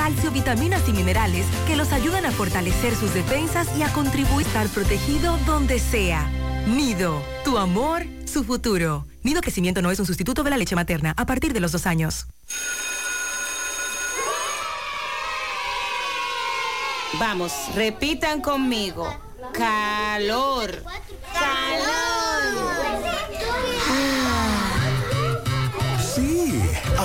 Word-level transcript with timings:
calcio, 0.00 0.30
vitaminas 0.30 0.88
y 0.88 0.92
minerales 0.92 1.44
que 1.66 1.76
los 1.76 1.92
ayudan 1.92 2.24
a 2.24 2.30
fortalecer 2.30 2.94
sus 2.96 3.12
defensas 3.12 3.68
y 3.76 3.82
a 3.82 3.92
contribuir 3.92 4.46
a 4.46 4.48
estar 4.48 4.68
protegido 4.68 5.36
donde 5.44 5.78
sea. 5.78 6.26
Nido, 6.66 7.22
tu 7.44 7.58
amor, 7.58 8.06
su 8.24 8.42
futuro. 8.42 9.04
Nido 9.22 9.42
Crecimiento 9.42 9.82
no 9.82 9.90
es 9.90 10.00
un 10.00 10.06
sustituto 10.06 10.42
de 10.42 10.48
la 10.48 10.56
leche 10.56 10.74
materna 10.74 11.12
a 11.18 11.26
partir 11.26 11.52
de 11.52 11.60
los 11.60 11.72
dos 11.72 11.86
años. 11.86 12.26
Vamos, 17.18 17.52
repitan 17.74 18.40
conmigo. 18.40 19.06
Calor. 19.52 20.82
Calor. 21.34 22.09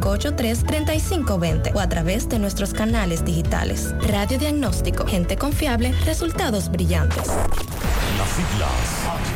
809-583-3520 0.00 1.74
o 1.74 1.80
a 1.80 1.88
través 1.88 2.28
de 2.28 2.38
nuestros 2.38 2.72
canales 2.72 3.24
digitales. 3.24 3.94
Radiodiagnóstico, 4.00 5.06
gente 5.06 5.36
confiable, 5.36 5.92
resultados 6.04 6.70
brillantes. 6.70 7.26
Las 8.18 8.28
siglas 8.30 9.35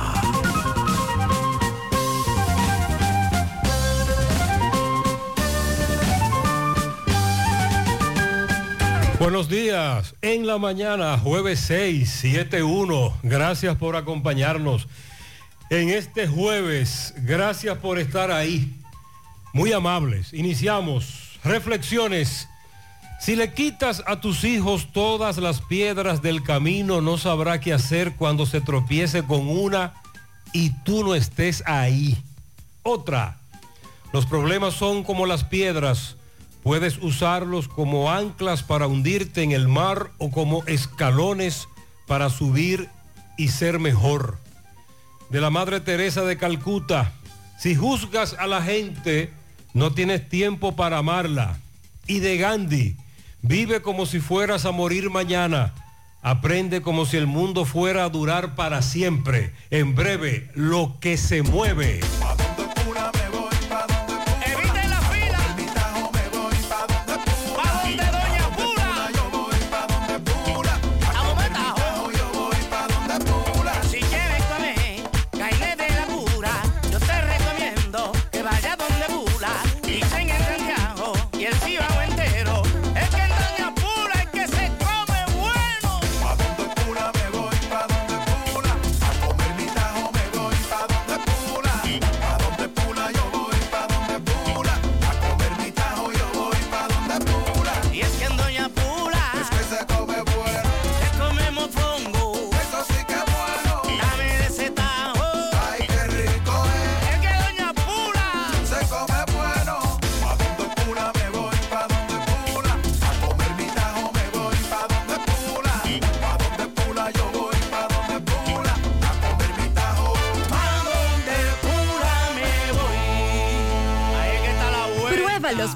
Buenos 9.21 9.49
días, 9.49 10.15
en 10.23 10.47
la 10.47 10.57
mañana, 10.57 11.15
jueves 11.15 11.59
6, 11.67 12.11
7, 12.21 12.63
1. 12.63 13.19
Gracias 13.21 13.77
por 13.77 13.95
acompañarnos 13.95 14.87
en 15.69 15.89
este 15.89 16.27
jueves. 16.27 17.13
Gracias 17.17 17.77
por 17.77 17.99
estar 17.99 18.31
ahí. 18.31 18.73
Muy 19.53 19.73
amables. 19.73 20.33
Iniciamos. 20.33 21.37
Reflexiones. 21.43 22.49
Si 23.19 23.35
le 23.35 23.53
quitas 23.53 24.01
a 24.07 24.19
tus 24.21 24.43
hijos 24.43 24.91
todas 24.91 25.37
las 25.37 25.61
piedras 25.61 26.23
del 26.23 26.41
camino, 26.41 26.99
no 26.99 27.19
sabrá 27.19 27.59
qué 27.59 27.73
hacer 27.73 28.15
cuando 28.15 28.47
se 28.47 28.59
tropiece 28.59 29.21
con 29.21 29.47
una 29.47 30.01
y 30.51 30.71
tú 30.83 31.03
no 31.03 31.13
estés 31.13 31.61
ahí. 31.67 32.17
Otra. 32.81 33.37
Los 34.13 34.25
problemas 34.25 34.73
son 34.73 35.03
como 35.03 35.27
las 35.27 35.43
piedras 35.43 36.15
Puedes 36.63 36.99
usarlos 36.99 37.67
como 37.67 38.11
anclas 38.11 38.61
para 38.61 38.87
hundirte 38.87 39.41
en 39.41 39.51
el 39.51 39.67
mar 39.67 40.11
o 40.19 40.29
como 40.29 40.63
escalones 40.65 41.67
para 42.07 42.29
subir 42.29 42.89
y 43.37 43.47
ser 43.47 43.79
mejor. 43.79 44.37
De 45.29 45.41
la 45.41 45.49
Madre 45.49 45.79
Teresa 45.79 46.23
de 46.23 46.37
Calcuta, 46.37 47.13
si 47.57 47.75
juzgas 47.75 48.35
a 48.37 48.47
la 48.47 48.61
gente, 48.61 49.31
no 49.73 49.93
tienes 49.93 50.27
tiempo 50.29 50.75
para 50.75 50.97
amarla. 50.97 51.59
Y 52.05 52.19
de 52.19 52.37
Gandhi, 52.37 52.95
vive 53.41 53.81
como 53.81 54.05
si 54.05 54.19
fueras 54.19 54.65
a 54.65 54.71
morir 54.71 55.09
mañana. 55.09 55.73
Aprende 56.21 56.81
como 56.81 57.05
si 57.05 57.17
el 57.17 57.25
mundo 57.25 57.65
fuera 57.65 58.03
a 58.03 58.09
durar 58.09 58.55
para 58.55 58.81
siempre. 58.81 59.53
En 59.71 59.95
breve, 59.95 60.51
lo 60.53 60.97
que 60.99 61.17
se 61.17 61.41
mueve. 61.41 62.01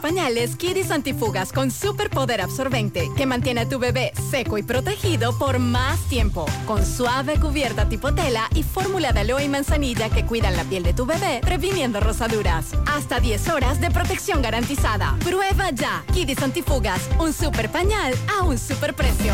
Pañales 0.05 0.55
Kidis 0.55 0.91
Antifugas 0.91 1.51
con 1.51 1.71
superpoder 1.71 2.39
absorbente 2.39 3.09
que 3.17 3.25
mantiene 3.25 3.61
a 3.61 3.67
tu 3.67 3.79
bebé 3.79 4.11
seco 4.29 4.59
y 4.59 4.61
protegido 4.61 5.35
por 5.39 5.57
más 5.57 5.99
tiempo. 6.09 6.45
Con 6.67 6.85
suave 6.85 7.39
cubierta 7.39 7.89
tipo 7.89 8.13
tela 8.13 8.47
y 8.53 8.61
fórmula 8.61 9.13
de 9.13 9.21
aloe 9.21 9.45
y 9.45 9.49
manzanilla 9.49 10.11
que 10.11 10.23
cuidan 10.23 10.55
la 10.55 10.63
piel 10.63 10.83
de 10.83 10.93
tu 10.93 11.07
bebé, 11.07 11.41
previniendo 11.41 12.01
rosaduras. 12.01 12.67
Hasta 12.85 13.19
10 13.19 13.49
horas 13.49 13.81
de 13.81 13.89
protección 13.89 14.43
garantizada. 14.43 15.17
Prueba 15.23 15.71
ya. 15.71 16.03
Kidis 16.13 16.43
Antifugas, 16.43 17.01
un 17.17 17.33
super 17.33 17.71
pañal 17.71 18.13
a 18.37 18.43
un 18.43 18.59
super 18.59 18.93
precio. 18.93 19.33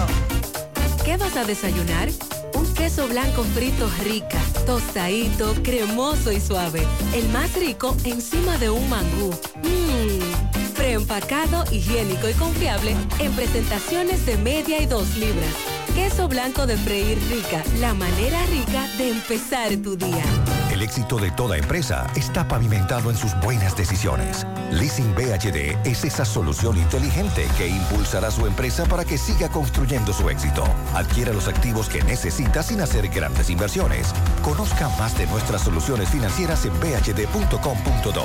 ¿Qué 1.04 1.18
vas 1.18 1.36
a 1.36 1.44
desayunar? 1.44 2.08
Un 2.54 2.74
queso 2.76 3.10
blanco 3.10 3.44
frito 3.44 3.90
rica, 4.06 4.40
tostadito, 4.66 5.54
cremoso 5.64 6.32
y 6.32 6.40
suave. 6.40 6.88
El 7.14 7.28
más 7.28 7.54
rico 7.56 7.94
encima 8.06 8.58
de 8.58 8.70
un 8.70 8.88
mangú. 8.90 9.32
Mmm. 9.64 10.61
Preempacado, 10.82 11.64
higiénico 11.72 12.28
y 12.28 12.34
confiable 12.34 12.96
en 13.20 13.32
presentaciones 13.34 14.26
de 14.26 14.36
media 14.38 14.82
y 14.82 14.88
dos 14.88 15.16
libras. 15.16 15.54
Queso 15.94 16.28
blanco 16.28 16.66
de 16.66 16.76
freír 16.76 17.20
rica, 17.30 17.64
la 17.80 17.94
manera 17.94 18.44
rica 18.48 18.88
de 18.98 19.12
empezar 19.12 19.76
tu 19.84 19.96
día. 19.96 20.24
El 20.82 20.86
éxito 20.86 21.20
de 21.20 21.30
toda 21.30 21.58
empresa 21.58 22.08
está 22.16 22.48
pavimentado 22.48 23.12
en 23.12 23.16
sus 23.16 23.40
buenas 23.40 23.78
decisiones. 23.78 24.48
Leasing 24.72 25.14
BHD 25.14 25.78
es 25.86 26.04
esa 26.04 26.26
solución 26.26 26.76
inteligente 26.76 27.48
que 27.56 27.68
impulsará 27.68 28.32
su 28.32 28.48
empresa 28.48 28.86
para 28.86 29.06
que 29.06 29.20
siga 29.20 29.48
construyendo 29.48 30.12
su 30.12 30.28
éxito. 30.28 30.64
Adquiera 30.96 31.34
los 31.34 31.48
activos 31.48 31.88
que 31.88 32.04
necesita 32.04 32.64
sin 32.64 32.82
hacer 32.82 33.10
grandes 33.10 33.52
inversiones. 33.52 34.12
Conozca 34.42 34.90
más 34.98 35.16
de 35.20 35.28
nuestras 35.28 35.62
soluciones 35.62 36.10
financieras 36.10 36.66
en 36.66 36.74
bhd.com.do. 36.80 38.24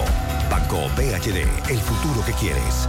Banco 0.50 0.88
BHD, 0.96 1.70
el 1.70 1.80
futuro 1.80 2.24
que 2.24 2.32
quieres. 2.32 2.88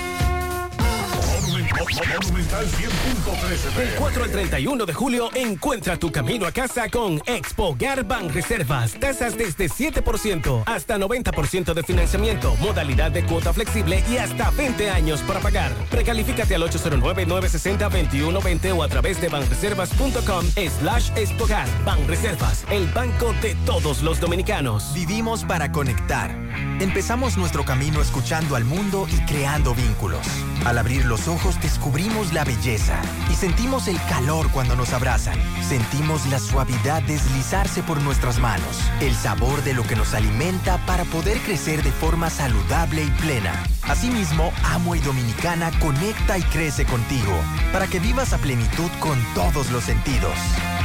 Del 3.77 3.89
4 3.97 4.23
al 4.23 4.31
31 4.31 4.85
de 4.85 4.93
julio, 4.93 5.29
encuentra 5.33 5.97
tu 5.97 6.11
camino 6.11 6.45
a 6.45 6.51
casa 6.51 6.89
con 6.89 7.21
Expo 7.25 7.75
Garban 7.77 8.29
Reservas. 8.29 8.93
Tasas 8.99 9.37
desde 9.37 9.69
7% 9.69 10.63
hasta 10.65 10.97
90% 10.97 11.73
de 11.73 11.83
financiamiento, 11.83 12.55
modalidad 12.57 13.11
de 13.11 13.23
cuota 13.25 13.53
flexible 13.53 14.03
y 14.09 14.17
hasta 14.17 14.49
20 14.51 14.89
años 14.89 15.21
para 15.21 15.39
pagar. 15.39 15.71
Precalifícate 15.89 16.55
al 16.55 16.63
809-960-2120 16.63 18.77
o 18.77 18.83
a 18.83 18.89
través 18.89 19.21
de 19.21 19.29
banreservas.com 19.29 20.45
slash 20.79 21.11
Expogar. 21.15 21.67
Banreservas, 21.85 22.65
el 22.69 22.87
banco 22.87 23.33
de 23.41 23.55
todos 23.65 24.01
los 24.01 24.19
dominicanos. 24.19 24.93
Vivimos 24.93 25.45
para 25.45 25.71
conectar. 25.71 26.31
Empezamos 26.79 27.37
nuestro 27.37 27.63
camino 27.63 28.01
escuchando 28.01 28.55
al 28.55 28.65
mundo 28.65 29.07
y 29.09 29.25
creando 29.25 29.73
vínculos. 29.73 30.27
Al 30.65 30.77
abrir 30.77 31.05
los 31.05 31.27
ojos 31.27 31.60
descubrimos 31.61 32.33
la 32.33 32.43
belleza 32.43 32.99
y 33.31 33.35
sentimos 33.35 33.87
el 33.87 33.97
calor 34.09 34.51
cuando 34.51 34.75
nos 34.75 34.93
abrazan. 34.93 35.37
Sentimos 35.67 36.25
la 36.27 36.39
suavidad 36.39 37.01
deslizarse 37.03 37.83
por 37.83 38.01
nuestras 38.01 38.39
manos, 38.39 38.79
el 38.99 39.15
sabor 39.15 39.63
de 39.63 39.73
lo 39.73 39.83
que 39.83 39.95
nos 39.95 40.13
alimenta 40.13 40.77
para 40.85 41.05
poder 41.05 41.37
crecer 41.39 41.83
de 41.83 41.91
forma 41.91 42.29
saludable 42.29 43.03
y 43.03 43.09
plena. 43.21 43.63
Asimismo, 43.83 44.51
Amo 44.63 44.95
y 44.95 44.99
Dominicana 44.99 45.71
conecta 45.79 46.37
y 46.37 46.43
crece 46.43 46.85
contigo 46.85 47.33
para 47.71 47.87
que 47.87 47.99
vivas 47.99 48.33
a 48.33 48.37
plenitud 48.37 48.89
con 48.99 49.17
todos 49.33 49.71
los 49.71 49.83
sentidos. 49.83 50.35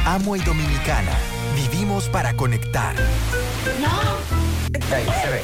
Amo 0.05 0.35
y 0.35 0.39
Dominicana, 0.39 1.11
vivimos 1.55 2.07
para 2.09 2.33
conectar. 2.33 2.95
Ahí 4.91 5.05
se 5.21 5.29
ve. 5.29 5.43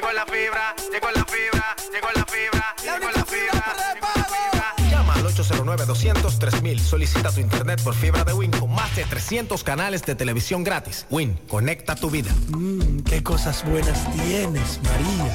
Llegó 0.00 0.12
la 0.12 0.24
fibra, 0.24 0.74
llegó 0.90 1.10
la 1.10 1.24
fibra, 1.26 1.76
llegó 1.92 2.08
la 2.14 2.24
fibra, 2.24 2.74
llegó 2.82 3.10
la 3.10 3.24
fibra. 3.24 4.90
Llama 4.90 5.14
al 5.14 5.24
809-200-3000. 5.24 6.78
Solicita 6.78 7.30
tu 7.30 7.40
internet 7.40 7.82
por 7.82 7.94
fibra 7.94 8.24
de 8.24 8.32
Win 8.32 8.50
con 8.50 8.72
más 8.72 8.94
de 8.96 9.04
300 9.04 9.62
canales 9.62 10.02
de 10.02 10.14
televisión 10.14 10.64
gratis. 10.64 11.04
Win, 11.10 11.38
conecta 11.48 11.96
tu 11.96 12.08
vida. 12.08 12.30
Mmm, 12.48 13.00
qué 13.00 13.22
cosas 13.22 13.62
buenas 13.64 14.10
tienes, 14.12 14.80
María. 14.84 15.34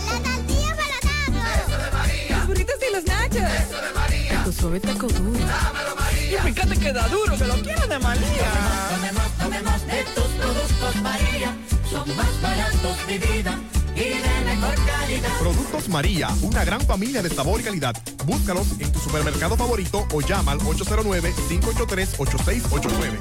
Los 2.30 2.48
burritos 2.48 2.76
y 2.90 2.94
los 2.94 3.06
nachos. 3.06 3.36
Eso 3.36 3.82
de 3.82 3.94
María. 3.94 4.44
Tu 4.46 4.52
suave 4.52 4.80
taco 4.80 5.08
duro. 5.08 5.40
Dámelo, 5.46 5.96
María. 5.96 6.40
Y 6.40 6.54
fíjate 6.54 6.80
que 6.80 6.92
da 6.92 7.08
duro, 7.10 7.38
que 7.38 7.46
lo 7.46 7.56
quiero 7.56 7.86
de 7.86 8.00
María. 8.00 8.52
Tomemos, 8.90 9.32
tomemos 9.38 9.86
de 9.86 10.04
tus 10.16 10.24
productos 10.24 10.96
María. 11.04 11.56
Son 11.88 12.16
más 12.18 12.42
baratos 12.42 13.08
de 13.08 13.20
vida 13.20 13.60
y 13.96 14.00
de 14.00 14.42
mejor 14.46 14.75
calidad. 14.86 15.30
Productos 15.40 15.90
María, 15.90 16.30
una 16.42 16.64
gran 16.66 16.82
familia 16.82 17.22
de 17.24 17.30
sabor 17.30 17.62
y 17.62 17.64
calidad. 17.64 17.96
Búscalos 18.25 18.68
en 18.80 18.92
tu 18.92 19.00
supermercado 19.00 19.56
favorito 19.56 20.06
o 20.14 20.22
llama 20.22 20.52
al 20.54 20.60
809-583-8689. 20.60 23.18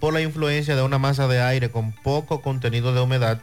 por 0.00 0.12
la 0.12 0.20
influencia 0.20 0.76
de 0.76 0.82
una 0.82 0.98
masa 0.98 1.28
de 1.28 1.40
aire 1.40 1.70
con 1.70 1.92
poco 1.92 2.42
contenido 2.42 2.94
de 2.94 3.00
humedad, 3.00 3.40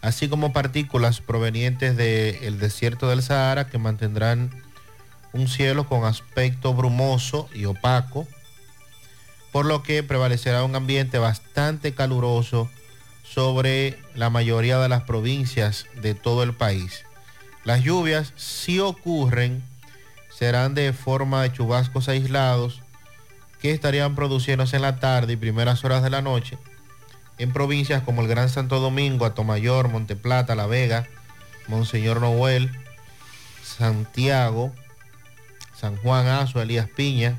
así 0.00 0.28
como 0.28 0.52
partículas 0.52 1.20
provenientes 1.20 1.96
del 1.96 2.58
desierto 2.58 3.08
del 3.08 3.22
Sahara 3.22 3.66
que 3.68 3.78
mantendrán 3.78 4.50
un 5.32 5.48
cielo 5.48 5.86
con 5.86 6.04
aspecto 6.04 6.74
brumoso 6.74 7.48
y 7.54 7.66
opaco, 7.66 8.26
por 9.52 9.66
lo 9.66 9.82
que 9.82 10.02
prevalecerá 10.02 10.64
un 10.64 10.74
ambiente 10.74 11.18
bastante 11.18 11.94
caluroso 11.94 12.70
sobre 13.22 13.98
la 14.14 14.30
mayoría 14.30 14.78
de 14.78 14.88
las 14.88 15.02
provincias 15.02 15.86
de 16.00 16.14
todo 16.14 16.42
el 16.42 16.54
país. 16.54 17.04
Las 17.64 17.82
lluvias, 17.82 18.32
si 18.36 18.80
ocurren, 18.80 19.62
serán 20.30 20.74
de 20.74 20.92
forma 20.92 21.42
de 21.42 21.52
chubascos 21.52 22.08
aislados 22.08 22.82
que 23.60 23.72
estarían 23.72 24.14
produciéndose 24.14 24.76
en 24.76 24.82
la 24.82 25.00
tarde 25.00 25.34
y 25.34 25.36
primeras 25.36 25.84
horas 25.84 26.02
de 26.02 26.10
la 26.10 26.22
noche 26.22 26.58
en 27.38 27.52
provincias 27.52 28.02
como 28.02 28.22
el 28.22 28.28
Gran 28.28 28.48
Santo 28.48 28.80
Domingo, 28.80 29.24
Atomayor, 29.24 29.88
Monteplata, 29.88 30.54
La 30.54 30.66
Vega, 30.66 31.06
Monseñor 31.68 32.20
Noel, 32.20 32.70
Santiago, 33.62 34.72
San 35.78 35.96
Juan 35.96 36.26
Azo, 36.26 36.60
Elías 36.60 36.88
Piña 36.88 37.38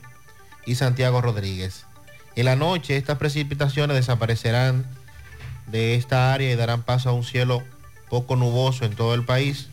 y 0.66 0.76
Santiago 0.76 1.22
Rodríguez. 1.22 1.86
En 2.36 2.46
la 2.46 2.56
noche 2.56 2.96
estas 2.96 3.18
precipitaciones 3.18 3.98
desaparecerán 3.98 4.86
de 5.68 5.96
esta 5.96 6.34
área 6.34 6.52
y 6.52 6.56
darán 6.56 6.84
paso 6.84 7.10
a 7.10 7.14
un 7.14 7.24
cielo 7.24 7.62
poco 8.10 8.38
nuboso 8.38 8.86
en 8.86 8.96
todo 8.96 9.14
el 9.14 9.26
país. 9.26 9.68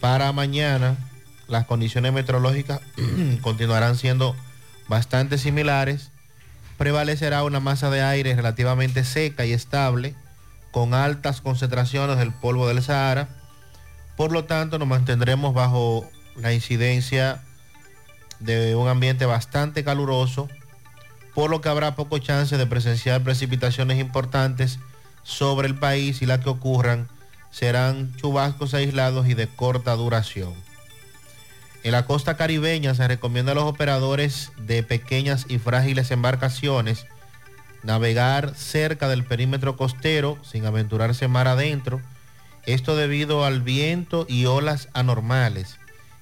Para 0.00 0.30
mañana 0.32 0.96
las 1.48 1.66
condiciones 1.66 2.12
meteorológicas 2.12 2.80
continuarán 3.42 3.96
siendo 3.96 4.36
bastante 4.88 5.38
similares. 5.38 6.10
Prevalecerá 6.78 7.44
una 7.44 7.60
masa 7.60 7.90
de 7.90 8.02
aire 8.02 8.34
relativamente 8.34 9.04
seca 9.04 9.44
y 9.46 9.52
estable 9.52 10.14
con 10.70 10.92
altas 10.92 11.40
concentraciones 11.40 12.18
del 12.18 12.32
polvo 12.32 12.66
del 12.66 12.82
Sahara. 12.82 13.28
Por 14.16 14.32
lo 14.32 14.44
tanto, 14.44 14.78
nos 14.78 14.88
mantendremos 14.88 15.54
bajo 15.54 16.04
la 16.36 16.52
incidencia 16.52 17.42
de 18.40 18.74
un 18.74 18.88
ambiente 18.88 19.26
bastante 19.26 19.84
caluroso, 19.84 20.48
por 21.34 21.50
lo 21.50 21.60
que 21.60 21.68
habrá 21.68 21.94
poco 21.94 22.18
chance 22.18 22.56
de 22.56 22.66
presenciar 22.66 23.22
precipitaciones 23.22 23.98
importantes 23.98 24.78
sobre 25.22 25.68
el 25.68 25.76
país 25.76 26.22
y 26.22 26.26
las 26.26 26.40
que 26.40 26.50
ocurran 26.50 27.08
serán 27.50 28.14
chubascos 28.16 28.74
aislados 28.74 29.28
y 29.28 29.34
de 29.34 29.46
corta 29.46 29.94
duración. 29.94 30.54
En 31.84 31.92
la 31.92 32.06
costa 32.06 32.36
caribeña 32.36 32.94
se 32.94 33.06
recomienda 33.06 33.52
a 33.52 33.54
los 33.54 33.64
operadores 33.64 34.52
de 34.56 34.82
pequeñas 34.82 35.44
y 35.48 35.58
frágiles 35.58 36.10
embarcaciones 36.10 37.06
navegar 37.82 38.54
cerca 38.56 39.08
del 39.08 39.22
perímetro 39.24 39.76
costero 39.76 40.38
sin 40.42 40.64
aventurarse 40.64 41.28
mar 41.28 41.46
adentro, 41.46 42.00
esto 42.64 42.96
debido 42.96 43.44
al 43.44 43.60
viento 43.60 44.24
y 44.26 44.46
olas 44.46 44.88
anormales 44.94 45.78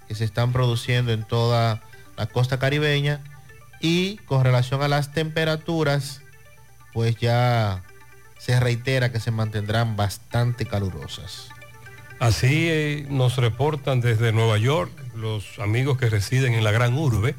que 0.08 0.16
se 0.16 0.24
están 0.24 0.52
produciendo 0.52 1.12
en 1.12 1.22
toda 1.22 1.80
la 2.16 2.26
costa 2.26 2.58
caribeña. 2.58 3.20
Y 3.80 4.16
con 4.26 4.42
relación 4.42 4.82
a 4.82 4.88
las 4.88 5.12
temperaturas, 5.12 6.22
pues 6.92 7.16
ya 7.16 7.84
se 8.38 8.58
reitera 8.58 9.12
que 9.12 9.20
se 9.20 9.30
mantendrán 9.30 9.94
bastante 9.94 10.66
calurosas. 10.66 11.48
Así 12.18 12.68
eh, 12.68 13.06
nos 13.08 13.36
reportan 13.36 14.00
desde 14.00 14.32
Nueva 14.32 14.58
York 14.58 14.90
los 15.14 15.58
amigos 15.58 15.98
que 15.98 16.08
residen 16.10 16.54
en 16.54 16.64
la 16.64 16.70
gran 16.72 16.96
urbe, 16.96 17.34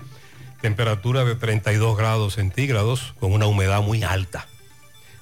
temperatura 0.62 1.24
de 1.26 1.36
32 1.36 1.98
grados 1.98 2.36
centígrados 2.36 3.14
con 3.20 3.34
una 3.34 3.46
humedad 3.48 3.82
muy 3.82 4.04
alta. 4.04 4.48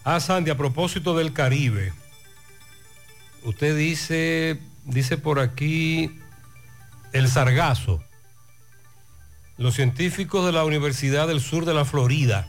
Ah, 0.03 0.20
Sandy, 0.20 0.51
a 0.51 0.58
propósito 0.58 1.15
del 1.15 1.34
Caribe, 1.34 1.93
usted 3.43 3.75
dice, 3.77 4.60
dice 4.86 5.17
por 5.17 5.39
aquí 5.39 6.20
el 7.13 7.27
sargazo. 7.29 8.03
Los 9.58 9.75
científicos 9.75 10.46
de 10.46 10.51
la 10.51 10.63
Universidad 10.63 11.27
del 11.27 11.39
Sur 11.41 11.65
de 11.65 11.74
la 11.74 11.86
Florida, 11.86 12.48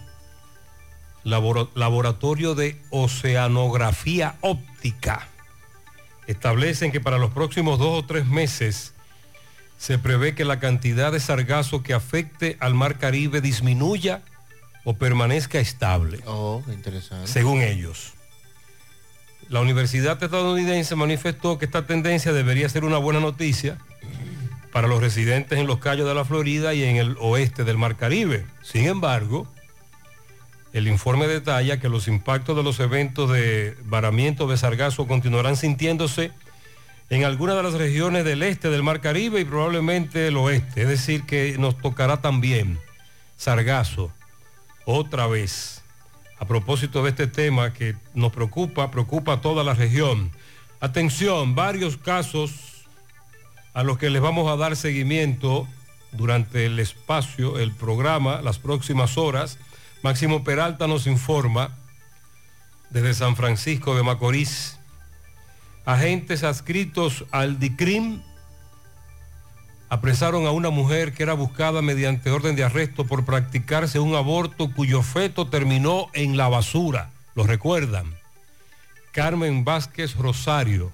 labora- 1.25 1.68
laboratorio 1.75 2.54
de 2.54 2.80
oceanografía 2.90 4.37
óptica, 4.40 5.28
establecen 6.26 6.90
que 6.92 7.00
para 7.00 7.18
los 7.18 7.32
próximos 7.32 7.78
dos 7.78 8.02
o 8.02 8.06
tres 8.06 8.26
meses 8.26 8.91
se 9.82 9.98
prevé 9.98 10.36
que 10.36 10.44
la 10.44 10.60
cantidad 10.60 11.10
de 11.10 11.18
sargazo 11.18 11.82
que 11.82 11.92
afecte 11.92 12.56
al 12.60 12.72
mar 12.72 12.98
Caribe 12.98 13.40
disminuya 13.40 14.22
o 14.84 14.94
permanezca 14.94 15.58
estable, 15.58 16.20
Oh, 16.24 16.62
interesante. 16.72 17.26
según 17.26 17.62
ellos. 17.62 18.12
La 19.48 19.60
universidad 19.60 20.22
estadounidense 20.22 20.94
manifestó 20.94 21.58
que 21.58 21.64
esta 21.64 21.84
tendencia 21.84 22.32
debería 22.32 22.68
ser 22.68 22.84
una 22.84 22.98
buena 22.98 23.18
noticia 23.18 23.76
para 24.72 24.86
los 24.86 25.00
residentes 25.00 25.58
en 25.58 25.66
los 25.66 25.80
callos 25.80 26.06
de 26.06 26.14
la 26.14 26.24
Florida 26.24 26.74
y 26.74 26.84
en 26.84 26.94
el 26.94 27.16
oeste 27.18 27.64
del 27.64 27.76
Mar 27.76 27.96
Caribe. 27.96 28.46
Sin 28.62 28.86
embargo, 28.86 29.48
el 30.72 30.86
informe 30.86 31.26
detalla 31.26 31.80
que 31.80 31.88
los 31.88 32.06
impactos 32.06 32.56
de 32.56 32.62
los 32.62 32.78
eventos 32.78 33.32
de 33.32 33.76
varamiento 33.86 34.46
de 34.46 34.56
sargazo 34.58 35.08
continuarán 35.08 35.56
sintiéndose 35.56 36.30
en 37.11 37.25
algunas 37.25 37.56
de 37.56 37.62
las 37.62 37.75
regiones 37.75 38.25
del 38.25 38.42
este 38.42 38.71
del 38.71 38.82
Mar 38.82 39.00
Caribe 39.00 39.40
y 39.40 39.44
probablemente 39.44 40.28
el 40.28 40.37
oeste. 40.37 40.82
Es 40.82 40.88
decir, 40.88 41.25
que 41.25 41.56
nos 41.59 41.76
tocará 41.78 42.21
también 42.21 42.78
sargazo 43.37 44.12
otra 44.85 45.26
vez. 45.26 45.82
A 46.38 46.47
propósito 46.47 47.02
de 47.02 47.11
este 47.11 47.26
tema 47.26 47.73
que 47.73 47.94
nos 48.14 48.32
preocupa, 48.32 48.90
preocupa 48.90 49.35
a 49.35 49.40
toda 49.40 49.62
la 49.62 49.75
región. 49.75 50.32
Atención, 50.80 51.54
varios 51.54 51.97
casos 51.97 52.87
a 53.75 53.82
los 53.82 53.99
que 53.99 54.11
les 54.11 54.21
vamos 54.21 54.50
a 54.50 54.56
dar 54.56 54.76
seguimiento 54.76 55.68
durante 56.12 56.66
el 56.66 56.78
espacio, 56.78 57.59
el 57.59 57.73
programa, 57.73 58.42
las 58.42 58.59
próximas 58.59 59.16
horas. 59.16 59.59
Máximo 60.02 60.44
Peralta 60.44 60.87
nos 60.87 61.06
informa 61.06 61.76
desde 62.90 63.14
San 63.14 63.37
Francisco 63.37 63.94
de 63.94 64.02
Macorís. 64.02 64.78
Agentes 65.84 66.44
adscritos 66.44 67.24
al 67.32 67.58
DICRIM 67.58 68.22
apresaron 69.88 70.46
a 70.46 70.52
una 70.52 70.70
mujer 70.70 71.12
que 71.12 71.24
era 71.24 71.34
buscada 71.34 71.82
mediante 71.82 72.30
orden 72.30 72.54
de 72.54 72.64
arresto 72.64 73.04
por 73.04 73.24
practicarse 73.24 73.98
un 73.98 74.14
aborto 74.14 74.72
cuyo 74.72 75.02
feto 75.02 75.48
terminó 75.48 76.08
en 76.14 76.36
la 76.36 76.48
basura. 76.48 77.10
¿Lo 77.34 77.44
recuerdan? 77.44 78.14
Carmen 79.10 79.64
Vázquez 79.64 80.14
Rosario, 80.16 80.92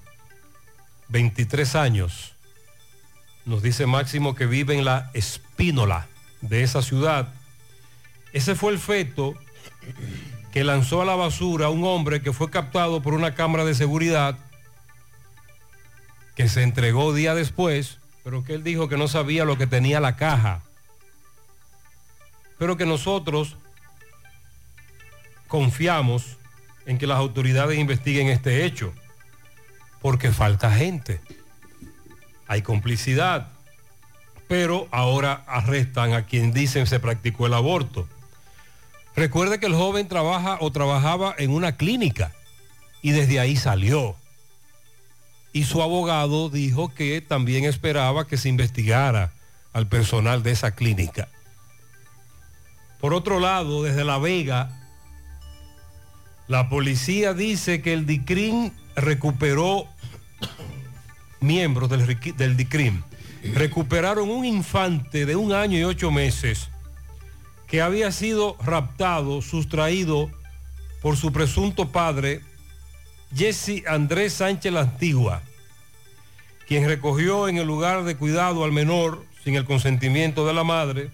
23 1.09 1.75
años. 1.75 2.33
Nos 3.45 3.61
dice 3.61 3.85
Máximo 3.85 4.35
que 4.35 4.47
vive 4.47 4.75
en 4.77 4.85
la 4.85 5.11
Espínola 5.13 6.07
de 6.41 6.63
esa 6.63 6.81
ciudad. 6.81 7.31
Ese 8.33 8.55
fue 8.55 8.73
el 8.73 8.79
feto 8.79 9.35
que 10.51 10.63
lanzó 10.63 11.01
a 11.01 11.05
la 11.05 11.15
basura 11.15 11.69
un 11.69 11.85
hombre 11.85 12.21
que 12.21 12.33
fue 12.33 12.49
captado 12.49 13.01
por 13.01 13.13
una 13.13 13.35
cámara 13.35 13.65
de 13.65 13.75
seguridad 13.75 14.37
que 16.39 16.47
se 16.47 16.63
entregó 16.63 17.13
día 17.13 17.35
después, 17.35 17.97
pero 18.23 18.45
que 18.45 18.53
él 18.53 18.63
dijo 18.63 18.87
que 18.87 18.95
no 18.95 19.09
sabía 19.09 19.43
lo 19.43 19.57
que 19.57 19.67
tenía 19.67 19.99
la 19.99 20.15
caja. 20.15 20.61
Pero 22.57 22.77
que 22.77 22.85
nosotros 22.85 23.57
confiamos 25.49 26.37
en 26.85 26.97
que 26.97 27.07
las 27.07 27.17
autoridades 27.17 27.77
investiguen 27.77 28.27
este 28.27 28.63
hecho, 28.63 28.93
porque 30.01 30.31
falta 30.31 30.71
gente. 30.71 31.19
Hay 32.47 32.61
complicidad, 32.61 33.49
pero 34.47 34.87
ahora 34.91 35.43
arrestan 35.45 36.13
a 36.13 36.25
quien 36.25 36.53
dicen 36.53 36.87
se 36.87 37.01
practicó 37.01 37.47
el 37.47 37.53
aborto. 37.53 38.07
Recuerde 39.13 39.59
que 39.59 39.65
el 39.65 39.75
joven 39.75 40.07
trabaja 40.07 40.57
o 40.61 40.71
trabajaba 40.71 41.35
en 41.37 41.51
una 41.51 41.75
clínica 41.75 42.31
y 43.01 43.11
desde 43.11 43.41
ahí 43.41 43.57
salió. 43.57 44.15
Y 45.51 45.63
su 45.63 45.81
abogado 45.81 46.49
dijo 46.49 46.93
que 46.93 47.21
también 47.21 47.65
esperaba 47.65 48.27
que 48.27 48.37
se 48.37 48.49
investigara 48.49 49.31
al 49.73 49.87
personal 49.87 50.43
de 50.43 50.51
esa 50.51 50.75
clínica. 50.75 51.27
Por 52.99 53.13
otro 53.13 53.39
lado, 53.39 53.83
desde 53.83 54.03
La 54.03 54.17
Vega, 54.17 54.69
la 56.47 56.67
policía 56.67 57.33
dice 57.33 57.81
que 57.81 57.93
el 57.93 58.05
DICRIM 58.05 58.71
recuperó 58.95 59.85
miembros 61.39 61.89
del, 61.89 62.57
DICRIM. 62.57 63.03
Recuperaron 63.53 64.29
un 64.29 64.43
infante 64.43 65.25
de 65.25 65.35
un 65.35 65.53
año 65.53 65.77
y 65.77 65.83
ocho 65.83 66.11
meses 66.11 66.69
que 67.67 67.81
había 67.81 68.11
sido 68.11 68.57
raptado, 68.61 69.41
sustraído 69.41 70.29
por 71.01 71.15
su 71.15 71.31
presunto 71.31 71.91
padre 71.91 72.41
Jesse 73.35 73.83
Andrés 73.87 74.33
Sánchez 74.33 74.73
La 74.73 74.81
Antigua, 74.81 75.41
quien 76.67 76.87
recogió 76.87 77.47
en 77.47 77.57
el 77.57 77.67
lugar 77.67 78.03
de 78.03 78.15
cuidado 78.15 78.63
al 78.63 78.71
menor 78.71 79.25
sin 79.43 79.55
el 79.55 79.65
consentimiento 79.65 80.45
de 80.45 80.53
la 80.53 80.63
madre 80.63 81.11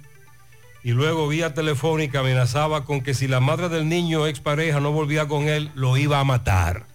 y 0.83 0.91
luego 0.91 1.27
vía 1.27 1.53
telefónica 1.53 2.19
amenazaba 2.19 2.85
con 2.85 3.01
que 3.01 3.13
si 3.13 3.27
la 3.27 3.39
madre 3.39 3.69
del 3.69 3.89
niño 3.89 4.27
expareja 4.27 4.79
no 4.79 4.91
volvía 4.91 5.27
con 5.27 5.47
él, 5.47 5.71
lo 5.73 5.97
iba 5.97 6.19
a 6.19 6.23
matar. 6.23 6.85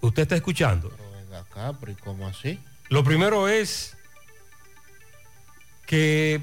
¿Usted 0.00 0.22
está 0.22 0.34
escuchando? 0.34 0.92
Venga 1.20 1.38
acá, 1.38 1.76
pero 1.78 1.92
¿y 1.92 1.94
cómo 1.94 2.26
así? 2.26 2.58
Lo 2.88 3.04
primero 3.04 3.48
es 3.48 3.96
que 5.86 6.40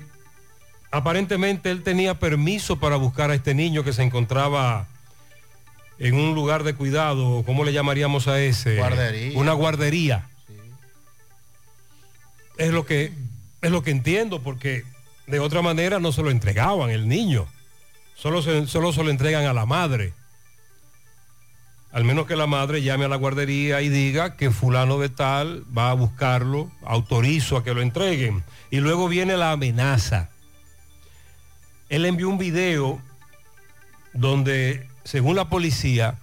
aparentemente 0.91 1.71
él 1.71 1.83
tenía 1.83 2.19
permiso 2.19 2.79
para 2.79 2.95
buscar 2.95 3.29
a 3.29 3.35
este 3.35 3.53
niño 3.53 3.83
que 3.83 3.93
se 3.93 4.03
encontraba 4.03 4.87
en 5.99 6.15
un 6.15 6.35
lugar 6.35 6.63
de 6.63 6.73
cuidado, 6.73 7.43
¿cómo 7.45 7.63
le 7.63 7.73
llamaríamos 7.73 8.27
a 8.27 8.41
ese? 8.41 8.77
Guardería. 8.77 9.37
Una 9.39 9.53
guardería. 9.53 10.27
Es 12.57 12.71
lo 12.71 12.85
que 12.85 13.11
es 13.61 13.71
lo 13.71 13.81
que 13.81 13.91
entiendo 13.91 14.41
porque 14.41 14.83
de 15.25 15.39
otra 15.39 15.61
manera 15.61 15.99
no 15.99 16.11
se 16.11 16.21
lo 16.21 16.29
entregaban 16.29 16.89
el 16.89 17.07
niño. 17.07 17.47
Solo 18.15 18.41
se, 18.41 18.67
solo 18.67 18.91
se 18.91 19.03
lo 19.03 19.09
entregan 19.09 19.45
a 19.45 19.53
la 19.53 19.65
madre. 19.65 20.13
Al 21.93 22.03
menos 22.03 22.25
que 22.25 22.35
la 22.35 22.47
madre 22.47 22.81
llame 22.81 23.05
a 23.05 23.07
la 23.07 23.15
guardería 23.15 23.81
y 23.81 23.89
diga 23.89 24.35
que 24.35 24.51
fulano 24.51 24.97
de 24.99 25.09
tal 25.09 25.63
va 25.75 25.91
a 25.91 25.93
buscarlo, 25.93 26.71
autorizo 26.83 27.55
a 27.55 27.63
que 27.63 27.73
lo 27.73 27.81
entreguen. 27.81 28.43
Y 28.71 28.79
luego 28.79 29.07
viene 29.07 29.37
la 29.37 29.51
amenaza. 29.51 30.29
Él 31.89 32.05
envió 32.05 32.27
un 32.27 32.39
video 32.39 32.99
donde, 34.13 34.89
según 35.03 35.35
la 35.35 35.49
policía, 35.49 36.17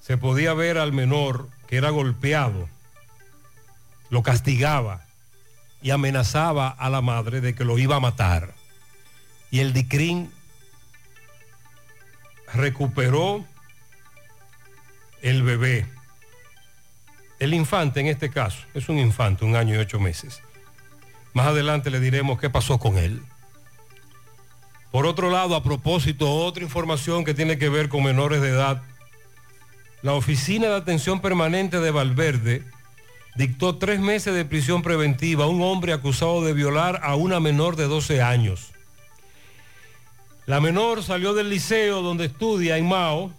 se 0.00 0.18
podía 0.18 0.52
ver 0.54 0.78
al 0.78 0.92
menor 0.92 1.48
que 1.66 1.76
era 1.76 1.90
golpeado, 1.90 2.68
lo 4.10 4.22
castigaba 4.22 5.04
y 5.82 5.90
amenazaba 5.90 6.68
a 6.68 6.90
la 6.90 7.00
madre 7.00 7.40
de 7.40 7.54
que 7.54 7.64
lo 7.64 7.78
iba 7.78 7.96
a 7.96 8.00
matar. 8.00 8.54
Y 9.50 9.60
el 9.60 9.72
DICRIN 9.72 10.30
recuperó 12.52 13.44
el 15.22 15.42
bebé. 15.42 15.86
El 17.38 17.54
infante 17.54 18.00
en 18.00 18.06
este 18.06 18.30
caso, 18.30 18.58
es 18.74 18.88
un 18.88 18.98
infante, 18.98 19.44
un 19.44 19.56
año 19.56 19.74
y 19.74 19.78
ocho 19.78 19.98
meses. 20.00 20.42
Más 21.32 21.48
adelante 21.48 21.90
le 21.90 22.00
diremos 22.00 22.38
qué 22.38 22.48
pasó 22.48 22.78
con 22.78 22.96
él. 22.96 23.22
Por 24.94 25.06
otro 25.06 25.28
lado, 25.28 25.56
a 25.56 25.62
propósito, 25.64 26.32
otra 26.32 26.62
información 26.62 27.24
que 27.24 27.34
tiene 27.34 27.58
que 27.58 27.68
ver 27.68 27.88
con 27.88 28.04
menores 28.04 28.40
de 28.40 28.50
edad. 28.50 28.80
La 30.02 30.12
Oficina 30.12 30.68
de 30.68 30.76
Atención 30.76 31.20
Permanente 31.20 31.80
de 31.80 31.90
Valverde 31.90 32.62
dictó 33.34 33.76
tres 33.76 33.98
meses 33.98 34.36
de 34.36 34.44
prisión 34.44 34.82
preventiva 34.82 35.46
a 35.46 35.48
un 35.48 35.62
hombre 35.62 35.92
acusado 35.92 36.44
de 36.44 36.52
violar 36.52 37.00
a 37.02 37.16
una 37.16 37.40
menor 37.40 37.74
de 37.74 37.88
12 37.88 38.22
años. 38.22 38.70
La 40.46 40.60
menor 40.60 41.02
salió 41.02 41.34
del 41.34 41.50
liceo 41.50 42.00
donde 42.00 42.26
estudia 42.26 42.78
en 42.78 42.86
Mao 42.86 43.32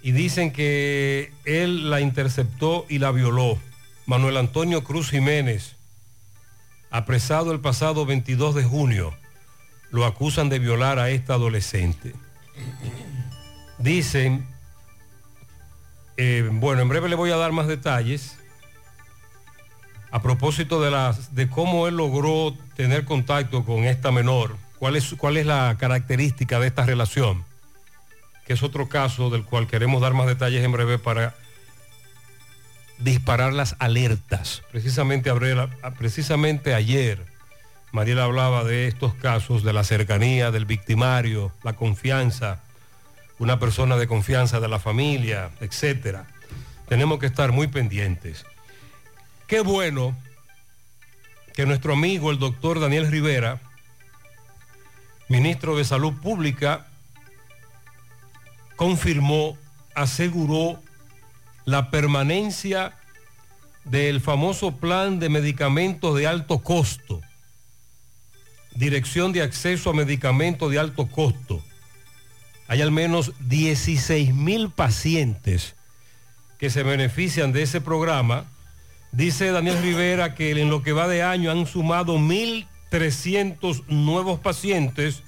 y 0.00 0.12
dicen 0.12 0.54
que 0.54 1.34
él 1.44 1.90
la 1.90 2.00
interceptó 2.00 2.86
y 2.88 2.98
la 2.98 3.10
violó. 3.10 3.58
Manuel 4.06 4.38
Antonio 4.38 4.84
Cruz 4.84 5.10
Jiménez, 5.10 5.76
apresado 6.90 7.52
el 7.52 7.60
pasado 7.60 8.06
22 8.06 8.54
de 8.54 8.64
junio, 8.64 9.14
lo 9.92 10.06
acusan 10.06 10.48
de 10.48 10.58
violar 10.58 10.98
a 10.98 11.10
esta 11.10 11.34
adolescente. 11.34 12.14
Dicen, 13.78 14.46
eh, 16.16 16.48
bueno, 16.50 16.82
en 16.82 16.88
breve 16.88 17.08
le 17.08 17.14
voy 17.14 17.30
a 17.30 17.36
dar 17.36 17.52
más 17.52 17.68
detalles 17.68 18.38
a 20.10 20.20
propósito 20.20 20.82
de, 20.82 21.14
de 21.32 21.48
cómo 21.48 21.88
él 21.88 21.96
logró 21.96 22.54
tener 22.76 23.04
contacto 23.04 23.64
con 23.64 23.84
esta 23.84 24.10
menor, 24.10 24.56
cuál 24.78 24.96
es, 24.96 25.14
cuál 25.16 25.36
es 25.36 25.46
la 25.46 25.76
característica 25.78 26.58
de 26.58 26.66
esta 26.68 26.84
relación, 26.84 27.44
que 28.46 28.54
es 28.54 28.62
otro 28.62 28.88
caso 28.88 29.30
del 29.30 29.44
cual 29.44 29.66
queremos 29.66 30.02
dar 30.02 30.14
más 30.14 30.26
detalles 30.26 30.64
en 30.64 30.72
breve 30.72 30.98
para 30.98 31.34
disparar 32.98 33.52
las 33.52 33.76
alertas. 33.78 34.62
Precisamente, 34.70 35.30
precisamente 35.98 36.74
ayer, 36.74 37.31
Mariela 37.92 38.24
hablaba 38.24 38.64
de 38.64 38.88
estos 38.88 39.14
casos, 39.14 39.62
de 39.62 39.74
la 39.74 39.84
cercanía 39.84 40.50
del 40.50 40.64
victimario, 40.64 41.52
la 41.62 41.74
confianza, 41.74 42.60
una 43.38 43.58
persona 43.58 43.96
de 43.98 44.06
confianza 44.06 44.60
de 44.60 44.68
la 44.68 44.78
familia, 44.78 45.50
etcétera. 45.60 46.26
Tenemos 46.88 47.18
que 47.18 47.26
estar 47.26 47.52
muy 47.52 47.66
pendientes. 47.66 48.46
Qué 49.46 49.60
bueno 49.60 50.16
que 51.54 51.66
nuestro 51.66 51.92
amigo 51.92 52.30
el 52.30 52.38
doctor 52.38 52.80
Daniel 52.80 53.10
Rivera, 53.10 53.60
ministro 55.28 55.76
de 55.76 55.84
Salud 55.84 56.14
Pública, 56.14 56.86
confirmó, 58.76 59.58
aseguró 59.94 60.80
la 61.66 61.90
permanencia 61.90 62.96
del 63.84 64.22
famoso 64.22 64.76
plan 64.76 65.18
de 65.18 65.28
medicamentos 65.28 66.16
de 66.16 66.26
alto 66.26 66.60
costo, 66.60 67.20
Dirección 68.74 69.32
de 69.32 69.42
Acceso 69.42 69.90
a 69.90 69.94
Medicamentos 69.94 70.70
de 70.70 70.78
Alto 70.78 71.06
Costo. 71.06 71.62
Hay 72.68 72.80
al 72.80 72.90
menos 72.90 73.32
16 73.40 74.34
mil 74.34 74.70
pacientes 74.70 75.74
que 76.58 76.70
se 76.70 76.82
benefician 76.82 77.52
de 77.52 77.62
ese 77.62 77.80
programa. 77.80 78.46
Dice 79.10 79.50
Daniel 79.50 79.82
Rivera 79.82 80.34
que 80.34 80.52
en 80.52 80.70
lo 80.70 80.82
que 80.82 80.92
va 80.92 81.08
de 81.08 81.22
año 81.22 81.50
han 81.50 81.66
sumado 81.66 82.18
1.300 82.18 83.86
nuevos 83.88 84.40
pacientes 84.40 85.22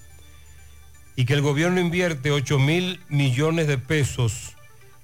y 1.17 1.27
que 1.27 1.35
el 1.35 1.43
gobierno 1.43 1.81
invierte 1.81 2.31
8 2.31 2.59
mil 2.59 3.01
millones 3.09 3.67
de 3.67 3.79
pesos 3.79 4.55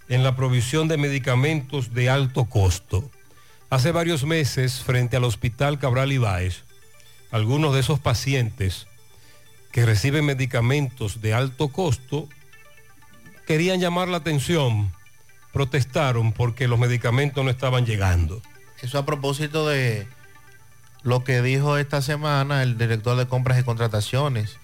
en 0.08 0.24
la 0.24 0.34
provisión 0.34 0.88
de 0.88 0.96
medicamentos 0.96 1.94
de 1.94 2.10
alto 2.10 2.46
costo. 2.46 3.10
Hace 3.70 3.92
varios 3.92 4.24
meses, 4.24 4.82
frente 4.82 5.16
al 5.16 5.24
Hospital 5.24 5.78
Cabral 5.78 6.10
Ibáez, 6.10 6.64
algunos 7.30 7.74
de 7.74 7.80
esos 7.80 7.98
pacientes 7.98 8.86
que 9.72 9.86
reciben 9.86 10.24
medicamentos 10.24 11.20
de 11.20 11.34
alto 11.34 11.68
costo 11.68 12.28
querían 13.46 13.80
llamar 13.80 14.08
la 14.08 14.18
atención, 14.18 14.92
protestaron 15.52 16.32
porque 16.32 16.68
los 16.68 16.78
medicamentos 16.78 17.44
no 17.44 17.50
estaban 17.50 17.86
llegando. 17.86 18.42
Eso 18.82 18.98
a 18.98 19.06
propósito 19.06 19.68
de 19.68 20.06
lo 21.02 21.24
que 21.24 21.42
dijo 21.42 21.76
esta 21.76 22.02
semana 22.02 22.62
el 22.62 22.78
director 22.78 23.16
de 23.16 23.26
compras 23.26 23.58
y 23.58 23.62
contrataciones, 23.62 24.56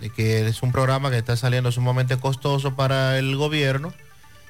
de 0.00 0.10
que 0.10 0.46
es 0.46 0.62
un 0.62 0.72
programa 0.72 1.10
que 1.10 1.18
está 1.18 1.36
saliendo 1.36 1.72
sumamente 1.72 2.16
costoso 2.18 2.76
para 2.76 3.18
el 3.18 3.36
gobierno 3.36 3.92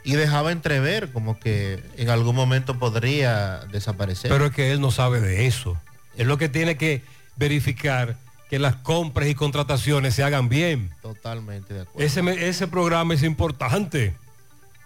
y 0.04 0.12
dejaba 0.12 0.52
entrever 0.52 1.10
como 1.12 1.38
que 1.38 1.82
en 1.96 2.10
algún 2.10 2.36
momento 2.36 2.78
podría 2.78 3.58
desaparecer. 3.72 4.30
Pero 4.30 4.46
es 4.46 4.52
que 4.52 4.72
él 4.72 4.80
no 4.80 4.90
sabe 4.90 5.20
de 5.20 5.46
eso. 5.46 5.76
Es 6.16 6.26
lo 6.26 6.38
que 6.38 6.48
tiene 6.48 6.76
que 6.76 7.02
verificar 7.38 8.16
que 8.50 8.58
las 8.58 8.76
compras 8.76 9.28
y 9.28 9.34
contrataciones 9.34 10.14
se 10.14 10.24
hagan 10.24 10.48
bien. 10.48 10.90
Totalmente 11.02 11.74
de 11.74 11.82
acuerdo. 11.82 12.04
Ese, 12.04 12.48
ese 12.48 12.66
programa 12.66 13.14
es 13.14 13.22
importante. 13.22 14.14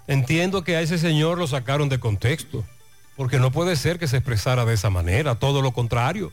Entiendo 0.06 0.64
que 0.64 0.76
a 0.76 0.80
ese 0.80 0.98
señor 0.98 1.38
lo 1.38 1.46
sacaron 1.46 1.88
de 1.88 2.00
contexto, 2.00 2.64
porque 3.16 3.38
no 3.38 3.52
puede 3.52 3.76
ser 3.76 3.98
que 3.98 4.08
se 4.08 4.16
expresara 4.16 4.64
de 4.64 4.74
esa 4.74 4.90
manera, 4.90 5.36
todo 5.36 5.62
lo 5.62 5.72
contrario. 5.72 6.32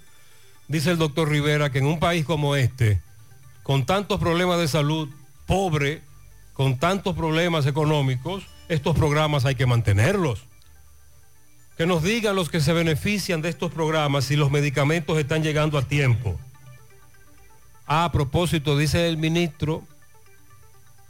Dice 0.67 0.91
el 0.91 0.97
doctor 0.97 1.29
Rivera 1.29 1.71
que 1.71 1.79
en 1.79 1.85
un 1.85 1.99
país 1.99 2.25
como 2.25 2.55
este, 2.55 2.99
con 3.63 3.85
tantos 3.85 4.19
problemas 4.19 4.59
de 4.59 4.67
salud, 4.67 5.09
pobre, 5.45 6.01
con 6.53 6.77
tantos 6.77 7.15
problemas 7.15 7.65
económicos, 7.67 8.43
estos 8.67 8.95
programas 8.95 9.45
hay 9.45 9.55
que 9.55 9.65
mantenerlos. 9.65 10.43
Que 11.79 11.85
nos 11.85 12.03
digan 12.03 12.35
los 12.35 12.49
que 12.49 12.59
se 12.59 12.73
benefician 12.73 13.41
de 13.41 13.47
estos 13.47 13.71
programas 13.71 14.25
si 14.25 14.35
los 14.35 14.51
medicamentos 14.51 15.17
están 15.17 15.43
llegando 15.43 15.77
a 15.77 15.81
tiempo. 15.81 16.37
Ah, 17.87 18.03
a 18.03 18.11
propósito, 18.11 18.77
dice 18.77 19.07
el 19.07 19.15
ministro 19.15 19.83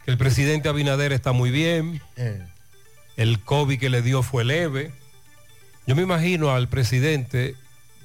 que 0.06 0.12
el 0.12 0.20
presidente 0.20 0.70
Abinader 0.70 1.12
está 1.12 1.32
muy 1.32 1.50
bien, 1.50 2.00
Eh, 2.18 2.46
el 3.18 3.40
COVID 3.40 3.80
que 3.80 3.90
le 3.90 4.04
dio 4.04 4.22
fue 4.22 4.46
leve. 4.46 4.92
Yo 5.88 5.96
me 5.96 6.04
imagino 6.04 6.52
al 6.52 6.70
presidente, 6.70 7.56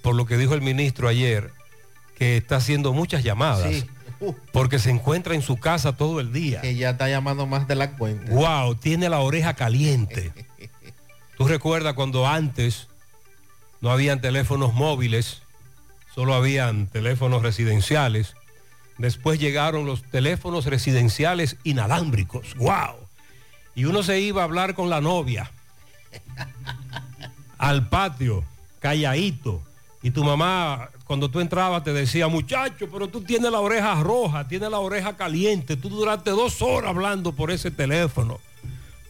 por 0.00 0.14
lo 0.14 0.24
que 0.24 0.38
dijo 0.38 0.54
el 0.54 0.62
ministro 0.62 1.06
ayer, 1.06 1.50
que 2.16 2.38
está 2.38 2.56
haciendo 2.56 2.94
muchas 2.94 3.22
llamadas, 3.22 3.70
Sí. 3.74 3.84
Porque 4.54 4.78
se 4.78 4.88
encuentra 4.88 5.34
en 5.34 5.42
su 5.42 5.58
casa 5.58 5.98
todo 5.98 6.18
el 6.18 6.32
día. 6.32 6.62
que 6.62 6.74
ya 6.76 6.90
está 6.90 7.10
llamando 7.10 7.46
más 7.46 7.68
de 7.68 7.74
la 7.74 7.90
cuenta. 7.98 8.32
Wow, 8.32 8.74
tiene 8.76 9.10
la 9.10 9.20
oreja 9.20 9.52
caliente. 9.52 10.32
Tú 11.36 11.48
recuerdas 11.48 11.94
cuando 11.94 12.26
antes 12.26 12.88
no 13.80 13.90
habían 13.90 14.20
teléfonos 14.20 14.74
móviles, 14.74 15.42
solo 16.14 16.34
habían 16.34 16.86
teléfonos 16.86 17.42
y 23.74 23.86
uno 23.86 24.02
se 24.02 24.20
iba 24.20 24.42
a 24.42 24.44
hablar 24.44 24.74
con 24.74 24.88
la 24.88 25.00
novia. 25.00 25.50
Al 27.58 27.88
patio, 27.88 28.44
calladito, 28.78 29.62
y 30.02 30.10
tu 30.10 30.22
mamá 30.22 30.90
cuando 31.04 31.30
tú 31.30 31.40
entrabas 31.40 31.84
te 31.84 31.92
decía, 31.92 32.28
muchacho, 32.28 32.88
pero 32.90 33.08
tú 33.08 33.22
tienes 33.22 33.50
la 33.50 33.60
oreja 33.60 33.94
roja, 34.02 34.46
tienes 34.48 34.70
la 34.70 34.78
oreja 34.78 35.16
caliente, 35.16 35.76
tú 35.76 35.88
duraste 35.88 36.30
dos 36.30 36.62
horas 36.62 36.90
hablando 36.90 37.32
por 37.32 37.50
ese 37.50 37.70
teléfono. 37.70 38.40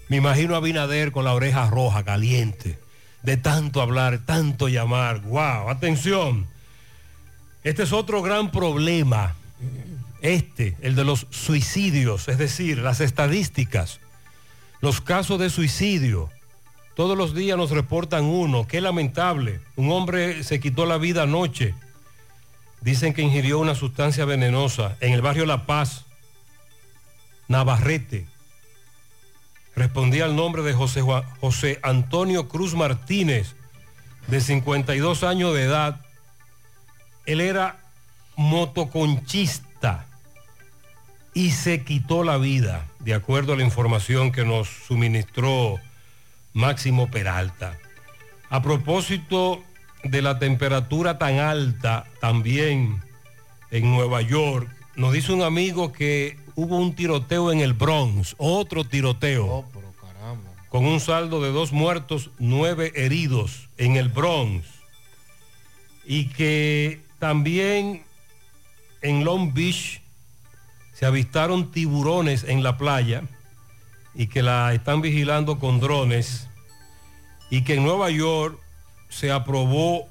Me 0.09 0.17
imagino 0.17 0.55
a 0.55 0.61
Binader 0.61 1.13
con 1.13 1.25
la 1.25 1.33
oreja 1.33 1.69
roja, 1.71 2.05
caliente, 2.05 2.79
de 3.23 3.37
tanto 3.37 3.81
hablar, 3.81 4.21
tanto 4.27 4.69
llamar. 4.69 5.21
¡Wow! 5.23 5.71
Atención. 5.71 6.47
Este 7.63 7.85
es 7.85 7.93
otro 7.93 8.23
gran 8.23 8.51
problema. 8.51 9.35
Este, 10.21 10.77
el 10.81 10.95
de 10.95 11.05
los 11.05 11.27
suicidios, 11.31 12.29
es 12.29 12.39
decir, 12.39 12.79
las 12.79 13.01
estadísticas, 13.01 14.01
los 14.81 15.01
casos 15.01 15.39
de 15.39 15.51
suicidio. 15.51 16.31
Todos 16.95 17.17
los 17.19 17.35
días 17.35 17.59
nos 17.59 17.71
reportan 17.71 18.25
uno, 18.25 18.67
qué 18.67 18.81
lamentable. 18.81 19.61
Un 19.77 19.91
hombre 19.91 20.45
se 20.45 20.61
quitó 20.61 20.87
la 20.87 20.99
vida 20.99 21.23
anoche. 21.23 21.75
Dicen 22.83 23.15
que 23.15 23.23
ingirió 23.23 23.59
una 23.59 23.75
sustancia 23.75 24.27
venenosa 24.27 24.97
en 25.01 25.13
el 25.13 25.23
barrio 25.23 25.47
La 25.47 25.67
Paz, 25.67 26.05
Navarrete. 27.49 28.27
Respondía 29.77 30.25
al 30.25 30.37
nombre 30.37 30.63
de 30.63 30.73
José, 30.73 31.03
José 31.41 31.81
Antonio 31.83 32.49
Cruz 32.49 32.75
Martínez, 32.75 33.57
de 34.29 34.41
52 34.41 35.25
años 35.25 35.55
de 35.55 35.63
edad. 35.63 36.01
Él 37.27 37.41
era 37.41 37.81
motoconchista 38.37 40.07
y 41.35 41.51
se 41.51 41.83
quitó 41.83 42.23
la 42.23 42.37
vida, 42.37 42.87
de 43.01 43.15
acuerdo 43.15 43.53
a 43.53 43.57
la 43.57 43.65
información 43.65 44.31
que 44.31 44.45
nos 44.45 44.69
suministró 44.69 45.81
Máximo 46.53 47.11
Peralta. 47.11 47.77
A 48.51 48.63
propósito 48.63 49.65
de 50.05 50.23
la 50.23 50.39
temperatura 50.39 51.19
tan 51.19 51.39
alta 51.39 52.05
también 52.21 53.03
en 53.73 53.91
Nueva 53.91 54.23
York, 54.23 54.69
nos 54.95 55.13
dice 55.13 55.33
un 55.33 55.43
amigo 55.43 55.93
que 55.93 56.39
hubo 56.57 56.77
un 56.77 56.95
tiroteo 56.95 57.53
en 57.53 57.61
el 57.61 57.73
Bronx, 57.73 58.35
otro 58.39 58.85
tiroteo, 58.85 59.65
con 60.69 60.87
un 60.87 61.01
saldo 61.01 61.41
de 61.41 61.51
dos 61.51 61.73
muertos, 61.73 62.31
nueve 62.39 62.93
heridos 62.97 63.69
en 63.77 63.97
el 63.97 64.09
Bronx, 64.09 64.67
y 66.05 66.27
que 66.27 67.01
también 67.19 68.05
en 69.03 69.25
Long 69.25 69.53
Beach 69.53 70.03
se 70.93 71.07
avistaron 71.07 71.71
tiburones 71.71 72.45
en 72.45 72.63
la 72.63 72.77
playa 72.77 73.23
y 74.15 74.29
que 74.29 74.43
la 74.43 74.73
están 74.75 75.01
vigilando 75.01 75.59
con 75.59 75.81
drones 75.81 76.49
y 77.51 77.63
que 77.63 77.75
en 77.75 77.85
Nueva 77.85 78.11
York 78.11 78.59
se 79.09 79.31
aprobó 79.31 80.09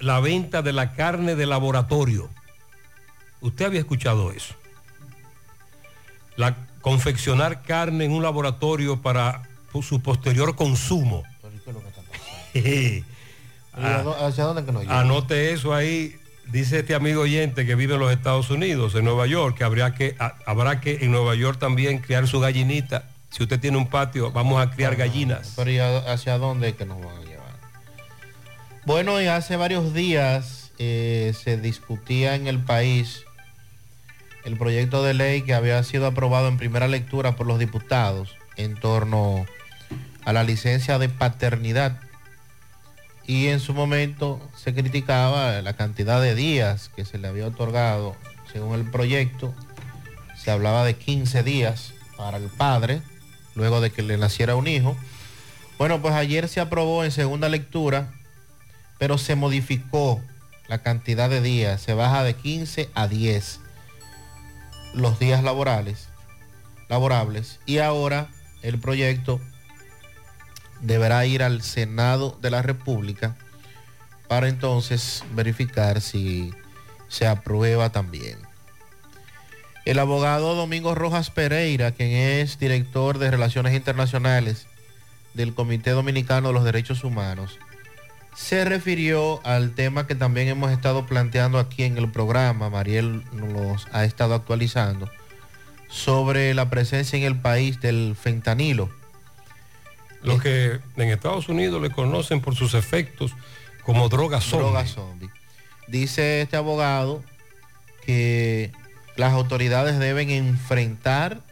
la 0.00 0.20
venta 0.20 0.62
de 0.62 0.72
la 0.72 0.92
carne 0.94 1.34
de 1.34 1.46
laboratorio. 1.46 2.30
¿Usted 3.40 3.66
había 3.66 3.80
escuchado 3.80 4.32
eso? 4.32 4.54
La 6.36 6.54
confeccionar 6.80 7.62
carne 7.62 8.04
en 8.04 8.12
un 8.12 8.22
laboratorio 8.22 9.00
para 9.00 9.42
su 9.82 10.00
posterior 10.00 10.54
consumo. 10.56 11.22
¿Y 12.54 13.02
a 13.72 14.02
dó- 14.02 14.16
¿Hacia 14.26 14.44
dónde 14.44 14.64
que 14.64 14.72
nos 14.72 14.82
lleva? 14.82 15.00
Anote 15.00 15.52
eso 15.52 15.74
ahí. 15.74 16.16
Dice 16.46 16.80
este 16.80 16.94
amigo 16.94 17.22
oyente 17.22 17.64
que 17.64 17.74
vive 17.74 17.94
en 17.94 18.00
los 18.00 18.12
Estados 18.12 18.50
Unidos, 18.50 18.94
en 18.94 19.04
Nueva 19.04 19.26
York, 19.26 19.56
que, 19.56 19.64
habría 19.64 19.94
que 19.94 20.14
a- 20.18 20.34
habrá 20.46 20.80
que 20.80 20.98
en 21.04 21.10
Nueva 21.10 21.34
York 21.34 21.58
también 21.58 21.98
criar 21.98 22.28
su 22.28 22.38
gallinita. 22.38 23.08
Si 23.30 23.42
usted 23.42 23.58
tiene 23.58 23.78
un 23.78 23.88
patio, 23.88 24.30
vamos 24.30 24.64
a 24.64 24.70
criar 24.70 24.94
gallinas. 24.94 25.54
Pero 25.56 25.70
¿y 25.70 25.78
hacia 25.78 26.38
dónde 26.38 26.68
es 26.68 26.74
que 26.76 26.84
nos 26.84 26.98
van 27.04 27.16
a 27.16 27.20
llevar? 27.22 27.54
Bueno, 28.84 29.20
y 29.20 29.26
hace 29.26 29.56
varios 29.56 29.94
días 29.94 30.70
eh, 30.78 31.34
se 31.42 31.56
discutía 31.56 32.34
en 32.36 32.46
el 32.46 32.60
país 32.60 33.24
el 34.44 34.58
proyecto 34.58 35.02
de 35.02 35.14
ley 35.14 35.42
que 35.42 35.54
había 35.54 35.82
sido 35.82 36.06
aprobado 36.06 36.48
en 36.48 36.58
primera 36.58 36.86
lectura 36.86 37.34
por 37.34 37.46
los 37.46 37.58
diputados 37.58 38.36
en 38.56 38.74
torno 38.74 39.46
a 40.24 40.32
la 40.32 40.44
licencia 40.44 40.98
de 40.98 41.08
paternidad. 41.08 42.00
Y 43.26 43.46
en 43.46 43.60
su 43.60 43.72
momento 43.72 44.40
se 44.54 44.74
criticaba 44.74 45.62
la 45.62 45.72
cantidad 45.74 46.20
de 46.20 46.34
días 46.34 46.90
que 46.94 47.04
se 47.04 47.18
le 47.18 47.28
había 47.28 47.46
otorgado 47.46 48.16
según 48.52 48.74
el 48.74 48.90
proyecto. 48.90 49.54
Se 50.36 50.50
hablaba 50.50 50.84
de 50.84 50.94
15 50.94 51.42
días 51.42 51.94
para 52.16 52.36
el 52.36 52.48
padre 52.48 53.00
luego 53.54 53.80
de 53.80 53.90
que 53.90 54.02
le 54.02 54.18
naciera 54.18 54.56
un 54.56 54.66
hijo. 54.66 54.96
Bueno, 55.78 56.02
pues 56.02 56.14
ayer 56.14 56.48
se 56.48 56.60
aprobó 56.60 57.04
en 57.04 57.12
segunda 57.12 57.48
lectura, 57.48 58.12
pero 58.98 59.16
se 59.16 59.36
modificó 59.36 60.20
la 60.68 60.82
cantidad 60.82 61.30
de 61.30 61.40
días. 61.40 61.80
Se 61.80 61.94
baja 61.94 62.24
de 62.24 62.34
15 62.34 62.90
a 62.94 63.08
10 63.08 63.63
los 64.94 65.18
días 65.18 65.42
laborales, 65.42 66.08
laborables. 66.88 67.60
Y 67.66 67.78
ahora 67.78 68.28
el 68.62 68.78
proyecto 68.78 69.40
deberá 70.80 71.26
ir 71.26 71.42
al 71.42 71.62
Senado 71.62 72.38
de 72.40 72.50
la 72.50 72.62
República 72.62 73.36
para 74.28 74.48
entonces 74.48 75.24
verificar 75.34 76.00
si 76.00 76.52
se 77.08 77.26
aprueba 77.26 77.90
también. 77.90 78.38
El 79.84 79.98
abogado 79.98 80.54
Domingo 80.54 80.94
Rojas 80.94 81.30
Pereira, 81.30 81.92
quien 81.92 82.10
es 82.10 82.58
director 82.58 83.18
de 83.18 83.30
Relaciones 83.30 83.74
Internacionales 83.74 84.66
del 85.34 85.54
Comité 85.54 85.90
Dominicano 85.90 86.48
de 86.48 86.54
los 86.54 86.64
Derechos 86.64 87.04
Humanos, 87.04 87.58
se 88.34 88.64
refirió 88.64 89.40
al 89.44 89.74
tema 89.74 90.06
que 90.06 90.14
también 90.14 90.48
hemos 90.48 90.72
estado 90.72 91.06
planteando 91.06 91.58
aquí 91.58 91.84
en 91.84 91.98
el 91.98 92.10
programa, 92.10 92.68
Mariel 92.68 93.22
nos 93.32 93.86
ha 93.92 94.04
estado 94.04 94.34
actualizando, 94.34 95.08
sobre 95.88 96.52
la 96.54 96.68
presencia 96.68 97.16
en 97.16 97.24
el 97.24 97.40
país 97.40 97.80
del 97.80 98.16
fentanilo. 98.20 98.90
Los 100.22 100.42
que 100.42 100.80
en 100.96 101.10
Estados 101.10 101.48
Unidos 101.48 101.80
le 101.82 101.90
conocen 101.90 102.40
por 102.40 102.56
sus 102.56 102.74
efectos 102.74 103.32
como 103.84 104.08
droga 104.08 104.40
zombie. 104.40 104.66
Droga 104.66 104.86
zombie. 104.86 105.30
Dice 105.86 106.40
este 106.40 106.56
abogado 106.56 107.22
que 108.04 108.72
las 109.16 109.32
autoridades 109.32 109.98
deben 109.98 110.30
enfrentar 110.30 111.42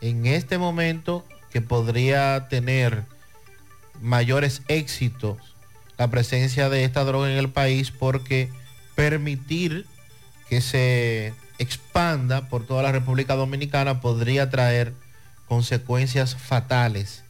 en 0.00 0.26
este 0.26 0.58
momento 0.58 1.26
que 1.50 1.60
podría 1.60 2.48
tener 2.48 3.04
mayores 4.00 4.62
éxitos 4.68 5.53
la 5.98 6.08
presencia 6.10 6.68
de 6.68 6.84
esta 6.84 7.04
droga 7.04 7.30
en 7.30 7.38
el 7.38 7.50
país 7.50 7.90
porque 7.90 8.50
permitir 8.94 9.86
que 10.48 10.60
se 10.60 11.34
expanda 11.58 12.48
por 12.48 12.66
toda 12.66 12.82
la 12.82 12.92
República 12.92 13.34
Dominicana 13.34 14.00
podría 14.00 14.50
traer 14.50 14.92
consecuencias 15.48 16.36
fatales 16.36 17.24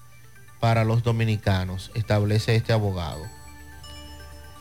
para 0.61 0.85
los 0.85 1.03
dominicanos, 1.03 1.91
establece 1.95 2.57
este 2.57 2.73
abogado. 2.73 3.23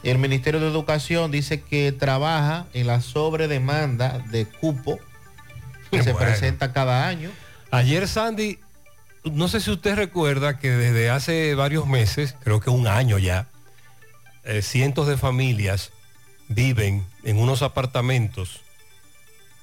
El 0.03 0.17
Ministerio 0.17 0.59
de 0.59 0.67
Educación 0.67 1.31
dice 1.31 1.61
que 1.61 1.93
trabaja 1.93 2.67
en 2.73 2.87
la 2.87 2.99
sobredemanda 2.99 4.19
de 4.31 4.45
cupo 4.45 4.99
que 5.89 6.03
se 6.03 6.13
presenta 6.13 6.73
cada 6.73 7.07
año. 7.07 7.29
Ayer 7.71 8.07
Sandy, 8.09 8.59
no 9.23 9.47
sé 9.47 9.61
si 9.61 9.71
usted 9.71 9.95
recuerda 9.95 10.59
que 10.59 10.71
desde 10.71 11.09
hace 11.09 11.55
varios 11.55 11.87
meses, 11.87 12.35
creo 12.43 12.59
que 12.59 12.69
un 12.69 12.87
año 12.87 13.17
ya, 13.17 13.47
eh, 14.43 14.61
cientos 14.61 15.07
de 15.07 15.17
familias 15.17 15.91
viven 16.47 17.05
en 17.23 17.37
unos 17.37 17.61
apartamentos 17.61 18.61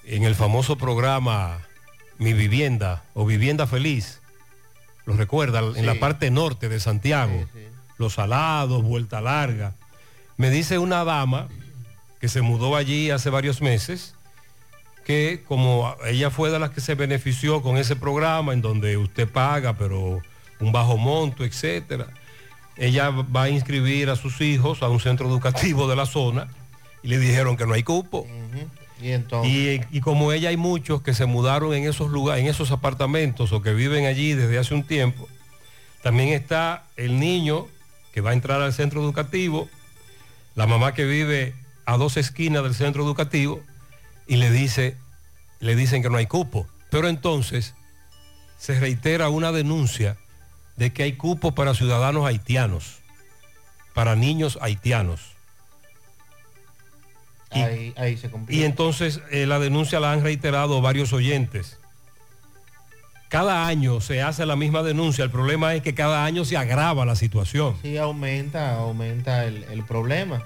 en 0.05 0.25
el 0.25 0.35
famoso 0.35 0.77
programa 0.77 1.61
Mi 2.19 2.33
Vivienda 2.33 3.05
o 3.15 3.27
Vivienda 3.27 3.67
Feliz. 3.67 4.21
¿Lo 5.07 5.15
recuerda? 5.15 5.61
En 5.77 5.87
la 5.87 5.97
parte 5.97 6.31
norte 6.31 6.69
de 6.69 6.81
Santiago. 6.81 7.47
Los 7.99 8.19
Alados, 8.19 8.83
Vuelta 8.83 9.21
Larga. 9.21 9.75
Me 10.37 10.51
dice 10.51 10.79
una 10.79 11.05
dama 11.05 11.49
que 12.21 12.29
se 12.29 12.43
mudó 12.43 12.77
allí 12.77 13.11
hace 13.11 13.31
varios 13.31 13.61
meses 13.61 14.15
que 15.05 15.43
como 15.47 15.97
ella 16.07 16.31
fue 16.31 16.51
de 16.51 16.59
las 16.59 16.71
que 16.71 16.81
se 16.81 16.95
benefició 16.95 17.63
con 17.63 17.77
ese 17.77 17.97
programa 17.97 18.53
en 18.53 18.63
donde 18.63 18.97
usted 18.97 19.29
paga, 19.29 19.77
pero 19.77 20.23
un 20.61 20.73
bajo 20.73 20.97
monto, 20.97 21.45
etcétera, 21.45 22.07
ella 22.81 23.11
va 23.11 23.45
a 23.45 23.51
inscribir 23.51 24.09
a 24.09 24.17
sus 24.17 24.41
hijos 24.41 24.83
a 24.83 24.89
un 24.89 25.01
centro 25.01 25.29
educativo 25.29 25.87
de 25.87 25.97
la 25.97 26.07
zona 26.07 26.49
y 27.03 27.09
le 27.09 27.19
dijeron 27.19 27.59
que 27.59 27.67
no 27.67 27.75
hay 27.75 27.83
cupo. 27.83 28.27
Y 29.03 29.13
entonces, 29.13 29.53
Y, 29.53 29.99
y 29.99 30.01
como 30.01 30.33
ella 30.33 30.49
hay 30.49 30.57
muchos 30.57 31.03
que 31.03 31.13
se 31.13 31.27
mudaron 31.27 31.75
en 31.75 31.87
esos 31.87 32.11
lugares, 32.11 32.43
en 32.43 32.49
esos 32.51 32.71
apartamentos 32.71 33.53
o 33.53 33.61
que 33.61 33.75
viven 33.75 34.07
allí 34.07 34.33
desde 34.33 34.59
hace 34.59 34.75
un 34.75 34.83
tiempo, 34.83 35.29
también 36.03 36.31
está 36.31 36.85
el 36.97 37.21
niño 37.21 37.67
que 38.13 38.23
va 38.23 38.31
a 38.31 38.33
entrar 38.33 38.63
al 38.63 38.73
centro 38.73 39.03
educativo, 39.03 39.69
la 40.55 40.67
mamá 40.67 40.95
que 40.95 41.05
vive 41.05 41.55
a 41.85 41.99
dos 41.99 42.17
esquinas 42.17 42.63
del 42.63 42.75
centro 42.75 43.05
educativo 43.05 43.61
y 44.27 44.37
le 44.37 44.51
dice, 44.51 44.97
le 45.61 45.77
dicen 45.77 46.03
que 46.03 46.09
no 46.09 46.17
hay 46.17 46.27
cupo. 46.27 46.67
Pero 46.91 47.09
entonces 47.09 47.75
se 48.59 48.81
reitera 48.81 49.29
una 49.29 49.53
denuncia 49.53 50.17
de 50.81 50.95
que 50.95 51.03
hay 51.03 51.13
cupos 51.13 51.53
para 51.53 51.75
ciudadanos 51.75 52.25
haitianos, 52.25 53.01
para 53.93 54.17
niños 54.17 54.59
haitianos. 54.63 55.21
Y, 57.53 57.61
Ahí, 57.61 57.95
ahí 57.99 58.17
se 58.17 58.31
cumplió. 58.31 58.59
y 58.59 58.65
entonces 58.65 59.21
eh, 59.31 59.45
la 59.45 59.59
denuncia 59.59 60.01
la 60.01 60.13
han 60.13 60.23
reiterado 60.23 60.81
varios 60.81 61.13
oyentes. 61.13 61.79
Cada 63.29 63.67
año 63.67 64.01
se 64.01 64.23
hace 64.23 64.47
la 64.47 64.57
misma 64.57 64.83
denuncia, 64.83 65.23
el 65.23 65.31
problema 65.31 65.75
es 65.75 65.83
que 65.83 65.95
cada 65.95 66.25
año 66.25 66.47
se 66.47 66.57
agrava 66.57 67.05
la 67.05 67.15
situación. 67.15 67.77
Sí, 67.83 67.99
aumenta, 67.99 68.77
aumenta 68.77 69.45
el, 69.45 69.65
el 69.65 69.85
problema. 69.85 70.43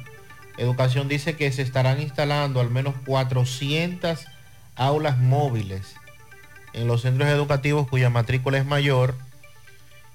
Educación 0.58 1.06
dice 1.06 1.36
que 1.36 1.52
se 1.52 1.62
estarán 1.62 2.00
instalando 2.00 2.60
al 2.60 2.70
menos 2.70 2.96
400 3.06 4.26
aulas 4.74 5.16
móviles 5.16 5.94
en 6.72 6.88
los 6.88 7.02
centros 7.02 7.28
educativos 7.28 7.86
cuya 7.86 8.10
matrícula 8.10 8.58
es 8.58 8.66
mayor, 8.66 9.14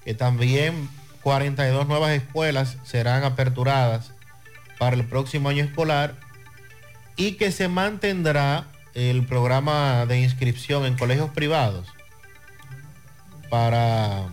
que 0.04 0.14
también 0.14 0.88
42 1.22 1.86
nuevas 1.86 2.10
escuelas 2.12 2.76
serán 2.84 3.24
aperturadas 3.24 4.12
para 4.78 4.96
el 4.96 5.04
próximo 5.04 5.48
año 5.50 5.64
escolar 5.64 6.14
y 7.16 7.32
que 7.32 7.52
se 7.52 7.68
mantendrá 7.68 8.66
el 8.94 9.26
programa 9.26 10.06
de 10.06 10.20
inscripción 10.20 10.86
en 10.86 10.96
colegios 10.96 11.30
privados 11.30 11.86
para 13.50 14.28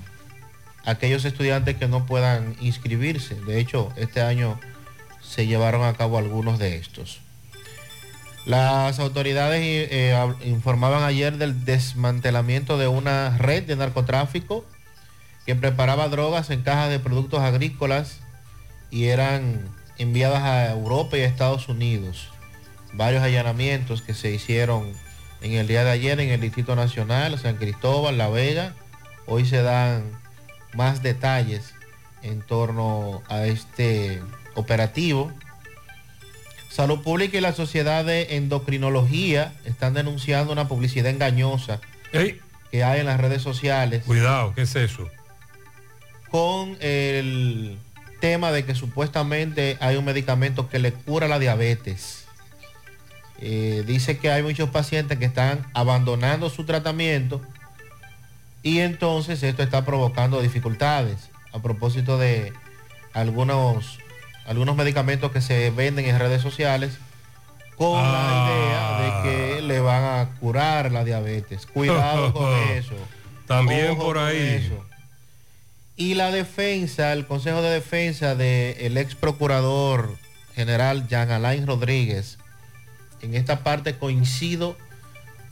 aquellos 0.86 1.25
estudiantes 1.25 1.75
que 1.77 1.88
no 1.88 2.06
puedan 2.06 2.56
inscribirse. 2.62 3.36
De 3.36 3.60
hecho, 3.60 3.91
este 3.97 4.21
año 4.21 4.60
se 5.21 5.47
llevaron 5.47 5.84
a 5.84 5.93
cabo 5.93 6.17
algunos 6.17 6.60
de 6.60 6.77
estos. 6.77 7.19
Las 8.45 8.99
autoridades 8.99 9.60
eh, 9.62 10.13
hab- 10.15 10.38
informaban 10.45 11.03
ayer 11.03 11.38
del 11.38 11.65
desmantelamiento 11.65 12.77
de 12.77 12.88
una 12.88 13.38
red 13.38 13.63
de 13.63 13.75
narcotráfico 13.75 14.65
que 15.47 15.55
preparaba 15.55 16.10
drogas 16.10 16.49
en 16.49 16.62
cajas 16.62 16.89
de 16.89 16.99
productos 16.99 17.39
agrícolas 17.39 18.19
y 18.91 19.05
eran 19.05 19.65
enviadas 19.97 20.43
a 20.43 20.69
Europa 20.71 21.17
y 21.17 21.21
a 21.21 21.25
Estados 21.25 21.69
Unidos. 21.69 22.29
Varios 22.91 23.23
allanamientos 23.23 24.01
que 24.01 24.13
se 24.13 24.29
hicieron 24.29 24.91
en 25.41 25.53
el 25.53 25.65
día 25.65 25.86
de 25.86 25.91
ayer 25.91 26.19
en 26.19 26.29
el 26.31 26.41
Distrito 26.41 26.75
Nacional, 26.75 27.39
San 27.39 27.55
Cristóbal, 27.55 28.17
La 28.17 28.27
Vega. 28.27 28.73
Hoy 29.25 29.45
se 29.45 29.62
dan 29.62 30.03
más 30.73 31.01
detalles 31.01 31.73
en 32.23 32.41
torno 32.41 33.23
a 33.29 33.45
este 33.45 34.21
operativo. 34.55 35.31
Salud 36.69 37.01
Pública 37.03 37.38
y 37.38 37.41
la 37.41 37.53
Sociedad 37.53 38.03
de 38.03 38.36
Endocrinología 38.36 39.53
están 39.63 39.93
denunciando 39.93 40.51
una 40.51 40.67
publicidad 40.67 41.10
engañosa 41.10 41.79
que 42.12 42.83
hay 42.83 42.99
en 42.99 43.05
las 43.05 43.21
redes 43.21 43.41
sociales 43.41 44.03
Cuidado, 44.05 44.53
¿qué 44.53 44.63
es 44.63 44.75
eso? 44.75 45.10
Con 46.30 46.78
el 46.80 47.78
tema 48.20 48.52
de 48.52 48.66
que 48.66 48.76
supuestamente 48.76 49.78
hay 49.80 49.96
un 49.96 50.06
medicamento 50.06 50.70
que 50.70 50.80
le 50.80 50.92
cura 50.92 51.28
la 51.28 51.40
diabetes. 51.40 52.26
Eh, 53.40 53.84
dice 53.86 54.18
que 54.18 54.32
hay 54.32 54.42
muchos 54.42 54.70
pacientes 54.70 55.18
que 55.20 55.26
están 55.26 55.66
abandonando 55.74 56.50
su 56.50 56.66
tratamiento 56.66 57.40
y 58.63 58.80
entonces 58.80 59.44
esto 59.44 59.62
está 59.62 59.86
provocando 59.86 60.42
dificultades 60.42 61.30
a 61.54 61.60
propósito 61.62 62.18
de 62.18 62.52
algunos, 63.13 64.00
algunos 64.48 64.76
medicamentos 64.76 65.32
que 65.32 65.42
se 65.42 65.70
venden 65.70 66.06
en 66.06 66.18
redes 66.18 66.42
sociales 66.42 66.98
con 67.78 68.02
la 68.02 68.50
idea 68.50 69.02
de 69.02 69.30
que 69.56 69.62
le 69.62 69.80
van 69.80 70.04
a 70.04 70.30
curar 70.40 70.92
la 70.92 71.04
diabetes. 71.04 71.68
Cuidado 71.68 72.34
con 72.34 72.52
eso. 72.72 72.96
También 73.46 73.92
Ojo 73.92 74.04
por 74.04 74.18
ahí. 74.18 74.63
eso. 74.66 74.84
Y 75.97 76.13
la 76.13 76.29
defensa, 76.31 77.12
el 77.13 77.25
Consejo 77.25 77.62
de 77.62 77.71
Defensa 77.71 78.36
del 78.36 78.97
ex 78.97 79.15
procurador 79.15 80.15
general 80.55 81.07
Jean 81.07 81.31
Alain 81.31 81.65
Rodríguez, 81.65 82.38
en 83.21 83.33
esta 83.33 83.63
parte 83.63 83.95
coincido 83.95 84.77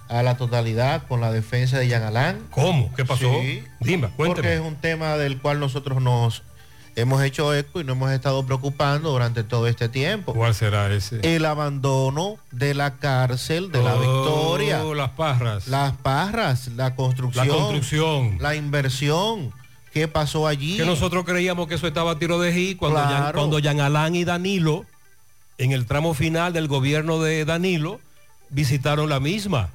a 0.08 0.22
la 0.22 0.38
totalidad 0.38 1.08
con 1.08 1.20
la 1.20 1.32
defensa 1.32 1.80
de 1.80 1.88
Jean 1.88 2.04
Alain. 2.04 2.38
¿Cómo? 2.52 2.94
¿Qué 2.96 3.04
pasó? 3.06 3.28
Sí, 3.42 3.64
Dime, 3.80 4.08
porque 4.16 4.34
cuénteme. 4.42 4.54
es 4.54 4.62
un 4.62 4.76
tema 4.76 5.18
del 5.18 5.40
cual 5.42 5.60
nosotros 5.60 6.00
nos 6.00 6.44
hemos 6.96 7.24
hecho 7.24 7.54
eco 7.56 7.82
y 7.82 7.84
nos 7.84 7.96
hemos 7.96 8.12
estado 8.12 8.46
preocupando 8.46 9.10
durante 9.12 9.44
todo 9.44 9.68
este 9.68 9.90
tiempo. 9.90 10.34
¿Cuál 10.36 10.54
será 10.54 10.94
ese? 10.94 11.20
El 11.36 11.44
abandono 11.46 12.38
de 12.52 12.76
la 12.76 12.98
cárcel 12.98 13.72
de 13.72 13.82
la 13.82 13.96
Oh, 13.96 14.00
Victoria. 14.00 14.84
Las 14.96 15.10
parras. 15.10 15.68
Las 15.68 15.94
parras, 15.98 16.68
la 16.70 16.94
construcción. 16.96 17.48
La 17.48 17.54
construcción. 17.54 18.38
La 18.40 18.56
inversión. 18.56 19.52
¿Qué 19.96 20.10
pasó 20.10 20.46
allí? 20.46 20.76
Que 20.76 20.86
nosotros 20.86 21.24
creíamos 21.24 21.70
que 21.70 21.76
eso 21.76 21.88
estaba 21.88 22.12
a 22.12 22.20
tiro 22.20 22.38
de 22.38 22.54
G 22.54 22.76
cuando, 22.76 23.00
Claro. 23.00 23.40
Cuando 23.40 23.60
Jean 23.60 23.80
Alain 23.80 24.14
y 24.14 24.26
Danilo, 24.26 24.86
en 25.58 25.72
el 25.72 25.86
tramo 25.86 26.14
final 26.14 26.52
del 26.52 26.68
gobierno 26.68 27.24
de 27.24 27.46
Danilo, 27.46 28.02
visitaron 28.50 29.08
la 29.08 29.22
misma. 29.22 29.70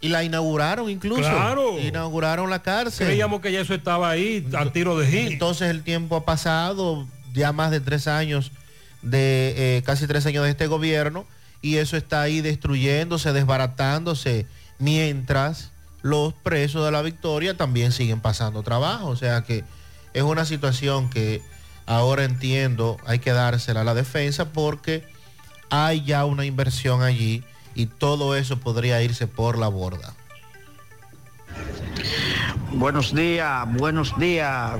Y 0.00 0.10
la 0.10 0.22
inauguraron 0.22 0.88
incluso. 0.88 1.22
Claro. 1.22 1.80
Inauguraron 1.80 2.50
la 2.50 2.62
cárcel. 2.62 3.08
Creíamos 3.08 3.40
que 3.40 3.50
ya 3.50 3.62
eso 3.62 3.74
estaba 3.74 4.10
ahí 4.10 4.46
a 4.56 4.64
tiro 4.66 4.96
de 4.96 5.08
G. 5.10 5.32
Entonces 5.32 5.68
el 5.70 5.82
tiempo 5.82 6.14
ha 6.14 6.24
pasado, 6.24 7.08
ya 7.32 7.50
más 7.50 7.72
de 7.72 7.80
tres 7.80 8.06
años, 8.06 8.52
de 9.02 9.54
eh, 9.56 9.82
casi 9.84 10.06
tres 10.06 10.24
años 10.24 10.44
de 10.44 10.50
este 10.50 10.68
gobierno, 10.68 11.26
y 11.62 11.78
eso 11.78 11.96
está 11.96 12.22
ahí 12.22 12.42
destruyéndose, 12.42 13.32
desbaratándose, 13.32 14.46
mientras 14.78 15.72
los 16.04 16.34
presos 16.34 16.84
de 16.84 16.90
la 16.90 17.00
victoria 17.00 17.56
también 17.56 17.90
siguen 17.90 18.20
pasando 18.20 18.62
trabajo. 18.62 19.06
O 19.06 19.16
sea 19.16 19.42
que 19.42 19.64
es 20.12 20.22
una 20.22 20.44
situación 20.44 21.08
que 21.08 21.40
ahora 21.86 22.24
entiendo 22.24 22.98
hay 23.06 23.20
que 23.20 23.32
dársela 23.32 23.80
a 23.80 23.84
la 23.84 23.94
defensa 23.94 24.52
porque 24.52 25.08
hay 25.70 26.04
ya 26.04 26.26
una 26.26 26.44
inversión 26.44 27.02
allí 27.02 27.42
y 27.74 27.86
todo 27.86 28.36
eso 28.36 28.60
podría 28.60 29.02
irse 29.02 29.26
por 29.26 29.56
la 29.56 29.68
borda. 29.68 30.12
Buenos 32.74 33.14
días, 33.14 33.66
buenos 33.72 34.14
días, 34.18 34.72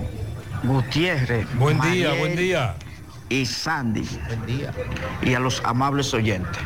Gutiérrez. 0.62 1.46
Buen 1.56 1.80
día, 1.80 2.10
Mariel 2.10 2.18
buen 2.18 2.36
día. 2.36 2.74
Y 3.30 3.46
Sandy. 3.46 4.06
Buen 4.26 4.44
día. 4.44 4.72
Y 5.22 5.32
a 5.32 5.40
los 5.40 5.62
amables 5.64 6.12
oyentes. 6.12 6.60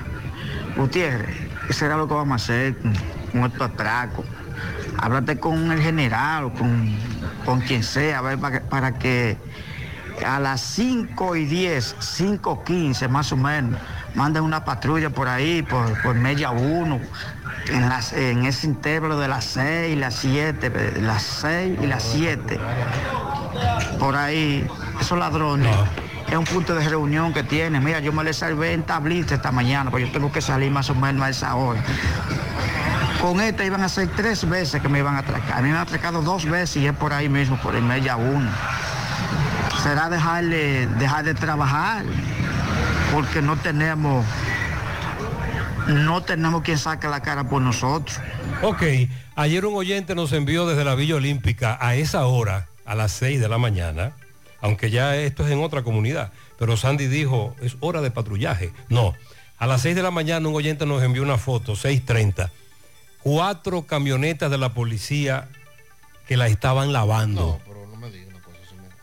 Gutiérrez, 0.76 1.36
¿qué 1.68 1.72
será 1.72 1.96
lo 1.96 2.08
que 2.08 2.14
vamos 2.14 2.32
a 2.32 2.44
hacer 2.44 2.76
con, 2.78 2.92
con 3.30 3.44
estos 3.44 3.62
atracos? 3.62 4.26
Háblate 4.98 5.38
con 5.38 5.70
el 5.72 5.80
general 5.80 6.44
o 6.44 6.52
con, 6.52 6.94
con 7.44 7.60
quien 7.60 7.82
sea, 7.82 8.18
a 8.18 8.22
ver, 8.22 8.38
para, 8.38 8.58
que- 8.60 8.66
para 8.66 8.98
que 8.98 9.36
a 10.26 10.40
las 10.40 10.60
5 10.60 11.36
y 11.36 11.44
10, 11.44 11.94
5 12.00 12.64
15 12.64 13.06
más 13.08 13.30
o 13.32 13.36
menos, 13.36 13.80
manden 14.14 14.42
una 14.42 14.64
patrulla 14.64 15.10
por 15.10 15.28
ahí, 15.28 15.62
por, 15.62 16.00
por 16.02 16.14
media 16.16 16.50
uno, 16.50 16.98
en, 17.68 17.88
las, 17.88 18.12
en 18.12 18.44
ese 18.44 18.66
intervalo 18.66 19.18
de 19.20 19.28
las 19.28 19.44
6 19.44 19.92
y 19.92 19.96
las 19.96 20.14
7, 20.16 20.70
de 20.70 21.00
las 21.02 21.22
6 21.22 21.78
y 21.82 21.86
las 21.86 22.02
7. 22.02 22.58
Por 24.00 24.16
ahí, 24.16 24.66
esos 25.00 25.18
ladrones. 25.18 25.74
Es 26.28 26.36
un 26.36 26.44
punto 26.44 26.74
de 26.74 26.86
reunión 26.88 27.32
que 27.32 27.42
tienen. 27.42 27.82
Mira, 27.82 28.00
yo 28.00 28.12
me 28.12 28.22
le 28.24 28.32
salvé 28.34 28.72
en 28.74 28.82
tablita 28.82 29.34
esta 29.36 29.50
mañana, 29.52 29.90
porque 29.90 30.06
yo 30.06 30.12
tengo 30.12 30.30
que 30.32 30.40
salir 30.42 30.70
más 30.70 30.90
o 30.90 30.94
menos 30.94 31.22
a 31.22 31.30
esa 31.30 31.54
hora. 31.54 31.80
Con 33.20 33.40
esta 33.40 33.64
iban 33.64 33.82
a 33.82 33.88
ser 33.88 34.08
tres 34.08 34.48
veces 34.48 34.80
que 34.80 34.88
me 34.88 35.00
iban 35.00 35.16
a 35.16 35.18
atracar. 35.18 35.62
Me 35.62 35.70
han 35.70 35.76
atracado 35.76 36.22
dos 36.22 36.44
veces 36.44 36.82
y 36.82 36.86
es 36.86 36.94
por 36.94 37.12
ahí 37.12 37.28
mismo, 37.28 37.60
por 37.60 37.74
el 37.74 37.82
media 37.82 38.16
uno. 38.16 38.50
Será 39.82 40.08
dejarle, 40.08 40.86
dejar 40.86 41.24
de 41.24 41.34
trabajar, 41.34 42.04
porque 43.12 43.42
no 43.42 43.56
tenemos, 43.56 44.24
no 45.88 46.22
tenemos 46.22 46.62
quien 46.62 46.78
saque 46.78 47.08
la 47.08 47.20
cara 47.20 47.48
por 47.48 47.60
nosotros. 47.60 48.20
Ok, 48.62 48.82
ayer 49.34 49.66
un 49.66 49.76
oyente 49.76 50.14
nos 50.14 50.32
envió 50.32 50.66
desde 50.66 50.84
la 50.84 50.94
Villa 50.94 51.16
Olímpica 51.16 51.76
a 51.80 51.96
esa 51.96 52.24
hora, 52.26 52.66
a 52.84 52.94
las 52.94 53.12
6 53.12 53.40
de 53.40 53.48
la 53.48 53.58
mañana, 53.58 54.12
aunque 54.60 54.90
ya 54.90 55.16
esto 55.16 55.44
es 55.44 55.52
en 55.52 55.62
otra 55.62 55.82
comunidad, 55.82 56.32
pero 56.58 56.76
Sandy 56.76 57.06
dijo, 57.06 57.54
es 57.60 57.76
hora 57.80 58.00
de 58.00 58.10
patrullaje. 58.10 58.72
No, 58.88 59.14
a 59.58 59.66
las 59.66 59.82
6 59.82 59.96
de 59.96 60.02
la 60.02 60.10
mañana 60.10 60.48
un 60.48 60.54
oyente 60.54 60.86
nos 60.86 61.02
envió 61.02 61.22
una 61.22 61.38
foto, 61.38 61.74
6.30, 61.74 62.50
cuatro 63.22 63.82
camionetas 63.82 64.50
de 64.50 64.58
la 64.58 64.72
policía 64.74 65.48
que 66.26 66.36
la 66.36 66.46
estaban 66.48 66.92
lavando. 66.92 67.60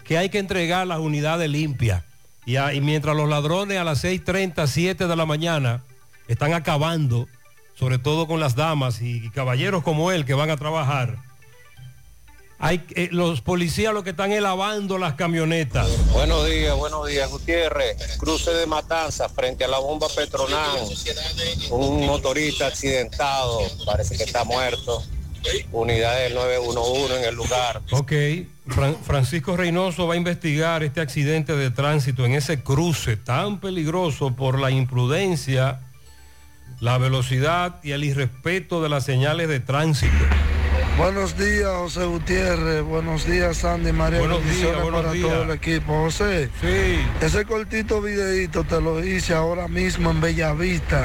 Que 0.04 0.18
hay 0.18 0.30
que 0.30 0.40
entregar 0.40 0.86
las 0.88 1.00
unidades 1.00 1.50
limpias. 1.50 2.04
Y, 2.46 2.58
a- 2.58 2.74
y 2.74 2.82
mientras 2.82 3.16
los 3.16 3.28
ladrones 3.28 3.78
a 3.80 3.84
las 3.84 4.04
6.30, 4.04 4.68
7 4.68 5.08
de 5.08 5.16
la 5.16 5.26
mañana 5.26 5.82
están 6.28 6.54
acabando, 6.54 7.28
sobre 7.76 7.98
todo 7.98 8.28
con 8.28 8.40
las 8.40 8.56
damas 8.56 9.02
y 9.02 9.30
caballeros 9.32 9.84
como 9.84 10.12
él 10.12 10.26
que 10.26 10.34
van 10.36 10.52
a 10.52 10.58
trabajar, 10.58 11.18
hay, 12.66 12.84
eh, 12.96 13.10
los 13.12 13.42
policías 13.42 13.94
lo 13.94 14.04
que 14.04 14.10
están 14.10 14.32
es 14.32 14.42
lavando 14.42 14.98
las 14.98 15.14
camionetas. 15.14 15.88
Buenos 16.12 16.46
días, 16.48 16.76
buenos 16.76 17.08
días, 17.08 17.30
Gutiérrez. 17.30 18.18
Cruce 18.18 18.52
de 18.52 18.66
Matanza 18.66 19.30
frente 19.30 19.64
a 19.66 19.68
la 19.68 19.78
bomba 19.80 20.08
Petronán. 20.16 20.78
Un 21.70 22.06
motorista 22.08 22.68
accidentado, 22.68 23.60
parece 23.86 24.18
que 24.18 24.24
está 24.24 24.44
muerto. 24.44 25.04
unidades 25.72 26.24
del 26.30 26.34
911 26.34 27.20
en 27.20 27.26
el 27.26 27.36
lugar. 27.36 27.80
Ok, 27.92 28.12
Fran- 28.68 28.98
Francisco 29.04 29.56
Reynoso 29.56 30.08
va 30.08 30.16
a 30.16 30.18
investigar 30.18 30.82
este 30.84 31.02
accidente 31.02 31.56
de 31.56 31.70
tránsito 31.70 32.26
en 32.26 32.34
ese 32.34 32.64
cruce 32.64 33.16
tan 33.16 33.60
peligroso 33.60 34.36
por 34.36 34.58
la 34.58 34.72
imprudencia, 34.72 35.82
la 36.80 36.98
velocidad 36.98 37.76
y 37.84 37.92
el 37.92 38.04
irrespeto 38.06 38.82
de 38.82 38.90
las 38.90 39.04
señales 39.06 39.48
de 39.48 39.60
tránsito. 39.60 40.16
Buenos 40.98 41.38
días, 41.38 41.70
José 41.76 42.06
Gutiérrez. 42.06 42.82
Buenos 42.84 43.26
días, 43.26 43.58
Sandy 43.58 43.92
María. 43.92 44.20
Buenos 44.20 44.40
Bendiciones 44.44 44.82
días, 44.82 44.94
para 44.94 45.12
días. 45.12 45.30
todo 45.30 45.44
el 45.44 45.52
equipo. 45.52 45.94
José, 46.04 46.50
sí. 46.62 47.00
ese 47.22 47.46
cortito 47.46 48.02
videito 48.02 48.64
te 48.64 48.80
lo 48.80 49.04
hice 49.04 49.34
ahora 49.34 49.68
mismo 49.68 50.12
en 50.12 50.22
Bellavista. 50.22 51.04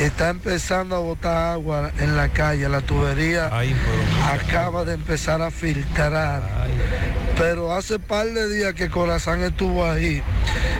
Está 0.00 0.30
empezando 0.30 0.96
a 0.96 1.00
botar 1.00 1.52
agua 1.52 1.90
en 1.98 2.16
la 2.16 2.30
calle. 2.30 2.66
La 2.70 2.80
tubería 2.80 3.50
acaba 4.32 4.86
de 4.86 4.94
empezar 4.94 5.42
a 5.42 5.50
filtrar. 5.50 6.42
Pero 7.36 7.74
hace 7.74 7.98
par 7.98 8.26
de 8.26 8.48
días 8.48 8.72
que 8.72 8.88
Corazán 8.88 9.42
estuvo 9.42 9.84
ahí. 9.84 10.22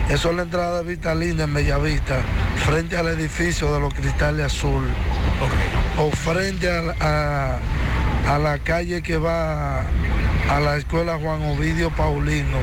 Eso 0.09 0.31
es 0.31 0.35
la 0.35 0.41
entrada 0.43 0.79
de 0.81 0.89
Vitalina 0.89 1.43
en 1.43 1.53
Bellavista, 1.53 2.19
frente 2.65 2.97
al 2.97 3.07
edificio 3.09 3.71
de 3.71 3.79
los 3.79 3.93
cristales 3.93 4.47
azul. 4.47 4.87
O 5.99 6.09
frente 6.09 6.67
a- 6.99 7.59
a 8.27 8.37
la 8.39 8.59
calle 8.59 9.01
que 9.01 9.17
va 9.17 9.81
a 10.49 10.59
la 10.59 10.77
escuela 10.77 11.17
Juan 11.19 11.41
Ovidio 11.43 11.89
Paulino. 11.91 12.57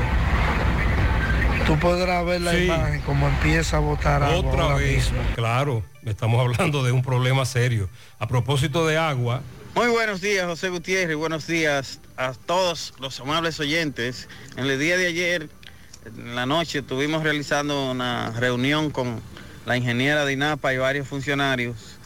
Tú 1.67 1.79
podrás 1.79 2.25
ver 2.25 2.41
la 2.41 2.53
Sí. 2.53 2.65
imagen 2.65 3.01
como 3.03 3.29
empieza 3.29 3.77
a 3.77 3.81
botar 3.81 4.23
agua. 4.23 4.39
Otra 4.39 4.63
ahora 4.63 4.75
vez, 4.77 5.11
mismo. 5.13 5.19
claro, 5.35 5.83
estamos 6.07 6.41
hablando 6.41 6.83
de 6.83 6.93
un 6.93 7.03
problema 7.03 7.45
serio. 7.45 7.89
A 8.19 8.27
propósito 8.27 8.87
de 8.87 8.97
agua, 8.99 9.43
Muy 9.75 9.89
buenos 9.89 10.21
días, 10.21 10.45
José 10.47 10.71
Gutiérrez. 10.71 11.17
Buenos 11.17 11.47
días 11.47 12.01
a 12.17 12.33
todos 12.33 12.95
los 12.99 13.21
amables 13.21 13.61
oyentes. 13.61 14.27
En 14.57 14.65
el 14.67 14.77
día 14.79 14.97
de 14.97 15.07
ayer, 15.07 15.49
en 16.05 16.35
la 16.35 16.47
noche, 16.47 16.81
estuvimos 16.81 17.23
realizando 17.23 17.91
una 17.93 18.31
reunión 18.33 18.91
con 18.91 19.21
la 19.67 19.77
ingeniera 19.77 20.25
de 20.25 20.33
INAPA 20.33 20.73
y 20.75 20.79
varios 20.79 21.07
funcionarios 21.07 21.98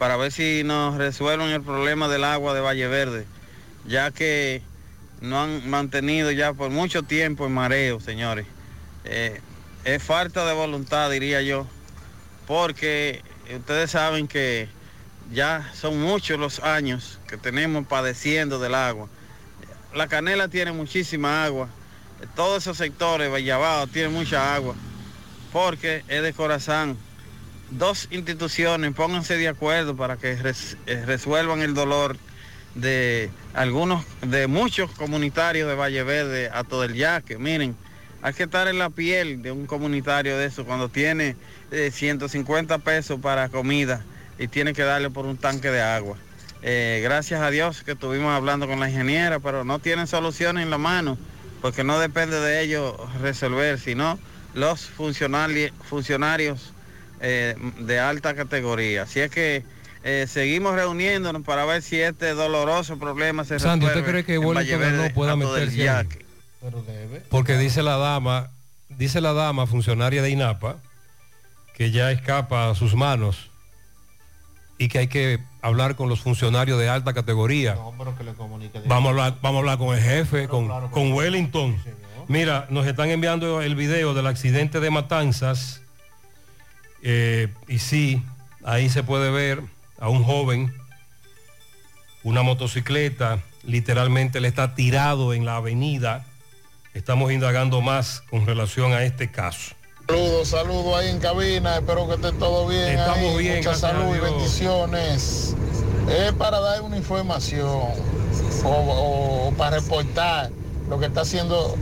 para 0.00 0.16
ver 0.16 0.32
si 0.32 0.62
nos 0.64 0.96
resuelven 0.96 1.50
el 1.50 1.60
problema 1.60 2.08
del 2.08 2.24
agua 2.24 2.54
de 2.54 2.62
Valle 2.62 2.88
Verde, 2.88 3.26
ya 3.86 4.10
que 4.10 4.62
no 5.20 5.42
han 5.42 5.68
mantenido 5.68 6.30
ya 6.30 6.54
por 6.54 6.70
mucho 6.70 7.02
tiempo 7.02 7.44
en 7.44 7.52
mareo, 7.52 8.00
señores. 8.00 8.46
Eh, 9.04 9.42
es 9.84 10.02
falta 10.02 10.46
de 10.46 10.54
voluntad, 10.54 11.10
diría 11.10 11.42
yo, 11.42 11.66
porque 12.46 13.22
ustedes 13.54 13.90
saben 13.90 14.26
que 14.26 14.70
ya 15.34 15.70
son 15.74 16.00
muchos 16.00 16.40
los 16.40 16.60
años 16.60 17.18
que 17.28 17.36
tenemos 17.36 17.86
padeciendo 17.86 18.58
del 18.58 18.76
agua. 18.76 19.06
La 19.94 20.08
Canela 20.08 20.48
tiene 20.48 20.72
muchísima 20.72 21.44
agua, 21.44 21.68
todos 22.34 22.62
esos 22.62 22.78
sectores, 22.78 23.30
Vallabao, 23.30 23.86
tienen 23.86 24.14
mucha 24.14 24.54
agua, 24.54 24.74
porque 25.52 26.04
es 26.08 26.22
de 26.22 26.32
Corazán. 26.32 26.96
Dos 27.70 28.08
instituciones, 28.10 28.92
pónganse 28.94 29.36
de 29.36 29.48
acuerdo 29.48 29.96
para 29.96 30.16
que 30.16 30.32
eh, 30.32 31.04
resuelvan 31.06 31.60
el 31.62 31.74
dolor 31.74 32.16
de 32.74 33.30
algunos, 33.54 34.04
de 34.22 34.48
muchos 34.48 34.90
comunitarios 34.90 35.68
de 35.68 35.76
Valle 35.76 36.02
Verde 36.02 36.50
a 36.52 36.64
todo 36.64 36.82
el 36.84 36.94
yaque. 36.94 37.38
Miren, 37.38 37.76
hay 38.22 38.34
que 38.34 38.42
estar 38.42 38.66
en 38.66 38.78
la 38.78 38.90
piel 38.90 39.42
de 39.42 39.52
un 39.52 39.66
comunitario 39.66 40.36
de 40.36 40.46
eso 40.46 40.64
cuando 40.64 40.88
tiene 40.88 41.36
eh, 41.70 41.90
150 41.92 42.78
pesos 42.78 43.20
para 43.20 43.48
comida 43.48 44.04
y 44.38 44.48
tiene 44.48 44.72
que 44.72 44.82
darle 44.82 45.10
por 45.10 45.24
un 45.24 45.36
tanque 45.36 45.70
de 45.70 45.80
agua. 45.80 46.16
Eh, 46.62 47.00
gracias 47.02 47.40
a 47.40 47.50
Dios 47.50 47.82
que 47.82 47.92
estuvimos 47.92 48.32
hablando 48.32 48.66
con 48.66 48.80
la 48.80 48.90
ingeniera, 48.90 49.38
pero 49.38 49.64
no 49.64 49.78
tienen 49.78 50.06
soluciones 50.06 50.64
en 50.64 50.70
la 50.70 50.78
mano, 50.78 51.16
porque 51.62 51.84
no 51.84 51.98
depende 51.98 52.40
de 52.40 52.62
ellos 52.62 52.94
resolver, 53.20 53.78
sino 53.78 54.18
los 54.54 54.86
funcionarios 54.86 55.72
eh, 57.20 57.54
de 57.78 57.98
alta 57.98 58.34
categoría. 58.34 59.02
Así 59.02 59.20
es 59.20 59.30
que 59.30 59.64
eh, 60.02 60.26
seguimos 60.28 60.74
reuniéndonos 60.74 61.42
para 61.42 61.64
ver 61.64 61.82
si 61.82 62.00
este 62.00 62.32
doloroso 62.34 62.98
problema 62.98 63.44
se 63.44 63.58
Sandy, 63.58 63.86
¿usted 63.86 63.98
resuelve 63.98 64.24
cree 64.24 64.24
que 64.24 64.38
Wellington 64.38 64.96
no 64.96 65.14
pueda 65.14 65.36
meterse 65.36 65.88
ahí? 65.90 66.06
yaque. 66.06 66.24
porque 67.28 67.58
dice 67.58 67.82
la 67.82 67.96
dama, 67.96 68.50
dice 68.88 69.20
la 69.20 69.32
dama 69.32 69.66
funcionaria 69.66 70.22
de 70.22 70.30
INAPA, 70.30 70.76
que 71.74 71.90
ya 71.90 72.10
escapa 72.12 72.70
a 72.70 72.74
sus 72.74 72.94
manos 72.94 73.50
y 74.78 74.88
que 74.88 75.00
hay 75.00 75.08
que 75.08 75.40
hablar 75.60 75.94
con 75.94 76.08
los 76.08 76.20
funcionarios 76.20 76.78
de 76.78 76.88
alta 76.88 77.12
categoría. 77.12 77.76
Vamos 78.86 79.06
a 79.06 79.10
hablar, 79.10 79.36
vamos 79.42 79.56
a 79.56 79.60
hablar 79.60 79.78
con 79.78 79.94
el 79.94 80.02
jefe, 80.02 80.48
con, 80.48 80.68
con 80.90 81.12
Wellington. 81.12 81.76
Mira, 82.28 82.66
nos 82.70 82.86
están 82.86 83.10
enviando 83.10 83.60
el 83.60 83.74
video 83.74 84.14
del 84.14 84.26
accidente 84.26 84.80
de 84.80 84.90
Matanzas. 84.90 85.82
Eh, 87.02 87.48
y 87.68 87.78
sí, 87.78 88.22
ahí 88.64 88.88
se 88.88 89.02
puede 89.02 89.30
ver 89.30 89.62
a 89.98 90.08
un 90.08 90.22
joven, 90.24 90.74
una 92.22 92.42
motocicleta, 92.42 93.40
literalmente 93.64 94.40
le 94.40 94.48
está 94.48 94.74
tirado 94.74 95.32
en 95.34 95.44
la 95.44 95.56
avenida. 95.56 96.26
Estamos 96.94 97.30
indagando 97.32 97.80
más 97.80 98.22
con 98.30 98.46
relación 98.46 98.92
a 98.92 99.04
este 99.04 99.30
caso. 99.30 99.74
Saludos, 100.08 100.48
saludos 100.48 100.96
ahí 100.98 101.08
en 101.08 101.20
cabina, 101.20 101.76
espero 101.76 102.08
que 102.08 102.14
esté 102.14 102.32
todo 102.32 102.66
bien. 102.66 102.98
Estamos 102.98 103.18
ahí, 103.18 103.38
bien, 103.38 103.56
Mucha 103.58 103.74
salud 103.74 104.16
y 104.16 104.18
bendiciones. 104.18 105.54
Es 106.08 106.32
para 106.32 106.58
dar 106.58 106.82
una 106.82 106.96
información 106.96 107.68
o, 107.68 107.94
o- 108.64 109.48
o 109.48 109.52
para 109.56 109.78
reportar 109.78 110.50
lo 110.88 110.98
que 110.98 111.06
está 111.06 111.20
haciendo 111.20 111.76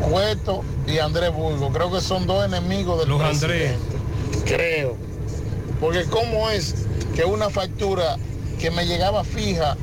Cueto 0.00 0.62
y 0.86 0.98
Andrés 0.98 1.32
Burgo. 1.32 1.72
Creo 1.72 1.90
que 1.90 2.00
son 2.00 2.26
dos 2.26 2.44
enemigos 2.44 3.00
del 3.00 3.08
Los 3.08 3.20
presidente. 3.20 3.95
Creo. 4.46 4.96
Porque 5.80 6.04
cómo 6.04 6.48
es 6.50 6.86
que 7.14 7.24
una 7.24 7.50
factura 7.50 8.16
que 8.58 8.70
me 8.70 8.86
llegaba 8.86 9.24
fija 9.24 9.76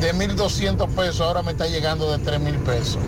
de 0.00 0.14
1.200 0.14 0.88
pesos 0.94 1.20
ahora 1.20 1.42
me 1.42 1.52
está 1.52 1.66
llegando 1.66 2.10
de 2.16 2.22
3.000 2.24 2.58
pesos. 2.64 2.98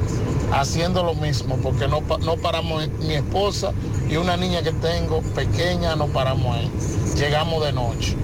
Haciendo 0.53 1.03
lo 1.03 1.15
mismo, 1.15 1.59
porque 1.63 1.89
no, 1.89 2.01
no 2.21 2.37
paramos 2.37 2.89
mi 3.01 3.15
esposa 3.15 3.73
y 4.09 4.17
una 4.17 4.37
niña 4.37 4.63
que 4.63 4.73
tengo 4.73 5.21
pequeña, 5.35 5.97
no 5.97 6.07
paramos 6.07 6.57
ahí. 6.57 6.71
Llegamos 7.17 7.65
de 7.65 7.73
noche. 7.73 8.17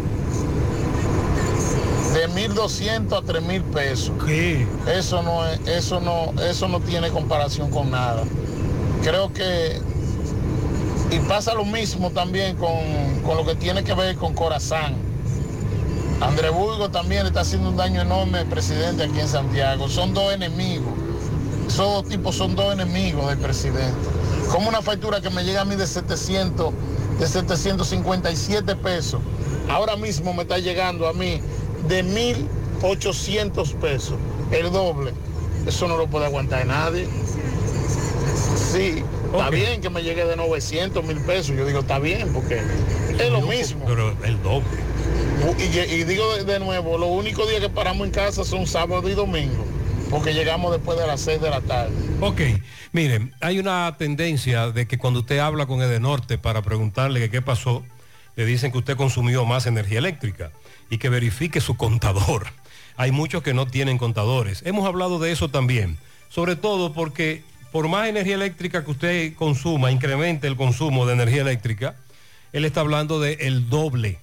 De 2.15 2.29
1.200 2.29 3.13
a 3.13 3.23
3.000 3.23 3.63
pesos. 3.65 4.13
Eso 4.87 5.23
no, 5.23 5.47
es, 5.47 5.61
eso, 5.67 6.01
no, 6.01 6.33
eso 6.43 6.69
no 6.69 6.81
tiene 6.81 7.11
comparación 7.11 7.71
con 7.71 7.91
nada. 7.91 8.23
Creo 9.03 9.33
que 9.33 9.81
y 11.12 11.18
pasa 11.20 11.53
lo 11.53 11.64
mismo 11.64 12.11
también 12.11 12.57
con, 12.57 13.20
con 13.25 13.37
lo 13.37 13.44
que 13.44 13.55
tiene 13.55 13.85
que 13.85 13.92
ver 13.92 14.16
con 14.16 14.35
Corazán. 14.35 14.96
André 16.22 16.48
Burgo 16.48 16.90
también 16.90 17.27
está 17.27 17.40
haciendo 17.40 17.68
un 17.68 17.77
daño 17.77 18.01
enorme 18.01 18.38
al 18.38 18.46
presidente 18.46 19.03
aquí 19.03 19.20
en 19.20 19.29
Santiago. 19.29 19.88
Son 19.88 20.14
dos 20.14 20.33
enemigos. 20.33 20.94
Esos 21.66 21.87
dos 21.87 22.09
tipos 22.09 22.37
son 22.37 22.57
dos 22.57 22.72
enemigos 22.72 23.29
del 23.29 23.38
presidente. 23.38 23.94
Como 24.51 24.68
una 24.68 24.81
factura 24.81 25.20
que 25.20 25.31
me 25.31 25.44
llega 25.44 25.62
a 25.62 25.64
mí 25.64 25.77
de 25.77 25.87
700, 25.87 26.72
de 27.18 27.27
757 27.27 28.77
pesos. 28.77 29.20
Ahora 29.68 29.96
mismo 29.96 30.33
me 30.33 30.42
está 30.42 30.59
llegando 30.59 31.09
a 31.09 31.12
mí 31.12 31.40
de 31.88 32.05
1.800 32.05 33.75
pesos. 33.75 34.14
El 34.51 34.72
doble. 34.72 35.12
Eso 35.66 35.88
no 35.88 35.96
lo 35.96 36.07
puede 36.07 36.27
aguantar 36.27 36.64
nadie. 36.66 37.07
Sí, 38.72 39.03
está 39.33 39.51
bien 39.51 39.81
que 39.81 39.90
me 39.90 40.03
llegue 40.03 40.25
de 40.25 40.37
900 40.37 41.05
mil 41.05 41.18
pesos. 41.21 41.57
Yo 41.57 41.66
digo, 41.66 41.81
está 41.81 41.99
bien, 41.99 42.33
porque 42.33 42.61
es 43.18 43.31
lo 43.31 43.42
mismo. 43.42 43.85
Pero 43.87 44.16
el 44.25 44.42
doble. 44.42 44.66
Y, 45.59 45.79
y 45.79 46.05
digo 46.05 46.37
de, 46.37 46.45
de 46.45 46.61
nuevo, 46.61 46.99
los 46.99 47.11
únicos 47.11 47.49
días 47.49 47.61
que 47.61 47.68
paramos 47.68 48.07
en 48.07 48.12
casa 48.12 48.45
son 48.45 48.66
sábado 48.66 49.09
y 49.09 49.14
domingo, 49.14 49.64
porque 50.11 50.35
llegamos 50.35 50.73
después 50.73 50.99
de 50.99 51.07
las 51.07 51.21
6 51.23 51.40
de 51.40 51.51
la 51.51 51.61
tarde. 51.61 51.92
Ok, 52.21 52.40
miren, 52.92 53.35
hay 53.40 53.59
una 53.59 53.97
tendencia 53.99 54.71
de 54.71 54.87
que 54.87 54.99
cuando 54.99 55.21
usted 55.21 55.38
habla 55.38 55.66
con 55.66 55.83
Edenorte 55.83 56.39
para 56.39 56.62
preguntarle 56.62 57.18
que 57.18 57.30
qué 57.30 57.43
pasó, 57.43 57.83
le 58.37 58.47
dicen 58.47 58.72
que 58.72 58.78
usted 58.78 58.97
consumió 58.97 59.45
más 59.45 59.66
energía 59.66 59.99
eléctrica 59.99 60.53
y 60.91 60.99
que 60.99 61.09
verifique 61.09 61.61
su 61.61 61.76
contador. 61.76 62.47
Hay 62.97 63.11
muchos 63.11 63.43
que 63.43 63.55
no 63.55 63.66
tienen 63.66 63.99
contadores. 63.99 64.62
Hemos 64.64 64.87
hablado 64.87 65.18
de 65.18 65.33
eso 65.33 65.49
también, 65.49 65.99
sobre 66.28 66.57
todo 66.57 66.93
porque 66.93 67.43
por 67.73 67.89
más 67.89 68.07
energía 68.07 68.35
eléctrica 68.35 68.85
que 68.85 68.91
usted 68.91 69.35
consuma, 69.35 69.91
incremente 69.91 70.47
el 70.47 70.57
consumo 70.57 71.07
de 71.07 71.14
energía 71.14 71.41
eléctrica, 71.41 71.97
él 72.53 72.66
está 72.66 72.83
hablando 72.83 73.18
de 73.18 73.33
el 73.41 73.70
doble, 73.70 74.18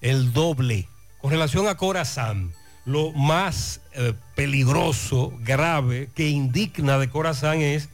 el 0.00 0.32
doble. 0.32 0.88
Con 1.20 1.30
relación 1.30 1.68
a 1.68 1.76
Corazán, 1.76 2.52
lo 2.86 3.12
más 3.12 3.82
eh, 3.92 4.14
peligroso, 4.34 5.32
grave, 5.40 6.08
que 6.14 6.28
indigna 6.28 6.98
de 6.98 7.10
Corazán 7.10 7.60
es 7.60 7.90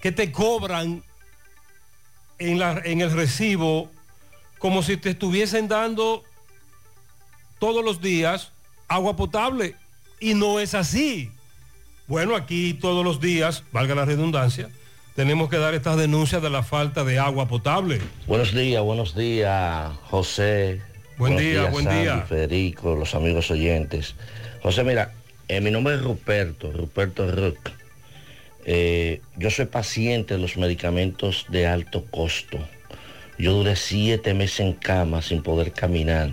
que 0.00 0.10
te 0.10 0.32
cobran 0.32 1.02
en, 2.38 3.00
el 3.00 3.10
recibo 3.12 3.90
como 4.58 4.82
si 4.82 4.96
te 4.96 5.10
estuviesen 5.10 5.68
dando 5.68 6.24
todos 7.58 7.84
los 7.84 8.00
días 8.00 8.52
agua 8.86 9.16
potable. 9.16 9.76
y 10.18 10.34
no 10.34 10.60
es 10.60 10.74
así. 10.74 11.30
Bueno, 12.08 12.34
aquí 12.36 12.72
todos 12.72 13.04
los 13.04 13.20
días, 13.20 13.64
valga 13.70 13.94
la 13.94 14.06
redundancia, 14.06 14.70
tenemos 15.14 15.50
que 15.50 15.58
dar 15.58 15.74
estas 15.74 15.98
denuncias 15.98 16.40
de 16.40 16.48
la 16.48 16.62
falta 16.62 17.04
de 17.04 17.18
agua 17.18 17.48
potable. 17.48 18.00
Buenos 18.26 18.54
días, 18.54 18.82
buenos 18.82 19.14
días, 19.14 19.90
José. 20.04 20.80
Buen 21.18 21.34
Buenos 21.34 21.40
día, 21.42 21.60
días, 21.60 21.70
buen 21.70 21.84
Sandy, 21.84 22.00
día. 22.00 22.22
Federico, 22.22 22.94
los 22.94 23.14
amigos 23.14 23.50
oyentes. 23.50 24.14
José, 24.62 24.84
mira, 24.84 25.12
eh, 25.48 25.60
mi 25.60 25.70
nombre 25.70 25.96
es 25.96 26.02
Ruperto, 26.02 26.72
Ruperto 26.72 27.30
Ruck. 27.30 27.58
Eh, 28.64 29.20
yo 29.36 29.50
soy 29.50 29.66
paciente 29.66 30.34
de 30.34 30.40
los 30.40 30.56
medicamentos 30.56 31.44
de 31.50 31.66
alto 31.66 32.06
costo. 32.06 32.58
Yo 33.38 33.52
duré 33.52 33.76
siete 33.76 34.32
meses 34.32 34.60
en 34.60 34.72
cama 34.72 35.20
sin 35.20 35.42
poder 35.42 35.72
caminar. 35.72 36.30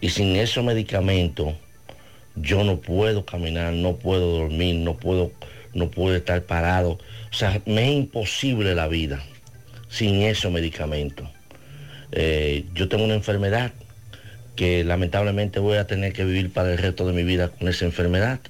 Y 0.00 0.08
sin 0.08 0.36
esos 0.36 0.64
medicamentos, 0.64 1.54
yo 2.36 2.64
no 2.64 2.80
puedo 2.80 3.24
caminar, 3.24 3.72
no 3.72 3.96
puedo 3.96 4.38
dormir, 4.38 4.76
no 4.76 4.96
puedo, 4.96 5.32
no 5.74 5.90
puedo 5.90 6.16
estar 6.16 6.42
parado. 6.42 6.98
O 7.30 7.34
sea, 7.34 7.60
me 7.66 7.90
es 7.90 7.96
imposible 7.96 8.74
la 8.74 8.88
vida 8.88 9.22
sin 9.88 10.22
esos 10.22 10.52
medicamentos. 10.52 11.28
Eh, 12.12 12.64
yo 12.74 12.88
tengo 12.88 13.04
una 13.04 13.14
enfermedad 13.14 13.72
que 14.54 14.84
lamentablemente 14.84 15.60
voy 15.60 15.76
a 15.76 15.86
tener 15.86 16.12
que 16.12 16.24
vivir 16.24 16.52
para 16.52 16.72
el 16.72 16.78
resto 16.78 17.06
de 17.06 17.12
mi 17.12 17.24
vida 17.24 17.48
con 17.48 17.68
esa 17.68 17.84
enfermedad. 17.84 18.40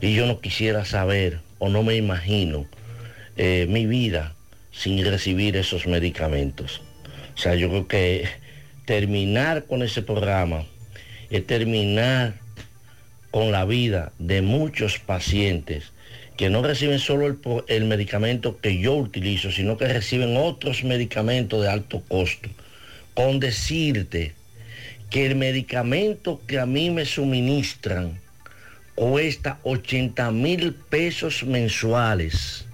Y 0.00 0.14
yo 0.14 0.26
no 0.26 0.40
quisiera 0.40 0.84
saber 0.84 1.40
o 1.58 1.68
no 1.68 1.82
me 1.82 1.96
imagino 1.96 2.66
eh, 3.36 3.66
mi 3.68 3.86
vida 3.86 4.34
sin 4.70 5.04
recibir 5.04 5.56
esos 5.56 5.86
medicamentos. 5.86 6.80
O 7.34 7.38
sea, 7.38 7.54
yo 7.54 7.68
creo 7.68 7.88
que 7.88 8.28
terminar 8.86 9.64
con 9.64 9.82
ese 9.82 10.02
programa 10.02 10.64
es 11.30 11.46
terminar 11.46 12.34
con 13.30 13.52
la 13.52 13.64
vida 13.64 14.12
de 14.18 14.42
muchos 14.42 14.98
pacientes 14.98 15.92
que 16.36 16.48
no 16.48 16.62
reciben 16.62 16.98
solo 16.98 17.26
el, 17.26 17.38
el 17.68 17.84
medicamento 17.84 18.58
que 18.60 18.78
yo 18.78 18.94
utilizo, 18.94 19.52
sino 19.52 19.76
que 19.76 19.86
reciben 19.86 20.36
otros 20.38 20.84
medicamentos 20.84 21.62
de 21.62 21.68
alto 21.68 22.02
costo. 22.08 22.48
Con 23.12 23.40
decirte 23.40 24.32
que 25.10 25.26
el 25.26 25.36
medicamento 25.36 26.40
que 26.46 26.58
a 26.58 26.64
mí 26.64 26.88
me 26.88 27.04
suministran 27.04 28.18
cuesta 28.94 29.58
80 29.64 30.30
mil 30.30 30.74
pesos 30.74 31.42
mensuales. 31.44 32.64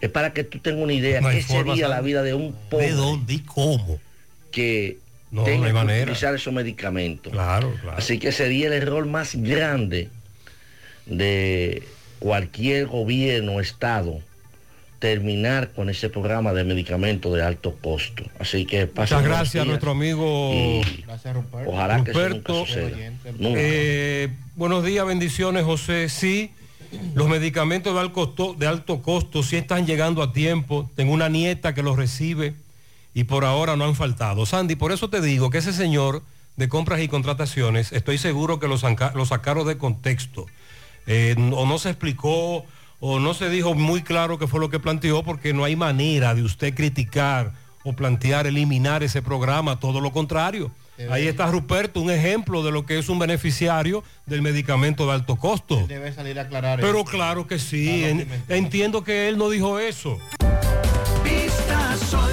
Es 0.00 0.10
para 0.10 0.32
que 0.32 0.44
tú 0.44 0.58
tengas 0.58 0.82
una 0.82 0.92
idea, 0.92 1.20
No 1.20 1.30
qué 1.30 1.42
sería 1.42 1.88
la 1.88 2.00
vida 2.00 2.22
de 2.22 2.34
un 2.34 2.54
pobre. 2.70 2.88
¿De 2.88 2.92
dónde 2.92 3.34
y 3.34 3.38
cómo? 3.40 3.98
Que 4.50 4.98
No, 5.36 5.42
no 5.42 5.46
tenga 5.46 5.66
hay 5.66 5.72
que 5.72 5.74
manera. 5.74 6.02
utilizar 6.04 6.34
esos 6.34 6.52
medicamentos. 6.52 7.30
Claro, 7.30 7.74
claro. 7.82 7.98
Así 7.98 8.18
que 8.18 8.32
sería 8.32 8.68
el 8.68 8.72
error 8.72 9.04
más 9.04 9.34
grande 9.36 10.08
de 11.04 11.82
cualquier 12.18 12.86
gobierno 12.86 13.52
o 13.52 13.60
estado 13.60 14.20
terminar 14.98 15.72
con 15.72 15.90
ese 15.90 16.08
programa 16.08 16.54
de 16.54 16.64
medicamentos 16.64 17.34
de 17.34 17.42
alto 17.42 17.76
costo. 17.82 18.24
Así 18.38 18.64
que 18.64 18.86
Muchas 18.96 19.22
gracias 19.22 19.62
a 19.62 19.66
nuestro 19.66 19.90
amigo 19.90 20.52
y 20.54 21.04
Ojalá 21.66 22.02
que 22.02 22.12
eso 22.12 22.28
nunca 22.30 22.52
Ruperto. 22.54 22.64
Nunca. 23.38 23.60
Eh, 23.60 24.30
buenos 24.54 24.84
días, 24.86 25.04
bendiciones, 25.06 25.64
José. 25.64 26.08
Sí, 26.08 26.50
los 27.14 27.28
medicamentos 27.28 27.92
de 27.92 28.00
alto, 28.00 28.14
costo, 28.14 28.54
de 28.58 28.66
alto 28.66 29.02
costo 29.02 29.42
sí 29.42 29.56
están 29.56 29.86
llegando 29.86 30.22
a 30.22 30.32
tiempo. 30.32 30.90
Tengo 30.96 31.12
una 31.12 31.28
nieta 31.28 31.74
que 31.74 31.82
los 31.82 31.96
recibe 31.98 32.54
y 33.16 33.24
por 33.24 33.46
ahora 33.46 33.76
no 33.76 33.86
han 33.86 33.94
faltado. 33.94 34.44
Sandy, 34.44 34.76
por 34.76 34.92
eso 34.92 35.08
te 35.08 35.22
digo 35.22 35.48
que 35.48 35.56
ese 35.56 35.72
señor 35.72 36.22
de 36.56 36.68
compras 36.68 37.00
y 37.00 37.08
contrataciones, 37.08 37.90
estoy 37.92 38.18
seguro 38.18 38.60
que 38.60 38.68
lo, 38.68 38.76
lo 39.14 39.24
sacaron 39.24 39.66
de 39.66 39.78
contexto. 39.78 40.44
Eh, 41.06 41.34
o 41.54 41.64
no 41.64 41.78
se 41.78 41.88
explicó 41.88 42.66
o 43.00 43.18
no 43.18 43.32
se 43.32 43.48
dijo 43.48 43.72
muy 43.74 44.02
claro 44.02 44.38
qué 44.38 44.46
fue 44.46 44.60
lo 44.60 44.68
que 44.68 44.80
planteó 44.80 45.22
porque 45.22 45.54
no 45.54 45.64
hay 45.64 45.76
manera 45.76 46.34
de 46.34 46.42
usted 46.42 46.74
criticar 46.74 47.52
o 47.84 47.94
plantear 47.94 48.46
eliminar 48.46 49.02
ese 49.02 49.22
programa, 49.22 49.80
todo 49.80 50.02
lo 50.02 50.12
contrario. 50.12 50.70
Ahí 51.10 51.26
está 51.26 51.46
Ruperto, 51.50 52.00
un 52.00 52.10
ejemplo 52.10 52.62
de 52.62 52.70
lo 52.70 52.84
que 52.84 52.98
es 52.98 53.08
un 53.08 53.18
beneficiario 53.18 54.04
del 54.26 54.42
medicamento 54.42 55.06
de 55.06 55.12
alto 55.12 55.36
costo. 55.36 55.86
Debe 55.86 56.12
salir 56.12 56.38
a 56.38 56.42
aclarar 56.42 56.80
Pero 56.80 56.96
eso. 57.00 57.04
claro 57.04 57.46
que 57.46 57.58
sí, 57.58 58.04
en- 58.04 58.28
entiendo 58.48 59.04
que 59.04 59.28
él 59.28 59.38
no 59.38 59.48
dijo 59.48 59.78
eso. 59.78 60.18
Vista 61.24 61.96
Sol, 62.10 62.32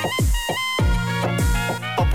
Oh, 0.00 0.10
oh. 0.50 0.67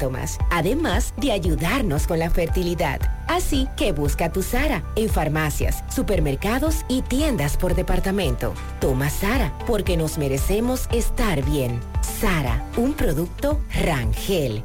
además 0.49 1.13
de 1.17 1.31
ayudarnos 1.31 2.07
con 2.07 2.19
la 2.19 2.29
fertilidad. 2.29 2.99
Así 3.27 3.67
que 3.77 3.91
busca 3.91 4.31
tu 4.31 4.41
Sara 4.41 4.83
en 4.95 5.09
farmacias, 5.09 5.83
supermercados 5.93 6.77
y 6.87 7.01
tiendas 7.01 7.57
por 7.57 7.75
departamento. 7.75 8.53
Toma 8.79 9.09
Sara 9.09 9.53
porque 9.67 9.97
nos 9.97 10.17
merecemos 10.17 10.87
estar 10.91 11.43
bien. 11.43 11.79
Sara, 12.19 12.65
un 12.77 12.93
producto 12.93 13.59
Rangel. 13.83 14.63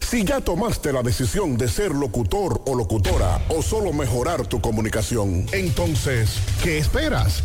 Si 0.00 0.24
ya 0.24 0.40
tomaste 0.40 0.92
la 0.92 1.02
decisión 1.02 1.56
de 1.56 1.68
ser 1.68 1.92
locutor 1.92 2.62
o 2.66 2.74
locutora 2.74 3.40
o 3.48 3.62
solo 3.62 3.92
mejorar 3.92 4.44
tu 4.46 4.60
comunicación, 4.60 5.46
entonces, 5.52 6.40
¿qué 6.64 6.78
esperas? 6.78 7.44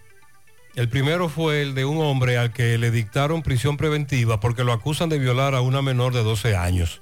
El 0.75 0.87
primero 0.87 1.27
fue 1.27 1.61
el 1.61 1.75
de 1.75 1.83
un 1.83 1.97
hombre 1.97 2.37
al 2.37 2.53
que 2.53 2.77
le 2.77 2.91
dictaron 2.91 3.43
prisión 3.43 3.75
preventiva 3.75 4.39
porque 4.39 4.63
lo 4.63 4.71
acusan 4.71 5.09
de 5.09 5.19
violar 5.19 5.53
a 5.53 5.61
una 5.61 5.81
menor 5.81 6.13
de 6.13 6.23
12 6.23 6.55
años. 6.55 7.01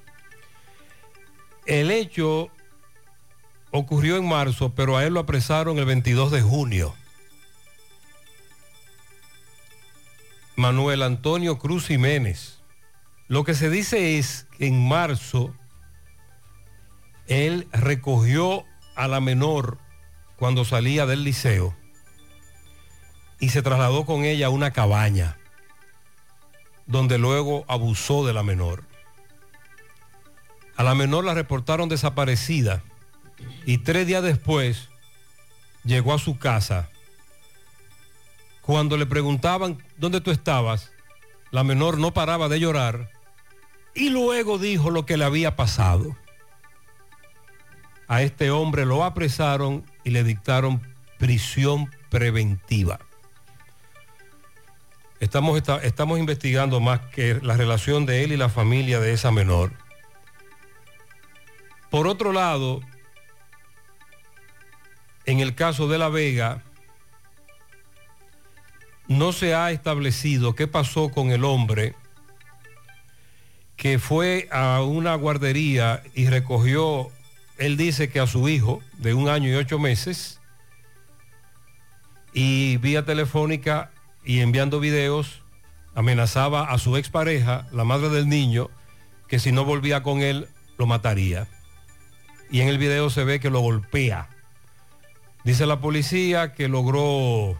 El 1.66 1.92
hecho 1.92 2.50
ocurrió 3.70 4.16
en 4.16 4.28
marzo, 4.28 4.74
pero 4.74 4.96
a 4.96 5.04
él 5.04 5.14
lo 5.14 5.20
apresaron 5.20 5.78
el 5.78 5.84
22 5.84 6.32
de 6.32 6.42
junio. 6.42 6.94
Manuel 10.56 11.02
Antonio 11.02 11.58
Cruz 11.58 11.86
Jiménez. 11.86 12.60
Lo 13.28 13.44
que 13.44 13.54
se 13.54 13.70
dice 13.70 14.18
es 14.18 14.48
que 14.58 14.66
en 14.66 14.88
marzo 14.88 15.54
él 17.28 17.68
recogió 17.70 18.64
a 18.96 19.06
la 19.06 19.20
menor 19.20 19.78
cuando 20.36 20.64
salía 20.64 21.06
del 21.06 21.22
liceo 21.22 21.76
y 23.40 23.48
se 23.48 23.62
trasladó 23.62 24.04
con 24.04 24.24
ella 24.24 24.46
a 24.46 24.50
una 24.50 24.70
cabaña, 24.70 25.38
donde 26.86 27.18
luego 27.18 27.64
abusó 27.66 28.24
de 28.26 28.34
la 28.34 28.42
menor. 28.42 28.84
A 30.76 30.82
la 30.82 30.94
menor 30.94 31.24
la 31.24 31.34
reportaron 31.34 31.88
desaparecida 31.88 32.82
y 33.66 33.78
tres 33.78 34.06
días 34.06 34.22
después 34.22 34.88
llegó 35.84 36.14
a 36.14 36.18
su 36.18 36.38
casa. 36.38 36.88
Cuando 38.62 38.96
le 38.96 39.06
preguntaban 39.06 39.82
dónde 39.96 40.20
tú 40.20 40.30
estabas, 40.30 40.92
la 41.50 41.64
menor 41.64 41.98
no 41.98 42.12
paraba 42.12 42.48
de 42.48 42.60
llorar 42.60 43.10
y 43.94 44.10
luego 44.10 44.58
dijo 44.58 44.90
lo 44.90 45.06
que 45.06 45.16
le 45.16 45.24
había 45.24 45.56
pasado. 45.56 46.16
A 48.06 48.22
este 48.22 48.50
hombre 48.50 48.84
lo 48.84 49.04
apresaron 49.04 49.84
y 50.04 50.10
le 50.10 50.24
dictaron 50.24 50.82
prisión 51.18 51.90
preventiva. 52.08 53.00
Estamos, 55.20 55.62
estamos 55.82 56.18
investigando 56.18 56.80
más 56.80 57.00
que 57.12 57.38
la 57.42 57.56
relación 57.56 58.06
de 58.06 58.24
él 58.24 58.32
y 58.32 58.38
la 58.38 58.48
familia 58.48 59.00
de 59.00 59.12
esa 59.12 59.30
menor. 59.30 59.72
Por 61.90 62.06
otro 62.06 62.32
lado, 62.32 62.80
en 65.26 65.40
el 65.40 65.54
caso 65.54 65.88
de 65.88 65.98
La 65.98 66.08
Vega, 66.08 66.62
no 69.08 69.32
se 69.32 69.54
ha 69.54 69.70
establecido 69.72 70.54
qué 70.54 70.66
pasó 70.66 71.10
con 71.10 71.30
el 71.30 71.44
hombre 71.44 71.94
que 73.76 73.98
fue 73.98 74.46
a 74.52 74.82
una 74.82 75.14
guardería 75.14 76.02
y 76.14 76.28
recogió, 76.28 77.10
él 77.58 77.76
dice 77.78 78.10
que 78.10 78.20
a 78.20 78.26
su 78.26 78.48
hijo 78.48 78.82
de 78.98 79.14
un 79.14 79.28
año 79.28 79.48
y 79.48 79.54
ocho 79.54 79.78
meses, 79.78 80.38
y 82.32 82.76
vía 82.76 83.04
telefónica 83.04 83.90
y 84.24 84.40
enviando 84.40 84.80
videos, 84.80 85.42
amenazaba 85.94 86.70
a 86.70 86.78
su 86.78 86.96
expareja, 86.96 87.66
la 87.72 87.84
madre 87.84 88.08
del 88.10 88.28
niño, 88.28 88.68
que 89.28 89.38
si 89.38 89.52
no 89.52 89.64
volvía 89.64 90.02
con 90.02 90.20
él, 90.20 90.48
lo 90.78 90.86
mataría. 90.86 91.48
Y 92.50 92.60
en 92.60 92.68
el 92.68 92.78
video 92.78 93.10
se 93.10 93.24
ve 93.24 93.40
que 93.40 93.50
lo 93.50 93.60
golpea. 93.60 94.28
Dice 95.44 95.66
la 95.66 95.80
policía 95.80 96.52
que 96.52 96.68
logró 96.68 97.58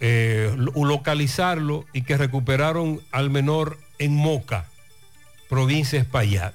eh, 0.00 0.54
lo- 0.56 0.84
localizarlo 0.84 1.86
y 1.92 2.02
que 2.02 2.16
recuperaron 2.16 3.00
al 3.10 3.30
menor 3.30 3.78
en 3.98 4.14
Moca, 4.14 4.66
provincia 5.48 5.98
Espaillat. 6.00 6.54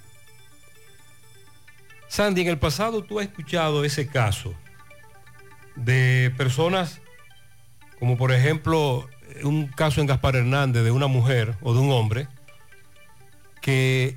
Sandy, 2.07 2.41
en 2.41 2.47
el 2.47 2.59
pasado 2.59 3.03
tú 3.03 3.19
has 3.19 3.27
escuchado 3.27 3.83
ese 3.83 4.07
caso 4.07 4.53
de 5.75 6.33
personas 6.37 7.01
como 7.99 8.17
por 8.17 8.31
ejemplo 8.31 9.07
un 9.43 9.67
caso 9.67 10.01
en 10.01 10.07
Gaspar 10.07 10.35
Hernández 10.35 10.83
de 10.83 10.91
una 10.91 11.07
mujer 11.07 11.55
o 11.61 11.73
de 11.73 11.79
un 11.79 11.91
hombre 11.91 12.27
que 13.61 14.15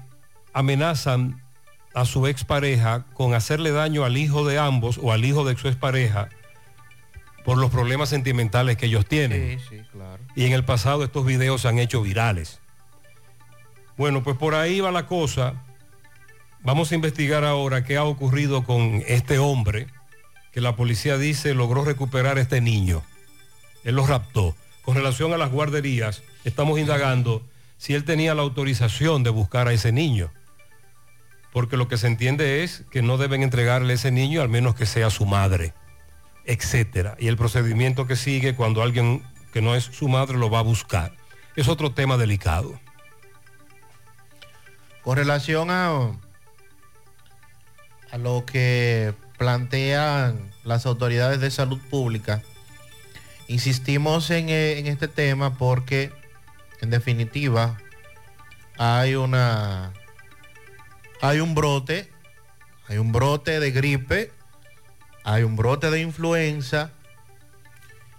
amenazan 0.53 1.43
a 1.95 2.05
su 2.05 2.26
expareja 2.26 3.05
con 3.14 3.35
hacerle 3.35 3.70
daño 3.70 4.05
al 4.05 4.16
hijo 4.16 4.47
de 4.47 4.59
ambos 4.59 4.99
o 5.03 5.12
al 5.12 5.24
hijo 5.24 5.45
de 5.45 5.57
su 5.57 5.68
expareja 5.68 6.28
por 7.45 7.59
los 7.59 7.70
problemas 7.70 8.09
sentimentales 8.09 8.76
que 8.76 8.87
ellos 8.87 9.07
tienen. 9.07 9.59
Sí, 9.59 9.66
sí, 9.68 9.83
claro. 9.91 10.22
Y 10.37 10.47
en 10.47 10.53
el 10.53 10.64
pasado 10.64 11.05
estos 11.05 11.26
videos 11.26 11.62
se 11.62 11.68
han 11.68 11.78
hecho 11.78 12.03
virales. 12.03 12.61
Bueno, 13.97 14.22
pues 14.22 14.37
por 14.37 14.55
ahí 14.55 14.80
va 14.80 14.91
la 14.91 15.07
cosa. 15.07 15.64
Vamos 16.61 16.93
a 16.93 16.95
investigar 16.95 17.45
ahora 17.45 17.85
qué 17.85 17.97
ha 17.97 18.05
ocurrido 18.05 18.64
con 18.64 19.03
este 19.07 19.39
hombre 19.39 19.89
que 20.53 20.61
la 20.61 20.76
policía 20.76 21.18
dice 21.18 21.55
logró 21.55 21.85
recuperar 21.85 22.39
a 22.39 22.41
este 22.41 22.61
niño. 22.61 23.03
Él 23.85 23.97
lo 23.97 24.07
raptó. 24.07 24.55
Con 24.83 24.97
relación 24.97 25.33
a 25.33 25.39
las 25.39 25.51
guarderías, 25.51 26.22
estamos 26.45 26.78
indagando 26.78 27.43
si 27.78 27.95
él 27.95 28.05
tenía 28.05 28.35
la 28.35 28.43
autorización 28.43 29.22
de 29.22 29.30
buscar 29.30 29.68
a 29.68 29.72
ese 29.72 29.93
niño. 29.93 30.33
Porque 31.53 31.76
lo 31.76 31.89
que 31.89 31.99
se 31.99 32.07
entiende 32.07 32.64
es 32.64 32.85
que 32.91 33.03
no 33.03 33.18
deben 33.18 33.43
entregarle 33.43 33.95
ese 33.95 34.11
niño 34.11 34.41
al 34.41 34.49
menos 34.49 34.74
que 34.74 34.87
sea 34.87 35.11
su 35.11 35.26
madre, 35.26 35.74
etcétera. 36.47 37.16
Y 37.18 37.28
el 37.28 37.37
procedimiento 37.37 38.07
que 38.07 38.16
sigue 38.16 38.55
cuando 38.55 38.83
alguien 38.83 39.22
que 39.53 39.62
no 39.62 39.74
es 39.74 39.85
su 39.85 40.09
madre 40.09 40.39
lo 40.39 40.51
va 40.51 40.61
a 40.61 40.62
buscar. 40.62 41.12
Es 41.57 41.68
otro 41.68 41.93
tema 41.93 42.16
delicado. 42.16 42.80
Con 45.03 45.16
relación 45.16 45.70
a, 45.70 46.18
a 48.11 48.18
lo 48.18 48.47
que 48.47 49.12
plantean 49.37 50.53
las 50.64 50.87
autoridades 50.87 51.41
de 51.41 51.51
salud 51.51 51.80
pública, 51.91 52.43
insistimos 53.53 54.30
en, 54.30 54.48
eh, 54.48 54.78
en 54.78 54.86
este 54.86 55.09
tema 55.09 55.59
porque, 55.59 56.12
en 56.80 56.90
definitiva, 56.90 57.78
hay 58.78 59.14
una 59.14 59.92
hay 61.20 61.38
un 61.38 61.55
brote, 61.55 62.11
hay 62.88 62.98
un 62.98 63.12
brote 63.12 63.61
de 63.61 63.70
gripe, 63.70 64.32
hay 65.22 65.44
un 65.44 65.55
brote 65.55 65.88
de 65.90 66.00
influenza 66.00 66.90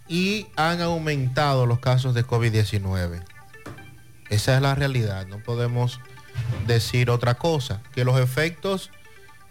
y 0.07 0.47
han 0.55 0.81
aumentado 0.81 1.65
los 1.65 1.79
casos 1.79 2.13
de 2.13 2.25
COVID-19. 2.25 3.21
Esa 4.29 4.55
es 4.55 4.61
la 4.61 4.73
realidad, 4.73 5.27
no 5.27 5.39
podemos 5.39 5.99
decir 6.65 7.09
otra 7.09 7.36
cosa, 7.36 7.81
que 7.93 8.05
los 8.05 8.19
efectos 8.19 8.89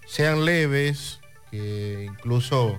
sean 0.07 0.47
leves, 0.47 1.21
que 1.51 2.07
incluso 2.09 2.79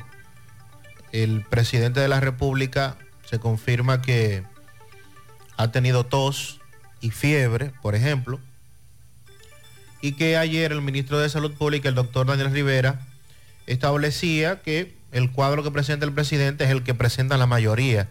el 1.14 1.46
presidente 1.50 2.02
de 2.02 2.10
la 2.10 2.20
República 2.20 2.98
se 3.24 3.40
confirma 3.40 4.02
que 4.02 4.44
ha 5.56 5.72
tenido 5.72 6.06
tos 6.06 6.60
y 7.00 7.12
fiebre, 7.12 7.72
por 7.82 7.96
ejemplo, 7.96 8.42
y 10.02 10.14
que 10.14 10.36
ayer 10.36 10.74
el 10.74 10.82
ministro 10.82 11.20
de 11.20 11.30
Salud 11.30 11.54
Pública, 11.54 11.88
el 11.88 11.96
doctor 11.96 12.28
Daniel 12.28 12.52
Rivera, 12.52 13.00
establecía 13.68 14.62
que 14.62 14.98
el 15.14 15.32
cuadro 15.32 15.64
que 15.64 15.72
presenta 15.72 16.06
el 16.06 16.12
presidente 16.12 16.66
es 16.66 16.72
el 16.72 16.84
que 16.84 16.94
presenta 16.94 17.38
la 17.38 17.46
mayoría 17.46 18.10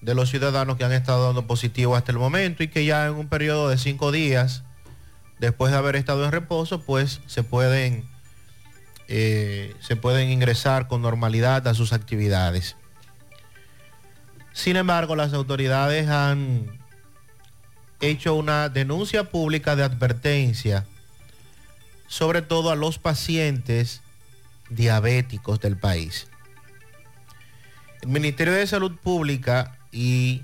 de 0.00 0.14
los 0.14 0.30
ciudadanos 0.30 0.76
que 0.76 0.84
han 0.84 0.92
estado 0.92 1.26
dando 1.26 1.46
positivo 1.46 1.96
hasta 1.96 2.12
el 2.12 2.18
momento 2.18 2.62
y 2.62 2.68
que 2.68 2.84
ya 2.84 3.06
en 3.06 3.14
un 3.14 3.28
periodo 3.28 3.68
de 3.68 3.78
cinco 3.78 4.12
días, 4.12 4.62
después 5.38 5.72
de 5.72 5.78
haber 5.78 5.96
estado 5.96 6.24
en 6.24 6.32
reposo, 6.32 6.82
pues 6.82 7.20
se 7.26 7.42
pueden, 7.42 8.04
eh, 9.14 9.76
se 9.78 9.94
pueden 9.94 10.30
ingresar 10.30 10.88
con 10.88 11.02
normalidad 11.02 11.68
a 11.68 11.74
sus 11.74 11.92
actividades. 11.92 12.76
Sin 14.54 14.76
embargo, 14.76 15.16
las 15.16 15.34
autoridades 15.34 16.08
han 16.08 16.80
hecho 18.00 18.34
una 18.34 18.70
denuncia 18.70 19.24
pública 19.24 19.76
de 19.76 19.82
advertencia, 19.82 20.86
sobre 22.08 22.40
todo 22.40 22.70
a 22.70 22.74
los 22.74 22.98
pacientes 22.98 24.00
diabéticos 24.70 25.60
del 25.60 25.76
país. 25.76 26.28
El 28.00 28.08
Ministerio 28.08 28.54
de 28.54 28.66
Salud 28.66 28.96
Pública 28.96 29.76
y 29.92 30.40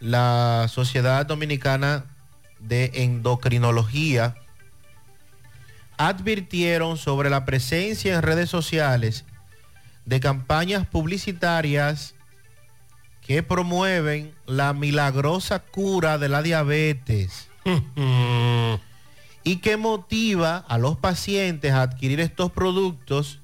la 0.00 0.66
Sociedad 0.68 1.24
Dominicana 1.24 2.06
de 2.58 2.90
Endocrinología 2.94 4.41
advirtieron 6.08 6.96
sobre 6.96 7.30
la 7.30 7.44
presencia 7.44 8.14
en 8.14 8.22
redes 8.22 8.50
sociales 8.50 9.24
de 10.04 10.20
campañas 10.20 10.86
publicitarias 10.86 12.14
que 13.20 13.42
promueven 13.42 14.34
la 14.46 14.72
milagrosa 14.72 15.60
cura 15.60 16.18
de 16.18 16.28
la 16.28 16.42
diabetes 16.42 17.48
y 19.44 19.56
que 19.56 19.76
motiva 19.76 20.56
a 20.56 20.78
los 20.78 20.96
pacientes 20.96 21.72
a 21.72 21.82
adquirir 21.82 22.20
estos 22.20 22.50
productos 22.50 23.38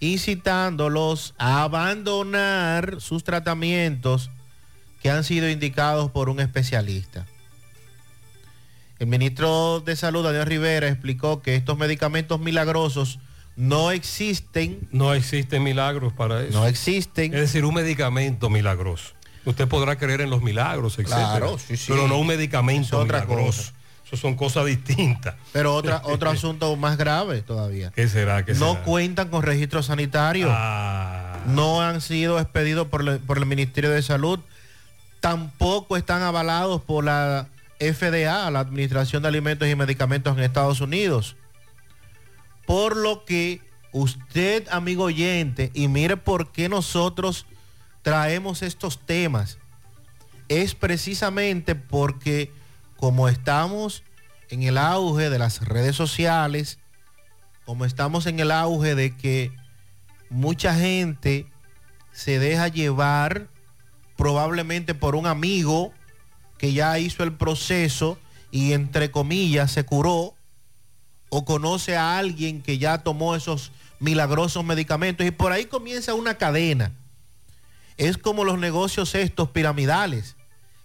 incitándolos 0.00 1.34
a 1.38 1.62
abandonar 1.62 3.00
sus 3.00 3.24
tratamientos 3.24 4.30
que 5.02 5.10
han 5.10 5.24
sido 5.24 5.48
indicados 5.48 6.10
por 6.10 6.28
un 6.28 6.40
especialista. 6.40 7.26
El 8.98 9.06
ministro 9.06 9.80
de 9.80 9.94
Salud, 9.96 10.24
Daniel 10.24 10.46
Rivera, 10.46 10.88
explicó 10.88 11.40
que 11.40 11.54
estos 11.54 11.78
medicamentos 11.78 12.40
milagrosos 12.40 13.18
no 13.56 13.90
existen. 13.90 14.88
No 14.92 15.14
existen 15.14 15.62
milagros 15.62 16.12
para 16.12 16.42
eso. 16.42 16.58
No 16.58 16.66
existen. 16.66 17.32
Es 17.34 17.40
decir, 17.40 17.64
un 17.64 17.74
medicamento 17.74 18.50
milagroso. 18.50 19.12
Usted 19.44 19.66
podrá 19.68 19.96
creer 19.96 20.20
en 20.20 20.30
los 20.30 20.42
milagros, 20.42 20.98
etc. 20.98 21.06
Claro, 21.06 21.58
sí, 21.58 21.76
sí. 21.76 21.86
Pero 21.88 22.06
no 22.08 22.18
un 22.18 22.26
medicamento 22.26 22.86
Es 22.86 22.92
otra 22.92 23.20
milagroso. 23.24 23.72
Eso 24.04 24.16
son 24.16 24.34
cosas 24.36 24.64
distintas. 24.66 25.34
Pero 25.52 25.74
otra, 25.74 26.00
otro 26.04 26.30
asunto 26.30 26.74
más 26.76 26.96
grave 26.96 27.42
todavía. 27.42 27.90
¿Qué 27.94 28.08
será? 28.08 28.44
¿Qué 28.44 28.54
no 28.54 28.72
será? 28.72 28.82
cuentan 28.84 29.28
con 29.28 29.42
registro 29.42 29.82
sanitario. 29.82 30.48
Ah. 30.50 31.38
No 31.46 31.82
han 31.82 32.00
sido 32.00 32.38
expedidos 32.40 32.88
por, 32.88 33.04
le- 33.04 33.18
por 33.18 33.38
el 33.38 33.46
Ministerio 33.46 33.90
de 33.90 34.02
Salud. 34.02 34.40
Tampoco 35.20 35.96
están 35.96 36.22
avalados 36.22 36.80
por 36.82 37.04
la 37.04 37.48
FDA, 37.78 38.50
la 38.50 38.60
Administración 38.60 39.22
de 39.22 39.28
Alimentos 39.28 39.68
y 39.68 39.74
Medicamentos 39.74 40.36
en 40.36 40.44
Estados 40.44 40.80
Unidos. 40.80 41.36
Por 42.66 42.96
lo 42.96 43.24
que 43.24 43.60
usted, 43.92 44.66
amigo 44.70 45.04
oyente, 45.04 45.70
y 45.74 45.88
mire 45.88 46.16
por 46.16 46.52
qué 46.52 46.68
nosotros 46.68 47.46
traemos 48.02 48.62
estos 48.62 48.98
temas, 48.98 49.58
es 50.48 50.74
precisamente 50.74 51.74
porque 51.74 52.50
como 52.96 53.28
estamos 53.28 54.02
en 54.50 54.62
el 54.62 54.78
auge 54.78 55.30
de 55.30 55.38
las 55.38 55.66
redes 55.66 55.94
sociales, 55.94 56.78
como 57.64 57.84
estamos 57.84 58.26
en 58.26 58.40
el 58.40 58.50
auge 58.50 58.94
de 58.94 59.16
que 59.16 59.52
mucha 60.30 60.74
gente 60.74 61.46
se 62.12 62.38
deja 62.38 62.68
llevar 62.68 63.48
probablemente 64.16 64.94
por 64.94 65.14
un 65.14 65.26
amigo 65.26 65.92
que 66.58 66.72
ya 66.72 66.98
hizo 66.98 67.22
el 67.22 67.32
proceso 67.32 68.18
y 68.50 68.72
entre 68.72 69.10
comillas 69.10 69.72
se 69.72 69.84
curó, 69.84 70.34
o 71.30 71.44
conoce 71.44 71.96
a 71.96 72.18
alguien 72.18 72.62
que 72.62 72.78
ya 72.78 72.98
tomó 72.98 73.34
esos 73.34 73.70
milagrosos 74.00 74.64
medicamentos 74.64 75.26
y 75.26 75.30
por 75.30 75.52
ahí 75.52 75.66
comienza 75.66 76.14
una 76.14 76.34
cadena. 76.34 76.92
Es 77.96 78.16
como 78.16 78.44
los 78.44 78.58
negocios 78.58 79.14
estos 79.14 79.50
piramidales, 79.50 80.36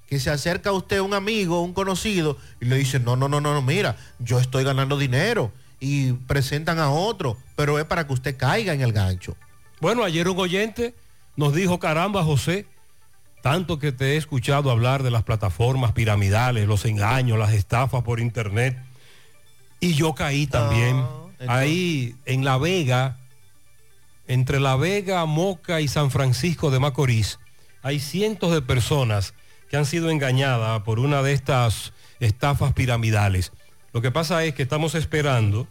que 0.08 0.20
se 0.20 0.30
acerca 0.30 0.72
a 0.72 0.74
usted 0.74 1.00
un 1.00 1.14
amigo, 1.14 1.62
un 1.62 1.74
conocido, 1.74 2.38
y 2.60 2.66
le 2.66 2.76
dice, 2.76 3.00
no, 3.00 3.16
no, 3.16 3.30
no, 3.30 3.40
no, 3.40 3.62
mira, 3.62 3.98
yo 4.20 4.40
estoy 4.40 4.64
ganando 4.64 4.98
dinero 4.98 5.52
y 5.80 6.14
presentan 6.14 6.80
a 6.80 6.90
otro, 6.90 7.38
pero 7.56 7.80
es 7.80 7.86
para 7.86 8.06
que 8.06 8.14
usted 8.14 8.38
caiga 8.38 8.74
en 8.74 8.82
el 8.82 8.94
gancho. 8.94 9.38
Bueno, 9.80 10.04
ayer 10.04 10.28
un 10.28 10.40
oyente 10.40 10.96
nos 11.36 11.54
dijo, 11.54 11.80
caramba, 11.80 12.24
José, 12.24 12.66
tanto 13.44 13.78
que 13.78 13.92
te 13.92 14.14
he 14.14 14.18
escuchado 14.18 14.72
hablar 14.72 15.04
de 15.04 15.12
las 15.12 15.24
plataformas 15.24 15.92
piramidales, 15.92 16.66
los 16.66 16.86
engaños, 16.86 17.38
las 17.38 17.52
estafas 17.52 18.02
por 18.02 18.22
internet. 18.22 18.78
Y 19.82 19.96
yo 19.96 20.16
caí 20.16 20.48
también. 20.48 21.04
Ahí 21.46 22.16
en 22.26 22.46
La 22.46 22.58
Vega, 22.58 23.18
entre 24.30 24.62
La 24.62 24.78
Vega, 24.78 25.26
Moca 25.26 25.82
y 25.82 25.90
San 25.90 26.10
Francisco 26.10 26.72
de 26.72 26.80
Macorís, 26.80 27.38
hay 27.82 28.00
cientos 28.00 28.54
de 28.54 28.62
personas 28.62 29.34
que 29.70 29.76
han 29.76 29.86
sido 29.86 30.10
engañadas 30.10 30.82
por 30.84 31.00
una 31.00 31.22
de 31.22 31.34
estas 31.34 31.92
estafas 32.22 32.72
piramidales. 32.72 33.52
Lo 33.92 34.02
que 34.02 34.10
pasa 34.10 34.46
es 34.46 34.56
que 34.56 34.64
estamos 34.64 34.96
esperando 34.96 35.68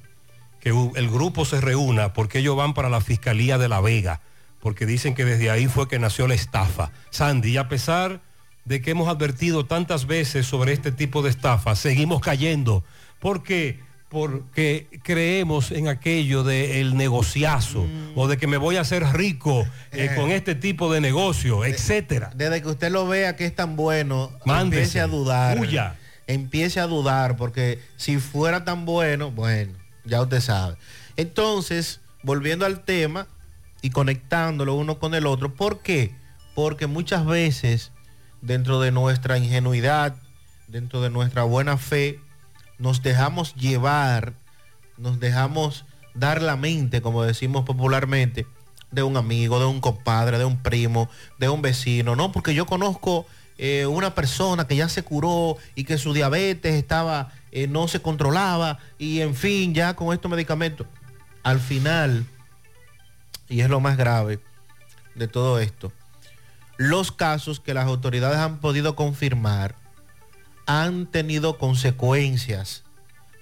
que 0.61 0.69
el 0.95 1.09
grupo 1.09 1.47
se 1.47 1.63
reúna 1.63 2.13
porque 2.13 2.41
ellos 2.41 2.55
van 2.55 2.75
para 2.75 2.91
la 2.91 3.01
Fiscalía 3.01 3.57
de 3.57 3.71
La 3.71 3.81
Vega 3.81 4.21
porque 4.63 4.87
dicen 4.87 5.15
que 5.15 5.25
desde 5.27 5.51
ahí 5.51 5.67
fue 5.67 5.89
que 5.89 5.99
nació 5.99 6.27
la 6.29 6.35
estafa. 6.35 6.93
Sandy, 7.11 7.51
y 7.51 7.57
a 7.59 7.69
pesar 7.69 8.21
de 8.65 8.81
que 8.81 8.93
hemos 8.93 9.09
advertido 9.09 9.67
tantas 9.67 10.07
veces 10.07 10.47
sobre 10.47 10.73
este 10.73 10.93
tipo 10.93 11.21
de 11.21 11.31
estafa, 11.31 11.75
seguimos 11.75 12.21
cayendo. 12.21 12.85
¿Por 13.19 13.43
qué? 13.43 13.81
Porque 14.09 14.87
creemos 15.03 15.73
en 15.73 15.89
aquello 15.89 16.45
del 16.45 16.97
negociazo 16.97 17.87
o 18.15 18.29
de 18.29 18.37
que 18.37 18.47
me 18.47 18.57
voy 18.59 18.77
a 18.77 18.83
hacer 18.83 19.03
rico 19.15 19.63
eh, 19.91 20.11
Eh. 20.11 20.15
con 20.15 20.31
este 20.31 20.55
tipo 20.55 20.93
de 20.93 21.01
negocio, 21.01 21.65
etcétera. 21.65 22.31
Desde 22.37 22.63
que 22.63 22.69
usted 22.69 22.93
lo 22.93 23.09
vea 23.09 23.35
que 23.35 23.47
es 23.47 23.55
tan 23.57 23.75
bueno, 23.75 24.31
Mándese. 24.45 24.81
empiece 24.83 25.01
a 25.01 25.07
dudar. 25.09 25.59
Huya. 25.59 25.97
Empiece 26.29 26.79
a 26.79 26.87
dudar, 26.87 27.37
porque 27.37 27.81
si 27.97 28.19
fuera 28.19 28.65
tan 28.65 28.85
bueno, 28.85 29.33
bueno, 29.33 29.73
ya 30.05 30.23
usted 30.23 30.41
sabe. 30.41 30.77
Entonces, 31.17 32.01
volviendo 32.23 32.65
al 32.65 32.85
tema 32.85 33.27
y 33.83 33.91
conectándolo 33.91 34.75
uno 34.75 34.99
con 34.99 35.15
el 35.15 35.27
otro, 35.27 35.55
¿por 35.55 35.81
qué? 35.81 36.15
Porque 36.55 36.87
muchas 36.87 37.27
veces, 37.27 37.93
dentro 38.41 38.81
de 38.81 38.93
nuestra 38.93 39.37
ingenuidad, 39.37 40.17
dentro 40.69 41.03
de 41.03 41.11
nuestra 41.11 41.43
buena 41.43 41.77
fe, 41.77 42.21
nos 42.79 43.03
dejamos 43.03 43.55
llevar, 43.55 44.35
nos 44.97 45.21
dejamos 45.21 45.85
dar 46.15 46.41
la 46.43 46.57
mente, 46.57 47.03
como 47.03 47.25
decimos 47.25 47.65
popularmente, 47.65 48.47
de 48.91 49.03
un 49.03 49.17
amigo, 49.17 49.59
de 49.59 49.67
un 49.67 49.81
compadre, 49.81 50.39
de 50.39 50.45
un 50.45 50.63
primo, 50.63 51.09
de 51.39 51.49
un 51.49 51.63
vecino, 51.63 52.15
¿no? 52.15 52.31
Porque 52.31 52.55
yo 52.55 52.67
conozco 52.67 53.27
eh, 53.59 53.87
una 53.87 54.15
persona 54.15 54.67
que 54.67 54.77
ya 54.77 54.89
se 54.89 55.03
curó 55.03 55.57
y 55.75 55.85
que 55.85 55.99
su 55.99 56.13
diabetes 56.13 56.75
estaba, 56.75 57.33
eh, 57.51 57.67
no 57.67 57.89
se 57.89 58.01
controlaba 58.01 58.79
y 58.99 59.21
en 59.21 59.35
fin, 59.35 59.75
ya 59.75 59.95
con 59.95 60.13
estos 60.13 60.31
medicamentos. 60.31 60.87
Al 61.43 61.59
final, 61.59 62.27
y 63.53 63.61
es 63.61 63.69
lo 63.69 63.81
más 63.81 63.99
grave 63.99 64.41
de 65.15 65.29
todo 65.29 65.59
esto, 65.59 65.93
los 66.79 67.13
casos 67.13 67.61
que 67.61 67.75
las 67.75 67.87
autoridades 67.87 68.39
han 68.39 68.61
podido 68.61 68.97
confirmar 68.97 69.75
han 70.65 71.07
tenido 71.07 71.59
consecuencias 71.59 72.83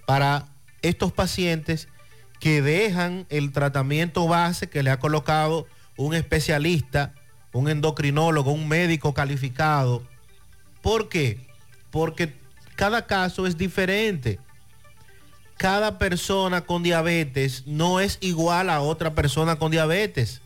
para 0.07 0.49
estos 0.83 1.13
pacientes 1.13 1.87
que 2.41 2.61
dejan 2.61 3.27
el 3.29 3.53
tratamiento 3.53 4.27
base 4.27 4.69
que 4.69 4.83
le 4.83 4.91
ha 4.91 4.99
colocado 4.99 5.69
un 5.97 6.15
especialista, 6.15 7.15
un 7.53 7.69
endocrinólogo, 7.69 8.51
un 8.51 8.67
médico 8.67 9.15
calificado. 9.15 10.03
¿Por 10.83 11.09
qué? 11.09 11.47
Porque 11.91 12.35
cada 12.75 13.07
caso 13.07 13.47
es 13.47 13.57
diferente. 13.57 14.41
Cada 15.61 15.99
persona 15.99 16.63
con 16.63 16.83
diabetes 16.83 17.65
no 17.67 18.01
es 18.01 18.17
igual 18.23 18.71
a 18.71 18.81
otra 18.81 19.15
persona 19.15 19.57
con 19.57 19.71
diabetes. 19.71 20.41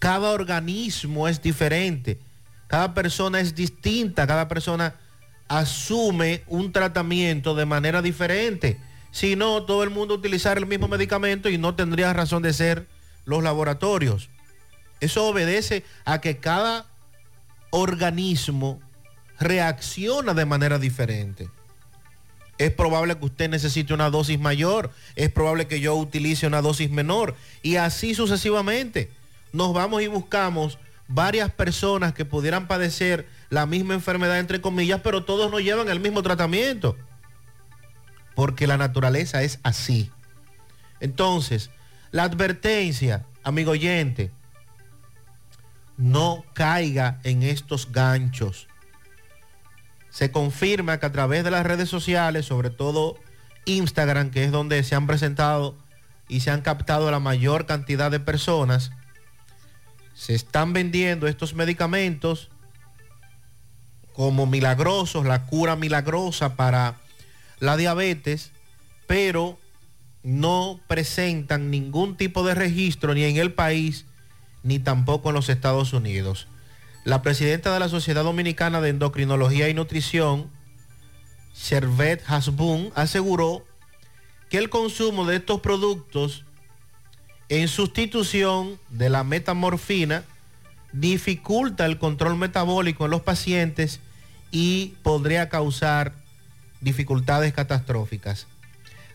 Cada 0.00 0.30
organismo 0.30 1.28
es 1.28 1.40
diferente. 1.40 2.18
Cada 2.66 2.94
persona 2.94 3.38
es 3.38 3.54
distinta. 3.54 4.26
Cada 4.26 4.48
persona 4.48 4.96
asume 5.46 6.42
un 6.48 6.72
tratamiento 6.72 7.54
de 7.54 7.64
manera 7.64 8.02
diferente. 8.02 8.80
Si 9.12 9.36
no, 9.36 9.62
todo 9.62 9.84
el 9.84 9.90
mundo 9.90 10.14
utilizar 10.14 10.58
el 10.58 10.66
mismo 10.66 10.88
medicamento 10.88 11.48
y 11.48 11.56
no 11.56 11.76
tendría 11.76 12.12
razón 12.12 12.42
de 12.42 12.52
ser 12.52 12.88
los 13.24 13.40
laboratorios. 13.44 14.30
Eso 14.98 15.28
obedece 15.28 15.84
a 16.04 16.20
que 16.20 16.38
cada 16.38 16.86
organismo 17.70 18.80
reacciona 19.38 20.34
de 20.34 20.44
manera 20.44 20.80
diferente. 20.80 21.48
Es 22.60 22.70
probable 22.70 23.16
que 23.16 23.24
usted 23.24 23.48
necesite 23.48 23.94
una 23.94 24.10
dosis 24.10 24.38
mayor, 24.38 24.90
es 25.16 25.30
probable 25.30 25.66
que 25.66 25.80
yo 25.80 25.96
utilice 25.96 26.46
una 26.46 26.60
dosis 26.60 26.90
menor 26.90 27.34
y 27.62 27.76
así 27.76 28.14
sucesivamente. 28.14 29.10
Nos 29.54 29.72
vamos 29.72 30.02
y 30.02 30.08
buscamos 30.08 30.78
varias 31.08 31.50
personas 31.50 32.12
que 32.12 32.26
pudieran 32.26 32.68
padecer 32.68 33.26
la 33.48 33.64
misma 33.64 33.94
enfermedad, 33.94 34.38
entre 34.38 34.60
comillas, 34.60 35.00
pero 35.02 35.24
todos 35.24 35.50
no 35.50 35.58
llevan 35.58 35.88
el 35.88 36.00
mismo 36.00 36.22
tratamiento. 36.22 36.98
Porque 38.34 38.66
la 38.66 38.76
naturaleza 38.76 39.42
es 39.42 39.58
así. 39.62 40.10
Entonces, 41.00 41.70
la 42.10 42.24
advertencia, 42.24 43.24
amigo 43.42 43.70
oyente, 43.70 44.32
no 45.96 46.44
caiga 46.52 47.20
en 47.24 47.42
estos 47.42 47.90
ganchos. 47.90 48.68
Se 50.10 50.30
confirma 50.30 50.98
que 50.98 51.06
a 51.06 51.12
través 51.12 51.44
de 51.44 51.50
las 51.50 51.64
redes 51.64 51.88
sociales, 51.88 52.46
sobre 52.46 52.70
todo 52.70 53.16
Instagram, 53.64 54.30
que 54.30 54.44
es 54.44 54.52
donde 54.52 54.82
se 54.82 54.94
han 54.94 55.06
presentado 55.06 55.76
y 56.28 56.40
se 56.40 56.50
han 56.50 56.62
captado 56.62 57.10
la 57.10 57.20
mayor 57.20 57.66
cantidad 57.66 58.10
de 58.10 58.20
personas, 58.20 58.92
se 60.14 60.34
están 60.34 60.72
vendiendo 60.72 61.26
estos 61.26 61.54
medicamentos 61.54 62.50
como 64.12 64.46
milagrosos, 64.46 65.24
la 65.24 65.46
cura 65.46 65.76
milagrosa 65.76 66.56
para 66.56 66.96
la 67.58 67.76
diabetes, 67.76 68.50
pero 69.06 69.58
no 70.22 70.80
presentan 70.86 71.70
ningún 71.70 72.16
tipo 72.16 72.44
de 72.44 72.54
registro 72.54 73.14
ni 73.14 73.24
en 73.24 73.36
el 73.36 73.52
país 73.52 74.04
ni 74.62 74.78
tampoco 74.78 75.30
en 75.30 75.36
los 75.36 75.48
Estados 75.48 75.92
Unidos. 75.92 76.48
La 77.04 77.22
presidenta 77.22 77.72
de 77.72 77.80
la 77.80 77.88
Sociedad 77.88 78.24
Dominicana 78.24 78.82
de 78.82 78.90
Endocrinología 78.90 79.70
y 79.70 79.74
Nutrición, 79.74 80.50
Servet 81.54 82.22
Hasbun, 82.26 82.92
aseguró 82.94 83.64
que 84.50 84.58
el 84.58 84.68
consumo 84.68 85.24
de 85.24 85.36
estos 85.36 85.60
productos 85.60 86.44
en 87.48 87.68
sustitución 87.68 88.78
de 88.90 89.08
la 89.08 89.24
metamorfina 89.24 90.24
dificulta 90.92 91.86
el 91.86 91.98
control 91.98 92.36
metabólico 92.36 93.06
en 93.06 93.12
los 93.12 93.22
pacientes 93.22 94.00
y 94.50 94.94
podría 95.02 95.48
causar 95.48 96.12
dificultades 96.82 97.54
catastróficas. 97.54 98.46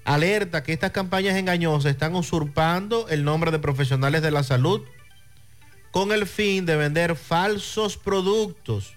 Alerta 0.05 0.63
que 0.63 0.73
estas 0.73 0.91
campañas 0.91 1.35
engañosas 1.35 1.91
están 1.91 2.15
usurpando 2.15 3.07
el 3.09 3.23
nombre 3.23 3.51
de 3.51 3.59
profesionales 3.59 4.23
de 4.23 4.31
la 4.31 4.43
salud 4.43 4.81
con 5.95 6.11
el 6.11 6.27
fin 6.27 6.65
de 6.65 6.75
vender 6.75 7.15
falsos 7.15 7.95
productos. 7.95 8.95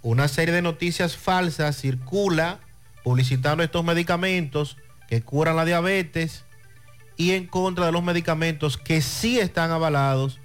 Una 0.00 0.26
serie 0.26 0.54
de 0.54 0.62
noticias 0.62 1.18
falsas 1.18 1.76
circula 1.76 2.60
publicitando 3.04 3.62
estos 3.62 3.84
medicamentos 3.84 4.78
que 5.06 5.20
curan 5.20 5.56
la 5.56 5.66
diabetes 5.66 6.46
y 7.18 7.32
en 7.32 7.46
contra 7.46 7.84
de 7.84 7.92
los 7.92 8.02
medicamentos 8.02 8.78
que 8.78 9.02
sí 9.02 9.38
están 9.38 9.70
avalados 9.70 10.40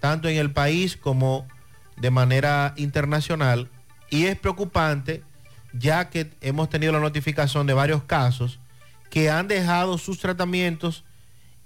tanto 0.00 0.28
en 0.28 0.36
el 0.36 0.52
país 0.52 0.98
como 0.98 1.48
de 1.96 2.10
manera 2.10 2.74
internacional. 2.76 3.70
Y 4.10 4.26
es 4.26 4.38
preocupante 4.38 5.24
ya 5.72 6.10
que 6.10 6.30
hemos 6.42 6.68
tenido 6.68 6.92
la 6.92 7.00
notificación 7.00 7.66
de 7.66 7.72
varios 7.72 8.02
casos 8.02 8.60
que 9.08 9.30
han 9.30 9.48
dejado 9.48 9.96
sus 9.96 10.18
tratamientos 10.18 11.04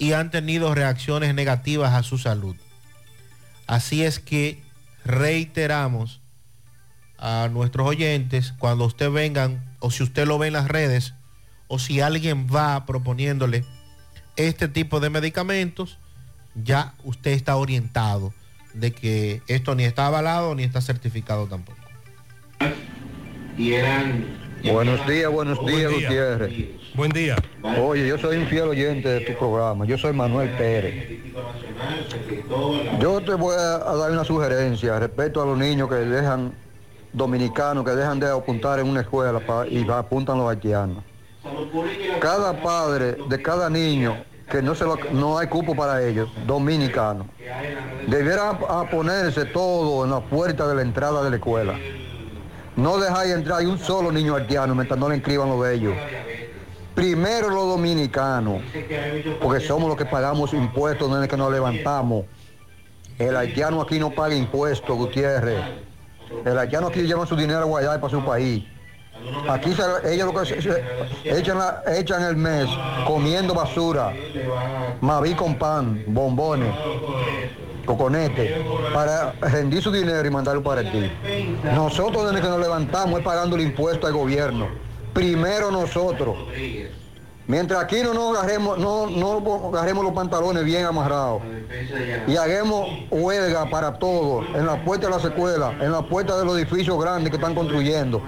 y 0.00 0.14
han 0.14 0.30
tenido 0.30 0.74
reacciones 0.74 1.34
negativas 1.34 1.92
a 1.92 2.02
su 2.02 2.16
salud. 2.16 2.56
Así 3.66 4.02
es 4.02 4.18
que 4.18 4.60
reiteramos 5.04 6.20
a 7.18 7.48
nuestros 7.52 7.86
oyentes, 7.86 8.54
cuando 8.58 8.86
usted 8.86 9.10
vengan 9.10 9.62
o 9.78 9.90
si 9.90 10.02
usted 10.02 10.26
lo 10.26 10.38
ve 10.38 10.46
en 10.46 10.54
las 10.54 10.68
redes 10.68 11.12
o 11.68 11.78
si 11.78 12.00
alguien 12.00 12.48
va 12.48 12.86
proponiéndole 12.86 13.64
este 14.36 14.68
tipo 14.68 15.00
de 15.00 15.10
medicamentos, 15.10 15.98
ya 16.54 16.94
usted 17.04 17.32
está 17.32 17.56
orientado 17.56 18.32
de 18.72 18.92
que 18.92 19.42
esto 19.48 19.74
ni 19.74 19.84
está 19.84 20.06
avalado 20.06 20.54
ni 20.54 20.62
está 20.62 20.80
certificado 20.80 21.46
tampoco. 21.46 21.78
y 23.56 23.74
eran... 23.74 24.48
Buenos 24.62 25.06
días, 25.06 25.30
buenos 25.30 25.58
Buen 25.58 25.76
días, 25.76 25.90
día. 25.90 26.08
Gutiérrez. 26.08 26.79
Buen 26.94 27.10
día. 27.12 27.36
Oye, 27.80 28.06
yo 28.06 28.18
soy 28.18 28.36
un 28.38 28.46
fiel 28.46 28.68
oyente 28.68 29.08
de 29.08 29.20
tu 29.20 29.38
programa. 29.38 29.84
Yo 29.86 29.96
soy 29.96 30.12
Manuel 30.12 30.50
Pérez. 30.50 31.08
Yo 33.00 33.20
te 33.20 33.34
voy 33.34 33.54
a, 33.56 33.78
dar 33.78 34.10
una 34.10 34.24
sugerencia 34.24 34.98
respecto 34.98 35.42
a 35.42 35.46
los 35.46 35.56
niños 35.56 35.88
que 35.88 35.94
dejan 35.96 36.52
dominicanos, 37.12 37.84
que 37.84 37.92
dejan 37.92 38.18
de 38.20 38.30
apuntar 38.30 38.80
en 38.80 38.88
una 38.88 39.00
escuela 39.02 39.40
pa- 39.40 39.66
y 39.66 39.88
apuntan 39.88 40.38
los 40.38 40.50
haitianos. 40.50 41.02
Cada 42.20 42.60
padre 42.60 43.16
de 43.28 43.40
cada 43.42 43.70
niño 43.70 44.16
que 44.50 44.60
no 44.60 44.74
se 44.74 44.84
lo- 44.84 44.98
no 45.12 45.38
hay 45.38 45.46
cupo 45.46 45.74
para 45.76 46.02
ellos, 46.04 46.28
dominicanos, 46.46 47.26
debiera 48.08 48.58
ponerse 48.90 49.44
todo 49.46 50.04
en 50.04 50.10
la 50.10 50.20
puerta 50.20 50.66
de 50.66 50.74
la 50.74 50.82
entrada 50.82 51.22
de 51.22 51.30
la 51.30 51.36
escuela. 51.36 51.74
No 52.76 52.98
dejáis 52.98 53.32
entrar 53.32 53.64
un 53.66 53.78
solo 53.78 54.10
niño 54.12 54.34
haitiano 54.36 54.74
mientras 54.74 54.98
no 54.98 55.08
le 55.08 55.16
inscriban 55.16 55.48
los 55.48 55.62
de 55.64 55.74
ellos. 55.74 55.94
Primero 56.94 57.48
los 57.50 57.66
dominicanos, 57.68 58.62
porque 59.40 59.64
somos 59.64 59.88
los 59.88 59.96
que 59.96 60.04
pagamos 60.04 60.52
impuestos 60.52 61.10
desde 61.12 61.28
que 61.28 61.36
nos 61.36 61.50
levantamos. 61.52 62.24
El 63.18 63.36
haitiano 63.36 63.80
aquí 63.80 63.98
no 63.98 64.10
paga 64.10 64.34
impuestos, 64.34 64.96
Gutiérrez. 64.96 65.60
El 66.44 66.58
haitiano 66.58 66.88
aquí 66.88 67.02
lleva 67.02 67.26
su 67.26 67.36
dinero 67.36 67.60
a 67.60 67.64
guardar 67.64 68.00
para 68.00 68.10
su 68.10 68.24
país. 68.24 68.64
Aquí 69.48 69.74
se- 69.74 70.12
ellos 70.14 70.32
lo 70.32 70.42
que 70.42 70.58
echan, 71.24 71.58
la- 71.58 71.82
echan 71.96 72.22
el 72.22 72.36
mes 72.36 72.66
comiendo 73.06 73.52
basura, 73.54 74.12
maví 75.02 75.34
con 75.34 75.56
pan, 75.56 76.02
bombones, 76.06 76.74
coconete, 77.84 78.64
para 78.94 79.32
rendir 79.32 79.82
su 79.82 79.92
dinero 79.92 80.26
y 80.26 80.30
mandarlo 80.30 80.62
para 80.62 80.82
ti. 80.90 81.10
Nosotros 81.74 82.26
desde 82.30 82.40
que 82.42 82.48
nos 82.48 82.60
levantamos 82.60 83.18
es 83.18 83.24
pagando 83.24 83.56
el 83.56 83.62
impuesto 83.62 84.06
al 84.06 84.14
gobierno. 84.14 84.68
Primero 85.12 85.70
nosotros. 85.70 86.36
Mientras 87.46 87.82
aquí 87.82 87.96
no 88.04 88.14
nos 88.14 88.38
agarremos, 88.38 88.78
no, 88.78 89.08
no 89.08 89.68
agarremos 89.76 90.04
los 90.04 90.12
pantalones 90.12 90.64
bien 90.64 90.84
amarrados 90.84 91.42
y 92.28 92.36
hagamos 92.36 92.88
huelga 93.10 93.68
para 93.68 93.98
todos, 93.98 94.46
en 94.54 94.66
la 94.66 94.84
puerta 94.84 95.08
de 95.08 95.12
las 95.14 95.24
escuelas, 95.24 95.72
en 95.80 95.90
la 95.90 96.00
puerta 96.02 96.38
de 96.38 96.44
los 96.44 96.56
edificios 96.56 96.96
grandes 97.02 97.30
que 97.30 97.36
están 97.38 97.56
construyendo. 97.56 98.22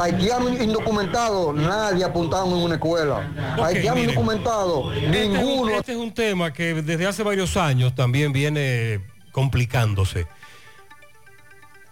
Haitianos 0.00 0.60
indocumentados, 0.60 1.56
nadie 1.56 2.04
apuntado 2.04 2.46
en 2.46 2.62
una 2.62 2.74
escuela. 2.76 3.28
Haitianos 3.60 3.96
mire. 4.00 4.10
indocumentados, 4.12 4.94
Este 4.96 5.22
es 5.22 5.26
un- 5.26 5.32
ninguno. 5.34 5.70
Este 5.72 5.92
es 5.92 5.98
un 5.98 6.14
tema 6.14 6.52
que 6.52 6.74
desde 6.82 7.04
hace 7.06 7.24
varios 7.24 7.56
años 7.56 7.96
también 7.96 8.32
viene 8.32 9.00
complicándose. 9.32 10.28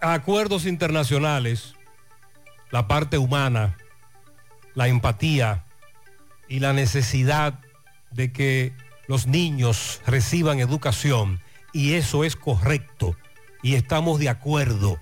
Acuerdos 0.00 0.66
internacionales, 0.66 1.73
la 2.74 2.88
parte 2.88 3.18
humana, 3.18 3.76
la 4.74 4.88
empatía 4.88 5.64
y 6.48 6.58
la 6.58 6.72
necesidad 6.72 7.60
de 8.10 8.32
que 8.32 8.72
los 9.06 9.28
niños 9.28 10.00
reciban 10.08 10.58
educación, 10.58 11.40
y 11.72 11.92
eso 11.92 12.24
es 12.24 12.34
correcto, 12.34 13.16
y 13.62 13.76
estamos 13.76 14.18
de 14.18 14.28
acuerdo 14.28 14.98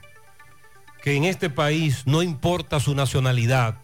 que 1.02 1.16
en 1.16 1.24
este 1.24 1.48
país, 1.48 2.02
no 2.04 2.22
importa 2.22 2.78
su 2.78 2.94
nacionalidad, 2.94 3.78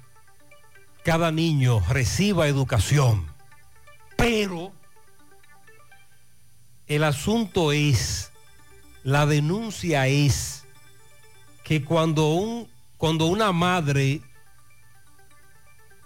cada 1.03 1.33
niño 1.33 1.81
reciba 1.89 2.47
educación. 2.47 3.27
Pero 4.19 4.71
el 6.89 7.05
asunto 7.05 7.73
es, 7.73 8.33
la 9.03 9.25
denuncia 9.25 10.09
es 10.09 10.65
que 11.65 11.83
cuando, 11.83 12.35
un, 12.35 12.69
cuando 12.99 13.27
una 13.27 13.53
madre 13.53 14.21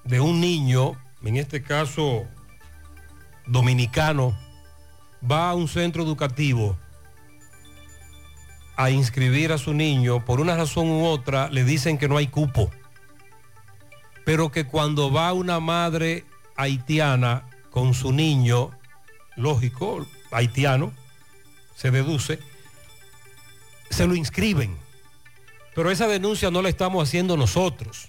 de 0.05 0.21
un 0.21 0.41
niño, 0.41 0.93
en 1.25 1.37
este 1.37 1.63
caso 1.63 2.27
dominicano, 3.47 4.39
va 5.29 5.51
a 5.51 5.55
un 5.55 5.69
centro 5.69 6.03
educativo 6.03 6.79
a 8.77 8.91
inscribir 8.91 9.53
a 9.53 9.59
su 9.59 9.73
niño, 9.73 10.25
por 10.25 10.41
una 10.41 10.55
razón 10.55 10.89
u 10.89 11.07
otra 11.07 11.49
le 11.49 11.65
dicen 11.65 11.97
que 11.97 12.09
no 12.09 12.19
hay 12.19 12.27
cupo, 12.27 12.71
pero 14.27 14.51
que 14.51 14.67
cuando 14.67 15.11
va 15.11 15.33
una 15.33 15.61
madre 15.61 16.25
haitiana 16.57 17.49
con 17.71 17.95
su 17.95 18.13
niño, 18.13 18.71
lógico, 19.37 20.07
haitiano, 20.31 20.93
se 21.75 21.91
deduce, 21.91 22.39
se 23.89 24.07
lo 24.07 24.15
inscriben. 24.15 24.77
Pero 25.75 25.91
esa 25.91 26.07
denuncia 26.07 26.51
no 26.51 26.63
la 26.63 26.69
estamos 26.69 27.09
haciendo 27.09 27.37
nosotros. 27.37 28.09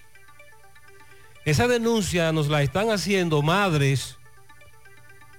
Esa 1.46 1.68
denuncia 1.68 2.32
nos 2.32 2.48
la 2.48 2.62
están 2.62 2.90
haciendo 2.90 3.42
madres 3.42 4.18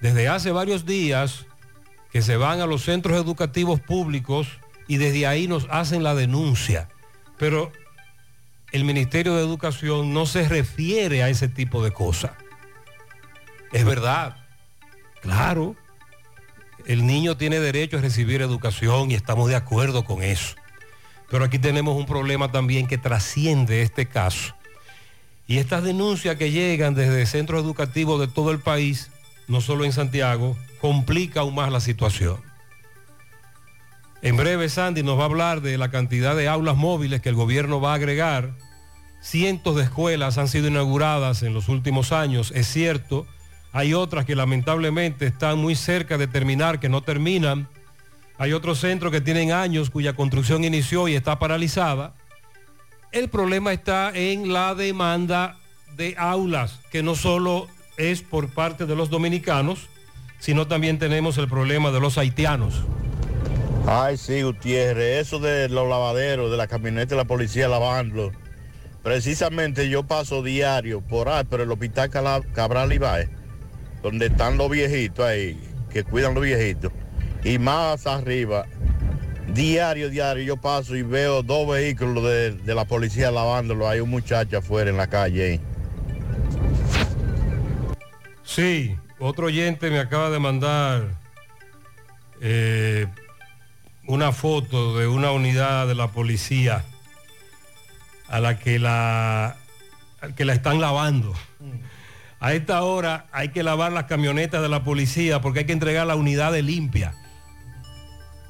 desde 0.01 0.29
hace 0.29 0.51
varios 0.51 0.85
días 0.85 1.47
que 2.13 2.23
se 2.23 2.37
van 2.37 2.61
a 2.61 2.67
los 2.67 2.85
centros 2.85 3.17
educativos 3.17 3.81
públicos 3.81 4.49
y 4.87 4.99
desde 4.99 5.27
ahí 5.27 5.49
nos 5.49 5.67
hacen 5.71 6.03
la 6.03 6.15
denuncia. 6.15 6.89
Pero 7.39 7.73
el 8.71 8.85
Ministerio 8.85 9.35
de 9.35 9.43
Educación 9.43 10.13
no 10.13 10.27
se 10.27 10.49
refiere 10.49 11.23
a 11.23 11.29
ese 11.29 11.49
tipo 11.49 11.83
de 11.83 11.93
cosas. 11.93 12.33
Es 13.73 13.85
verdad, 13.85 14.37
claro, 15.23 15.75
el 16.87 17.07
niño 17.07 17.37
tiene 17.37 17.61
derecho 17.61 17.99
a 17.99 18.01
recibir 18.01 18.43
educación 18.43 19.11
y 19.11 19.15
estamos 19.15 19.49
de 19.49 19.57
acuerdo 19.57 20.05
con 20.05 20.23
eso. 20.23 20.55
Pero 21.31 21.45
aquí 21.45 21.59
tenemos 21.59 21.97
un 21.97 22.07
problema 22.07 22.51
también 22.53 22.87
que 22.87 22.99
trasciende 22.99 23.83
este 23.83 24.07
caso. 24.07 24.55
Y 25.47 25.59
estas 25.59 25.83
denuncias 25.85 26.37
que 26.37 26.51
llegan 26.51 26.95
desde 26.95 27.27
centros 27.27 27.63
educativos 27.63 28.21
de 28.21 28.29
todo 28.29 28.51
el 28.51 28.61
país, 28.61 29.11
no 29.47 29.61
solo 29.61 29.85
en 29.85 29.93
Santiago, 29.93 30.57
complica 30.81 31.41
aún 31.41 31.55
más 31.55 31.71
la 31.71 31.81
situación. 31.81 32.39
En 34.23 34.39
breve, 34.39 34.71
Sandy 34.71 35.03
nos 35.03 35.19
va 35.19 35.23
a 35.23 35.27
hablar 35.27 35.61
de 35.61 35.77
la 35.77 35.91
cantidad 35.91 36.35
de 36.35 36.49
aulas 36.49 36.77
móviles 36.77 37.21
que 37.21 37.29
el 37.29 37.35
gobierno 37.35 37.79
va 37.79 37.93
a 37.93 37.97
agregar. 37.97 38.55
Cientos 39.21 39.77
de 39.77 39.83
escuelas 39.83 40.39
han 40.39 40.49
sido 40.49 40.69
inauguradas 40.69 41.43
en 41.43 41.53
los 41.53 41.69
últimos 41.69 42.11
años, 42.11 42.51
es 42.55 42.67
cierto. 42.67 43.27
Hay 43.73 43.93
otras 43.93 44.25
que 44.25 44.35
lamentablemente 44.35 45.27
están 45.27 45.59
muy 45.59 45.75
cerca 45.75 46.17
de 46.17 46.27
terminar, 46.27 46.81
que 46.81 46.89
no 46.89 47.03
terminan. 47.03 47.69
Hay 48.37 48.53
otros 48.53 48.81
centros 48.81 49.13
que 49.13 49.21
tienen 49.21 49.53
años 49.53 49.91
cuya 49.91 50.15
construcción 50.15 50.65
inició 50.65 51.07
y 51.07 51.15
está 51.15 51.39
paralizada. 51.39 52.15
El 53.13 53.29
problema 53.29 53.73
está 53.73 54.11
en 54.13 54.53
la 54.53 54.75
demanda 54.75 55.57
de 55.97 56.17
aulas, 56.19 56.81
que 56.91 57.03
no 57.05 57.15
solo 57.15 57.69
es 57.97 58.23
por 58.23 58.49
parte 58.49 58.87
de 58.87 58.97
los 58.97 59.09
dominicanos, 59.09 59.89
sino 60.41 60.67
también 60.67 60.99
tenemos 60.99 61.39
el 61.39 61.49
problema 61.49 61.93
de 61.93 62.01
los 62.01 62.19
haitianos. 62.19 62.83
Ay, 63.87 64.17
sí, 64.17 64.43
Gutiérrez, 64.43 65.27
eso 65.27 65.39
de 65.39 65.69
los 65.69 65.89
lavaderos, 65.89 66.51
de 66.51 66.57
la 66.57 66.67
camioneta 66.67 67.11
de 67.11 67.17
la 67.17 67.27
policía 67.27 67.69
lavando. 67.69 68.33
Precisamente 69.05 69.89
yo 69.89 70.05
paso 70.05 70.43
diario 70.43 71.03
por 71.03 71.29
ahí, 71.29 71.45
por 71.45 71.61
el 71.61 71.71
hospital 71.71 72.11
Cabral 72.53 72.93
Ibáez, 72.93 73.29
donde 74.03 74.27
están 74.27 74.57
los 74.57 74.71
viejitos 74.71 75.25
ahí, 75.25 75.61
que 75.93 76.03
cuidan 76.03 76.35
los 76.35 76.43
viejitos. 76.43 76.91
Y 77.45 77.59
más 77.59 78.07
arriba, 78.07 78.67
diario, 79.53 80.09
diario, 80.09 80.43
yo 80.45 80.57
paso 80.57 80.97
y 80.97 81.03
veo 81.03 81.43
dos 81.43 81.69
vehículos 81.69 82.25
de, 82.25 82.53
de 82.53 82.75
la 82.75 82.87
policía 82.87 83.31
lavándolo. 83.31 83.89
Hay 83.89 84.01
un 84.01 84.11
muchacho 84.11 84.59
afuera 84.59 84.91
en 84.91 84.97
la 84.97 85.07
calle. 85.07 85.61
Sí, 88.43 88.97
otro 89.19 89.47
oyente 89.47 89.91
me 89.91 89.99
acaba 89.99 90.31
de 90.31 90.39
mandar 90.39 91.09
eh, 92.41 93.07
una 94.07 94.33
foto 94.33 94.99
de 94.99 95.07
una 95.07 95.31
unidad 95.31 95.87
de 95.87 95.95
la 95.95 96.09
policía 96.09 96.85
a 98.29 98.41
la 98.41 98.59
que 98.59 98.79
la, 98.79 99.57
que 100.37 100.45
la 100.45 100.53
están 100.53 100.81
lavando. 100.81 101.33
A 102.41 102.53
esta 102.53 102.83
hora 102.83 103.27
hay 103.33 103.49
que 103.49 103.63
lavar 103.63 103.93
las 103.93 104.05
camionetas 104.05 104.61
de 104.61 104.69
la 104.69 104.85
policía 104.85 105.41
porque 105.41 105.61
hay 105.61 105.65
que 105.67 105.73
entregar 105.73 106.07
la 106.07 106.17
unidad 106.17 106.53
de 106.53 106.63
limpia. 106.63 107.15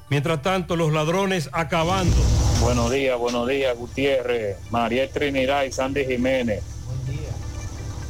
Mientras 0.09 0.41
tanto, 0.41 0.75
los 0.75 0.93
ladrones 0.93 1.49
acabando. 1.51 2.15
Buenos 2.61 2.91
días, 2.91 3.17
buenos 3.17 3.47
días, 3.47 3.75
Gutiérrez, 3.77 4.57
María 4.69 5.09
Trinidad 5.11 5.63
y 5.63 5.71
Sandy 5.71 6.05
Jiménez. 6.05 6.63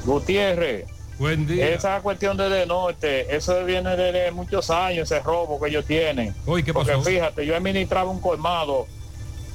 Gutiérrez. 0.05 0.85
Buen 1.17 1.47
día. 1.47 1.69
Esa 1.69 2.01
cuestión 2.01 2.35
de 2.35 2.49
de 2.49 2.65
norte, 2.65 3.33
eso 3.33 3.63
viene 3.63 3.95
desde 3.95 4.31
muchos 4.31 4.69
años, 4.69 5.09
ese 5.09 5.21
robo 5.23 5.59
que 5.59 5.69
ellos 5.69 5.85
tienen. 5.85 6.35
Hoy, 6.45 6.61
¿qué 6.63 6.73
Porque 6.73 6.91
pasó? 6.91 7.03
fíjate, 7.03 7.45
yo 7.45 7.55
administraba 7.55 8.09
un 8.11 8.19
colmado 8.19 8.85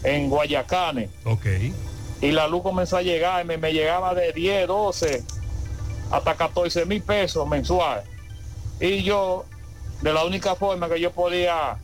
en 0.03 0.30
Guayacane 0.30 1.11
Ok. 1.24 1.47
y 2.22 2.30
la 2.32 2.49
luz 2.49 2.62
comenzó 2.62 2.97
a 2.97 3.03
llegar, 3.03 3.45
y 3.45 3.47
me, 3.47 3.59
me 3.59 3.72
llegaba 3.74 4.14
de 4.14 4.32
10, 4.32 4.66
12 4.66 5.22
hasta 6.11 6.34
14 6.34 6.86
mil 6.86 7.03
pesos 7.03 7.47
mensual. 7.47 8.03
Y 8.80 9.03
yo, 9.03 9.45
de 10.01 10.12
la 10.14 10.24
única 10.24 10.55
forma 10.55 10.88
que 10.88 10.99
yo 10.99 11.12
podía 11.12 11.76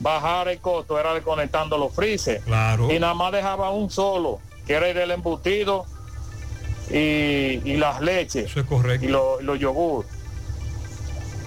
bajar 0.00 0.48
el 0.48 0.58
costo 0.60 0.98
era 0.98 1.14
desconectando 1.14 1.76
los 1.78 1.94
freezer. 1.94 2.40
Claro. 2.42 2.92
Y 2.92 2.98
nada 2.98 3.14
más 3.14 3.32
dejaba 3.32 3.70
un 3.70 3.90
solo, 3.90 4.40
que 4.66 4.74
era 4.74 4.88
el 4.88 5.10
embutido 5.10 5.86
y, 6.90 7.60
y 7.64 7.76
las 7.76 8.00
leches. 8.00 8.46
Eso 8.50 8.60
es 8.60 8.66
correcto. 8.66 9.04
Y 9.04 9.08
los 9.08 9.42
los 9.42 9.58
yogur. 9.58 10.06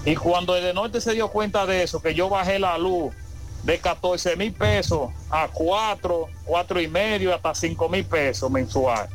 Y 0.05 0.15
cuando 0.15 0.55
el 0.55 0.63
de 0.63 0.73
norte 0.73 0.99
se 0.99 1.13
dio 1.13 1.27
cuenta 1.27 1.65
de 1.65 1.83
eso, 1.83 2.01
que 2.01 2.13
yo 2.15 2.27
bajé 2.27 2.57
la 2.57 2.77
luz 2.77 3.13
de 3.63 3.77
14 3.77 4.35
mil 4.35 4.51
pesos 4.53 5.11
a 5.29 5.47
4, 5.47 6.27
4 6.45 6.81
y 6.81 6.87
medio, 6.87 7.33
hasta 7.33 7.53
5 7.53 7.89
mil 7.89 8.05
pesos 8.05 8.49
mensual. 8.49 9.07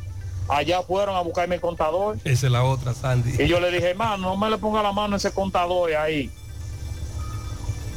Allá 0.47 0.81
fueron 0.81 1.15
a 1.15 1.21
buscarme 1.21 1.55
el 1.55 1.61
contador. 1.61 2.17
Esa 2.23 2.45
es 2.45 2.51
la 2.51 2.63
otra, 2.63 2.93
Sandy. 2.93 3.43
Y 3.43 3.47
yo 3.47 3.59
le 3.59 3.69
dije, 3.69 3.89
hermano, 3.89 4.29
no 4.29 4.37
me 4.37 4.49
le 4.49 4.57
ponga 4.57 4.81
la 4.81 4.93
mano 4.93 5.15
a 5.15 5.17
ese 5.17 5.31
contador 5.31 5.93
ahí. 5.93 6.31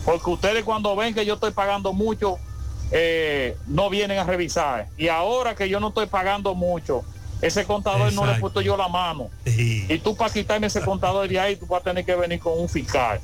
Porque 0.05 0.30
ustedes 0.30 0.64
cuando 0.64 0.96
ven 0.96 1.14
que 1.14 1.26
yo 1.26 1.34
estoy 1.34 1.53
pagando 1.53 1.92
mucho, 1.92 2.38
eh, 2.90 3.57
no 3.66 3.90
vienen 3.90 4.18
a 4.18 4.24
revisar. 4.24 4.88
Y 4.96 5.09
ahora 5.09 5.55
que 5.55 5.68
yo 5.68 5.80
no 5.80 5.88
estoy 5.88 6.07
pagando 6.07 6.55
mucho, 6.55 7.05
ese 7.40 7.64
contador 7.64 8.12
no 8.12 8.26
le 8.26 8.32
he 8.32 8.40
puesto 8.40 8.61
yo 8.61 8.76
la 8.76 8.88
mano. 8.88 9.30
Y 9.44 9.98
tú 9.98 10.16
para 10.16 10.32
quitarme 10.32 10.66
ese 10.66 10.82
contador 10.82 11.28
de 11.28 11.38
ahí, 11.38 11.57
tú 11.57 11.66
vas 11.66 11.80
a 11.80 11.84
tener 11.84 12.05
que 12.05 12.14
venir 12.14 12.40
con 12.40 12.59
un 12.59 12.68
fiscal. 12.68 13.20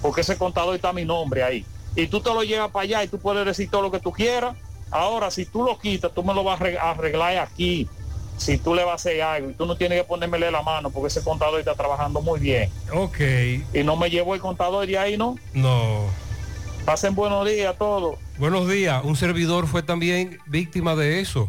Porque 0.00 0.22
ese 0.22 0.36
contador 0.36 0.74
está 0.74 0.90
a 0.90 0.92
mi 0.92 1.04
nombre 1.04 1.42
ahí. 1.42 1.64
Y 1.94 2.06
tú 2.06 2.20
te 2.20 2.32
lo 2.32 2.42
llevas 2.42 2.70
para 2.70 2.84
allá 2.84 3.04
y 3.04 3.08
tú 3.08 3.18
puedes 3.18 3.44
decir 3.46 3.70
todo 3.70 3.82
lo 3.82 3.90
que 3.90 4.00
tú 4.00 4.12
quieras. 4.12 4.56
Ahora, 4.90 5.30
si 5.30 5.46
tú 5.46 5.62
lo 5.62 5.78
quitas, 5.78 6.12
tú 6.12 6.22
me 6.22 6.34
lo 6.34 6.44
vas 6.44 6.60
a 6.60 6.90
arreglar 6.90 7.38
aquí. 7.38 7.88
Si 8.42 8.58
tú 8.58 8.74
le 8.74 8.82
vas 8.82 8.92
a 8.92 8.94
hacer 8.96 9.22
algo 9.22 9.50
y 9.50 9.52
tú 9.52 9.66
no 9.66 9.76
tienes 9.76 10.00
que 10.00 10.04
ponérmele 10.04 10.50
la 10.50 10.62
mano 10.62 10.90
porque 10.90 11.06
ese 11.06 11.22
contador 11.22 11.60
está 11.60 11.76
trabajando 11.76 12.20
muy 12.20 12.40
bien. 12.40 12.68
Ok. 12.92 13.20
Y 13.72 13.84
no 13.84 13.96
me 13.96 14.10
llevo 14.10 14.34
el 14.34 14.40
contador 14.40 14.84
de 14.84 14.98
ahí, 14.98 15.16
¿no? 15.16 15.38
No. 15.52 16.06
Pasen 16.84 17.14
buenos 17.14 17.48
días 17.48 17.72
a 17.72 17.78
todos. 17.78 18.18
Buenos 18.38 18.68
días. 18.68 19.04
Un 19.04 19.14
servidor 19.14 19.68
fue 19.68 19.84
también 19.84 20.40
víctima 20.46 20.96
de 20.96 21.20
eso. 21.20 21.48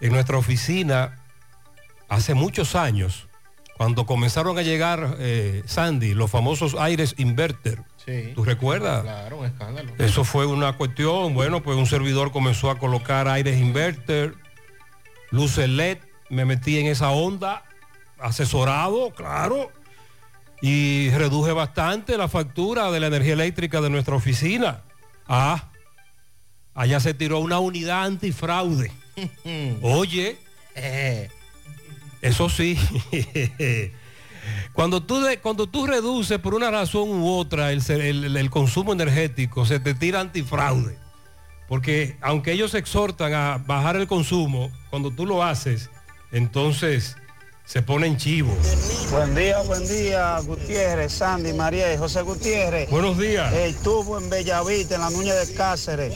En 0.00 0.12
nuestra 0.12 0.36
oficina, 0.36 1.22
hace 2.08 2.34
muchos 2.34 2.74
años, 2.74 3.28
cuando 3.76 4.04
comenzaron 4.04 4.58
a 4.58 4.62
llegar, 4.62 5.16
eh, 5.20 5.62
Sandy, 5.66 6.14
los 6.14 6.28
famosos 6.28 6.74
aires 6.74 7.14
inverter. 7.18 7.82
Sí. 8.04 8.32
¿Tú 8.34 8.42
recuerdas? 8.42 9.04
Claro, 9.04 9.38
un 9.38 9.46
escándalo. 9.46 9.92
Eso 9.98 10.24
fue 10.24 10.44
una 10.46 10.76
cuestión, 10.76 11.34
bueno, 11.34 11.62
pues 11.62 11.76
un 11.76 11.86
servidor 11.86 12.32
comenzó 12.32 12.70
a 12.72 12.80
colocar 12.80 13.28
aires 13.28 13.60
inverter, 13.60 14.34
luces 15.34 15.68
LED, 15.68 15.98
me 16.30 16.44
metí 16.44 16.78
en 16.78 16.86
esa 16.86 17.10
onda, 17.10 17.64
asesorado, 18.18 19.10
claro, 19.10 19.70
y 20.62 21.10
reduje 21.10 21.52
bastante 21.52 22.16
la 22.16 22.28
factura 22.28 22.90
de 22.90 23.00
la 23.00 23.08
energía 23.08 23.34
eléctrica 23.34 23.80
de 23.80 23.90
nuestra 23.90 24.14
oficina. 24.16 24.82
Ah, 25.28 25.70
allá 26.74 27.00
se 27.00 27.12
tiró 27.14 27.40
una 27.40 27.58
unidad 27.58 28.04
antifraude. 28.04 28.90
Oye, 29.82 30.38
eso 32.22 32.48
sí. 32.48 32.78
Cuando 34.72 35.02
tú, 35.02 35.20
de- 35.22 35.38
cuando 35.40 35.66
tú 35.66 35.86
reduces 35.86 36.38
por 36.38 36.54
una 36.54 36.70
razón 36.70 37.08
u 37.08 37.28
otra 37.38 37.72
el- 37.72 38.36
el 38.36 38.50
consumo 38.50 38.92
energético, 38.92 39.64
se 39.64 39.80
te 39.80 39.94
tira 39.94 40.20
antifraude. 40.20 40.98
Porque 41.68 42.16
aunque 42.20 42.52
ellos 42.52 42.74
exhortan 42.74 43.32
a 43.32 43.58
bajar 43.58 43.96
el 43.96 44.06
consumo, 44.06 44.70
cuando 44.90 45.10
tú 45.10 45.26
lo 45.26 45.42
haces, 45.42 45.90
entonces 46.32 47.16
se 47.64 47.80
ponen 47.80 48.16
chivos. 48.18 48.54
Buen 49.10 49.34
día, 49.34 49.60
buen 49.62 49.86
día, 49.88 50.38
Gutiérrez, 50.40 51.12
Sandy, 51.12 51.52
María 51.54 51.92
y 51.94 51.96
José 51.96 52.20
Gutiérrez. 52.22 52.90
Buenos 52.90 53.18
días. 53.18 53.52
El 53.52 53.74
tubo 53.76 54.18
en 54.18 54.28
Bellavista, 54.28 54.96
en 54.96 55.00
la 55.00 55.10
Nuña 55.10 55.34
de 55.34 55.54
Cáceres, 55.54 56.14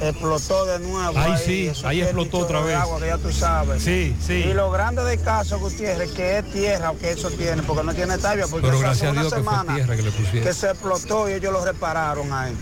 explotó 0.00 0.64
de 0.66 0.78
nuevo. 0.80 1.12
Ay, 1.16 1.34
sí, 1.44 1.72
ahí 1.84 2.00
explotó 2.02 2.38
otra 2.38 2.60
vez. 2.60 2.76
agua 2.76 2.98
que 3.00 3.06
ya 3.06 3.18
tú 3.18 3.32
sabes. 3.32 3.82
Sí, 3.82 4.16
sí. 4.24 4.34
Y 4.34 4.52
lo 4.54 4.70
grande 4.70 5.02
del 5.04 5.20
caso, 5.22 5.58
Gutiérrez, 5.58 6.10
que 6.12 6.38
es 6.38 6.52
tierra 6.52 6.92
que 7.00 7.10
eso 7.12 7.30
tiene, 7.30 7.62
porque 7.62 7.84
no 7.84 7.94
tiene 7.94 8.18
tabia, 8.18 8.46
porque 8.48 8.66
Pero 8.66 8.78
eso 8.78 8.86
hace 8.88 9.06
gracias 9.06 9.08
a 9.08 9.12
una 9.12 9.20
Dios 9.22 9.32
que 9.34 9.40
fue 9.42 9.50
semana 9.52 9.74
tierra 9.74 9.96
que 9.96 10.02
le 10.02 10.10
pusieron. 10.10 10.42
que 10.42 10.54
se 10.54 10.66
explotó 10.70 11.28
y 11.28 11.32
ellos 11.34 11.52
lo 11.52 11.64
repararon 11.64 12.32
ahí. 12.32 12.54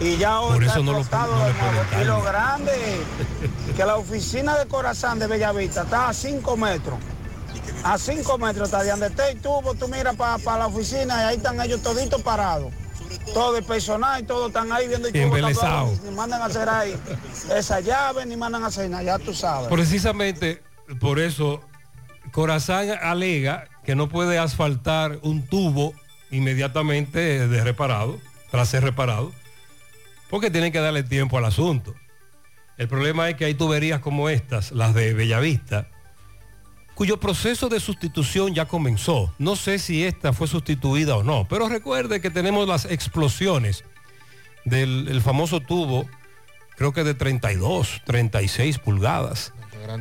Y 0.00 0.16
ya 0.16 0.40
hoy 0.40 0.54
Por 0.54 0.64
eso 0.64 0.82
no 0.82 0.92
lo- 0.92 0.98
no 0.98 1.04
ponen 1.08 2.00
Y 2.00 2.04
lo 2.04 2.22
grande 2.22 2.72
es 3.68 3.74
que 3.76 3.84
la 3.84 3.96
oficina 3.96 4.56
de 4.58 4.66
Corazán 4.66 5.18
de 5.18 5.26
Bellavista 5.26 5.82
está 5.82 6.08
a 6.08 6.12
5 6.14 6.56
metros. 6.56 6.98
A 7.84 7.98
5 7.98 8.38
metros 8.38 8.68
está 8.68 8.82
de 8.82 8.90
donde 8.90 9.06
está 9.08 9.28
el 9.28 9.40
tubo, 9.40 9.74
tú 9.74 9.88
miras 9.88 10.16
para 10.16 10.58
la 10.58 10.66
oficina 10.66 11.20
y 11.22 11.24
ahí 11.26 11.36
están 11.36 11.60
ellos 11.60 11.82
toditos 11.82 12.20
parados. 12.22 12.72
Todo 13.32 13.56
el 13.58 13.64
personal 13.64 14.22
y 14.22 14.24
todo 14.24 14.48
están 14.48 14.70
ahí 14.72 14.88
viendo 14.88 15.08
el 15.08 15.54
tapado, 15.54 15.92
Ni 16.04 16.10
mandan 16.10 16.42
a 16.42 16.46
hacer 16.46 16.68
ahí 16.68 16.94
esa 17.54 17.80
llave, 17.80 18.26
ni 18.26 18.36
mandan 18.36 18.64
a 18.64 18.66
hacer 18.66 18.88
nada, 18.90 19.02
ya 19.02 19.18
tú 19.18 19.34
sabes. 19.34 19.68
Precisamente 19.68 20.62
por 21.00 21.18
eso 21.18 21.60
Corazán 22.32 22.90
alega 23.02 23.68
que 23.84 23.94
no 23.94 24.08
puede 24.08 24.38
asfaltar 24.38 25.18
un 25.22 25.46
tubo 25.46 25.94
inmediatamente 26.30 27.46
de 27.46 27.64
reparado, 27.64 28.18
tras 28.50 28.68
ser 28.68 28.82
reparado, 28.82 29.32
porque 30.30 30.50
tienen 30.50 30.72
que 30.72 30.80
darle 30.80 31.02
tiempo 31.02 31.38
al 31.38 31.44
asunto. 31.44 31.94
El 32.76 32.88
problema 32.88 33.28
es 33.28 33.36
que 33.36 33.44
hay 33.44 33.54
tuberías 33.54 34.00
como 34.00 34.28
estas, 34.28 34.72
las 34.72 34.94
de 34.94 35.14
Bellavista, 35.14 35.88
cuyo 36.94 37.18
proceso 37.18 37.68
de 37.68 37.80
sustitución 37.80 38.54
ya 38.54 38.66
comenzó. 38.66 39.32
No 39.38 39.56
sé 39.56 39.78
si 39.78 40.04
esta 40.04 40.32
fue 40.32 40.46
sustituida 40.46 41.16
o 41.16 41.22
no, 41.22 41.46
pero 41.48 41.68
recuerde 41.68 42.20
que 42.20 42.30
tenemos 42.30 42.68
las 42.68 42.84
explosiones 42.84 43.84
del 44.64 45.08
el 45.08 45.20
famoso 45.20 45.60
tubo, 45.60 46.08
creo 46.76 46.92
que 46.92 47.04
de 47.04 47.14
32, 47.14 48.02
36 48.04 48.78
pulgadas. 48.78 49.52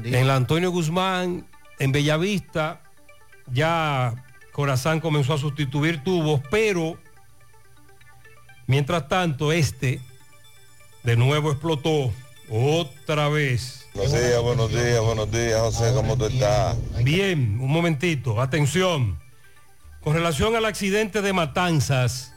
En 0.04 0.28
la 0.28 0.36
Antonio 0.36 0.72
Guzmán, 0.72 1.46
en 1.80 1.92
Bellavista, 1.92 2.82
ya 3.52 4.16
Corazán 4.54 5.00
comenzó 5.00 5.34
a 5.34 5.38
sustituir 5.38 6.04
tubos, 6.04 6.42
pero 6.50 6.98
mientras 8.68 9.08
tanto 9.10 9.52
este 9.52 10.00
de 11.04 11.18
nuevo 11.18 11.52
explotó 11.52 12.14
otra 12.50 13.28
vez. 13.30 13.83
Buenos 13.96 14.12
días, 14.12 14.42
buenos 14.42 14.72
días, 14.72 15.02
buenos 15.02 15.32
días, 15.32 15.60
José, 15.62 15.92
¿cómo 15.94 16.18
tú 16.18 16.26
estás? 16.26 16.76
Bien, 17.04 17.60
un 17.60 17.72
momentito, 17.72 18.42
atención. 18.42 19.20
Con 20.02 20.16
relación 20.16 20.56
al 20.56 20.66
accidente 20.66 21.22
de 21.22 21.32
Matanzas, 21.32 22.34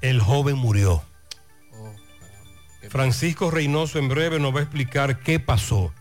el 0.00 0.20
joven 0.20 0.56
murió. 0.56 1.02
Francisco 2.88 3.52
Reynoso 3.52 4.00
en 4.00 4.08
breve 4.08 4.40
nos 4.40 4.52
va 4.52 4.58
a 4.58 4.62
explicar 4.62 5.20
qué 5.20 5.38
pasó. 5.38 5.92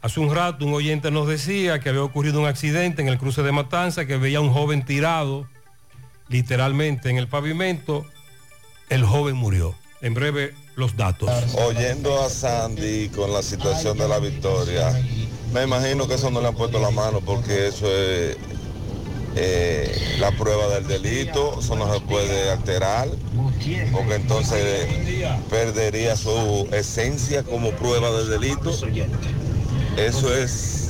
Hace 0.00 0.18
un 0.20 0.34
rato 0.34 0.64
un 0.64 0.72
oyente 0.72 1.10
nos 1.10 1.28
decía 1.28 1.80
que 1.80 1.90
había 1.90 2.02
ocurrido 2.02 2.40
un 2.40 2.46
accidente 2.46 3.02
en 3.02 3.08
el 3.08 3.18
cruce 3.18 3.42
de 3.42 3.52
Matanzas, 3.52 4.06
que 4.06 4.16
veía 4.16 4.38
a 4.38 4.40
un 4.40 4.52
joven 4.52 4.84
tirado 4.84 5.46
literalmente 6.28 7.10
en 7.10 7.18
el 7.18 7.28
pavimento. 7.28 8.06
El 8.88 9.04
joven 9.04 9.36
murió. 9.36 9.74
En 10.00 10.14
breve 10.14 10.54
los 10.76 10.96
datos. 10.96 11.28
Oyendo 11.54 12.22
a 12.22 12.30
Sandy 12.30 13.08
con 13.08 13.32
la 13.32 13.42
situación 13.42 13.98
de 13.98 14.06
la 14.08 14.18
victoria, 14.18 14.92
me 15.52 15.64
imagino 15.64 16.06
que 16.06 16.14
eso 16.14 16.30
no 16.30 16.40
le 16.40 16.48
han 16.48 16.54
puesto 16.54 16.78
la 16.78 16.90
mano 16.90 17.20
porque 17.20 17.68
eso 17.68 17.86
es 17.86 18.36
eh, 19.36 20.16
la 20.18 20.30
prueba 20.32 20.68
del 20.68 20.86
delito, 20.86 21.58
eso 21.60 21.76
no 21.76 21.92
se 21.92 22.00
puede 22.00 22.50
alterar, 22.50 23.08
porque 23.92 24.14
entonces 24.14 24.86
perdería 25.50 26.16
su 26.16 26.68
esencia 26.72 27.42
como 27.42 27.70
prueba 27.72 28.10
del 28.12 28.28
delito. 28.28 28.70
Eso 29.96 30.34
es 30.34 30.85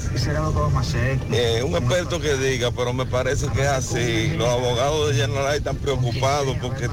eh, 1.32 1.62
un 1.62 1.76
experto 1.76 2.20
que 2.20 2.36
diga, 2.36 2.70
pero 2.70 2.92
me 2.92 3.06
parece 3.06 3.48
que 3.48 3.62
es 3.62 3.68
así. 3.68 4.34
Los 4.36 4.48
abogados 4.48 5.10
de 5.10 5.22
General 5.22 5.54
están 5.54 5.76
preocupados 5.76 6.56
porque, 6.60 6.88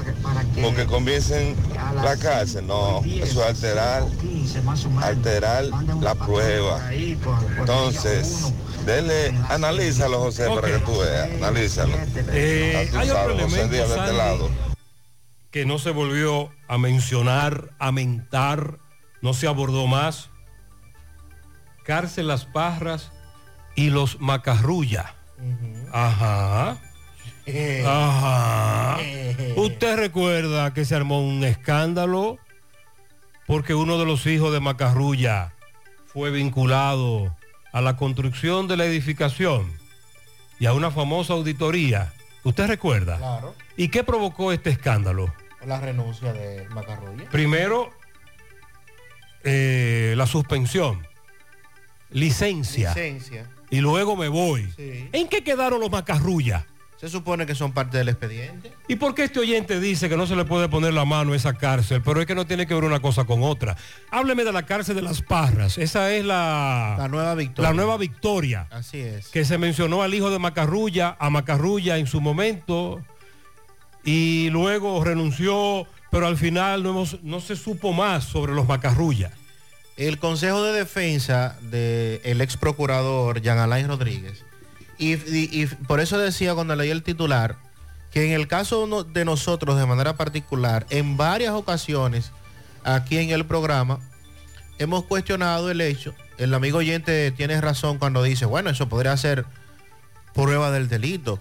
porque 0.60 0.84
comiencen 0.86 1.56
la 2.02 2.16
cárcel. 2.16 2.66
No, 2.66 3.02
eso 3.04 3.42
es 3.42 3.48
alterar, 3.48 4.04
alterar 5.02 5.64
la 6.00 6.14
prueba. 6.14 6.80
Entonces, 6.92 8.52
denle, 8.84 9.34
analízalo, 9.48 10.20
José, 10.20 10.48
para 10.48 10.68
que 10.68 10.78
tú 10.78 10.98
veas. 10.98 11.30
Analízalo. 11.32 11.96
Eh, 12.32 12.90
hay 12.94 13.10
otro 13.10 13.22
sabes, 13.22 13.42
José 13.42 13.60
elemento, 13.60 13.94
de 13.94 14.00
este 14.00 14.12
lado. 14.12 14.50
que 15.50 15.64
no 15.64 15.78
se 15.78 15.90
volvió 15.90 16.50
a 16.68 16.78
mencionar, 16.78 17.70
a 17.78 17.90
mentar, 17.92 18.78
no 19.22 19.34
se 19.34 19.46
abordó 19.46 19.86
más. 19.86 20.30
Cárcel 21.84 22.28
Las 22.28 22.46
Parras 22.46 23.12
y 23.74 23.90
los 23.90 24.20
Macarrulla. 24.20 25.14
Ajá. 25.92 26.78
Ajá. 27.86 28.98
Usted 29.56 29.96
recuerda 29.96 30.72
que 30.72 30.84
se 30.84 30.94
armó 30.94 31.20
un 31.20 31.44
escándalo 31.44 32.38
porque 33.46 33.74
uno 33.74 33.98
de 33.98 34.06
los 34.06 34.26
hijos 34.26 34.52
de 34.52 34.60
Macarrulla 34.60 35.52
fue 36.06 36.30
vinculado 36.30 37.36
a 37.72 37.80
la 37.80 37.96
construcción 37.96 38.68
de 38.68 38.76
la 38.76 38.86
edificación 38.86 39.72
y 40.58 40.66
a 40.66 40.72
una 40.72 40.90
famosa 40.90 41.34
auditoría. 41.34 42.12
¿Usted 42.44 42.66
recuerda? 42.66 43.18
Claro. 43.18 43.54
¿Y 43.76 43.88
qué 43.88 44.04
provocó 44.04 44.52
este 44.52 44.70
escándalo? 44.70 45.34
La 45.66 45.80
renuncia 45.80 46.32
de 46.32 46.68
Macarrulla. 46.70 47.28
Primero, 47.30 47.90
eh, 49.42 50.14
la 50.16 50.26
suspensión, 50.26 51.06
licencia, 52.10 52.90
Licencia. 52.90 53.50
Y 53.74 53.80
luego 53.80 54.16
me 54.16 54.28
voy. 54.28 54.68
Sí. 54.76 55.08
¿En 55.12 55.28
qué 55.28 55.42
quedaron 55.42 55.80
los 55.80 55.90
macarrullas? 55.90 56.64
Se 56.96 57.08
supone 57.10 57.44
que 57.44 57.54
son 57.54 57.72
parte 57.72 57.98
del 57.98 58.08
expediente. 58.08 58.72
¿Y 58.88 58.96
por 58.96 59.14
qué 59.14 59.24
este 59.24 59.38
oyente 59.40 59.78
dice 59.78 60.08
que 60.08 60.16
no 60.16 60.26
se 60.26 60.36
le 60.36 60.46
puede 60.46 60.70
poner 60.70 60.94
la 60.94 61.04
mano 61.04 61.34
a 61.34 61.36
esa 61.36 61.52
cárcel? 61.52 62.00
Pero 62.02 62.20
es 62.20 62.26
que 62.26 62.34
no 62.34 62.46
tiene 62.46 62.66
que 62.66 62.72
ver 62.72 62.84
una 62.84 63.00
cosa 63.00 63.24
con 63.24 63.42
otra. 63.42 63.76
Hábleme 64.10 64.42
de 64.44 64.52
la 64.52 64.62
cárcel 64.64 64.96
de 64.96 65.02
las 65.02 65.20
Parras. 65.20 65.76
Esa 65.76 66.10
es 66.12 66.24
la, 66.24 66.94
La 66.98 67.08
nueva 67.08 67.34
victoria. 67.34 67.68
la 67.70 67.74
nueva 67.76 67.98
victoria. 67.98 68.68
Así 68.70 69.00
es. 69.00 69.28
Que 69.28 69.44
se 69.44 69.58
mencionó 69.58 70.02
al 70.02 70.14
hijo 70.14 70.30
de 70.30 70.38
Macarrulla, 70.38 71.14
a 71.18 71.28
Macarrulla 71.28 71.98
en 71.98 72.06
su 72.06 72.22
momento, 72.22 73.02
y 74.04 74.48
luego 74.50 75.02
renunció, 75.04 75.86
pero 76.10 76.26
al 76.26 76.36
final 76.38 76.82
no, 76.82 76.90
hemos- 76.90 77.22
no 77.22 77.40
se 77.40 77.56
supo 77.56 77.92
más 77.92 78.24
sobre 78.24 78.54
los 78.54 78.66
Macarrulla. 78.66 79.32
El 79.96 80.18
Consejo 80.18 80.62
de 80.62 80.72
Defensa 80.72 81.56
del 81.62 82.40
ex 82.40 82.56
procurador 82.56 83.40
Jean 83.40 83.58
Alain 83.58 83.86
Rodríguez. 83.88 84.44
Y, 84.98 85.14
y- 85.14 85.48
y 85.62 85.66
por 85.66 86.00
eso 86.00 86.18
decía 86.18 86.54
cuando 86.54 86.74
leí 86.76 86.90
el 86.90 87.02
titular 87.02 87.56
que 88.12 88.26
en 88.26 88.32
el 88.32 88.46
caso 88.46 89.02
de 89.04 89.24
nosotros 89.24 89.76
de 89.76 89.86
manera 89.86 90.16
particular, 90.16 90.86
en 90.90 91.16
varias 91.16 91.52
ocasiones 91.52 92.30
aquí 92.84 93.18
en 93.18 93.30
el 93.30 93.44
programa, 93.44 93.98
hemos 94.78 95.04
cuestionado 95.04 95.68
el 95.70 95.80
hecho, 95.80 96.14
el 96.38 96.54
amigo 96.54 96.78
oyente 96.78 97.32
tiene 97.32 97.60
razón 97.60 97.98
cuando 97.98 98.22
dice, 98.22 98.44
bueno, 98.46 98.70
eso 98.70 98.88
podría 98.88 99.16
ser 99.16 99.44
prueba 100.32 100.70
del 100.70 100.88
delito. 100.88 101.40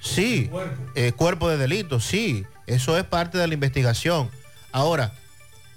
Sí, 0.00 0.50
eh, 0.96 1.12
cuerpo 1.12 1.48
de 1.48 1.58
delito, 1.58 2.00
sí, 2.00 2.44
eso 2.66 2.96
es 2.98 3.04
parte 3.04 3.38
de 3.38 3.46
la 3.46 3.54
investigación. 3.54 4.30
Ahora, 4.72 5.12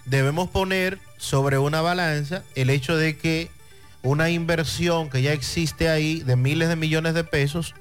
debemos 0.05 0.49
poner 0.49 0.97
sobre 1.24 1.57
una 1.57 1.80
balanza 1.80 2.43
el 2.53 2.69
hecho 2.69 2.97
de 2.97 3.15
que 3.15 3.49
una 4.01 4.30
inversión 4.30 5.09
que 5.09 5.21
ya 5.21 5.32
existe 5.32 5.88
ahí 5.88 6.19
de 6.19 6.36
miles 6.36 6.67
de 6.67 6.76
millones 6.76 7.13
de 7.13 7.24
pesos, 7.24 7.76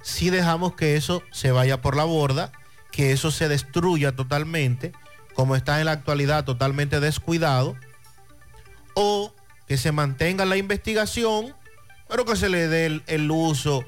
si 0.00 0.30
dejamos 0.30 0.74
que 0.74 0.96
eso 0.96 1.22
se 1.30 1.52
vaya 1.52 1.82
por 1.82 1.96
la 1.96 2.04
borda, 2.04 2.50
que 2.90 3.12
eso 3.12 3.30
se 3.30 3.46
destruya 3.46 4.16
totalmente, 4.16 4.92
como 5.34 5.54
está 5.54 5.80
en 5.80 5.84
la 5.84 5.92
actualidad 5.92 6.46
totalmente 6.46 6.98
descuidado, 6.98 7.76
o 8.94 9.34
que 9.66 9.76
se 9.76 9.92
mantenga 9.92 10.46
la 10.46 10.56
investigación, 10.56 11.54
pero 12.08 12.24
que 12.24 12.36
se 12.36 12.48
le 12.48 12.68
dé 12.68 13.02
el, 13.06 13.30
uso 13.30 13.84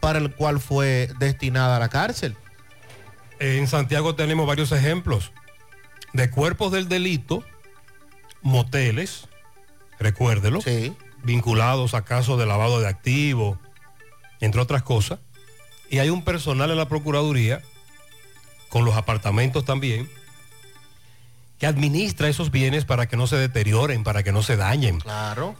para 0.00 0.20
el 0.20 0.32
cual 0.32 0.60
fue 0.60 1.10
destinada 1.18 1.80
la 1.80 1.88
cárcel. 1.88 2.36
En 3.40 3.66
Santiago 3.66 4.14
tenemos 4.14 4.46
varios 4.46 4.70
ejemplos 4.70 5.32
de 6.12 6.30
cuerpos 6.30 6.70
del 6.70 6.88
delito, 6.88 7.42
moteles, 8.44 9.26
recuérdelo, 9.98 10.60
vinculados 11.24 11.94
a 11.94 12.04
casos 12.04 12.38
de 12.38 12.46
lavado 12.46 12.80
de 12.80 12.86
activos, 12.86 13.58
entre 14.40 14.60
otras 14.60 14.82
cosas. 14.84 15.18
Y 15.90 15.98
hay 15.98 16.10
un 16.10 16.22
personal 16.22 16.70
en 16.70 16.76
la 16.76 16.88
Procuraduría, 16.88 17.62
con 18.68 18.84
los 18.84 18.94
apartamentos 18.94 19.64
también, 19.64 20.08
que 21.58 21.66
administra 21.66 22.28
esos 22.28 22.50
bienes 22.50 22.84
para 22.84 23.06
que 23.06 23.16
no 23.16 23.26
se 23.26 23.36
deterioren, 23.36 24.04
para 24.04 24.22
que 24.22 24.32
no 24.32 24.42
se 24.42 24.56
dañen. 24.56 25.00
Claro. 25.00 25.56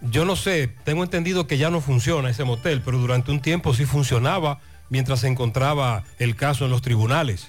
Yo 0.00 0.24
no 0.24 0.36
sé, 0.36 0.68
tengo 0.84 1.02
entendido 1.02 1.46
que 1.46 1.58
ya 1.58 1.70
no 1.70 1.80
funciona 1.80 2.30
ese 2.30 2.44
motel, 2.44 2.82
pero 2.82 2.98
durante 2.98 3.30
un 3.30 3.40
tiempo 3.40 3.74
sí 3.74 3.84
funcionaba 3.84 4.60
mientras 4.90 5.20
se 5.20 5.28
encontraba 5.28 6.04
el 6.18 6.36
caso 6.36 6.64
en 6.64 6.70
los 6.70 6.82
tribunales. 6.82 7.48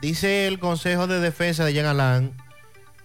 Dice 0.00 0.46
el 0.46 0.58
Consejo 0.58 1.06
de 1.06 1.18
Defensa 1.18 1.64
de 1.64 1.72
Jean 1.72 1.86
Alain 1.86 2.32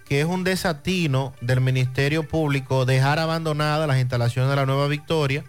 que 0.08 0.22
es 0.22 0.26
un 0.26 0.44
desatino 0.44 1.34
del 1.42 1.62
Ministerio 1.62 2.28
Público 2.28 2.86
dejar 2.86 3.20
abandonadas 3.20 3.88
las 3.88 4.00
instalaciones 4.00 4.50
de 4.50 4.56
la 4.56 4.66
Nueva 4.66 4.88
Victoria, 4.88 5.44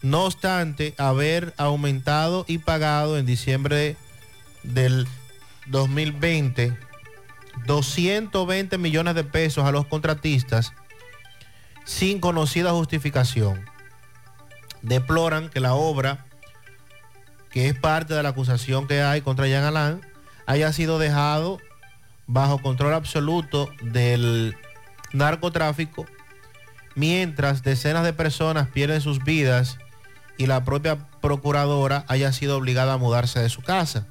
no 0.00 0.24
obstante 0.24 0.94
haber 0.98 1.54
aumentado 1.56 2.44
y 2.48 2.58
pagado 2.58 3.18
en 3.18 3.26
diciembre 3.26 3.96
del 4.62 5.06
2020 5.66 6.76
220 7.66 8.78
millones 8.78 9.14
de 9.14 9.24
pesos 9.24 9.64
a 9.64 9.72
los 9.72 9.86
contratistas 9.86 10.72
sin 11.84 12.20
conocida 12.20 12.72
justificación. 12.72 13.64
Deploran 14.82 15.48
que 15.48 15.60
la 15.60 15.74
obra, 15.74 16.26
que 17.50 17.68
es 17.68 17.78
parte 17.78 18.14
de 18.14 18.22
la 18.22 18.30
acusación 18.30 18.86
que 18.86 19.02
hay 19.02 19.20
contra 19.20 19.46
Jean 19.46 19.64
Alain, 19.64 20.00
haya 20.46 20.72
sido 20.72 20.98
dejado 20.98 21.58
bajo 22.26 22.58
control 22.58 22.94
absoluto 22.94 23.70
del 23.82 24.56
narcotráfico, 25.12 26.06
mientras 26.94 27.62
decenas 27.62 28.04
de 28.04 28.12
personas 28.12 28.68
pierden 28.68 29.00
sus 29.00 29.22
vidas 29.24 29.78
y 30.38 30.46
la 30.46 30.64
propia 30.64 31.08
procuradora 31.20 32.04
haya 32.08 32.32
sido 32.32 32.56
obligada 32.56 32.94
a 32.94 32.98
mudarse 32.98 33.40
de 33.40 33.48
su 33.48 33.62
casa. 33.62 34.06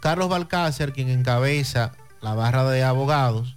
Carlos 0.00 0.28
Balcácer, 0.28 0.92
quien 0.92 1.10
encabeza 1.10 1.92
la 2.20 2.34
barra 2.34 2.68
de 2.70 2.82
abogados, 2.82 3.56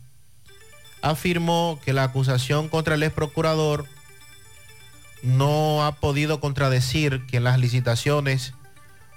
afirmó 1.02 1.80
que 1.84 1.94
la 1.94 2.04
acusación 2.04 2.70
contra 2.70 2.96
el 2.96 3.04
ex 3.04 3.14
procurador 3.14 3.86
no 5.22 5.86
ha 5.86 5.94
podido 5.94 6.40
contradecir 6.40 7.26
que 7.28 7.38
en 7.38 7.46
las 7.46 7.60
licitaciones 7.60 8.54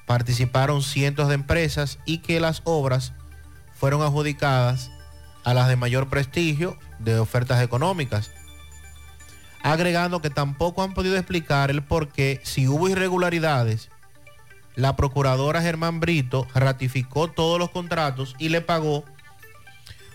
participaron 0.06 0.82
cientos 0.82 1.28
de 1.28 1.34
empresas 1.34 1.98
y 2.04 2.18
que 2.18 2.38
las 2.38 2.62
obras 2.64 3.12
fueron 3.76 4.02
adjudicadas 4.02 4.90
a 5.44 5.54
las 5.54 5.68
de 5.68 5.76
mayor 5.76 6.08
prestigio 6.08 6.76
de 6.98 7.18
ofertas 7.18 7.62
económicas, 7.62 8.30
agregando 9.62 10.20
que 10.20 10.30
tampoco 10.30 10.82
han 10.82 10.94
podido 10.94 11.16
explicar 11.16 11.70
el 11.70 11.82
por 11.82 12.08
qué, 12.08 12.40
si 12.42 12.66
hubo 12.66 12.88
irregularidades, 12.88 13.90
la 14.74 14.96
procuradora 14.96 15.62
Germán 15.62 16.00
Brito 16.00 16.46
ratificó 16.54 17.30
todos 17.30 17.58
los 17.58 17.70
contratos 17.70 18.34
y 18.38 18.48
le 18.48 18.60
pagó 18.60 19.04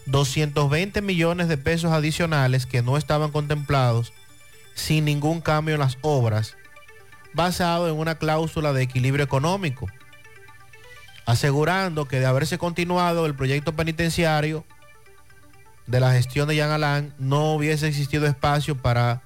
220 0.05 1.01
millones 1.01 1.47
de 1.47 1.57
pesos 1.57 1.91
adicionales 1.91 2.66
que 2.66 2.82
no 2.82 2.97
estaban 2.97 3.32
contemplados 3.32 4.14
sin 4.74 5.05
ningún 5.05 5.41
cambio 5.41 5.76
en 5.76 5.82
las 5.82 5.97
obras, 6.01 6.57
basado 7.34 7.88
en 7.88 7.97
una 7.97 8.16
cláusula 8.16 8.74
de 8.74 8.84
equilibrio 8.84 9.24
económico 9.24 9.88
asegurando 11.26 12.06
que 12.06 12.20
de 12.20 12.26
haberse 12.26 12.58
continuado 12.58 13.26
el 13.26 13.36
proyecto 13.36 13.76
penitenciario 13.76 14.66
de 15.88 16.00
la 16.00 16.14
gestión 16.14 16.48
de 16.48 16.56
Jean 16.56 16.72
Alain, 16.72 17.14
no 17.18 17.54
hubiese 17.54 17.88
existido 17.88 18.28
espacio 18.28 18.78
para 18.78 19.22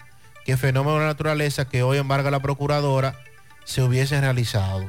que 0.45 0.57
fenómenos 0.57 0.99
de 0.99 1.05
naturaleza 1.07 1.67
que 1.67 1.83
hoy 1.83 1.97
embarga 1.97 2.31
la 2.31 2.41
procuradora 2.41 3.15
se 3.63 3.81
hubiesen 3.81 4.21
realizado. 4.21 4.85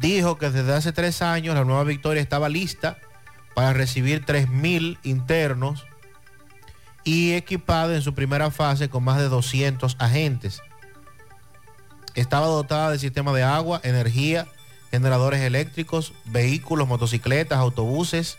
Dijo 0.00 0.38
que 0.38 0.50
desde 0.50 0.74
hace 0.74 0.92
tres 0.92 1.22
años 1.22 1.54
la 1.54 1.64
nueva 1.64 1.84
Victoria 1.84 2.22
estaba 2.22 2.48
lista 2.48 2.98
para 3.54 3.72
recibir 3.72 4.24
3.000 4.24 4.98
internos 5.02 5.86
y 7.04 7.32
equipada 7.34 7.94
en 7.94 8.02
su 8.02 8.14
primera 8.14 8.50
fase 8.50 8.88
con 8.88 9.02
más 9.02 9.18
de 9.18 9.28
200 9.28 9.96
agentes. 9.98 10.62
Estaba 12.14 12.46
dotada 12.46 12.90
de 12.90 12.98
sistema 12.98 13.32
de 13.32 13.42
agua, 13.42 13.80
energía, 13.82 14.46
generadores 14.90 15.40
eléctricos, 15.42 16.12
vehículos, 16.24 16.88
motocicletas, 16.88 17.58
autobuses, 17.58 18.38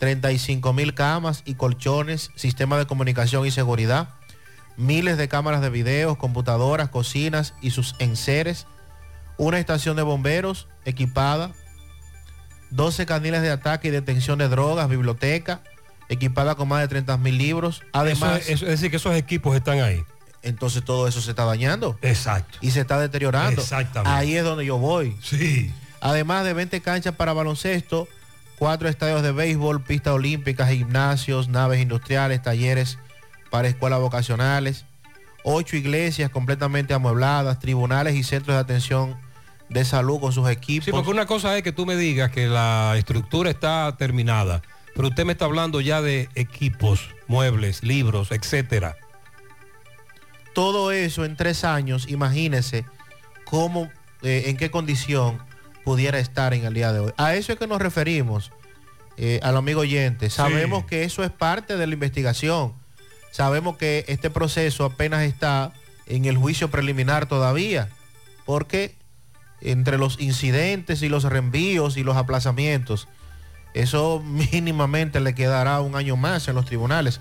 35 0.00 0.72
mil 0.72 0.94
camas 0.94 1.42
y 1.44 1.54
colchones, 1.54 2.30
sistema 2.36 2.78
de 2.78 2.86
comunicación 2.86 3.46
y 3.46 3.50
seguridad, 3.50 4.10
miles 4.76 5.16
de 5.16 5.28
cámaras 5.28 5.60
de 5.62 5.70
videos, 5.70 6.16
computadoras, 6.18 6.90
cocinas 6.90 7.54
y 7.62 7.70
sus 7.70 7.94
enseres, 7.98 8.66
una 9.38 9.58
estación 9.58 9.96
de 9.96 10.02
bomberos 10.02 10.68
equipada, 10.84 11.52
12 12.70 13.06
caniles 13.06 13.42
de 13.42 13.50
ataque 13.50 13.88
y 13.88 13.90
detención 13.90 14.38
de 14.38 14.48
drogas, 14.48 14.88
biblioteca 14.88 15.60
equipada 16.08 16.54
con 16.54 16.68
más 16.68 16.80
de 16.80 16.88
30 16.88 17.16
mil 17.18 17.36
libros. 17.38 17.82
Además, 17.92 18.40
Eso 18.42 18.52
es- 18.52 18.62
es 18.62 18.68
decir, 18.68 18.90
que 18.90 18.96
esos 18.96 19.14
equipos 19.14 19.56
están 19.56 19.80
ahí. 19.80 20.02
Entonces 20.46 20.84
todo 20.84 21.08
eso 21.08 21.20
se 21.20 21.30
está 21.30 21.44
dañando. 21.44 21.98
Exacto. 22.02 22.58
Y 22.60 22.70
se 22.70 22.80
está 22.80 22.98
deteriorando. 22.98 23.60
Exactamente. 23.60 24.16
Ahí 24.16 24.36
es 24.36 24.44
donde 24.44 24.64
yo 24.64 24.78
voy. 24.78 25.16
Sí. 25.22 25.72
Además 26.00 26.44
de 26.44 26.52
20 26.52 26.80
canchas 26.82 27.14
para 27.16 27.32
baloncesto, 27.32 28.06
cuatro 28.58 28.88
estadios 28.88 29.22
de 29.22 29.32
béisbol, 29.32 29.82
pistas 29.82 30.14
olímpicas, 30.14 30.70
gimnasios, 30.70 31.48
naves 31.48 31.80
industriales, 31.80 32.42
talleres 32.42 32.98
para 33.50 33.68
escuelas 33.68 34.00
vocacionales, 34.00 34.84
ocho 35.42 35.76
iglesias 35.76 36.30
completamente 36.30 36.94
amuebladas, 36.94 37.58
tribunales 37.58 38.14
y 38.14 38.22
centros 38.22 38.56
de 38.56 38.60
atención 38.60 39.16
de 39.68 39.84
salud 39.84 40.20
con 40.20 40.32
sus 40.32 40.48
equipos. 40.48 40.84
Sí, 40.84 40.92
porque 40.92 41.10
una 41.10 41.26
cosa 41.26 41.56
es 41.56 41.62
que 41.62 41.72
tú 41.72 41.86
me 41.86 41.96
digas 41.96 42.30
que 42.30 42.46
la 42.46 42.94
estructura 42.96 43.50
está 43.50 43.96
terminada, 43.98 44.62
pero 44.94 45.08
usted 45.08 45.24
me 45.24 45.32
está 45.32 45.46
hablando 45.46 45.80
ya 45.80 46.00
de 46.02 46.28
equipos, 46.34 47.08
muebles, 47.26 47.82
libros, 47.82 48.30
etcétera. 48.30 48.96
Todo 50.56 50.90
eso 50.90 51.26
en 51.26 51.36
tres 51.36 51.64
años, 51.64 52.08
imagínese 52.08 52.86
cómo, 53.44 53.90
eh, 54.22 54.44
en 54.46 54.56
qué 54.56 54.70
condición 54.70 55.38
pudiera 55.84 56.18
estar 56.18 56.54
en 56.54 56.64
el 56.64 56.72
día 56.72 56.94
de 56.94 57.00
hoy. 57.00 57.12
A 57.18 57.34
eso 57.34 57.52
es 57.52 57.58
que 57.58 57.66
nos 57.66 57.78
referimos, 57.78 58.52
eh, 59.18 59.38
al 59.42 59.58
amigo 59.58 59.82
oyente. 59.82 60.30
Sabemos 60.30 60.86
que 60.86 61.04
eso 61.04 61.22
es 61.22 61.30
parte 61.30 61.76
de 61.76 61.86
la 61.86 61.92
investigación. 61.92 62.72
Sabemos 63.30 63.76
que 63.76 64.06
este 64.08 64.30
proceso 64.30 64.86
apenas 64.86 65.24
está 65.24 65.74
en 66.06 66.24
el 66.24 66.38
juicio 66.38 66.70
preliminar 66.70 67.26
todavía, 67.26 67.90
porque 68.46 68.94
entre 69.60 69.98
los 69.98 70.18
incidentes 70.18 71.02
y 71.02 71.10
los 71.10 71.24
reenvíos 71.24 71.98
y 71.98 72.02
los 72.02 72.16
aplazamientos, 72.16 73.08
eso 73.74 74.22
mínimamente 74.24 75.20
le 75.20 75.34
quedará 75.34 75.82
un 75.82 75.96
año 75.96 76.16
más 76.16 76.48
en 76.48 76.54
los 76.54 76.64
tribunales. 76.64 77.20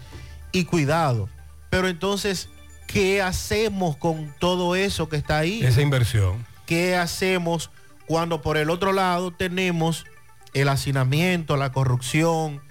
Y 0.54 0.64
cuidado. 0.64 1.28
Pero 1.70 1.90
entonces, 1.90 2.48
¿qué 2.88 3.22
hacemos 3.22 3.98
con 3.98 4.34
todo 4.40 4.76
eso 4.76 5.10
que 5.10 5.18
está 5.18 5.40
ahí? 5.40 5.64
Esa 5.64 5.82
inversión. 5.82 6.46
¿Qué 6.66 6.96
hacemos 6.96 7.72
cuando 8.08 8.42
por 8.42 8.58
el 8.58 8.70
otro 8.70 8.94
lado 8.94 9.32
tenemos 9.32 10.06
el 10.54 10.70
hacinamiento, 10.70 11.58
la 11.58 11.72
corrupción, 11.72 12.62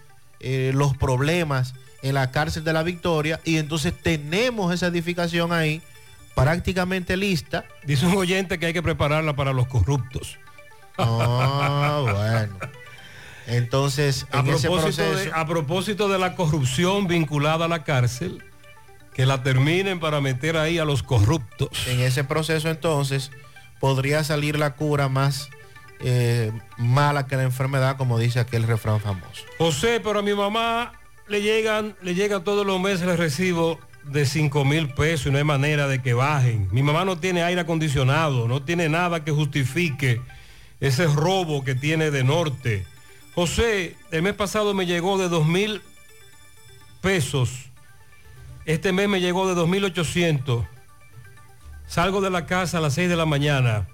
eh, 0.40 0.72
los 0.74 0.96
problemas 0.96 1.74
en 2.02 2.14
la 2.14 2.30
cárcel 2.30 2.64
de 2.64 2.72
la 2.72 2.82
Victoria 2.82 3.40
y 3.44 3.56
entonces 3.56 3.94
tenemos 4.02 4.72
esa 4.74 4.88
edificación 4.88 5.52
ahí 5.52 5.82
prácticamente 6.34 7.16
lista? 7.16 7.64
Dice 7.84 8.06
un 8.06 8.16
oyente 8.16 8.58
que 8.58 8.66
hay 8.66 8.72
que 8.72 8.82
prepararla 8.82 9.36
para 9.36 9.52
los 9.52 9.66
corruptos. 9.66 10.38
Ah, 10.98 12.00
bueno. 12.02 12.58
Entonces, 13.46 14.26
A 14.32 14.40
en 14.40 14.48
ese 14.48 14.68
propósito, 14.68 15.02
de, 15.02 15.10
proceso, 15.10 15.34
a 15.34 15.46
propósito 15.46 16.08
de 16.08 16.18
la 16.18 16.34
corrupción 16.34 17.06
vinculada 17.06 17.66
a 17.66 17.68
la 17.68 17.84
cárcel, 17.84 18.42
que 19.14 19.26
la 19.26 19.42
terminen 19.42 20.00
para 20.00 20.20
meter 20.20 20.56
ahí 20.56 20.78
a 20.78 20.84
los 20.84 21.02
corruptos. 21.02 21.68
en 21.86 22.00
ese 22.00 22.24
proceso 22.24 22.68
entonces 22.68 23.30
podría 23.80 24.24
salir 24.24 24.58
la 24.58 24.74
cura 24.74 25.08
más 25.08 25.48
eh, 26.00 26.52
mala 26.76 27.26
que 27.26 27.36
la 27.36 27.44
enfermedad, 27.44 27.96
como 27.96 28.18
dice 28.18 28.40
aquel 28.40 28.64
refrán 28.64 29.00
famoso. 29.00 29.44
José, 29.58 30.00
pero 30.02 30.18
a 30.18 30.22
mi 30.22 30.34
mamá 30.34 30.92
le 31.28 31.40
llegan, 31.40 31.96
le 32.02 32.14
llegan 32.14 32.44
todos 32.44 32.66
los 32.66 32.80
meses 32.80 33.02
el 33.02 33.16
recibo 33.16 33.78
de 34.04 34.26
5 34.26 34.64
mil 34.64 34.90
pesos 34.90 35.26
y 35.26 35.30
no 35.30 35.38
hay 35.38 35.44
manera 35.44 35.88
de 35.88 36.02
que 36.02 36.12
bajen. 36.12 36.68
Mi 36.72 36.82
mamá 36.82 37.04
no 37.04 37.18
tiene 37.18 37.42
aire 37.42 37.62
acondicionado, 37.62 38.48
no 38.48 38.62
tiene 38.62 38.88
nada 38.88 39.24
que 39.24 39.30
justifique 39.30 40.20
ese 40.80 41.06
robo 41.06 41.64
que 41.64 41.74
tiene 41.74 42.10
de 42.10 42.24
norte. 42.24 42.84
José, 43.34 43.96
el 44.10 44.22
mes 44.22 44.34
pasado 44.34 44.74
me 44.74 44.86
llegó 44.86 45.18
de 45.18 45.28
2 45.28 45.46
mil 45.46 45.82
pesos. 47.00 47.70
Este 48.66 48.92
mes 48.92 49.08
me 49.08 49.20
llegó 49.20 49.46
de 49.46 49.60
2.800. 49.60 50.66
Salgo 51.86 52.20
de 52.20 52.30
la 52.30 52.46
casa 52.46 52.78
a 52.78 52.80
las 52.80 52.94
6 52.94 53.08
de 53.08 53.16
la 53.16 53.26
mañana. 53.26 53.88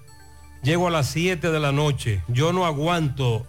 Llego 0.63 0.87
a 0.87 0.91
las 0.91 1.07
7 1.07 1.51
de 1.51 1.59
la 1.59 1.71
noche. 1.71 2.23
Yo 2.27 2.53
no 2.53 2.65
aguanto 2.65 3.45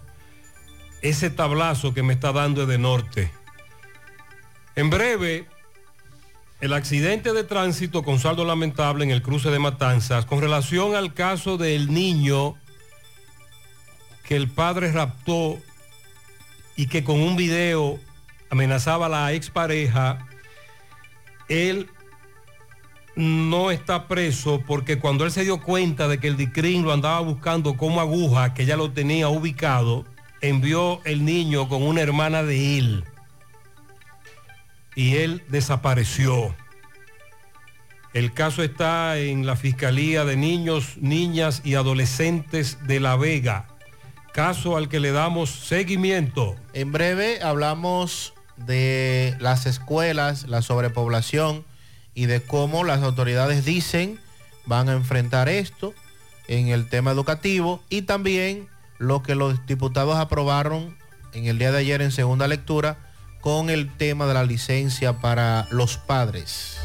ese 1.01 1.29
tablazo 1.29 1.93
que 1.93 2.03
me 2.03 2.13
está 2.13 2.31
dando 2.31 2.65
de 2.65 2.77
norte. 2.77 3.31
En 4.75 4.89
breve, 4.89 5.47
el 6.61 6.73
accidente 6.73 7.33
de 7.33 7.43
tránsito 7.43 8.03
con 8.03 8.19
saldo 8.19 8.45
lamentable 8.45 9.03
en 9.03 9.11
el 9.11 9.21
cruce 9.21 9.49
de 9.49 9.59
Matanzas 9.59 10.25
con 10.25 10.41
relación 10.41 10.95
al 10.95 11.13
caso 11.13 11.57
del 11.57 11.93
niño 11.93 12.55
que 14.23 14.35
el 14.35 14.49
padre 14.49 14.91
raptó 14.91 15.59
y 16.75 16.87
que 16.87 17.03
con 17.03 17.19
un 17.19 17.35
video 17.35 17.99
amenazaba 18.49 19.07
a 19.07 19.09
la 19.09 19.33
expareja, 19.33 20.25
él 21.53 21.89
no 23.15 23.71
está 23.71 24.07
preso 24.07 24.61
porque 24.65 24.99
cuando 24.99 25.23
él 25.25 25.31
se 25.31 25.43
dio 25.43 25.61
cuenta 25.61 26.07
de 26.07 26.19
que 26.19 26.27
el 26.27 26.37
DICRIN 26.37 26.83
lo 26.83 26.91
andaba 26.91 27.19
buscando 27.19 27.77
como 27.77 28.01
aguja, 28.01 28.53
que 28.53 28.65
ya 28.65 28.75
lo 28.75 28.91
tenía 28.91 29.29
ubicado, 29.29 30.05
envió 30.41 30.99
el 31.05 31.23
niño 31.23 31.69
con 31.69 31.83
una 31.83 32.01
hermana 32.01 32.43
de 32.43 32.77
él 32.77 33.03
y 34.95 35.15
él 35.17 35.43
desapareció. 35.49 36.55
El 38.13 38.33
caso 38.33 38.61
está 38.61 39.17
en 39.17 39.45
la 39.45 39.55
Fiscalía 39.55 40.23
de 40.23 40.35
Niños, 40.35 40.97
Niñas 40.97 41.61
y 41.63 41.75
Adolescentes 41.75 42.77
de 42.85 42.99
La 42.99 43.15
Vega, 43.15 43.67
caso 44.33 44.77
al 44.77 44.87
que 44.87 44.99
le 44.99 45.11
damos 45.11 45.49
seguimiento. 45.49 46.55
En 46.73 46.91
breve 46.91 47.41
hablamos 47.41 48.33
de 48.57 49.35
las 49.39 49.65
escuelas, 49.65 50.47
la 50.47 50.61
sobrepoblación 50.61 51.65
y 52.13 52.25
de 52.25 52.41
cómo 52.41 52.83
las 52.83 53.01
autoridades 53.01 53.65
dicen 53.65 54.19
van 54.65 54.89
a 54.89 54.93
enfrentar 54.93 55.49
esto 55.49 55.93
en 56.47 56.67
el 56.67 56.87
tema 56.87 57.11
educativo 57.11 57.81
y 57.89 58.03
también 58.03 58.67
lo 58.97 59.23
que 59.23 59.35
los 59.35 59.65
diputados 59.65 60.17
aprobaron 60.17 60.95
en 61.33 61.45
el 61.45 61.57
día 61.57 61.71
de 61.71 61.79
ayer 61.79 62.01
en 62.01 62.11
segunda 62.11 62.47
lectura 62.47 62.97
con 63.41 63.69
el 63.69 63.91
tema 63.97 64.25
de 64.25 64.33
la 64.35 64.45
licencia 64.45 65.19
para 65.19 65.67
los 65.69 65.97
padres. 65.97 66.77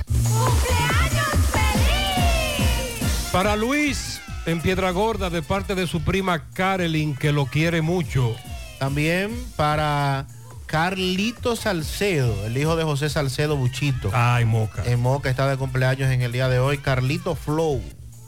Para 3.30 3.54
Luis, 3.56 4.20
en 4.46 4.60
Piedra 4.60 4.90
Gorda, 4.90 5.30
de 5.30 5.42
parte 5.42 5.74
de 5.74 5.86
su 5.86 6.02
prima 6.02 6.48
Carolyn, 6.50 7.14
que 7.14 7.30
lo 7.30 7.46
quiere 7.46 7.82
mucho. 7.82 8.34
También 8.78 9.30
para 9.54 10.26
Carlito 10.68 11.56
Salcedo, 11.56 12.44
el 12.44 12.56
hijo 12.58 12.76
de 12.76 12.84
José 12.84 13.08
Salcedo 13.08 13.56
Buchito. 13.56 14.10
Ay, 14.12 14.44
Moca. 14.44 14.84
En 14.84 15.00
Moca 15.00 15.30
está 15.30 15.48
de 15.48 15.56
cumpleaños 15.56 16.10
en 16.10 16.20
el 16.20 16.30
día 16.30 16.48
de 16.48 16.58
hoy. 16.58 16.76
Carlito 16.76 17.34
Flow. 17.34 17.82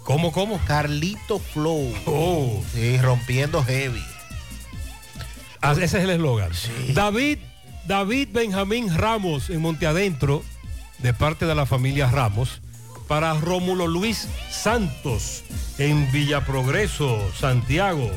¿Cómo, 0.05 0.33
cómo? 0.33 0.59
Carlito 0.67 1.39
Flow. 1.39 1.95
Oh. 2.07 2.65
Sí, 2.73 2.97
rompiendo 2.97 3.63
heavy. 3.63 4.03
Ah, 5.61 5.73
ese 5.73 5.85
es 5.85 5.95
el 5.95 6.09
eslogan. 6.09 6.51
David, 6.95 7.41
David 7.87 8.31
Benjamín 8.33 8.97
Ramos 8.97 9.51
en 9.51 9.61
Monteadentro, 9.61 10.43
de 10.99 11.13
parte 11.13 11.45
de 11.45 11.55
la 11.55 11.67
familia 11.67 12.11
Ramos. 12.11 12.63
Para 13.07 13.35
Rómulo 13.35 13.87
Luis 13.87 14.29
Santos 14.51 15.43
en 15.77 16.11
Villa 16.11 16.47
Progreso, 16.47 17.21
Santiago. 17.39 18.11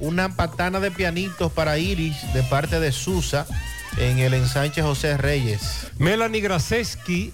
Una 0.00 0.28
patana 0.36 0.80
de 0.80 0.90
pianitos 0.90 1.52
para 1.52 1.78
Iris 1.78 2.16
de 2.32 2.42
parte 2.44 2.78
de 2.80 2.92
Susa 2.92 3.46
en 3.96 4.18
el 4.18 4.34
ensanche 4.34 4.82
José 4.82 5.16
Reyes. 5.16 5.88
Melanie 5.98 6.40
Graseski, 6.40 7.32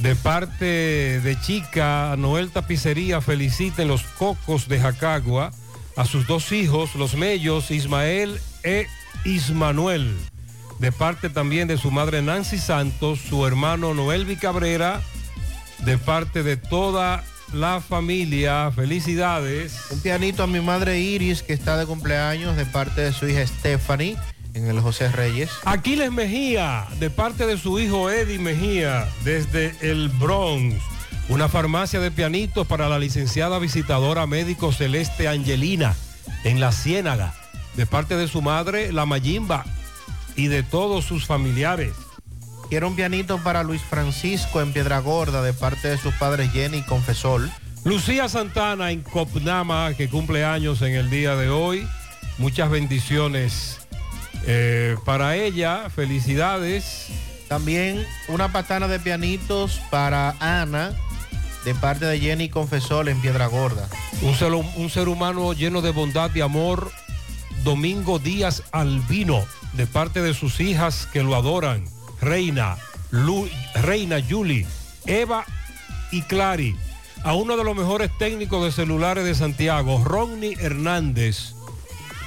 de 0.00 0.16
parte 0.16 1.20
de 1.20 1.40
Chica, 1.40 2.14
Noel 2.16 2.50
Tapicería 2.50 3.20
felicita 3.20 3.82
en 3.82 3.88
los 3.88 4.02
cocos 4.02 4.66
de 4.66 4.80
Jacagua 4.80 5.50
a 5.96 6.06
sus 6.06 6.26
dos 6.26 6.52
hijos, 6.52 6.94
los 6.94 7.14
mellos, 7.14 7.70
Ismael 7.70 8.40
e 8.62 8.86
Ismanuel. 9.24 10.16
De 10.78 10.92
parte 10.92 11.28
también 11.28 11.68
de 11.68 11.76
su 11.76 11.90
madre 11.90 12.22
Nancy 12.22 12.56
Santos, 12.56 13.18
su 13.28 13.46
hermano 13.46 13.92
Noel 13.92 14.38
Cabrera, 14.38 15.02
de 15.80 15.98
parte 15.98 16.42
de 16.42 16.56
toda 16.56 17.22
la 17.52 17.80
familia, 17.80 18.70
felicidades. 18.70 19.86
Un 19.90 20.00
pianito 20.00 20.42
a 20.42 20.46
mi 20.46 20.60
madre 20.60 20.98
Iris 20.98 21.42
que 21.42 21.52
está 21.52 21.76
de 21.76 21.86
cumpleaños 21.86 22.56
de 22.56 22.66
parte 22.66 23.00
de 23.00 23.12
su 23.12 23.28
hija 23.28 23.46
Stephanie 23.46 24.16
en 24.54 24.66
el 24.66 24.80
José 24.80 25.10
Reyes. 25.10 25.50
Aquiles 25.64 26.12
Mejía, 26.12 26.86
de 26.98 27.10
parte 27.10 27.46
de 27.46 27.58
su 27.58 27.78
hijo 27.78 28.10
Eddie 28.10 28.38
Mejía, 28.38 29.08
desde 29.24 29.74
el 29.80 30.08
Bronx. 30.08 30.76
Una 31.28 31.48
farmacia 31.48 32.00
de 32.00 32.10
pianitos 32.10 32.66
para 32.66 32.88
la 32.88 32.98
licenciada 32.98 33.58
visitadora 33.58 34.26
médico 34.26 34.72
Celeste 34.72 35.28
Angelina 35.28 35.94
en 36.44 36.58
La 36.58 36.72
Ciénaga, 36.72 37.34
de 37.76 37.86
parte 37.86 38.16
de 38.16 38.26
su 38.26 38.42
madre, 38.42 38.92
la 38.92 39.06
Mayimba, 39.06 39.64
y 40.34 40.48
de 40.48 40.62
todos 40.62 41.04
sus 41.04 41.26
familiares. 41.26 41.92
Quiero 42.70 42.86
un 42.86 42.94
pianito 42.94 43.38
para 43.38 43.64
Luis 43.64 43.82
Francisco 43.82 44.60
en 44.60 44.72
Piedra 44.72 45.00
Gorda 45.00 45.42
de 45.42 45.52
parte 45.52 45.88
de 45.88 45.98
sus 45.98 46.14
padres 46.14 46.52
Jenny 46.52 46.78
y 46.78 46.82
Confesor. 46.82 47.50
Lucía 47.82 48.28
Santana 48.28 48.92
en 48.92 49.00
Copnama, 49.02 49.92
que 49.94 50.08
cumple 50.08 50.44
años 50.44 50.80
en 50.82 50.94
el 50.94 51.10
día 51.10 51.34
de 51.34 51.50
hoy. 51.50 51.84
Muchas 52.38 52.70
bendiciones 52.70 53.80
eh, 54.46 54.94
para 55.04 55.34
ella, 55.34 55.90
felicidades. 55.90 57.08
También 57.48 58.06
una 58.28 58.52
patana 58.52 58.86
de 58.86 59.00
pianitos 59.00 59.80
para 59.90 60.36
Ana 60.38 60.92
de 61.64 61.74
parte 61.74 62.04
de 62.04 62.20
Jenny 62.20 62.50
Confesor 62.50 63.08
en 63.08 63.20
Piedra 63.20 63.48
Gorda. 63.48 63.88
Un 64.22 64.36
ser, 64.36 64.52
un 64.52 64.90
ser 64.90 65.08
humano 65.08 65.54
lleno 65.54 65.82
de 65.82 65.90
bondad 65.90 66.32
y 66.36 66.40
amor, 66.40 66.92
Domingo 67.64 68.20
Díaz 68.20 68.62
Albino, 68.70 69.44
de 69.72 69.88
parte 69.88 70.22
de 70.22 70.34
sus 70.34 70.60
hijas 70.60 71.08
que 71.12 71.24
lo 71.24 71.34
adoran, 71.34 71.84
Reina, 72.20 72.76
Lu- 73.10 73.48
Reina 73.74 74.18
Julie, 74.26 74.66
Eva 75.06 75.44
y 76.10 76.22
Clary. 76.22 76.76
A 77.22 77.34
uno 77.34 77.56
de 77.56 77.64
los 77.64 77.76
mejores 77.76 78.10
técnicos 78.18 78.64
de 78.64 78.72
celulares 78.72 79.24
de 79.24 79.34
Santiago, 79.34 80.02
Ronnie 80.04 80.56
Hernández, 80.60 81.54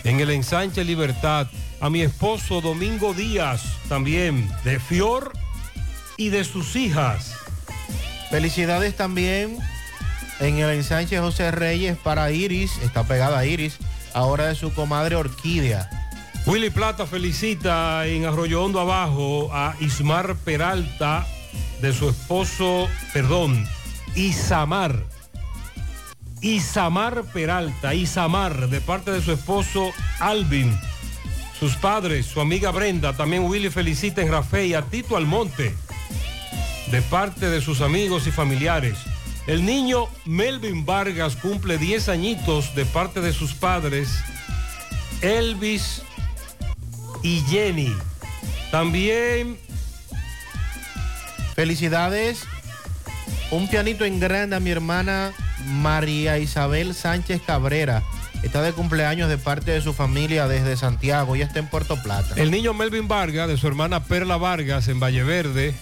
en 0.03 0.19
el 0.19 0.29
ensanche 0.29 0.83
Libertad. 0.83 1.47
A 1.81 1.89
mi 1.89 2.01
esposo 2.01 2.61
Domingo 2.61 3.13
Díaz, 3.13 3.61
también, 3.89 4.49
de 4.63 4.79
Fior 4.79 5.33
y 6.15 6.29
de 6.29 6.43
sus 6.45 6.75
hijas. 6.77 7.33
Felicidades 8.29 8.95
también 8.95 9.57
en 10.39 10.59
el 10.59 10.69
ensanche 10.69 11.19
José 11.19 11.51
Reyes 11.51 11.97
para 11.97 12.31
Iris, 12.31 12.77
está 12.83 13.03
pegada 13.03 13.39
a 13.39 13.45
Iris, 13.45 13.77
ahora 14.13 14.45
de 14.47 14.55
su 14.55 14.73
comadre 14.73 15.15
Orquídea. 15.15 15.89
Willy 16.45 16.71
Plata 16.71 17.07
felicita 17.07 18.05
en 18.05 18.25
Arroyo 18.25 18.61
Hondo 18.61 18.81
Abajo 18.81 19.49
a 19.53 19.75
Ismar 19.79 20.35
Peralta 20.35 21.25
de 21.81 21.93
su 21.93 22.09
esposo, 22.09 22.89
perdón, 23.13 23.65
Isamar. 24.13 25.05
Isamar 26.41 27.23
Peralta, 27.31 27.93
Isamar, 27.93 28.67
de 28.67 28.81
parte 28.81 29.11
de 29.11 29.21
su 29.21 29.31
esposo 29.31 29.91
Alvin. 30.19 30.77
Sus 31.57 31.77
padres, 31.77 32.25
su 32.25 32.41
amiga 32.41 32.71
Brenda, 32.71 33.13
también 33.13 33.45
Willy 33.45 33.69
felicita 33.69 34.21
en 34.21 34.29
Rafael 34.29 34.67
y 34.67 34.73
a 34.73 34.81
Tito 34.81 35.15
Almonte, 35.15 35.73
de 36.91 37.01
parte 37.03 37.49
de 37.49 37.61
sus 37.61 37.79
amigos 37.79 38.27
y 38.27 38.31
familiares. 38.31 38.97
El 39.47 39.65
niño 39.65 40.09
Melvin 40.25 40.85
Vargas 40.85 41.37
cumple 41.37 41.77
10 41.77 42.09
añitos 42.09 42.75
de 42.75 42.83
parte 42.83 43.21
de 43.21 43.31
sus 43.31 43.53
padres, 43.53 44.09
Elvis 45.21 46.01
y 47.23 47.41
Jenny. 47.49 47.95
También 48.69 49.57
Felicidades, 51.55 52.45
un 53.51 53.67
pianito 53.67 54.05
en 54.05 54.19
grande 54.19 54.55
a 54.55 54.59
mi 54.59 54.71
hermana 54.71 55.33
María 55.67 56.39
Isabel 56.39 56.95
Sánchez 56.95 57.41
Cabrera. 57.45 58.01
Está 58.41 58.63
de 58.63 58.73
cumpleaños 58.73 59.29
de 59.29 59.37
parte 59.37 59.71
de 59.71 59.79
su 59.79 59.93
familia 59.93 60.47
desde 60.47 60.75
Santiago. 60.75 61.35
Ya 61.35 61.45
está 61.45 61.59
en 61.59 61.67
Puerto 61.67 62.01
Plata. 62.01 62.33
El 62.37 62.49
niño 62.49 62.73
Melvin 62.73 63.07
Vargas, 63.07 63.47
de 63.47 63.57
su 63.57 63.67
hermana 63.67 64.03
Perla 64.03 64.37
Vargas, 64.37 64.87
en 64.87 64.99
Valle 64.99 65.23
Verde, 65.23 65.75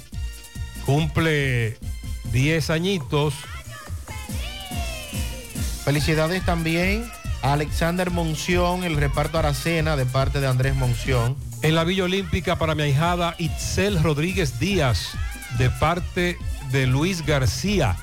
cumple 0.86 1.78
10 2.34 2.70
añitos. 2.70 3.34
Felicidades 5.86 6.46
también 6.46 7.10
Alexander 7.42 8.12
Monción, 8.12 8.84
el 8.84 8.98
reparto 8.98 9.40
Aracena, 9.40 9.96
de 9.96 10.06
parte 10.06 10.40
de 10.40 10.48
Andrés 10.48 10.76
Monción. 10.76 11.36
En 11.62 11.76
la 11.76 11.84
Villa 11.84 12.04
Olímpica 12.04 12.58
para 12.58 12.76
mi 12.76 12.84
ahijada 12.84 13.36
Itzel 13.38 14.02
Rodríguez 14.02 14.60
Díaz, 14.60 15.10
de 15.58 15.70
parte 15.70 16.38
de 16.72 16.88
Luis 16.88 17.26
García. 17.26 17.98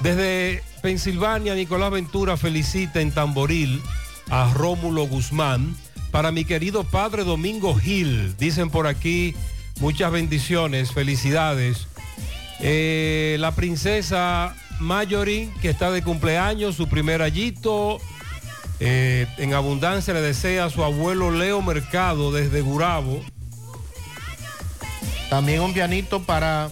Desde 0.00 0.62
Pensilvania, 0.82 1.54
Nicolás 1.54 1.90
Ventura 1.90 2.36
felicita 2.36 3.00
en 3.00 3.12
Tamboril 3.12 3.82
a 4.30 4.52
Rómulo 4.52 5.06
Guzmán. 5.06 5.76
Para 6.10 6.30
mi 6.30 6.44
querido 6.44 6.84
padre 6.84 7.24
Domingo 7.24 7.74
Gil, 7.74 8.36
dicen 8.36 8.70
por 8.70 8.86
aquí, 8.86 9.34
muchas 9.80 10.12
bendiciones, 10.12 10.92
felicidades. 10.92 11.88
Eh, 12.60 13.36
la 13.40 13.52
princesa 13.52 14.54
Mayorin, 14.78 15.52
que 15.60 15.70
está 15.70 15.90
de 15.90 16.02
cumpleaños, 16.02 16.76
su 16.76 16.88
primer 16.88 17.22
allito, 17.22 18.00
eh, 18.80 19.26
en 19.38 19.54
abundancia 19.54 20.14
le 20.14 20.20
desea 20.20 20.66
a 20.66 20.70
su 20.70 20.84
abuelo 20.84 21.30
Leo 21.30 21.62
Mercado 21.62 22.32
desde 22.32 22.60
Gurabo. 22.60 23.20
También 25.30 25.60
un 25.60 25.74
pianito 25.74 26.22
para 26.22 26.68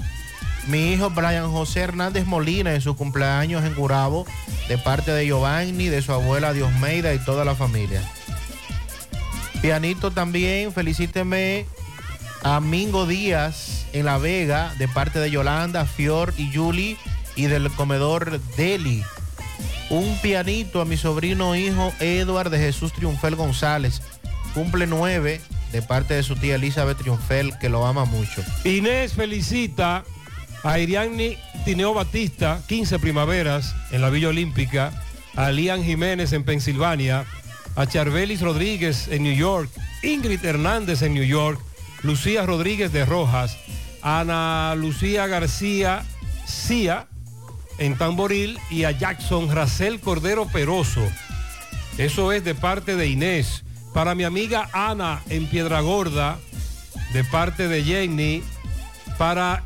mi 0.66 0.92
hijo 0.92 1.10
Brian 1.10 1.50
José 1.50 1.80
Hernández 1.80 2.26
Molina 2.26 2.74
en 2.74 2.80
su 2.80 2.96
cumpleaños 2.96 3.64
en 3.64 3.74
Gurabo, 3.74 4.26
de 4.68 4.78
parte 4.78 5.10
de 5.12 5.26
Giovanni, 5.26 5.88
de 5.88 6.02
su 6.02 6.12
abuela 6.12 6.52
Diosmeida 6.52 7.12
y 7.14 7.18
toda 7.18 7.44
la 7.44 7.54
familia. 7.54 8.02
Pianito 9.60 10.10
también, 10.10 10.72
felicíteme 10.72 11.66
a 12.42 12.60
Mingo 12.60 13.06
Díaz 13.06 13.86
en 13.92 14.06
La 14.06 14.18
Vega, 14.18 14.74
de 14.78 14.88
parte 14.88 15.18
de 15.18 15.30
Yolanda, 15.30 15.86
Fior 15.86 16.34
y 16.36 16.50
Yuli, 16.50 16.96
y 17.36 17.46
del 17.46 17.70
comedor 17.72 18.40
Deli. 18.56 19.04
Un 19.90 20.16
pianito 20.22 20.80
a 20.80 20.84
mi 20.84 20.96
sobrino 20.96 21.54
hijo 21.56 21.92
Edward 22.00 22.50
de 22.50 22.58
Jesús 22.58 22.92
Triunfel 22.92 23.36
González. 23.36 24.02
Cumple 24.54 24.86
nueve 24.86 25.40
de 25.72 25.82
parte 25.82 26.14
de 26.14 26.22
su 26.22 26.36
tía 26.36 26.56
Elizabeth 26.56 26.98
Triunfel, 26.98 27.58
que 27.58 27.68
lo 27.68 27.86
ama 27.86 28.04
mucho. 28.04 28.42
Inés 28.64 29.14
felicita 29.14 30.04
a 30.62 30.78
Iriani 30.78 31.36
Tineo 31.64 31.94
Batista, 31.94 32.60
15 32.66 32.98
primaveras 32.98 33.74
en 33.90 34.02
la 34.02 34.10
Villa 34.10 34.28
Olímpica, 34.28 34.92
a 35.36 35.50
Lian 35.50 35.82
Jiménez 35.82 36.32
en 36.32 36.44
Pensilvania, 36.44 37.24
a 37.74 37.86
Charbelis 37.86 38.40
Rodríguez 38.40 39.08
en 39.08 39.22
New 39.22 39.34
York, 39.34 39.70
Ingrid 40.02 40.44
Hernández 40.44 41.02
en 41.02 41.14
New 41.14 41.24
York, 41.24 41.60
Lucía 42.02 42.44
Rodríguez 42.44 42.92
de 42.92 43.04
Rojas, 43.04 43.56
Ana 44.02 44.74
Lucía 44.76 45.26
García 45.26 46.02
Cía 46.46 47.06
en 47.78 47.96
Tamboril 47.96 48.58
y 48.70 48.84
a 48.84 48.90
Jackson 48.90 49.50
Racel 49.50 50.00
Cordero 50.00 50.46
Peroso. 50.46 51.02
Eso 51.98 52.32
es 52.32 52.44
de 52.44 52.54
parte 52.54 52.96
de 52.96 53.06
Inés. 53.08 53.64
Para 53.92 54.14
mi 54.14 54.24
amiga 54.24 54.68
Ana 54.72 55.22
en 55.28 55.46
Piedragorda, 55.46 56.38
de 57.12 57.24
parte 57.24 57.68
de 57.68 57.84
Jenny. 57.84 58.42
Para 59.18 59.64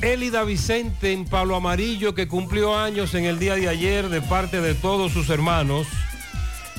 Elida 0.00 0.44
Vicente 0.44 1.12
en 1.12 1.24
Palo 1.24 1.56
Amarillo, 1.56 2.14
que 2.14 2.28
cumplió 2.28 2.78
años 2.78 3.14
en 3.14 3.24
el 3.24 3.38
día 3.38 3.56
de 3.56 3.68
ayer, 3.68 4.08
de 4.08 4.22
parte 4.22 4.60
de 4.60 4.74
todos 4.74 5.12
sus 5.12 5.28
hermanos. 5.28 5.86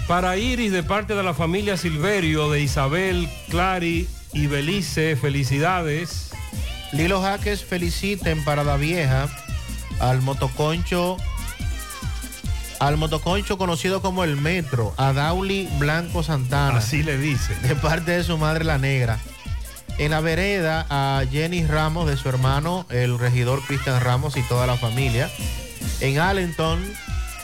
Para 0.07 0.37
Iris, 0.37 0.71
de 0.71 0.83
parte 0.83 1.13
de 1.13 1.23
la 1.23 1.33
familia 1.33 1.77
Silverio, 1.77 2.49
de 2.49 2.61
Isabel, 2.61 3.29
Clary 3.49 4.07
y 4.33 4.47
Belice, 4.47 5.15
felicidades. 5.15 6.31
Lilo 6.93 7.21
Jaques 7.21 7.63
feliciten 7.63 8.43
para 8.43 8.63
la 8.63 8.77
vieja 8.77 9.29
al 9.99 10.21
motoconcho, 10.21 11.17
al 12.79 12.97
motoconcho 12.97 13.57
conocido 13.57 14.01
como 14.01 14.23
el 14.23 14.35
Metro, 14.35 14.93
a 14.97 15.13
Dauli 15.13 15.69
Blanco 15.77 16.23
Santana. 16.23 16.77
Así 16.77 17.03
le 17.03 17.17
dice. 17.17 17.55
De 17.55 17.75
parte 17.75 18.11
de 18.11 18.23
su 18.23 18.37
madre 18.37 18.63
la 18.63 18.77
negra. 18.77 19.19
En 19.97 20.11
la 20.11 20.21
vereda 20.21 20.85
a 20.89 21.23
Jenny 21.29 21.65
Ramos 21.65 22.07
de 22.07 22.15
su 22.15 22.29
hermano, 22.29 22.85
el 22.89 23.19
regidor 23.19 23.61
Cristian 23.65 23.99
Ramos 23.99 24.37
y 24.37 24.41
toda 24.43 24.65
la 24.65 24.77
familia. 24.77 25.29
En 25.99 26.19
Allenton, 26.19 26.79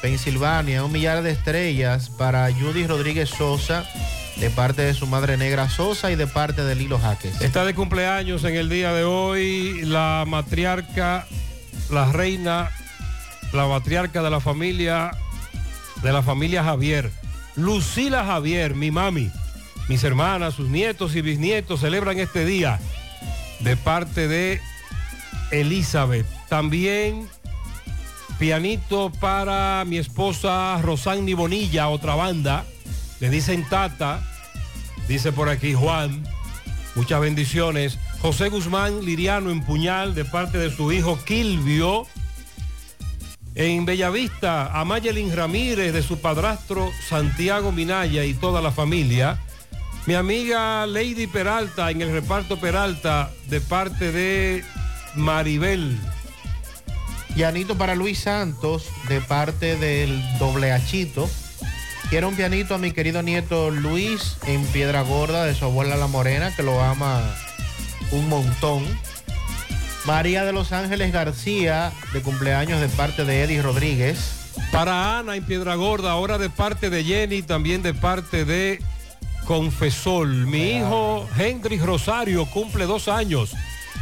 Pensilvania, 0.01 0.85
un 0.85 0.93
millar 0.93 1.21
de 1.21 1.31
estrellas 1.31 2.09
para 2.09 2.49
Judy 2.53 2.87
Rodríguez 2.87 3.29
Sosa, 3.29 3.83
de 4.37 4.49
parte 4.49 4.83
de 4.83 4.93
su 4.93 5.05
madre 5.05 5.35
negra 5.35 5.69
Sosa 5.69 6.11
y 6.11 6.15
de 6.15 6.27
parte 6.27 6.63
de 6.63 6.75
Lilo 6.75 6.97
Jaques. 6.97 7.41
Está 7.41 7.65
de 7.65 7.73
cumpleaños 7.73 8.45
en 8.45 8.55
el 8.55 8.69
día 8.69 8.93
de 8.93 9.03
hoy 9.03 9.81
la 9.83 10.23
matriarca, 10.25 11.27
la 11.89 12.11
reina, 12.11 12.71
la 13.53 13.67
matriarca 13.67 14.21
de 14.21 14.29
la 14.29 14.39
familia, 14.39 15.11
de 16.01 16.13
la 16.13 16.21
familia 16.21 16.63
Javier, 16.63 17.11
Lucila 17.55 18.25
Javier, 18.25 18.75
mi 18.75 18.91
mami. 18.91 19.31
Mis 19.87 20.03
hermanas, 20.03 20.55
sus 20.55 20.69
nietos 20.69 21.15
y 21.15 21.21
bisnietos 21.21 21.81
celebran 21.81 22.19
este 22.19 22.43
día 22.43 22.79
de 23.59 23.77
parte 23.77 24.27
de 24.27 24.59
Elizabeth. 25.51 26.25
También 26.49 27.27
pianito 28.39 29.11
para 29.11 29.83
mi 29.85 29.97
esposa 29.97 30.79
Rosani 30.81 31.33
Bonilla, 31.33 31.87
otra 31.89 32.15
banda. 32.15 32.65
Le 33.19 33.29
dicen 33.29 33.63
Tata, 33.69 34.21
dice 35.07 35.31
por 35.31 35.49
aquí 35.49 35.73
Juan. 35.73 36.23
Muchas 36.95 37.21
bendiciones. 37.21 37.99
José 38.21 38.49
Guzmán 38.49 39.05
Liriano 39.05 39.51
en 39.51 39.63
Puñal 39.63 40.15
de 40.15 40.25
parte 40.25 40.57
de 40.57 40.75
su 40.75 40.91
hijo 40.91 41.17
Kilvio. 41.25 42.07
En 43.53 43.85
Bellavista, 43.85 44.79
a 44.79 44.83
Mayelin 44.83 45.35
Ramírez 45.35 45.93
de 45.93 46.03
su 46.03 46.19
padrastro 46.19 46.91
Santiago 47.07 47.71
Minaya 47.71 48.25
y 48.25 48.33
toda 48.33 48.61
la 48.61 48.71
familia. 48.71 49.39
Mi 50.05 50.13
amiga 50.13 50.85
Lady 50.85 51.27
Peralta 51.27 51.89
en 51.89 52.01
el 52.01 52.11
reparto 52.11 52.59
Peralta 52.59 53.31
de 53.47 53.61
parte 53.61 54.11
de 54.11 54.63
Maribel. 55.15 55.97
Pianito 57.33 57.77
para 57.77 57.95
Luis 57.95 58.19
Santos 58.19 58.87
de 59.07 59.21
parte 59.21 59.77
del 59.77 60.21
doble 60.37 60.71
Hachito. 60.71 61.29
Quiero 62.09 62.27
un 62.27 62.35
pianito 62.35 62.75
a 62.75 62.77
mi 62.77 62.91
querido 62.91 63.23
nieto 63.23 63.71
Luis 63.71 64.37
en 64.45 64.63
Piedra 64.67 65.01
Gorda 65.01 65.43
de 65.43 65.55
su 65.55 65.65
abuela 65.65 65.95
La 65.95 66.07
Morena, 66.07 66.55
que 66.55 66.61
lo 66.61 66.81
ama 66.81 67.21
un 68.11 68.29
montón. 68.29 68.83
María 70.05 70.45
de 70.45 70.53
Los 70.53 70.71
Ángeles 70.71 71.11
García, 71.11 71.91
de 72.13 72.21
cumpleaños 72.21 72.79
de 72.79 72.89
parte 72.89 73.25
de 73.25 73.43
Eddie 73.43 73.61
Rodríguez. 73.61 74.53
Para 74.71 75.19
Ana 75.19 75.35
en 75.35 75.43
Piedra 75.43 75.75
Gorda, 75.75 76.11
ahora 76.11 76.37
de 76.37 76.49
parte 76.49 76.89
de 76.89 77.03
Jenny, 77.03 77.41
también 77.41 77.81
de 77.81 77.93
parte 77.93 78.45
de 78.45 78.81
Confesol. 79.45 80.47
Mi 80.47 80.77
hijo 80.77 81.27
Hendrik 81.37 81.81
Rosario 81.83 82.45
cumple 82.45 82.85
dos 82.85 83.07
años. 83.07 83.53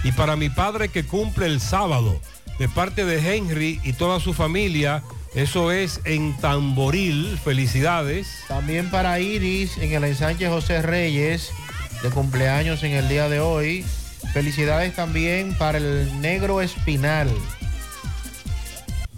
Y 0.03 0.11
para 0.11 0.35
mi 0.35 0.49
padre 0.49 0.89
que 0.89 1.05
cumple 1.05 1.45
el 1.45 1.61
sábado, 1.61 2.19
de 2.59 2.67
parte 2.69 3.05
de 3.05 3.35
Henry 3.35 3.79
y 3.83 3.93
toda 3.93 4.19
su 4.19 4.33
familia, 4.33 5.03
eso 5.35 5.71
es 5.71 6.01
en 6.05 6.37
Tamboril. 6.37 7.39
Felicidades. 7.43 8.27
También 8.47 8.91
para 8.91 9.19
Iris 9.19 9.77
en 9.77 9.93
el 9.93 10.03
ensanche 10.03 10.47
José 10.47 10.81
Reyes, 10.81 11.51
de 12.03 12.09
cumpleaños 12.09 12.83
en 12.83 12.91
el 12.91 13.07
día 13.07 13.29
de 13.29 13.39
hoy. 13.39 13.85
Felicidades 14.33 14.93
también 14.95 15.57
para 15.57 15.77
el 15.77 16.21
negro 16.21 16.61
espinal. 16.61 17.29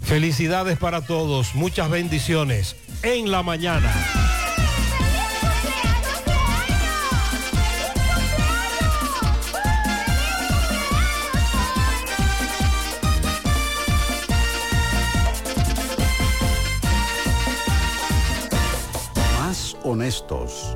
Felicidades 0.02 0.78
para 0.78 1.00
todos, 1.00 1.56
muchas 1.56 1.90
bendiciones 1.90 2.76
en 3.02 3.30
la 3.32 3.42
mañana. 3.42 3.92
Más 19.40 19.76
honestos. 19.82 20.75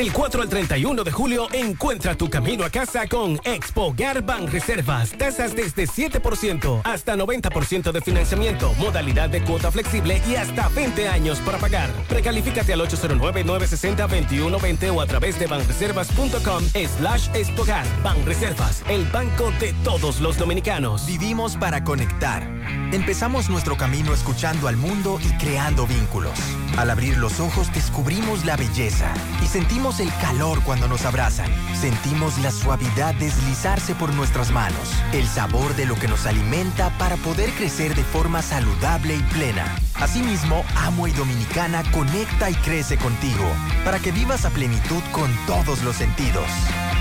Del 0.00 0.14
4 0.14 0.40
al 0.40 0.48
31 0.48 1.04
de 1.04 1.12
julio, 1.12 1.46
encuentra 1.52 2.14
tu 2.14 2.30
camino 2.30 2.64
a 2.64 2.70
casa 2.70 3.06
con 3.06 3.38
Expo 3.44 3.92
Garban 3.94 4.46
Reservas. 4.46 5.12
Tasas 5.12 5.54
desde 5.54 5.86
7% 5.86 6.80
hasta 6.84 7.16
90% 7.16 7.92
de 7.92 8.00
financiamiento, 8.00 8.72
modalidad 8.78 9.28
de 9.28 9.42
cuota 9.42 9.70
flexible 9.70 10.22
y 10.26 10.36
hasta 10.36 10.70
20 10.70 11.06
años 11.06 11.38
para 11.40 11.58
pagar. 11.58 11.90
Precalifícate 12.08 12.72
al 12.72 12.80
809-960-2120 12.80 14.96
o 14.96 15.02
a 15.02 15.06
través 15.06 15.38
de 15.38 15.46
banreservas.com 15.46 16.64
slash 16.96 17.28
expogar. 17.34 17.84
Banreservas, 18.02 18.82
el 18.88 19.04
banco 19.04 19.52
de 19.60 19.74
todos 19.84 20.22
los 20.22 20.38
dominicanos. 20.38 21.04
Vivimos 21.04 21.58
para 21.58 21.84
conectar. 21.84 22.48
Empezamos 22.92 23.50
nuestro 23.50 23.76
camino 23.76 24.14
escuchando 24.14 24.66
al 24.66 24.78
mundo 24.78 25.20
y 25.22 25.28
creando 25.36 25.86
vínculos. 25.86 26.32
Al 26.78 26.88
abrir 26.88 27.18
los 27.18 27.38
ojos 27.38 27.70
descubrimos 27.74 28.46
la 28.46 28.56
belleza 28.56 29.12
y 29.42 29.46
sentimos 29.46 29.89
el 29.98 30.14
calor 30.20 30.62
cuando 30.62 30.86
nos 30.86 31.04
abrazan. 31.04 31.50
Sentimos 31.74 32.38
la 32.38 32.52
suavidad 32.52 33.14
deslizarse 33.14 33.94
por 33.96 34.14
nuestras 34.14 34.52
manos, 34.52 34.92
el 35.12 35.26
sabor 35.26 35.74
de 35.74 35.86
lo 35.86 35.96
que 35.96 36.06
nos 36.06 36.26
alimenta 36.26 36.90
para 36.98 37.16
poder 37.16 37.50
crecer 37.54 37.96
de 37.96 38.04
forma 38.04 38.42
saludable 38.42 39.16
y 39.16 39.22
plena. 39.34 39.64
Asimismo, 39.94 40.64
Amo 40.76 41.08
y 41.08 41.12
Dominicana 41.12 41.82
conecta 41.90 42.50
y 42.50 42.54
crece 42.54 42.96
contigo 42.98 43.44
para 43.84 43.98
que 43.98 44.12
vivas 44.12 44.44
a 44.44 44.50
plenitud 44.50 45.02
con 45.10 45.30
todos 45.46 45.82
los 45.82 45.96
sentidos. 45.96 46.46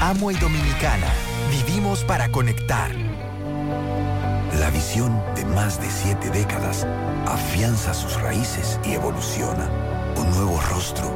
Amo 0.02 0.32
y 0.32 0.36
Dominicana, 0.36 1.08
vivimos 1.52 2.04
para 2.04 2.32
conectar. 2.32 2.92
La 4.60 4.72
visión 4.72 5.22
de 5.36 5.46
más 5.46 5.80
de 5.80 5.90
siete 5.92 6.32
décadas 6.32 6.88
afianza 7.28 7.94
sus 7.94 8.20
raíces 8.20 8.80
y 8.84 8.94
evoluciona. 8.94 9.70
Un 10.18 10.32
nuevo 10.32 10.60
rostro, 10.70 11.16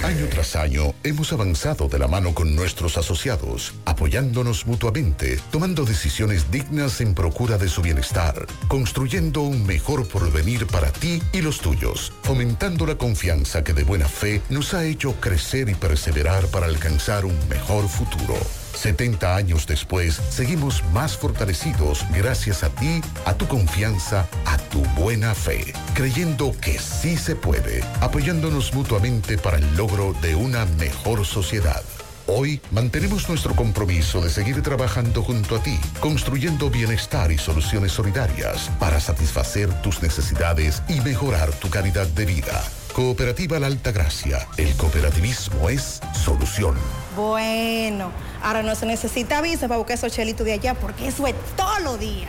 Año 0.03 0.27
tras 0.31 0.57
año 0.57 0.95
hemos 1.05 1.35
avanzado 1.35 1.89
de 1.89 1.99
la 1.99 2.09
mano 2.09 2.33
con 2.33 2.57
nuestros 2.57 2.97
asociados, 2.97 3.75
apoyándonos 3.85 4.67
mutuamente, 4.67 5.39
tomando 5.51 5.85
decisiones 5.85 6.46
dignas 6.51 7.01
en 7.01 7.15
procura 7.15 7.59
de 7.59 7.69
su 7.69 7.83
bienestar, 7.83 8.47
construyendo 8.69 9.43
un 9.43 9.67
mejor 9.67 10.07
porvenir 10.07 10.67
para 10.67 10.93
ti 10.93 11.23
y 11.33 11.43
los 11.43 11.61
tuyos, 11.61 12.13
fomentando 12.23 12.87
la 12.87 12.97
confianza 12.97 13.65
que 13.65 13.73
de 13.73 13.85
buena 13.85 14.09
fe 14.09 14.43
nos 14.49 14.75
ha 14.75 14.85
hecho 14.85 15.15
crecer 15.21 15.69
y 15.69 15.75
perseverar 15.75 16.47
para 16.49 16.67
alcanzar 16.67 17.25
un 17.25 17.37
mejor 17.49 17.89
futuro. 17.89 18.35
70 18.77 19.35
años 19.35 19.67
después, 19.67 20.21
seguimos 20.29 20.85
más 20.93 21.17
fortalecidos 21.17 22.05
gracias 22.15 22.63
a 22.63 22.69
ti, 22.69 23.01
a 23.25 23.35
tu 23.35 23.47
confianza, 23.49 24.29
a 24.45 24.59
tu 24.59 24.81
buena 25.01 25.35
fe, 25.35 25.73
creyendo 25.95 26.55
que 26.61 26.79
sí 26.79 27.17
se 27.17 27.35
puede, 27.35 27.83
apoyándonos 28.01 28.75
mutuamente 28.75 29.39
para 29.39 29.57
el 29.59 29.77
logro 29.77 30.15
de 30.21 30.35
una 30.35 30.67
mejor 30.67 31.25
sociedad. 31.25 31.83
Hoy 32.29 32.61
mantenemos 32.73 33.29
nuestro 33.29 33.55
compromiso 33.55 34.21
de 34.21 34.31
seguir 34.31 34.61
trabajando 34.61 35.23
junto 35.23 35.57
a 35.57 35.63
ti, 35.63 35.79
construyendo 36.01 36.71
bienestar 36.71 37.31
y 37.31 37.39
soluciones 37.39 37.93
solidarias 37.93 38.69
para 38.81 38.99
satisfacer 38.99 39.73
tus 39.81 40.03
necesidades 40.03 40.83
y 40.89 41.01
mejorar 41.03 41.53
tu 41.53 41.71
calidad 41.71 42.09
de 42.09 42.27
vida. 42.27 42.65
Cooperativa 42.93 43.61
La 43.61 43.69
Alta 43.69 43.93
Gracia. 43.93 44.45
El 44.57 44.75
cooperativismo 44.77 45.69
es 45.69 46.01
solución. 46.25 46.75
Bueno, 47.15 48.11
ahora 48.43 48.65
no 48.65 48.75
se 48.75 48.87
necesita 48.87 49.41
visa 49.41 49.69
para 49.69 49.79
buscar 49.79 49.97
esos 49.97 50.13
chelitos 50.13 50.45
de 50.45 50.55
allá 50.55 50.75
porque 50.75 51.07
eso 51.07 51.29
es 51.29 51.35
todo 51.57 51.79
lo 51.79 51.97
día. 51.97 52.27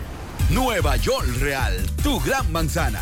Nueva 0.51 0.95
York 0.97 1.27
Real, 1.39 1.73
tu 2.03 2.19
gran 2.19 2.51
manzana. 2.51 3.01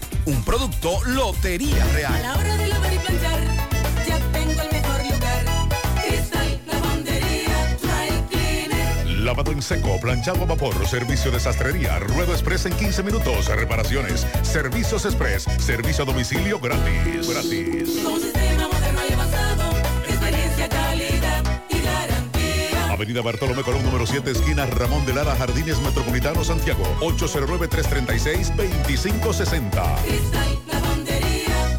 Un 0.25 0.43
producto 0.43 1.03
Lotería 1.05 1.83
A 1.83 1.87
Real. 1.93 2.21
la 2.21 2.35
hora 2.35 2.57
de 2.57 2.67
lavar 2.67 2.93
y 2.93 2.97
planchar, 2.99 3.39
ya 4.07 4.19
tengo 4.31 4.61
el 4.61 4.71
mejor 4.71 5.03
lugar. 5.03 5.45
Cristal, 6.05 6.61
lavandería, 6.67 7.77
dry 7.81 8.23
cleaner. 8.29 9.07
Lavado 9.19 9.51
en 9.51 9.61
seco, 9.61 9.99
planchado 9.99 10.43
a 10.43 10.45
vapor, 10.45 10.87
servicio 10.87 11.31
de 11.31 11.39
sastrería, 11.39 11.99
ruedo 11.99 12.33
express 12.33 12.65
en 12.65 12.73
15 12.73 13.03
minutos, 13.03 13.47
reparaciones, 13.47 14.27
servicios 14.43 15.05
express, 15.05 15.47
servicio 15.59 16.03
a 16.03 16.07
domicilio 16.07 16.59
gratis. 16.59 17.29
Gratis. 17.29 17.89
Con 18.03 18.13
un 18.13 18.21
sistema 18.21 18.70
Avenida 23.01 23.23
Bartolomé 23.23 23.63
Colón, 23.63 23.83
número 23.83 24.05
7, 24.05 24.29
esquina 24.29 24.67
Ramón 24.67 25.07
de 25.07 25.15
Lara, 25.15 25.35
Jardines 25.35 25.81
Metropolitano, 25.81 26.43
Santiago. 26.43 26.83
809-336-2560. 26.99 29.83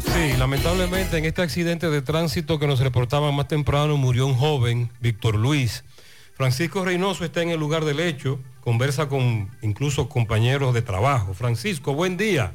Sí, 0.01 0.33
lamentablemente 0.37 1.17
en 1.17 1.23
este 1.23 1.41
accidente 1.41 1.89
de 1.89 2.01
tránsito 2.01 2.59
que 2.59 2.67
nos 2.67 2.81
reportaban 2.81 3.33
más 3.33 3.47
temprano 3.47 3.95
murió 3.95 4.27
un 4.27 4.35
joven, 4.35 4.91
Víctor 4.99 5.35
Luis. 5.35 5.85
Francisco 6.35 6.83
Reynoso 6.83 7.23
está 7.23 7.41
en 7.41 7.51
el 7.51 7.59
lugar 7.61 7.85
del 7.85 8.01
hecho, 8.01 8.41
conversa 8.59 9.07
con 9.07 9.49
incluso 9.61 10.09
compañeros 10.09 10.73
de 10.73 10.81
trabajo. 10.81 11.33
Francisco, 11.33 11.93
buen 11.93 12.17
día. 12.17 12.51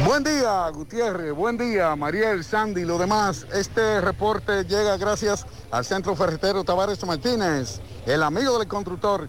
Buen 0.00 0.24
día, 0.24 0.68
Gutiérrez. 0.70 1.34
Buen 1.34 1.58
día, 1.58 1.94
Mariel, 1.94 2.42
Sandy 2.42 2.80
y 2.80 2.84
lo 2.84 2.96
demás. 2.96 3.46
Este 3.52 4.00
reporte 4.00 4.64
llega 4.64 4.96
gracias 4.96 5.46
al 5.70 5.84
Centro 5.84 6.16
Ferretero 6.16 6.64
Tavares 6.64 7.04
Martínez, 7.06 7.80
el 8.06 8.22
amigo 8.22 8.58
del 8.58 8.66
constructor. 8.66 9.28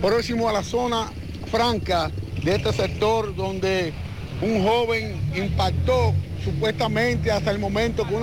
próximo 0.00 0.48
a 0.48 0.52
la 0.52 0.62
zona 0.62 1.10
franca 1.50 2.08
de 2.46 2.54
este 2.54 2.72
sector 2.72 3.34
donde 3.34 3.92
un 4.40 4.62
joven 4.62 5.20
impactó 5.34 6.14
supuestamente 6.44 7.32
hasta 7.32 7.50
el 7.50 7.58
momento 7.58 8.04
con, 8.04 8.22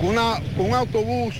una, 0.00 0.40
un 0.56 0.72
autobús 0.72 1.34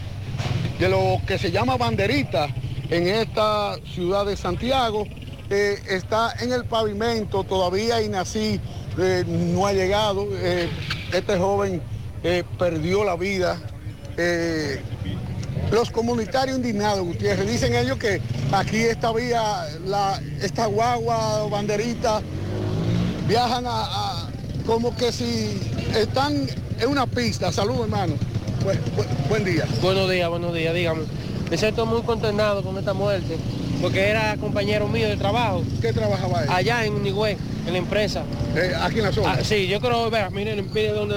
de 0.80 0.88
lo 0.88 1.20
que 1.24 1.38
se 1.38 1.52
llama 1.52 1.76
banderita 1.76 2.48
en 2.90 3.06
esta 3.06 3.76
ciudad 3.94 4.26
de 4.26 4.36
Santiago. 4.36 5.06
Eh, 5.48 5.76
está 5.88 6.34
en 6.40 6.52
el 6.52 6.64
pavimento, 6.64 7.44
todavía 7.44 8.02
Inací 8.02 8.60
eh, 8.98 9.22
no 9.28 9.64
ha 9.64 9.72
llegado. 9.72 10.26
Eh, 10.32 10.68
este 11.12 11.38
joven 11.38 11.80
eh, 12.24 12.42
perdió 12.58 13.04
la 13.04 13.14
vida. 13.14 13.60
Los 15.70 15.90
comunitarios 15.90 16.56
indignados, 16.59 17.01
Gutiérrez, 17.05 17.48
dicen 17.51 17.74
ellos 17.74 17.98
que 17.98 18.20
aquí 18.52 18.76
esta 18.78 19.12
vía, 19.12 19.64
la, 19.86 20.20
esta 20.43 20.66
guagua, 20.66 21.47
banderita, 21.48 22.20
viajan 23.26 23.66
a, 23.66 23.70
a- 23.85 24.28
como 24.66 24.94
que 24.97 25.12
si 25.12 25.59
están 25.94 26.47
en 26.81 26.89
una 26.89 27.06
pista. 27.06 27.52
Saludos, 27.52 27.82
hermano. 27.82 28.14
Buen, 28.62 28.78
buen- 28.97 29.09
buen 29.28 29.44
día. 29.44 29.64
Buenos 29.82 30.10
días, 30.10 30.28
buenos 30.28 30.55
días, 30.55 30.74
dígame. 30.74 31.02
Me 31.51 31.59
siento 31.59 31.85
muy 31.86 32.02
consternado 32.02 32.62
con 32.62 32.78
esta 32.78 32.94
muerte, 32.94 33.36
porque 33.82 34.09
era 34.09 34.36
compañero 34.36 34.89
mío 34.89 35.09
de 35.09 35.16
trabajo. 35.16 35.62
¿Qué 35.81 35.93
trabajaba 35.93 36.43
él? 36.44 36.48
Allá 36.51 36.85
en 36.85 36.94
Unigüe, 36.94 37.36
en 37.66 37.72
la 37.72 37.78
empresa. 37.78 38.22
Eh, 38.56 38.72
aquí 38.81 38.98
en 38.98 39.05
la 39.05 39.12
zona. 39.12 39.32
Ah, 39.32 39.44
sí, 39.44 39.66
yo 39.66 39.81
creo, 39.81 40.09
vea, 40.10 40.31
miren, 40.31 40.66
mire 40.72 40.93
donde, 40.93 41.16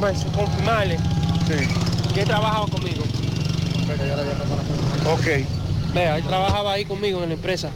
pues, 0.00 0.24
confirmarle 0.34 0.98
que 2.14 2.20
él 2.22 2.26
trabajaba 2.26 2.66
conmigo. 2.66 3.02
Ok. 5.12 5.26
Vea, 5.94 6.16
él 6.16 6.24
trabajaba 6.24 6.72
ahí 6.72 6.84
conmigo 6.84 7.22
en 7.22 7.28
la 7.28 7.34
empresa. 7.34 7.70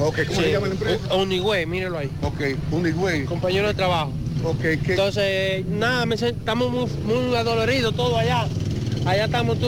Ok, 0.00 0.20
¿cómo 0.26 0.40
se 0.40 0.52
llama 0.52 0.66
la 0.68 0.74
empresa? 0.74 1.14
Unigüe, 1.14 1.66
mírelo 1.66 1.98
ahí. 1.98 2.10
Ok, 2.22 2.40
Unigüe. 2.70 3.24
Compañero 3.24 3.68
de 3.68 3.74
trabajo. 3.74 4.12
Ok, 4.44 4.64
Entonces, 4.64 5.64
nada, 5.66 6.04
me 6.06 6.14
estamos 6.14 6.70
muy, 6.70 6.86
muy 7.04 7.36
adoloridos 7.36 7.94
todos 7.94 8.18
allá. 8.18 8.46
Allá 9.06 9.24
estamos, 9.26 9.58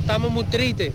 estamos 0.00 0.30
muy 0.30 0.44
tristes. 0.44 0.92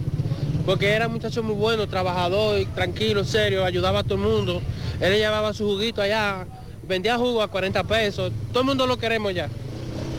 Porque 0.65 0.89
era 0.91 1.07
un 1.07 1.13
muchacho 1.13 1.43
muy 1.43 1.55
bueno, 1.55 1.87
trabajador, 1.87 2.65
tranquilo, 2.73 3.25
serio, 3.25 3.65
ayudaba 3.65 3.99
a 3.99 4.03
todo 4.03 4.15
el 4.15 4.21
mundo. 4.21 4.61
Él 5.01 5.11
le 5.11 5.17
llevaba 5.17 5.53
su 5.53 5.65
juguito 5.65 6.01
allá, 6.01 6.45
vendía 6.87 7.17
jugo 7.17 7.41
a 7.41 7.49
40 7.49 7.83
pesos. 7.83 8.31
Todo 8.51 8.61
el 8.61 8.67
mundo 8.67 8.87
lo 8.87 8.97
queremos 8.97 9.33
ya. 9.33 9.49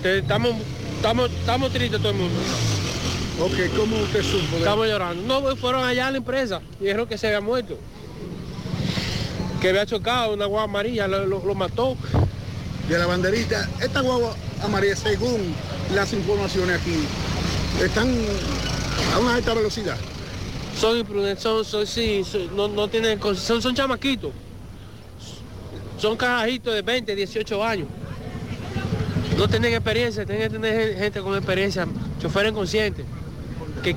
Estamos, 0.02 0.52
estamos, 0.96 1.30
estamos 1.30 1.72
tristes 1.72 1.98
todo 2.00 2.12
el 2.12 2.18
mundo. 2.18 2.40
Ok, 3.40 3.76
¿cómo 3.76 3.96
usted 3.98 4.22
supo? 4.22 4.52
de- 4.52 4.58
Estamos 4.58 4.86
llorando. 4.86 5.22
No, 5.26 5.40
pues, 5.42 5.58
fueron 5.58 5.84
allá 5.84 6.06
a 6.06 6.10
la 6.10 6.18
empresa 6.18 6.60
y 6.80 6.84
dijeron 6.84 7.06
que 7.08 7.18
se 7.18 7.26
había 7.26 7.40
muerto. 7.40 7.76
Que 9.60 9.70
había 9.70 9.86
chocado 9.86 10.34
una 10.34 10.46
guagua 10.46 10.64
amarilla, 10.64 11.08
lo, 11.08 11.26
lo- 11.26 11.44
lo 11.44 11.54
mató. 11.54 11.96
de 12.88 12.98
la 12.98 13.06
banderita. 13.06 13.66
Esta 13.80 14.02
guagua 14.02 14.36
amarilla, 14.62 14.94
según 14.94 15.54
las 15.94 16.12
informaciones 16.12 16.78
aquí, 16.82 16.94
están 17.82 18.14
a 19.14 19.18
una 19.20 19.34
alta 19.36 19.54
velocidad. 19.54 19.96
Son 20.78 20.98
imprudentes, 20.98 21.42
son, 21.42 21.64
son, 21.64 21.86
sí, 21.86 22.22
son- 22.30 22.54
no, 22.54 22.68
no 22.68 22.86
tienen, 22.88 23.18
son, 23.36 23.62
son 23.62 23.74
chamaquitos. 23.74 24.32
Son 25.98 26.14
carajitos 26.16 26.74
de 26.74 26.82
20, 26.82 27.14
18 27.16 27.64
años. 27.64 27.88
No 29.38 29.48
tienen 29.48 29.72
experiencia, 29.72 30.26
tienen 30.26 30.42
que 30.50 30.50
tener 30.58 30.88
gen- 30.90 30.98
gente 30.98 31.20
con 31.22 31.34
experiencia, 31.36 31.86
choferes 32.20 32.52
conscientes, 32.52 33.06
que, 33.84 33.94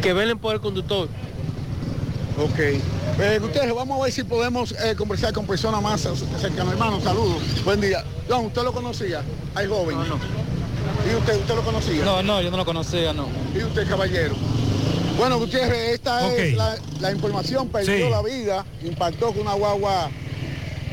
que 0.00 0.12
velen 0.14 0.38
por 0.38 0.54
el 0.54 0.60
conductor. 0.60 1.08
Ok. 2.38 2.58
Eh, 3.20 3.38
Gutiérrez, 3.40 3.74
vamos 3.74 4.00
a 4.00 4.04
ver 4.04 4.12
si 4.12 4.22
podemos 4.22 4.72
eh, 4.72 4.94
conversar 4.96 5.32
con 5.32 5.44
personas 5.44 5.82
más 5.82 6.00
cercanas. 6.40 6.72
Hermano, 6.72 7.00
saludos. 7.00 7.42
Buen 7.64 7.80
día. 7.80 8.04
Don, 8.28 8.46
¿usted 8.46 8.62
lo 8.62 8.72
conocía? 8.72 9.22
Hay 9.56 9.66
joven. 9.66 9.96
No, 9.96 10.04
no. 10.06 10.18
¿Y 11.10 11.14
usted, 11.16 11.40
usted 11.40 11.54
lo 11.56 11.62
conocía? 11.62 12.04
No, 12.04 12.22
no, 12.22 12.40
yo 12.40 12.50
no 12.50 12.56
lo 12.56 12.64
conocía, 12.64 13.12
no. 13.12 13.26
¿Y 13.54 13.62
usted, 13.64 13.88
caballero? 13.88 14.36
Bueno, 15.18 15.38
Gutiérrez, 15.40 15.94
esta 15.94 16.32
es 16.32 16.56
la, 16.56 16.76
la 17.00 17.10
información. 17.10 17.68
Perdió 17.68 18.06
Sí. 18.06 18.10
la 18.10 18.22
vida, 18.22 18.64
impactó 18.84 19.32
con 19.32 19.40
una 19.40 19.54
guagua 19.54 20.08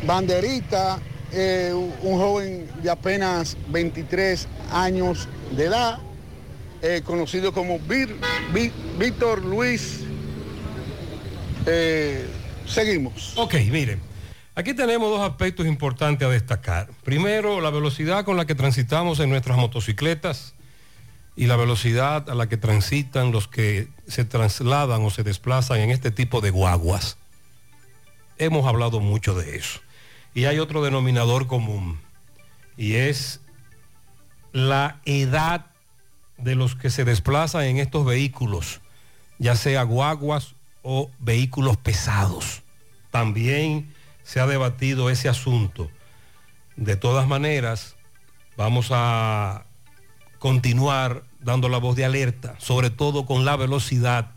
banderita, 0.04 1.00
eh, 1.32 1.72
un 2.02 2.18
joven 2.20 2.68
de 2.82 2.90
apenas 2.90 3.56
23 3.70 4.48
años 4.72 5.28
de 5.56 5.66
edad, 5.66 6.00
eh, 6.86 7.02
conocido 7.04 7.52
como 7.52 7.80
Víctor 9.00 9.44
Luis. 9.44 10.02
Eh, 11.66 12.28
seguimos. 12.68 13.34
Ok, 13.38 13.56
miren. 13.72 14.00
Aquí 14.54 14.76
tenemos 14.76 15.10
dos 15.10 15.28
aspectos 15.28 15.66
importantes 15.66 16.28
a 16.28 16.30
destacar. 16.30 16.90
Primero, 17.04 17.60
la 17.60 17.72
velocidad 17.72 18.24
con 18.24 18.38
la 18.38 18.46
que 18.46 18.54
transitamos 18.54 19.20
en 19.20 19.32
nuestras 19.32 19.58
motocicletas 19.58 20.54
y 21.36 21.48
la 21.48 21.56
velocidad 21.56 22.30
a 22.30 22.36
la 22.36 22.48
que 22.48 22.58
transitan 22.58 23.32
los 23.32 23.48
que 23.48 23.88
se 24.08 24.24
trasladan 24.24 25.02
o 25.02 25.10
se 25.10 25.24
desplazan 25.24 25.80
en 25.80 25.90
este 25.90 26.12
tipo 26.12 26.40
de 26.40 26.52
guaguas. 26.52 27.18
Hemos 28.38 28.68
hablado 28.68 29.00
mucho 29.00 29.34
de 29.34 29.58
eso. 29.58 29.80
Y 30.36 30.46
hay 30.46 30.60
otro 30.60 30.84
denominador 30.84 31.48
común 31.48 32.00
y 32.78 32.94
es 32.94 33.42
la 34.54 35.02
edad 35.06 35.75
de 36.38 36.56
los 36.56 36.76
que 36.76 36.90
se 36.90 37.06
desplazan 37.06 37.64
en 37.64 37.78
estos 37.78 38.06
vehículos, 38.06 38.82
ya 39.40 39.56
sea 39.56 39.84
guaguas 39.84 40.56
o 40.82 41.10
vehículos 41.20 41.78
pesados. 41.78 42.62
También 43.12 43.94
se 44.24 44.40
ha 44.40 44.48
debatido 44.48 45.10
ese 45.10 45.30
asunto. 45.30 45.90
De 46.76 46.96
todas 46.96 47.28
maneras, 47.28 47.96
vamos 48.58 48.90
a 48.92 49.66
continuar 50.40 51.24
dando 51.40 51.70
la 51.70 51.78
voz 51.78 51.96
de 51.96 52.06
alerta, 52.06 52.56
sobre 52.60 52.90
todo 52.90 53.26
con 53.26 53.46
la 53.46 53.56
velocidad 53.56 54.32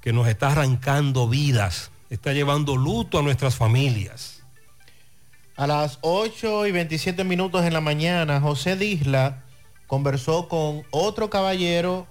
que 0.00 0.12
nos 0.12 0.26
está 0.26 0.48
arrancando 0.48 1.28
vidas, 1.28 1.92
está 2.10 2.32
llevando 2.32 2.76
luto 2.76 3.18
a 3.18 3.22
nuestras 3.22 3.54
familias. 3.54 4.42
A 5.56 5.66
las 5.66 5.98
8 6.00 6.66
y 6.66 6.72
27 6.72 7.22
minutos 7.24 7.64
en 7.64 7.72
la 7.72 7.80
mañana, 7.80 8.40
José 8.40 8.76
Disla 8.76 9.41
conversó 10.02 10.48
con 10.48 10.84
otro 10.90 11.28
caballero 11.28 12.06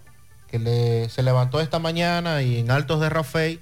que 0.52 0.60
le- 0.60 1.10
se 1.10 1.24
levantó 1.24 1.60
esta 1.62 1.80
mañana 1.80 2.44
y 2.44 2.60
en 2.60 2.70
Altos 2.70 3.02
de 3.02 3.10
Rafael, 3.10 3.60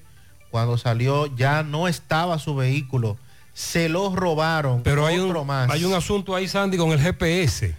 cuando 0.51 0.77
salió 0.77 1.33
ya 1.37 1.63
no 1.63 1.87
estaba 1.87 2.37
su 2.37 2.53
vehículo. 2.53 3.17
Se 3.53 3.87
lo 3.87 4.13
robaron. 4.13 4.83
Pero 4.83 5.05
hay 5.05 5.19
otro 5.19 5.39
un, 5.43 5.47
más. 5.47 5.69
hay 5.69 5.85
un 5.85 5.93
asunto 5.93 6.35
ahí, 6.35 6.49
Sandy, 6.49 6.75
con 6.75 6.91
el 6.91 6.99
GPS. 6.99 7.77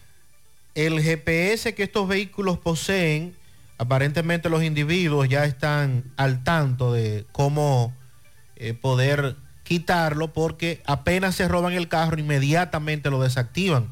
El 0.74 1.02
GPS 1.02 1.74
que 1.74 1.82
estos 1.82 2.08
vehículos 2.08 2.56
poseen, 2.58 3.36
aparentemente 3.76 4.48
los 4.48 4.62
individuos 4.62 5.28
ya 5.28 5.44
están 5.44 6.04
al 6.16 6.42
tanto 6.42 6.90
de 6.94 7.26
cómo 7.32 7.92
eh, 8.56 8.72
poder 8.72 9.36
quitarlo 9.62 10.32
porque 10.32 10.80
apenas 10.86 11.34
se 11.34 11.48
roban 11.48 11.74
el 11.74 11.88
carro, 11.88 12.18
inmediatamente 12.18 13.10
lo 13.10 13.20
desactivan. 13.20 13.90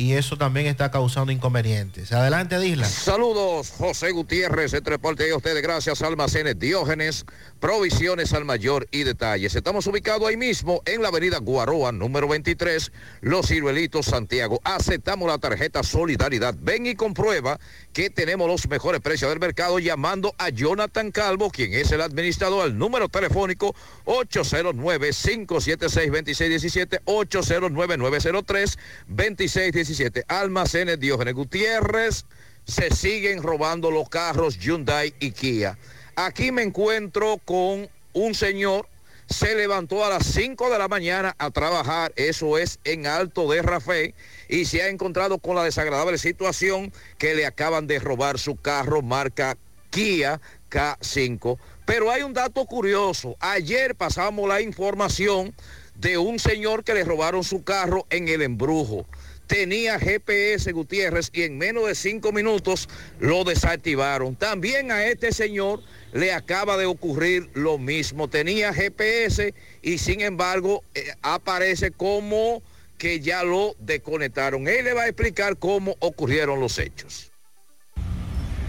Y 0.00 0.14
eso 0.14 0.38
también 0.38 0.66
está 0.66 0.90
causando 0.90 1.30
inconvenientes. 1.30 2.10
Adelante, 2.10 2.58
Disla. 2.58 2.86
Saludos, 2.86 3.70
José 3.76 4.12
Gutiérrez, 4.12 4.72
entre 4.72 4.98
parte 4.98 5.24
de 5.24 5.34
ustedes, 5.34 5.62
gracias 5.62 6.00
Almacenes 6.00 6.58
Diógenes, 6.58 7.26
provisiones 7.60 8.32
al 8.32 8.46
mayor 8.46 8.88
y 8.92 9.02
detalles. 9.02 9.54
Estamos 9.54 9.86
ubicados 9.86 10.26
ahí 10.26 10.38
mismo 10.38 10.80
en 10.86 11.02
la 11.02 11.08
avenida 11.08 11.36
Guaroa, 11.36 11.92
número 11.92 12.28
23, 12.28 12.92
Los 13.20 13.48
Ciruelitos, 13.48 14.06
Santiago. 14.06 14.58
Aceptamos 14.64 15.28
la 15.28 15.36
tarjeta 15.36 15.82
Solidaridad. 15.82 16.54
Ven 16.58 16.86
y 16.86 16.94
comprueba 16.94 17.60
que 17.92 18.08
tenemos 18.08 18.48
los 18.48 18.66
mejores 18.70 19.02
precios 19.02 19.30
del 19.30 19.38
mercado 19.38 19.78
llamando 19.80 20.34
a 20.38 20.48
Jonathan 20.48 21.10
Calvo, 21.10 21.50
quien 21.50 21.74
es 21.74 21.92
el 21.92 22.00
administrador, 22.00 22.64
al 22.64 22.78
número 22.78 23.10
telefónico 23.10 23.74
809-576-2617, 24.06 27.02
809-903-2617. 27.04 29.89
Almacenes 30.28 31.00
Diógenes 31.00 31.34
Gutiérrez 31.34 32.24
se 32.64 32.90
siguen 32.94 33.42
robando 33.42 33.90
los 33.90 34.08
carros 34.08 34.58
Hyundai 34.58 35.12
y 35.18 35.32
Kia. 35.32 35.76
Aquí 36.14 36.52
me 36.52 36.62
encuentro 36.62 37.38
con 37.44 37.88
un 38.12 38.34
señor, 38.34 38.86
se 39.28 39.54
levantó 39.54 40.04
a 40.04 40.08
las 40.08 40.26
5 40.26 40.70
de 40.70 40.78
la 40.78 40.88
mañana 40.88 41.34
a 41.38 41.50
trabajar, 41.50 42.12
eso 42.16 42.58
es 42.58 42.78
en 42.84 43.06
Alto 43.06 43.50
de 43.50 43.62
Rafé, 43.62 44.14
y 44.48 44.64
se 44.64 44.82
ha 44.82 44.88
encontrado 44.88 45.38
con 45.38 45.56
la 45.56 45.64
desagradable 45.64 46.18
situación 46.18 46.92
que 47.18 47.34
le 47.34 47.46
acaban 47.46 47.86
de 47.86 47.98
robar 47.98 48.38
su 48.38 48.56
carro 48.56 49.02
marca 49.02 49.56
Kia 49.90 50.40
K5. 50.70 51.58
Pero 51.86 52.10
hay 52.10 52.22
un 52.22 52.34
dato 52.34 52.64
curioso, 52.66 53.36
ayer 53.40 53.94
pasamos 53.94 54.48
la 54.48 54.60
información 54.60 55.54
de 55.96 56.18
un 56.18 56.38
señor 56.38 56.84
que 56.84 56.94
le 56.94 57.04
robaron 57.04 57.44
su 57.44 57.62
carro 57.62 58.06
en 58.10 58.28
el 58.28 58.42
embrujo 58.42 59.06
tenía 59.50 59.98
GPS 59.98 60.70
Gutiérrez 60.70 61.28
y 61.32 61.42
en 61.42 61.58
menos 61.58 61.88
de 61.88 61.96
cinco 61.96 62.30
minutos 62.30 62.88
lo 63.18 63.42
desactivaron. 63.42 64.36
También 64.36 64.92
a 64.92 65.04
este 65.04 65.32
señor 65.32 65.82
le 66.12 66.32
acaba 66.32 66.76
de 66.76 66.86
ocurrir 66.86 67.50
lo 67.54 67.76
mismo. 67.76 68.28
Tenía 68.28 68.72
GPS 68.72 69.52
y 69.82 69.98
sin 69.98 70.20
embargo 70.20 70.84
eh, 70.94 71.14
aparece 71.22 71.90
como 71.90 72.62
que 72.96 73.18
ya 73.18 73.42
lo 73.42 73.74
desconectaron. 73.80 74.68
Él 74.68 74.84
le 74.84 74.94
va 74.94 75.02
a 75.02 75.08
explicar 75.08 75.56
cómo 75.56 75.96
ocurrieron 75.98 76.60
los 76.60 76.78
hechos. 76.78 77.32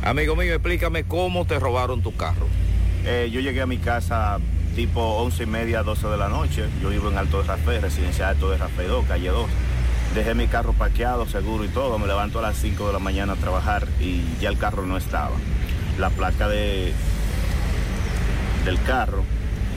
Amigo 0.02 0.36
mío, 0.36 0.56
explícame 0.56 1.03
cómo 1.03 1.45
te 1.45 1.60
robaron 1.60 2.02
tu 2.02 2.16
carro. 2.18 2.48
Eh, 3.06 3.30
yo 3.32 3.40
llegué 3.40 3.62
a 3.62 3.68
mi 3.68 3.78
casa 3.78 4.40
tipo 4.76 4.99
11 4.99 5.44
y 5.44 5.45
media, 5.45 5.84
12 5.84 6.08
de 6.08 6.18
la 6.18 6.30
noche. 6.30 6.66
Yo 6.82 6.90
vivo 6.90 7.12
en 7.12 7.20
Alto 7.20 7.44
de 7.44 7.48
Rafael, 7.48 7.84
residencia 7.84 8.30
Alto 8.30 8.49
de 8.49 8.58
Rafael 8.58 8.88
2, 8.88 9.06
calle 9.06 9.28
2. 9.28 9.48
Dejé 10.16 10.36
mi 10.36 10.48
carro 10.48 10.74
parqueado, 10.74 11.26
seguro 11.28 11.64
y 11.64 11.70
todo. 11.70 11.98
Me 11.98 12.08
levanto 12.08 12.40
a 12.40 12.42
las 12.42 12.58
5 12.58 12.88
de 12.88 12.94
la 12.94 13.00
mañana 13.00 13.34
a 13.34 13.36
trabajar 13.38 13.88
y 14.00 14.24
ya 14.42 14.50
el 14.50 14.58
carro 14.58 14.86
no 14.86 14.98
estaba. 14.98 15.32
La 15.98 16.10
placa 16.10 16.50
de, 16.50 16.94
del 18.66 18.82
carro 18.84 19.24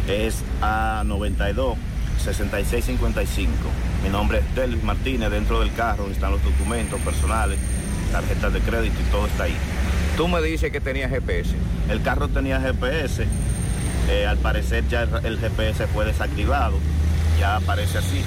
es 0.08 0.42
A92 0.60 1.76
6655. 2.24 3.50
Mi 4.02 4.08
nombre 4.08 4.38
es 4.38 4.54
Delis 4.56 4.82
Martínez. 4.82 5.30
Dentro 5.30 5.60
del 5.60 5.72
carro 5.74 6.08
están 6.10 6.32
los 6.32 6.42
documentos 6.42 7.00
personales, 7.02 7.58
tarjetas 8.10 8.52
de 8.52 8.60
crédito 8.60 9.00
y 9.00 9.10
todo 9.12 9.26
está 9.26 9.44
ahí. 9.44 9.56
Tú 10.16 10.26
me 10.26 10.40
dices 10.42 10.72
que 10.72 10.80
tenía 10.80 11.08
GPS. 11.08 11.54
El 11.88 12.02
carro 12.02 12.28
tenía 12.28 12.60
GPS. 12.60 13.26
eh, 14.10 14.26
al 14.26 14.36
parecer 14.36 14.86
ya 14.88 15.02
el- 15.04 15.24
el 15.24 15.38
GPS 15.38 15.86
fue 15.86 16.04
desactivado. 16.04 16.76
Ya 17.40 17.56
aparece 17.56 17.96
así. 17.98 18.22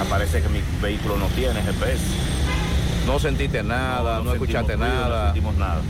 Aparece 0.00 0.42
que 0.42 0.48
mi 0.48 0.60
vehículo 0.80 1.16
no 1.16 1.26
tiene 1.28 1.62
GPS. 1.62 2.02
No 3.06 3.18
sentiste 3.18 3.62
nada, 3.62 4.20
no, 4.20 4.32
escuchaste 4.32 4.76
ruido, 4.76 4.88
nada. 4.88 5.18
No 5.18 5.24
sentimos 5.26 5.56
nada. 5.56 5.82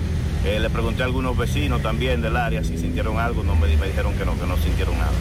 Eh, 0.45 0.61
le 0.61 0.71
pregunté 0.71 1.03
a 1.03 1.07
algunos 1.07 1.37
vecinos 1.37 1.83
también 1.83 2.23
del 2.23 2.37
área 2.37 2.63
si 2.63 2.79
sintieron 2.79 3.19
algo. 3.19 3.43
No 3.43 3.57
me, 3.57 3.75
me 3.77 3.87
dijeron 3.87 4.15
que 4.15 4.25
no, 4.25 4.39
que 4.39 4.47
no 4.47 4.57
sintieron 4.59 4.97
nada. 4.99 5.13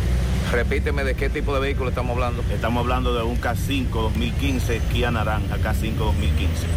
Repíteme 0.52 1.04
de 1.04 1.16
qué 1.16 1.30
tipo 1.30 1.54
de 1.54 1.60
vehículo 1.62 1.90
estamos 1.90 2.14
hablando. 2.14 2.44
Estamos 2.52 2.82
hablando 2.82 3.14
de 3.16 3.24
un 3.24 3.40
K5 3.42 3.90
2015, 3.90 4.82
Kia 4.92 5.12
Naranja 5.12 5.58
K5 5.58 5.96
2015. 5.96 6.68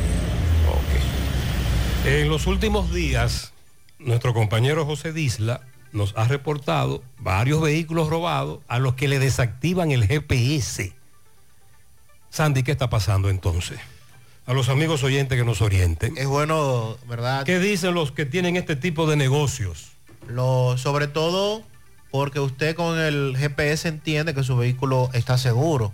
En 2.05 2.29
los 2.29 2.47
últimos 2.47 2.93
días, 2.95 3.53
nuestro 3.99 4.33
compañero 4.33 4.87
José 4.87 5.13
Disla 5.13 5.61
nos 5.93 6.17
ha 6.17 6.25
reportado 6.25 7.03
varios 7.19 7.61
vehículos 7.61 8.09
robados 8.09 8.61
a 8.69 8.79
los 8.79 8.95
que 8.95 9.09
le 9.09 9.19
desactivan 9.19 9.91
el 9.91 10.07
GPS. 10.07 10.95
Sandy, 12.31 12.63
¿qué 12.63 12.73
está 12.73 12.91
pasando 12.91 13.31
entonces? 13.31 13.79
A 14.47 14.53
los 14.55 14.69
amigos 14.69 15.03
oyentes 15.03 15.39
que 15.39 15.45
nos 15.45 15.61
orienten. 15.61 16.17
Es 16.17 16.27
bueno, 16.27 16.97
¿verdad? 17.09 17.45
¿Qué 17.45 17.59
dicen 17.59 17.95
los 17.95 18.13
que 18.13 18.25
tienen 18.27 18.57
este 18.57 18.77
tipo 18.77 19.07
de 19.09 19.17
negocios? 19.17 19.89
Lo, 20.27 20.77
sobre 20.79 21.07
todo 21.09 21.63
porque 22.11 22.41
usted 22.41 22.75
con 22.75 22.99
el 22.99 23.37
GPS 23.37 23.89
entiende 23.89 24.35
que 24.35 24.43
su 24.43 24.57
vehículo 24.57 25.11
está 25.13 25.37
seguro. 25.37 25.93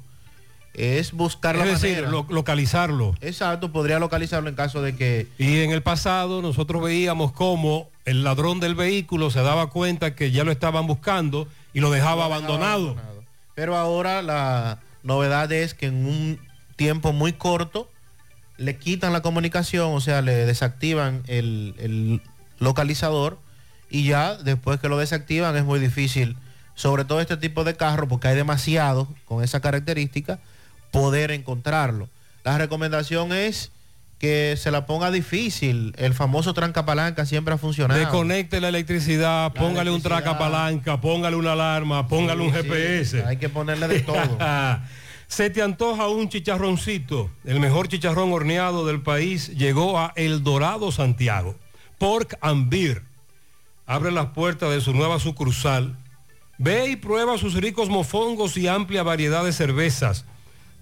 Es 0.73 1.12
buscar 1.12 1.55
la 1.56 1.65
Es 1.66 1.81
decir, 1.81 2.02
manera. 2.02 2.11
lo- 2.11 2.27
localizarlo. 2.31 3.15
Exacto, 3.20 3.70
podría 3.73 3.98
localizarlo 4.01 4.48
en 4.48 4.55
caso 4.56 4.82
de 4.82 4.97
que 4.97 5.28
Y 5.39 5.61
en 5.61 5.70
el 5.70 5.82
pasado 5.82 6.43
nosotros 6.43 6.82
veíamos 6.82 7.31
cómo 7.32 7.89
el 8.05 8.24
ladrón 8.24 8.59
del 8.61 8.74
vehículo 8.74 9.31
se 9.31 9.40
daba 9.40 9.69
cuenta 9.70 10.15
que 10.16 10.31
ya 10.32 10.43
lo 10.44 10.51
estaban 10.52 10.86
buscando 10.89 11.48
y 11.73 11.81
lo 11.81 11.90
dejaba 11.90 12.24
abandonado. 12.24 12.97
Pero 13.55 13.77
ahora 13.77 14.20
la 14.23 14.81
novedad 15.05 15.52
es 15.52 15.74
que 15.74 15.86
en 15.86 16.06
un 16.06 16.40
tiempo 16.76 17.12
muy 17.12 17.32
corto 17.32 17.89
le 18.56 18.76
quitan 18.76 19.12
la 19.12 19.22
comunicación, 19.22 19.93
o 19.93 20.01
sea, 20.01 20.22
le 20.22 20.47
desactivan 20.47 21.22
el, 21.26 22.20
localizador 22.59 23.39
y 23.90 24.06
ya 24.06 24.36
después 24.36 24.81
que 24.81 24.89
lo 24.89 24.97
desactivan 24.97 25.56
es 25.56 25.64
muy 25.64 25.78
difícil, 25.78 26.36
sobre 26.74 27.05
todo 27.05 27.20
este 27.20 27.36
tipo 27.36 27.64
de 27.64 27.76
carro, 27.76 28.09
porque 28.09 28.28
hay 28.28 28.36
demasiados 28.36 29.09
con 29.24 29.44
esa 29.44 29.60
característica, 29.60 30.39
poder 30.90 31.31
encontrarlo. 31.31 32.09
La 32.44 32.56
recomendación 32.59 33.32
es 33.32 33.72
que 34.19 34.57
se 34.57 34.70
la 34.70 34.86
ponga 34.86 35.11
difícil. 35.11 35.95
El 35.99 36.15
famoso 36.15 36.55
tranca 36.55 36.85
palanca 36.85 37.27
siempre 37.27 37.55
ha 37.55 37.59
funcionado. 37.59 37.99
Desconecte 37.99 38.61
la 38.61 38.69
electricidad, 38.69 39.53
póngale 39.53 39.91
un 39.91 40.03
traca 40.03 40.39
palanca, 40.39 41.01
póngale 41.01 41.36
una 41.36 41.53
alarma, 41.53 42.09
póngale 42.09 42.43
un 42.43 42.51
sí, 42.51 42.59
GPS. 42.59 43.24
hay 43.24 43.36
que 43.36 43.49
ponerle 43.49 43.89
de 43.89 44.01
todo. 44.01 44.39
Se 45.27 45.51
te 45.51 45.62
antoja 45.62 46.09
un 46.09 46.28
chicharroncito. 46.28 47.31
El 47.45 47.59
mejor 47.59 47.89
chicharrón 47.89 48.32
horneado 48.32 48.86
del 48.86 49.01
país 49.03 49.49
llegó 49.49 49.99
a 49.99 50.12
El 50.16 50.45
Dorado, 50.45 50.93
Santiago. 50.93 51.57
Pork 51.99 52.36
and 52.41 52.70
Beer. 52.70 53.03
Abre 53.86 54.12
las 54.12 54.27
puertas 54.27 54.70
de 54.70 54.81
su 54.81 54.93
nueva 54.93 55.19
sucursal. 55.19 55.97
Ve 56.59 56.89
y 56.89 56.97
prueba 56.97 57.36
sus 57.36 57.55
ricos 57.55 57.89
mofongos 57.89 58.57
y 58.57 58.69
amplia 58.69 59.03
variedad 59.03 59.45
de 59.45 59.53
cervezas. 59.53 60.24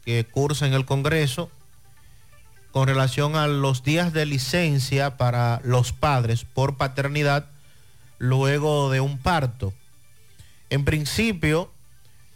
que 0.05 0.25
cursa 0.25 0.67
en 0.67 0.73
el 0.73 0.85
Congreso 0.85 1.49
con 2.71 2.87
relación 2.87 3.35
a 3.35 3.47
los 3.47 3.83
días 3.83 4.13
de 4.13 4.27
licencia 4.27 5.17
para 5.17 5.59
los 5.63 5.91
padres 5.91 6.45
por 6.45 6.77
paternidad 6.77 7.47
luego 8.19 8.91
de 8.91 8.99
un 8.99 9.17
parto. 9.17 9.73
En 10.69 10.85
principio 10.85 11.71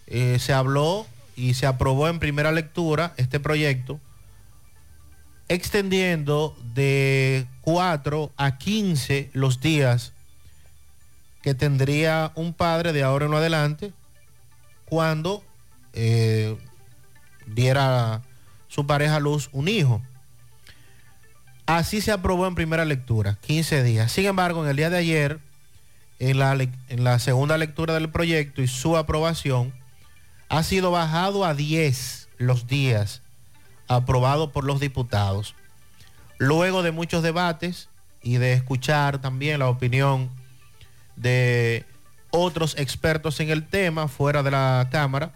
eh, 0.08 0.40
se 0.40 0.54
habló 0.54 1.06
y 1.38 1.54
se 1.54 1.68
aprobó 1.68 2.10
en 2.10 2.20
primera 2.20 2.52
lectura 2.52 3.14
este 3.16 3.40
proyecto 3.40 4.02
extendiendo 5.48 6.58
de 6.74 7.48
4 7.62 8.32
a 8.36 8.58
15 8.58 9.30
los 9.32 9.62
días 9.62 10.12
que 11.42 11.54
tendría 11.54 12.34
un 12.36 12.54
padre 12.54 12.92
de 12.92 13.04
ahora 13.04 13.28
en 13.28 13.34
adelante 13.34 13.94
cuando 14.86 15.44
eh, 15.94 16.58
diera 17.46 18.22
su 18.68 18.86
pareja 18.86 19.18
a 19.18 19.20
luz 19.20 19.50
un 19.54 19.68
hijo. 19.68 20.02
Así 21.66 22.02
se 22.02 22.12
aprobó 22.12 22.48
en 22.48 22.56
primera 22.56 22.84
lectura, 22.84 23.38
15 23.42 23.84
días. 23.84 24.12
Sin 24.12 24.26
embargo, 24.26 24.64
en 24.64 24.70
el 24.70 24.78
día 24.78 24.90
de 24.90 24.98
ayer, 24.98 25.40
en 26.20 26.40
la, 26.40 26.54
en 26.54 27.04
la 27.04 27.20
segunda 27.20 27.58
lectura 27.58 27.94
del 27.94 28.10
proyecto 28.10 28.62
y 28.62 28.68
su 28.68 28.98
aprobación, 28.98 29.74
ha 30.50 30.64
sido 30.64 30.92
bajado 30.92 31.46
a 31.46 31.54
10 31.54 32.30
los 32.38 32.68
días 32.68 33.22
aprobado 33.88 34.52
por 34.52 34.64
los 34.64 34.80
diputados. 34.80 35.56
Luego 36.38 36.84
de 36.84 36.92
muchos 36.92 37.24
debates 37.24 37.90
y 38.22 38.38
de 38.38 38.54
escuchar 38.54 39.20
también 39.20 39.60
la 39.60 39.70
opinión 39.70 40.30
de 41.16 41.86
otros 42.30 42.76
expertos 42.78 43.40
en 43.40 43.50
el 43.50 43.66
tema 43.66 44.08
fuera 44.08 44.44
de 44.44 44.52
la 44.52 44.88
Cámara, 44.92 45.32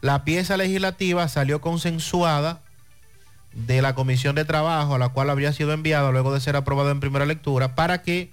la 0.00 0.24
pieza 0.24 0.56
legislativa 0.56 1.26
salió 1.28 1.60
consensuada 1.60 2.60
de 3.52 3.82
la 3.82 3.94
Comisión 3.94 4.36
de 4.36 4.44
Trabajo, 4.44 4.94
a 4.94 4.98
la 4.98 5.08
cual 5.08 5.30
habría 5.30 5.52
sido 5.52 5.72
enviada 5.72 6.12
luego 6.12 6.32
de 6.32 6.40
ser 6.40 6.54
aprobada 6.54 6.92
en 6.92 7.00
primera 7.00 7.26
lectura, 7.26 7.74
para 7.74 8.02
que 8.02 8.30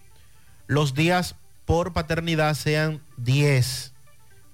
los 0.67 0.93
días 0.93 1.35
por 1.65 1.93
paternidad 1.93 2.53
sean 2.53 3.01
10, 3.17 3.93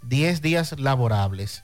10 0.03 0.41
días 0.41 0.79
laborables 0.79 1.63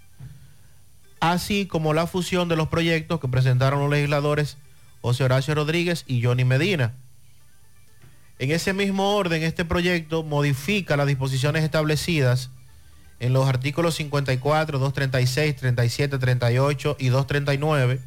así 1.19 1.65
como 1.65 1.93
la 1.93 2.07
fusión 2.07 2.47
de 2.47 2.55
los 2.55 2.67
proyectos 2.67 3.19
que 3.19 3.27
presentaron 3.27 3.79
los 3.79 3.89
legisladores 3.89 4.57
José 5.01 5.23
Horacio 5.23 5.55
Rodríguez 5.55 6.03
y 6.07 6.23
Johnny 6.23 6.43
Medina. 6.43 6.93
En 8.39 8.51
ese 8.51 8.73
mismo 8.73 9.15
orden, 9.15 9.43
este 9.43 9.65
proyecto 9.65 10.23
modifica 10.23 10.97
las 10.97 11.07
disposiciones 11.07 11.63
establecidas 11.63 12.49
en 13.19 13.33
los 13.33 13.47
artículos 13.47 13.95
54, 13.95 14.77
236, 14.77 15.55
37, 15.55 16.19
38 16.19 16.97
y 16.99 17.07
239 17.07 17.99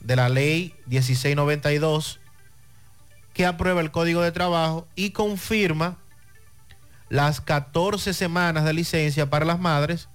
de 0.00 0.16
la 0.16 0.28
ley 0.28 0.74
1692 0.86 2.20
que 3.32 3.46
aprueba 3.46 3.80
el 3.80 3.90
Código 3.90 4.20
de 4.20 4.32
Trabajo 4.32 4.86
y 4.94 5.10
confirma 5.10 5.96
las 7.10 7.42
14 7.42 8.14
semanas 8.14 8.64
de 8.64 8.72
licencia 8.72 9.28
para 9.28 9.44
las 9.44 9.60
madres 9.60 10.08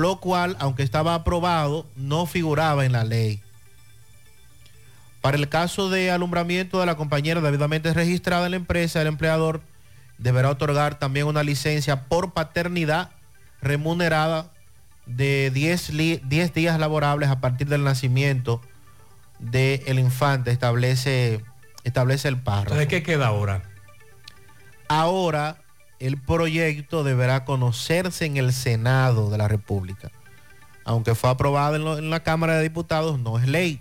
lo 0.00 0.18
cual, 0.18 0.56
aunque 0.60 0.82
estaba 0.82 1.14
aprobado, 1.14 1.86
no 1.94 2.26
figuraba 2.26 2.84
en 2.86 2.92
la 2.92 3.04
ley. 3.04 3.40
Para 5.20 5.36
el 5.36 5.48
caso 5.48 5.90
de 5.90 6.10
alumbramiento 6.10 6.80
de 6.80 6.86
la 6.86 6.96
compañera 6.96 7.42
debidamente 7.42 7.92
registrada 7.92 8.46
en 8.46 8.52
la 8.52 8.56
empresa, 8.56 9.02
el 9.02 9.08
empleador 9.08 9.60
deberá 10.16 10.50
otorgar 10.50 10.98
también 10.98 11.26
una 11.26 11.42
licencia 11.42 12.04
por 12.04 12.32
paternidad 12.32 13.10
remunerada 13.60 14.50
de 15.04 15.50
10, 15.52 15.92
10 16.26 16.54
días 16.54 16.78
laborables 16.78 17.28
a 17.28 17.40
partir 17.40 17.68
del 17.68 17.84
nacimiento 17.84 18.62
del 19.38 19.98
infante, 19.98 20.50
establece, 20.50 21.42
establece 21.84 22.28
el 22.28 22.38
párrafo. 22.38 22.76
¿De 22.76 22.88
qué 22.88 23.02
queda 23.02 23.26
ahora? 23.26 23.62
Ahora 24.88 25.58
el 26.00 26.16
proyecto 26.16 27.04
deberá 27.04 27.44
conocerse 27.44 28.24
en 28.24 28.38
el 28.38 28.52
Senado 28.52 29.30
de 29.30 29.38
la 29.38 29.48
República. 29.48 30.10
Aunque 30.84 31.14
fue 31.14 31.28
aprobado 31.28 31.98
en, 31.98 32.10
la 32.10 32.22
Cámara 32.22 32.56
de 32.56 32.62
Diputados, 32.62 33.20
no 33.20 33.38
es 33.38 33.46
ley. 33.46 33.80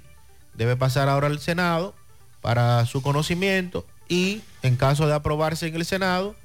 Debe 0.53 0.75
pasar 0.75 1.07
ahora 1.07 1.27
al 1.27 1.39
Senado 1.39 1.95
para 2.41 2.85
su 2.85 3.01
conocimiento 3.01 3.85
y 4.09 4.41
en 4.61 4.75
caso 4.75 5.07
de 5.07 5.13
aprobarse 5.13 5.67
en 5.67 5.75
el 5.75 5.85
Senado, 5.85 6.35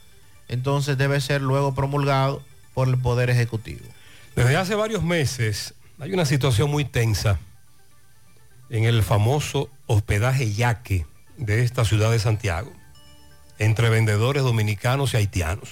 entonces 0.48 0.96
debe 0.96 1.20
ser 1.20 1.42
luego 1.42 1.74
promulgado 1.74 2.40
por 2.72 2.88
el 2.88 2.96
Poder 2.96 3.28
Ejecutivo. 3.28 3.84
Desde 4.36 4.56
hace 4.56 4.76
varios 4.76 5.02
meses 5.02 5.74
hay 5.98 6.12
una 6.12 6.24
situación 6.24 6.70
muy 6.70 6.84
tensa 6.84 7.38
en 8.70 8.84
el 8.84 9.02
famoso 9.02 9.68
hospedaje 9.86 10.52
yaque 10.52 11.06
de 11.36 11.64
esta 11.64 11.84
ciudad 11.84 12.12
de 12.12 12.20
Santiago 12.20 12.72
entre 13.58 13.88
vendedores 13.88 14.42
dominicanos 14.42 15.14
y 15.14 15.18
haitianos. 15.18 15.70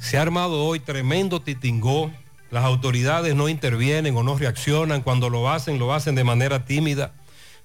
Se 0.00 0.18
ha 0.18 0.22
armado 0.22 0.64
hoy 0.64 0.80
tremendo 0.80 1.40
titingó. 1.40 2.10
Las 2.50 2.64
autoridades 2.64 3.34
no 3.34 3.48
intervienen 3.48 4.16
o 4.16 4.22
no 4.22 4.36
reaccionan. 4.36 5.02
Cuando 5.02 5.30
lo 5.30 5.50
hacen, 5.50 5.78
lo 5.78 5.92
hacen 5.92 6.14
de 6.14 6.24
manera 6.24 6.64
tímida. 6.64 7.12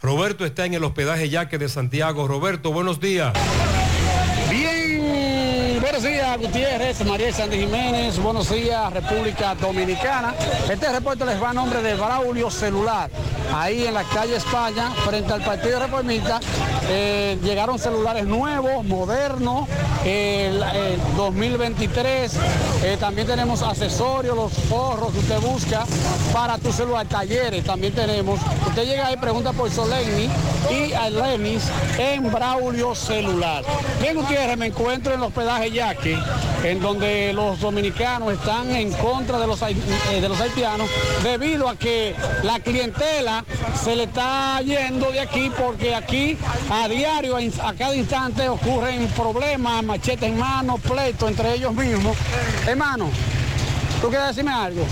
Roberto 0.01 0.45
está 0.45 0.65
en 0.65 0.73
el 0.73 0.83
hospedaje 0.83 1.29
Yaque 1.29 1.57
de 1.57 1.69
Santiago. 1.69 2.27
Roberto, 2.27 2.71
buenos 2.71 2.99
días. 2.99 3.33
Gutiérrez, 6.37 7.03
María 7.05 7.33
Sandy 7.33 7.59
Jiménez, 7.59 8.17
buenos 8.19 8.49
días 8.49 8.93
República 8.93 9.53
Dominicana. 9.55 10.33
Este 10.69 10.89
reporte 10.89 11.25
les 11.25 11.41
va 11.41 11.49
a 11.49 11.53
nombre 11.53 11.81
de 11.81 11.93
Braulio 11.95 12.49
Celular. 12.49 13.09
Ahí 13.53 13.85
en 13.85 13.93
la 13.93 14.03
calle 14.03 14.37
España, 14.37 14.91
frente 15.05 15.33
al 15.33 15.41
Partido 15.41 15.79
Reformista, 15.79 16.39
eh, 16.89 17.37
llegaron 17.43 17.77
celulares 17.77 18.25
nuevos, 18.25 18.85
modernos, 18.85 19.67
el, 20.05 20.63
el 20.63 20.99
2023. 21.17 22.33
Eh, 22.83 22.97
también 22.99 23.27
tenemos 23.27 23.61
accesorios, 23.61 24.35
los 24.35 24.53
forros 24.53 25.11
que 25.11 25.19
usted 25.19 25.39
busca 25.41 25.85
para 26.33 26.57
tu 26.57 26.71
celular, 26.71 27.05
talleres 27.07 27.63
también 27.65 27.93
tenemos. 27.93 28.39
Usted 28.67 28.85
llega 28.85 29.07
ahí, 29.07 29.17
pregunta 29.17 29.51
por 29.51 29.69
Solenni 29.69 30.29
y 30.69 30.93
a 30.93 31.09
Lenis 31.09 31.63
en 31.97 32.31
Braulio 32.31 32.95
Celular. 32.95 33.63
Bien, 34.01 34.15
Gutiérrez, 34.15 34.57
me 34.57 34.67
encuentro 34.67 35.13
en 35.13 35.19
el 35.19 35.25
hospedaje 35.25 35.71
Yaque, 35.71 36.17
en 36.63 36.79
donde 36.79 37.33
los 37.33 37.59
dominicanos 37.59 38.33
están 38.33 38.71
en 38.75 38.91
contra 38.93 39.39
de 39.39 39.47
los, 39.47 39.61
eh, 39.61 39.75
de 40.21 40.29
los 40.29 40.39
haitianos 40.39 40.89
debido 41.23 41.67
a 41.67 41.75
que 41.75 42.15
la 42.43 42.59
clientela 42.59 43.43
se 43.81 43.95
le 43.95 44.03
está 44.03 44.61
yendo 44.61 45.11
de 45.11 45.19
aquí 45.19 45.51
porque 45.57 45.95
aquí 45.95 46.37
a 46.69 46.87
diario, 46.87 47.37
a 47.37 47.73
cada 47.73 47.95
instante 47.95 48.47
ocurren 48.47 49.07
problemas, 49.09 49.83
machetes 49.83 50.29
en 50.29 50.37
mano, 50.37 50.77
pleitos 50.77 51.29
entre 51.29 51.55
ellos 51.55 51.73
mismos. 51.73 52.15
Hermano, 52.67 53.09
¿tú 54.01 54.09
quieres 54.09 54.27
decirme 54.27 54.51
algo? 54.51 54.85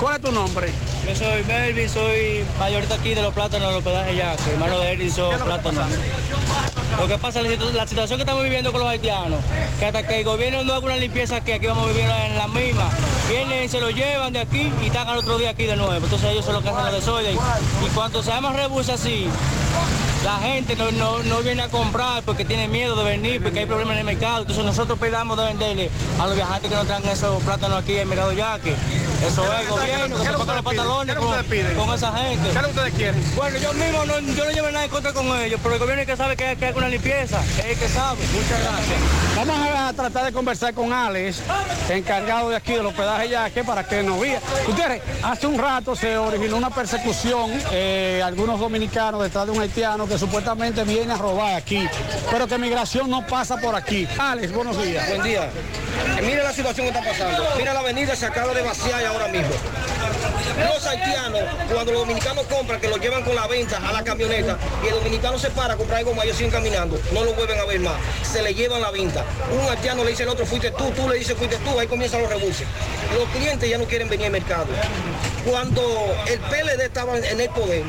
¿Cuál 0.00 0.16
es 0.16 0.22
tu 0.22 0.32
nombre? 0.32 0.72
Yo 1.06 1.16
soy 1.16 1.42
Melvin, 1.44 1.88
soy 1.88 2.44
mayorita 2.58 2.94
aquí 2.94 3.14
de 3.14 3.22
los 3.22 3.34
plátanos, 3.34 3.72
los 3.72 3.82
pedajes 3.82 4.16
ya, 4.16 4.34
hermano 4.52 4.78
de 4.78 4.92
Edison 4.92 5.38
Plátano. 5.40 5.82
Lo 6.98 7.08
que 7.08 7.18
pasa 7.18 7.40
es 7.40 7.74
la, 7.74 7.86
situación 7.86 8.18
que 8.18 8.22
estamos 8.22 8.42
viviendo 8.42 8.72
con 8.72 8.80
los 8.80 8.90
haitianos, 8.90 9.40
que 9.78 9.86
hasta 9.86 10.06
que 10.06 10.18
el 10.18 10.24
gobierno 10.24 10.62
no 10.64 10.74
haga 10.74 10.84
una 10.84 10.96
limpieza 10.96 11.36
aquí, 11.36 11.52
aquí 11.52 11.66
vamos 11.66 11.84
a 11.84 11.88
vivir 11.88 12.04
en 12.04 12.36
la 12.36 12.46
misma. 12.48 12.90
Vienen, 13.28 13.68
se 13.68 13.80
lo 13.80 13.90
llevan 13.90 14.32
de 14.32 14.40
aquí 14.40 14.70
y 14.82 14.86
están 14.86 15.08
al 15.08 15.18
otro 15.18 15.38
día 15.38 15.50
aquí 15.50 15.64
de 15.64 15.76
nuevo. 15.76 15.94
Entonces 15.94 16.30
ellos 16.30 16.44
son 16.44 16.54
los 16.54 16.62
que 16.62 16.68
hacen 16.68 16.84
los 16.84 16.94
desorden. 16.94 17.36
Y 17.84 17.88
cuando 17.94 18.22
se 18.22 18.30
llama 18.30 18.52
rebus 18.52 18.88
así, 18.88 19.28
la 20.24 20.38
gente 20.38 20.76
no, 20.76 20.90
no, 20.92 21.22
no 21.22 21.38
viene 21.38 21.62
a 21.62 21.68
comprar 21.68 22.22
porque 22.22 22.44
tiene 22.44 22.68
miedo 22.68 22.96
de 22.96 23.04
venir, 23.04 23.42
porque 23.42 23.60
hay 23.60 23.66
problemas 23.66 23.94
en 23.94 24.00
el 24.00 24.04
mercado. 24.04 24.42
Entonces 24.42 24.64
nosotros 24.64 24.98
pedamos 24.98 25.36
de 25.38 25.44
venderle 25.44 25.90
a 26.18 26.26
los 26.26 26.36
viajantes 26.36 26.70
que 26.70 26.76
no 26.76 26.84
traen 26.84 27.06
esos 27.08 27.42
plátanos 27.42 27.82
aquí 27.82 27.94
en 27.94 28.00
el 28.00 28.06
mercado 28.06 28.32
yaque. 28.32 28.74
Eso 29.26 29.44
es 29.52 29.68
gobierno, 29.68 30.16
que 30.18 30.24
se 30.24 30.32
pongan 30.32 30.56
los 30.56 30.64
pantalones 30.64 31.16
con, 31.16 31.28
con 31.76 31.94
esa 31.94 32.12
gente. 32.12 32.42
¿Qué 32.42 32.48
es 32.48 32.54
lo 32.54 32.62
que 32.62 32.68
ustedes 32.68 32.94
quieren? 32.94 33.24
Bueno, 33.36 33.58
yo 33.58 33.72
mismo 33.74 34.04
no, 34.06 34.18
yo 34.18 34.44
no 34.44 34.50
llevo 34.50 34.70
nada 34.70 34.84
en 34.84 34.90
contra 34.90 35.12
con 35.12 35.26
ellos, 35.40 35.60
pero 35.62 35.74
el 35.74 35.80
gobierno 35.80 36.02
es 36.02 36.08
que 36.08 36.16
sabe 36.16 36.36
que 36.36 36.46
hay 36.46 36.56
que 36.56 36.64
hacer 36.66 36.76
una 36.78 36.88
limpieza, 36.88 37.40
es 37.58 37.64
el 37.64 37.78
que 37.78 37.88
sabe. 37.88 38.18
Muchas 38.32 38.60
gracias. 38.60 38.98
Vamos 39.36 39.56
a 39.76 39.92
tratar 39.92 40.24
de 40.24 40.32
conversar 40.32 40.72
con 40.72 40.92
Alex, 40.92 41.42
encargado 41.90 42.48
de 42.48 42.56
aquí 42.56 42.72
del 42.72 42.86
hospedaje 42.86 43.28
Yaque, 43.28 43.62
para 43.62 43.86
que 43.86 44.02
nos 44.02 44.18
vea. 44.18 44.40
Ustedes, 44.66 45.02
hace 45.22 45.46
un 45.46 45.58
rato 45.58 45.94
se 45.94 46.16
originó 46.16 46.56
una 46.56 46.70
persecución, 46.70 47.50
eh, 47.72 48.22
algunos 48.24 48.58
dominicanos 48.58 49.22
detrás 49.22 49.46
de 49.46 49.52
un 49.52 49.60
haitiano 49.60 50.06
que 50.10 50.18
supuestamente 50.18 50.82
viene 50.82 51.12
a 51.12 51.16
robar 51.16 51.54
aquí, 51.54 51.88
pero 52.32 52.48
que 52.48 52.58
migración 52.58 53.08
no 53.08 53.24
pasa 53.24 53.56
por 53.58 53.76
aquí. 53.76 54.08
Alex, 54.18 54.52
buenos 54.52 54.82
días. 54.82 55.08
Buen 55.08 55.22
día. 55.22 55.44
Eh, 55.44 56.22
mira 56.22 56.42
la 56.42 56.52
situación 56.52 56.88
que 56.88 56.98
está 56.98 57.08
pasando. 57.08 57.46
Mira 57.56 57.72
la 57.72 57.78
avenida, 57.78 58.16
se 58.16 58.26
acaba 58.26 58.52
de 58.52 58.60
vaciar 58.60 59.06
ahora 59.06 59.28
mismo. 59.28 59.50
Los 60.58 60.84
haitianos, 60.84 61.42
cuando 61.72 61.92
los 61.92 62.00
dominicanos 62.02 62.44
compran, 62.46 62.80
que 62.80 62.88
lo 62.88 62.96
llevan 62.96 63.22
con 63.22 63.36
la 63.36 63.46
venta 63.46 63.76
a 63.76 63.92
la 63.92 64.02
camioneta, 64.02 64.58
y 64.82 64.88
el 64.88 64.94
dominicano 64.94 65.38
se 65.38 65.48
para 65.50 65.74
a 65.74 65.76
comprar 65.76 66.00
algo 66.00 66.20
ellos 66.24 66.36
siguen 66.36 66.50
caminando, 66.50 67.00
no 67.12 67.24
lo 67.24 67.32
vuelven 67.34 67.60
a 67.60 67.64
ver 67.64 67.78
más. 67.78 67.94
Se 68.24 68.42
le 68.42 68.52
llevan 68.52 68.80
la 68.80 68.90
venta. 68.90 69.24
Un 69.62 69.70
haitiano 69.70 70.02
le 70.02 70.10
dice 70.10 70.24
al 70.24 70.30
otro, 70.30 70.44
fuiste 70.44 70.72
tú, 70.72 70.90
tú 70.90 71.08
le 71.08 71.18
dices, 71.18 71.36
fuiste 71.36 71.56
tú, 71.58 71.78
ahí 71.78 71.86
comienzan 71.86 72.20
los 72.20 72.30
rebuses. 72.30 72.66
Los 73.16 73.28
clientes 73.28 73.70
ya 73.70 73.78
no 73.78 73.84
quieren 73.84 74.08
venir 74.08 74.26
al 74.26 74.32
mercado. 74.32 74.66
Cuando 75.44 75.82
el 76.26 76.38
PLD 76.38 76.82
estaba 76.82 77.16
en 77.16 77.40
el 77.40 77.48
poder, 77.50 77.82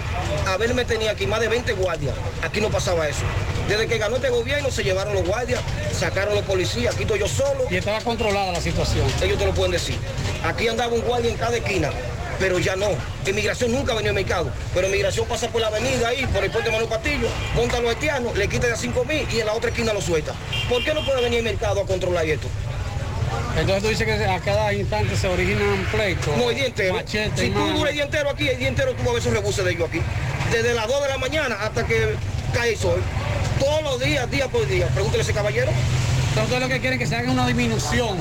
Abel 0.47 0.73
me 0.73 0.85
tenía 0.85 1.11
aquí 1.11 1.27
más 1.27 1.41
de 1.41 1.49
20 1.49 1.73
guardias. 1.73 2.15
Aquí 2.41 2.61
no 2.61 2.69
pasaba 2.69 3.09
eso. 3.09 3.23
Desde 3.67 3.87
que 3.87 3.97
ganó 3.97 4.15
este 4.15 4.29
gobierno 4.29 4.71
se 4.71 4.83
llevaron 4.83 5.13
los 5.13 5.25
guardias, 5.25 5.61
sacaron 5.97 6.33
los 6.35 6.45
policías, 6.45 6.93
aquí 6.93 7.03
estoy 7.03 7.19
yo 7.19 7.27
solo. 7.27 7.65
Y 7.69 7.75
estaba 7.75 7.99
controlada 8.01 8.53
la 8.53 8.61
situación. 8.61 9.05
Ellos 9.21 9.37
te 9.37 9.45
lo 9.45 9.53
pueden 9.53 9.73
decir. 9.73 9.97
Aquí 10.45 10.67
andaba 10.69 10.93
un 10.93 11.01
guardia 11.01 11.29
en 11.29 11.37
cada 11.37 11.57
esquina, 11.57 11.89
pero 12.39 12.57
ya 12.57 12.77
no. 12.77 12.89
Inmigración 13.27 13.73
nunca 13.73 13.93
venía 13.95 14.11
al 14.11 14.15
mercado, 14.15 14.49
pero 14.73 14.87
inmigración 14.87 15.27
pasa 15.27 15.49
por 15.49 15.59
la 15.59 15.67
avenida 15.67 16.07
ahí, 16.07 16.25
por 16.27 16.43
el 16.43 16.51
puente 16.51 16.71
Manuel 16.71 16.89
Patillo, 16.89 17.27
monta 17.53 17.77
a 17.77 17.81
los 17.81 17.89
haitianos, 17.93 18.37
le 18.37 18.47
quita 18.47 18.67
de 18.67 18.73
a 18.73 18.77
5 18.77 19.05
mil 19.05 19.27
y 19.29 19.41
en 19.41 19.45
la 19.45 19.53
otra 19.53 19.71
esquina 19.71 19.93
lo 19.93 20.01
suelta. 20.01 20.33
¿Por 20.69 20.83
qué 20.85 20.93
no 20.93 21.05
puede 21.05 21.21
venir 21.21 21.39
al 21.39 21.45
mercado 21.45 21.81
a 21.81 21.85
controlar 21.85 22.25
esto? 22.25 22.47
Entonces 23.57 23.83
tú 23.83 23.89
dices 23.89 24.05
que 24.05 24.25
a 24.25 24.39
cada 24.39 24.73
instante 24.73 25.15
se 25.15 25.27
originan 25.27 25.85
pleitos. 25.91 26.35
No, 26.37 26.49
el 26.49 26.55
día 26.55 26.65
entero. 26.67 26.95
machete, 26.95 27.41
si 27.41 27.49
tú 27.49 27.59
duras 27.59 27.89
el 27.89 27.95
día 27.95 28.03
entero 28.03 28.29
aquí, 28.29 28.47
el 28.47 28.57
día 28.57 28.67
entero 28.67 28.93
tú 28.93 28.99
vas 28.99 29.09
a 29.09 29.13
ver 29.13 29.21
esos 29.21 29.33
rebuses 29.33 29.65
de 29.65 29.71
ellos 29.71 29.89
aquí. 29.89 30.01
Desde 30.51 30.73
las 30.73 30.87
2 30.87 31.03
de 31.03 31.09
la 31.09 31.17
mañana 31.17 31.55
hasta 31.61 31.85
que 31.85 32.15
cae 32.53 32.71
el 32.71 32.77
sol. 32.77 33.01
Todos 33.59 33.83
los 33.83 33.99
días, 33.99 34.29
día 34.31 34.47
por 34.47 34.67
día. 34.67 34.87
Pregúntele 34.87 35.21
a 35.21 35.23
ese 35.23 35.33
caballero. 35.33 35.71
Entonces 36.29 36.61
lo 36.61 36.67
que 36.69 36.79
quieren 36.79 36.93
es 36.93 36.99
que 36.99 37.07
se 37.07 37.15
haga 37.17 37.29
una 37.29 37.45
disminución. 37.45 38.17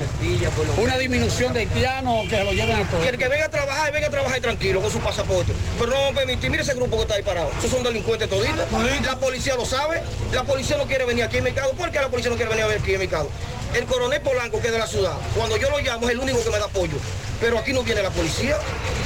Una 0.79 0.99
disminución 0.99 1.53
de 1.53 1.61
haitianos 1.61 2.29
que 2.29 2.43
lo 2.43 2.53
lleven 2.53 2.77
a 2.77 2.91
todo. 2.91 3.05
Y 3.05 3.09
el 3.09 3.17
que 3.17 3.29
venga 3.29 3.47
a 3.47 3.49
trabajar, 3.49 3.93
venga 3.93 4.09
a 4.09 4.11
trabajar 4.11 4.41
tranquilo 4.41 4.81
con 4.81 4.91
su 4.91 4.99
pasaporte. 4.99 5.53
Pero 5.79 5.91
no 5.91 5.97
vamos 5.97 6.13
a 6.13 6.17
permitir, 6.17 6.51
mire 6.51 6.65
ese 6.65 6.75
grupo 6.75 6.97
que 6.97 7.03
está 7.03 7.15
ahí 7.15 7.23
parado. 7.23 7.51
Esos 7.57 7.71
son 7.71 7.85
delincuentes 7.85 8.29
toditos. 8.29 8.67
La 9.07 9.17
policía 9.17 9.55
lo 9.55 9.65
sabe. 9.65 10.03
La 10.33 10.43
policía 10.43 10.77
no 10.77 10.87
quiere 10.87 11.05
venir 11.05 11.23
aquí 11.25 11.37
al 11.37 11.45
mercado. 11.45 11.71
¿Por 11.73 11.91
qué 11.93 12.01
la 12.01 12.09
policía 12.09 12.31
no 12.31 12.37
quiere 12.37 12.51
venir 12.51 12.65
a 12.65 12.69
ver 12.69 12.81
aquí 12.81 12.95
al 12.95 12.99
mercado? 12.99 13.31
El 13.75 13.85
coronel 13.87 14.21
Polanco, 14.21 14.61
que 14.61 14.67
es 14.67 14.73
de 14.73 14.79
la 14.79 14.87
ciudad, 14.87 15.15
cuando 15.37 15.57
yo 15.57 15.71
lo 15.71 15.79
llamo 15.79 16.07
es 16.07 16.13
el 16.13 16.21
único 16.21 16.43
que 16.43 16.51
me 16.51 16.59
da 16.59 16.65
apoyo. 16.65 16.97
Pero 17.41 17.59
aquí 17.59 17.73
no 17.73 17.83
viene 17.83 18.03
la 18.03 18.11
policía. 18.11 18.59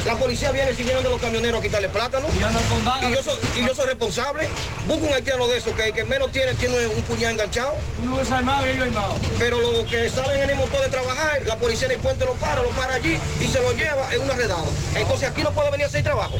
La 0.04 0.16
policía 0.16 0.50
viene 0.50 0.74
si 0.74 0.82
vienen 0.82 1.04
de 1.04 1.08
los 1.08 1.20
camioneros 1.20 1.60
a 1.60 1.62
quitarle 1.62 1.88
plátano. 1.88 2.26
Y 2.34 3.14
yo 3.14 3.22
soy, 3.22 3.38
y 3.56 3.64
yo 3.64 3.74
soy 3.74 3.86
responsable. 3.86 4.48
Busco 4.88 5.06
un 5.06 5.14
haitiano 5.14 5.46
de 5.46 5.58
esos 5.58 5.72
que 5.74 5.86
el 5.86 5.94
que 5.94 6.04
menos 6.04 6.32
tiene 6.32 6.52
tiene 6.54 6.86
un 6.88 7.02
puñal 7.02 7.32
enganchado. 7.32 7.74
Uno 8.02 8.20
es 8.20 8.30
armado 8.30 8.66
y 8.66 8.70
ellos 8.70 8.88
armados. 8.88 9.18
Pero 9.38 9.60
los 9.60 9.84
que 9.84 10.10
salen 10.10 10.42
en 10.42 10.50
el 10.50 10.56
motor 10.56 10.80
de 10.80 10.88
trabajar, 10.88 11.42
la 11.46 11.56
policía 11.56 11.86
en 11.86 11.92
el 11.92 11.98
puente 11.98 12.24
lo 12.24 12.34
para, 12.34 12.62
lo 12.62 12.70
para 12.70 12.94
allí 12.94 13.18
y 13.40 13.46
se 13.46 13.60
lo 13.62 13.72
lleva 13.72 14.12
en 14.12 14.22
una 14.22 14.34
redada. 14.34 14.64
Entonces 14.96 15.28
aquí 15.28 15.42
no 15.42 15.52
puede 15.52 15.70
venir 15.70 15.84
a 15.84 15.88
hacer 15.88 16.02
trabajo. 16.02 16.36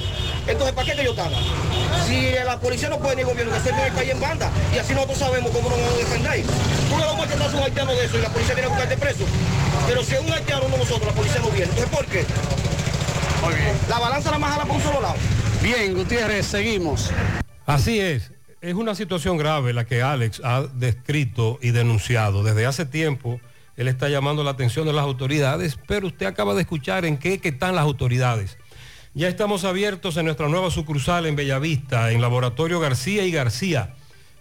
Entonces, 0.47 0.75
¿para 0.75 0.91
qué 0.91 0.97
que 0.97 1.05
yo 1.05 1.13
estaba? 1.13 1.31
Si 2.07 2.33
la 2.33 2.59
policía 2.59 2.89
no 2.89 2.99
puede 2.99 3.17
ni 3.17 3.23
gobierno, 3.23 3.55
que 3.55 3.61
se 3.61 3.73
viene 3.73 3.91
calle 3.91 4.11
en 4.13 4.21
banda 4.21 4.51
y 4.75 4.79
así 4.79 4.93
nosotros 4.95 5.19
sabemos 5.19 5.51
cómo 5.53 5.71
nos 5.71 5.79
vamos 5.79 5.95
a 5.95 5.99
defender. 5.99 6.43
Tú 6.43 6.97
vamos 6.99 7.27
a 7.27 7.31
quitar 7.31 7.49
a 7.49 7.57
un 7.57 7.63
haitiano 7.63 7.93
de 7.95 8.09
y 8.19 8.23
la 8.23 8.29
policía 8.31 8.55
viene 8.55 8.67
a 8.67 8.71
buscarte 8.71 8.97
preso. 8.97 9.25
Pero 9.87 10.03
si 10.03 10.15
es 10.15 10.21
un 10.21 10.33
haitiano 10.33 10.69
no 10.69 10.77
nosotros, 10.77 11.07
la 11.07 11.13
policía 11.13 11.41
no 11.41 11.51
viene. 11.51 11.65
Entonces, 11.65 11.91
¿por 11.91 12.07
qué? 12.07 12.25
La 13.89 13.99
balanza 13.99 14.31
la 14.31 14.39
más 14.39 14.53
jala 14.53 14.65
por 14.65 14.77
un 14.77 14.83
solo 14.83 15.01
lado. 15.03 15.17
Bien, 15.63 15.95
Gutiérrez, 15.95 16.47
seguimos. 16.47 17.11
Así 17.67 18.01
es. 18.01 18.33
Es 18.61 18.75
una 18.75 18.95
situación 18.95 19.37
grave 19.37 19.75
la 19.75 19.85
que 19.85 20.03
Alex 20.03 20.41
ha 20.43 20.63
descrito 20.63 21.59
y 21.61 21.71
denunciado. 21.71 22.43
Desde 22.43 22.65
hace 22.65 22.87
tiempo 22.87 23.41
él 23.77 23.89
está 23.89 24.09
llamando 24.09 24.45
la 24.45 24.53
atención 24.53 24.87
de 24.87 24.93
las 24.93 25.05
autoridades, 25.05 25.79
pero 25.87 26.07
usted 26.07 26.27
acaba 26.27 26.55
de 26.55 26.63
escuchar 26.63 27.05
en 27.05 27.19
qué 27.19 27.39
que 27.39 27.51
están 27.51 27.75
las 27.75 27.85
autoridades. 27.85 28.57
Ya 29.13 29.29
estamos 29.29 29.65
abiertos 29.65 30.17
en 30.17 30.25
nuestra 30.25 30.49
nueva 30.49 30.71
sucursal 30.71 31.27
en 31.27 31.37
Bellavista, 31.37 32.11
en 32.11 32.21
Laboratorio 32.21 32.81
García 32.81 33.25
y 33.25 33.31
García. 33.31 33.95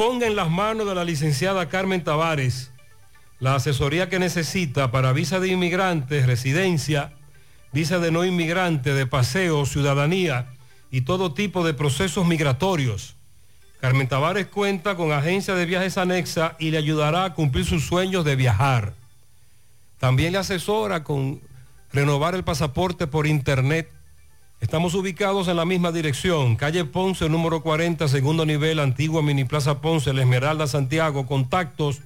Ponga 0.00 0.26
en 0.26 0.34
las 0.34 0.48
manos 0.48 0.86
de 0.86 0.94
la 0.94 1.04
licenciada 1.04 1.68
Carmen 1.68 2.02
Tavares 2.02 2.70
la 3.38 3.56
asesoría 3.56 4.08
que 4.08 4.18
necesita 4.18 4.90
para 4.90 5.12
visa 5.12 5.40
de 5.40 5.48
inmigrantes, 5.48 6.24
residencia, 6.24 7.12
visa 7.70 7.98
de 7.98 8.10
no 8.10 8.24
inmigrante, 8.24 8.94
de 8.94 9.04
paseo, 9.06 9.66
ciudadanía 9.66 10.54
y 10.90 11.02
todo 11.02 11.34
tipo 11.34 11.66
de 11.66 11.74
procesos 11.74 12.26
migratorios. 12.26 13.14
Carmen 13.82 14.08
Tavares 14.08 14.46
cuenta 14.46 14.96
con 14.96 15.12
agencia 15.12 15.54
de 15.54 15.66
viajes 15.66 15.98
anexa 15.98 16.56
y 16.58 16.70
le 16.70 16.78
ayudará 16.78 17.26
a 17.26 17.34
cumplir 17.34 17.66
sus 17.66 17.84
sueños 17.84 18.24
de 18.24 18.36
viajar. 18.36 18.94
También 19.98 20.32
le 20.32 20.38
asesora 20.38 21.04
con 21.04 21.42
renovar 21.92 22.34
el 22.34 22.42
pasaporte 22.42 23.06
por 23.06 23.26
internet. 23.26 23.92
Estamos 24.60 24.94
ubicados 24.94 25.48
en 25.48 25.56
la 25.56 25.64
misma 25.64 25.90
dirección, 25.90 26.54
calle 26.54 26.84
Ponce, 26.84 27.26
número 27.30 27.62
40, 27.62 28.06
segundo 28.08 28.44
nivel, 28.44 28.78
antigua 28.78 29.22
Mini 29.22 29.44
Plaza 29.44 29.80
Ponce, 29.80 30.12
La 30.12 30.20
Esmeralda, 30.20 30.66
Santiago. 30.66 31.26
Contactos 31.26 32.00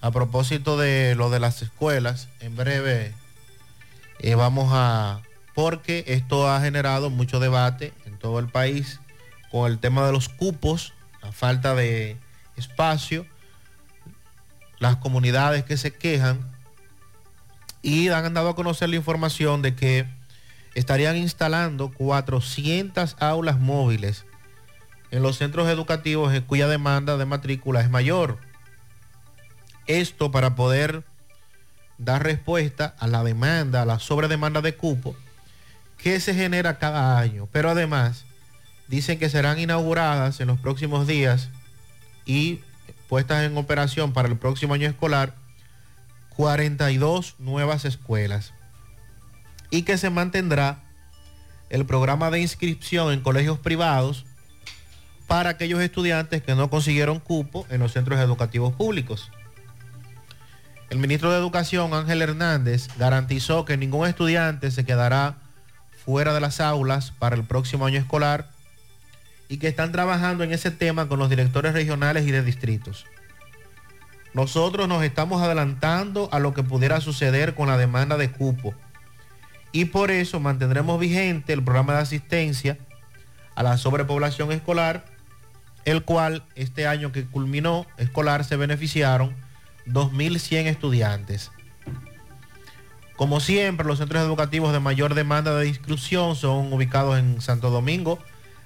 a 0.00 0.10
propósito 0.10 0.76
de 0.76 1.14
lo 1.14 1.30
de 1.30 1.38
las 1.38 1.62
escuelas, 1.62 2.26
en 2.40 2.56
breve 2.56 3.14
eh, 4.18 4.34
vamos 4.34 4.70
a, 4.72 5.20
porque 5.54 6.02
esto 6.08 6.50
ha 6.50 6.60
generado 6.60 7.08
mucho 7.08 7.38
debate 7.38 7.92
en 8.04 8.18
todo 8.18 8.40
el 8.40 8.48
país 8.48 8.98
con 9.50 9.70
el 9.70 9.78
tema 9.78 10.06
de 10.06 10.12
los 10.12 10.28
cupos, 10.28 10.92
la 11.22 11.32
falta 11.32 11.74
de 11.74 12.16
espacio. 12.56 13.26
las 14.78 14.96
comunidades 14.96 15.62
que 15.64 15.76
se 15.76 15.92
quejan 15.92 16.40
y 17.82 18.08
han 18.08 18.32
dado 18.32 18.48
a 18.48 18.56
conocer 18.56 18.88
la 18.88 18.96
información 18.96 19.60
de 19.60 19.74
que 19.74 20.06
estarían 20.74 21.16
instalando 21.16 21.90
400 21.90 23.16
aulas 23.20 23.58
móviles 23.58 24.24
en 25.10 25.22
los 25.22 25.36
centros 25.36 25.68
educativos 25.68 26.32
en 26.32 26.42
cuya 26.42 26.68
demanda 26.68 27.16
de 27.16 27.26
matrícula 27.26 27.80
es 27.80 27.90
mayor. 27.90 28.38
Esto 29.86 30.30
para 30.30 30.54
poder 30.54 31.04
dar 31.98 32.22
respuesta 32.22 32.94
a 32.98 33.06
la 33.06 33.24
demanda, 33.24 33.82
a 33.82 33.84
la 33.84 33.98
sobredemanda 33.98 34.60
de 34.62 34.76
cupo 34.76 35.16
que 35.98 36.20
se 36.20 36.34
genera 36.34 36.78
cada 36.78 37.18
año. 37.18 37.48
Pero 37.52 37.70
además 37.70 38.24
dicen 38.90 39.20
que 39.20 39.30
serán 39.30 39.60
inauguradas 39.60 40.40
en 40.40 40.48
los 40.48 40.58
próximos 40.58 41.06
días 41.06 41.48
y 42.26 42.60
puestas 43.08 43.44
en 43.44 43.56
operación 43.56 44.12
para 44.12 44.28
el 44.28 44.36
próximo 44.36 44.74
año 44.74 44.88
escolar 44.88 45.36
42 46.36 47.36
nuevas 47.38 47.84
escuelas 47.84 48.52
y 49.70 49.82
que 49.82 49.96
se 49.96 50.10
mantendrá 50.10 50.80
el 51.70 51.86
programa 51.86 52.32
de 52.32 52.40
inscripción 52.40 53.12
en 53.12 53.20
colegios 53.20 53.60
privados 53.60 54.26
para 55.28 55.50
aquellos 55.50 55.80
estudiantes 55.80 56.42
que 56.42 56.56
no 56.56 56.68
consiguieron 56.68 57.20
cupo 57.20 57.64
en 57.70 57.78
los 57.78 57.92
centros 57.92 58.18
educativos 58.18 58.74
públicos. 58.74 59.30
El 60.88 60.98
ministro 60.98 61.30
de 61.30 61.38
Educación, 61.38 61.94
Ángel 61.94 62.22
Hernández, 62.22 62.88
garantizó 62.98 63.64
que 63.64 63.76
ningún 63.76 64.08
estudiante 64.08 64.72
se 64.72 64.84
quedará 64.84 65.36
fuera 66.04 66.34
de 66.34 66.40
las 66.40 66.60
aulas 66.60 67.12
para 67.16 67.36
el 67.36 67.44
próximo 67.44 67.86
año 67.86 68.00
escolar 68.00 68.50
y 69.50 69.58
que 69.58 69.68
están 69.68 69.90
trabajando 69.90 70.44
en 70.44 70.52
ese 70.52 70.70
tema 70.70 71.08
con 71.08 71.18
los 71.18 71.28
directores 71.28 71.74
regionales 71.74 72.24
y 72.26 72.30
de 72.30 72.42
distritos. 72.42 73.04
Nosotros 74.32 74.88
nos 74.88 75.02
estamos 75.02 75.42
adelantando 75.42 76.28
a 76.32 76.38
lo 76.38 76.54
que 76.54 76.62
pudiera 76.62 77.00
suceder 77.00 77.56
con 77.56 77.66
la 77.66 77.76
demanda 77.76 78.16
de 78.16 78.30
cupo 78.30 78.74
y 79.72 79.86
por 79.86 80.12
eso 80.12 80.38
mantendremos 80.38 81.00
vigente 81.00 81.52
el 81.52 81.64
programa 81.64 81.94
de 81.94 81.98
asistencia 81.98 82.78
a 83.56 83.64
la 83.64 83.76
sobrepoblación 83.76 84.52
escolar, 84.52 85.04
el 85.84 86.04
cual 86.04 86.44
este 86.54 86.86
año 86.86 87.10
que 87.10 87.26
culminó 87.26 87.86
escolar 87.98 88.44
se 88.44 88.54
beneficiaron 88.54 89.34
2.100 89.86 90.66
estudiantes. 90.66 91.50
Como 93.16 93.40
siempre, 93.40 93.84
los 93.84 93.98
centros 93.98 94.22
educativos 94.22 94.72
de 94.72 94.78
mayor 94.78 95.14
demanda 95.14 95.56
de 95.56 95.66
inscripción 95.66 96.36
son 96.36 96.72
ubicados 96.72 97.18
en 97.18 97.40
Santo 97.40 97.70
Domingo, 97.70 98.20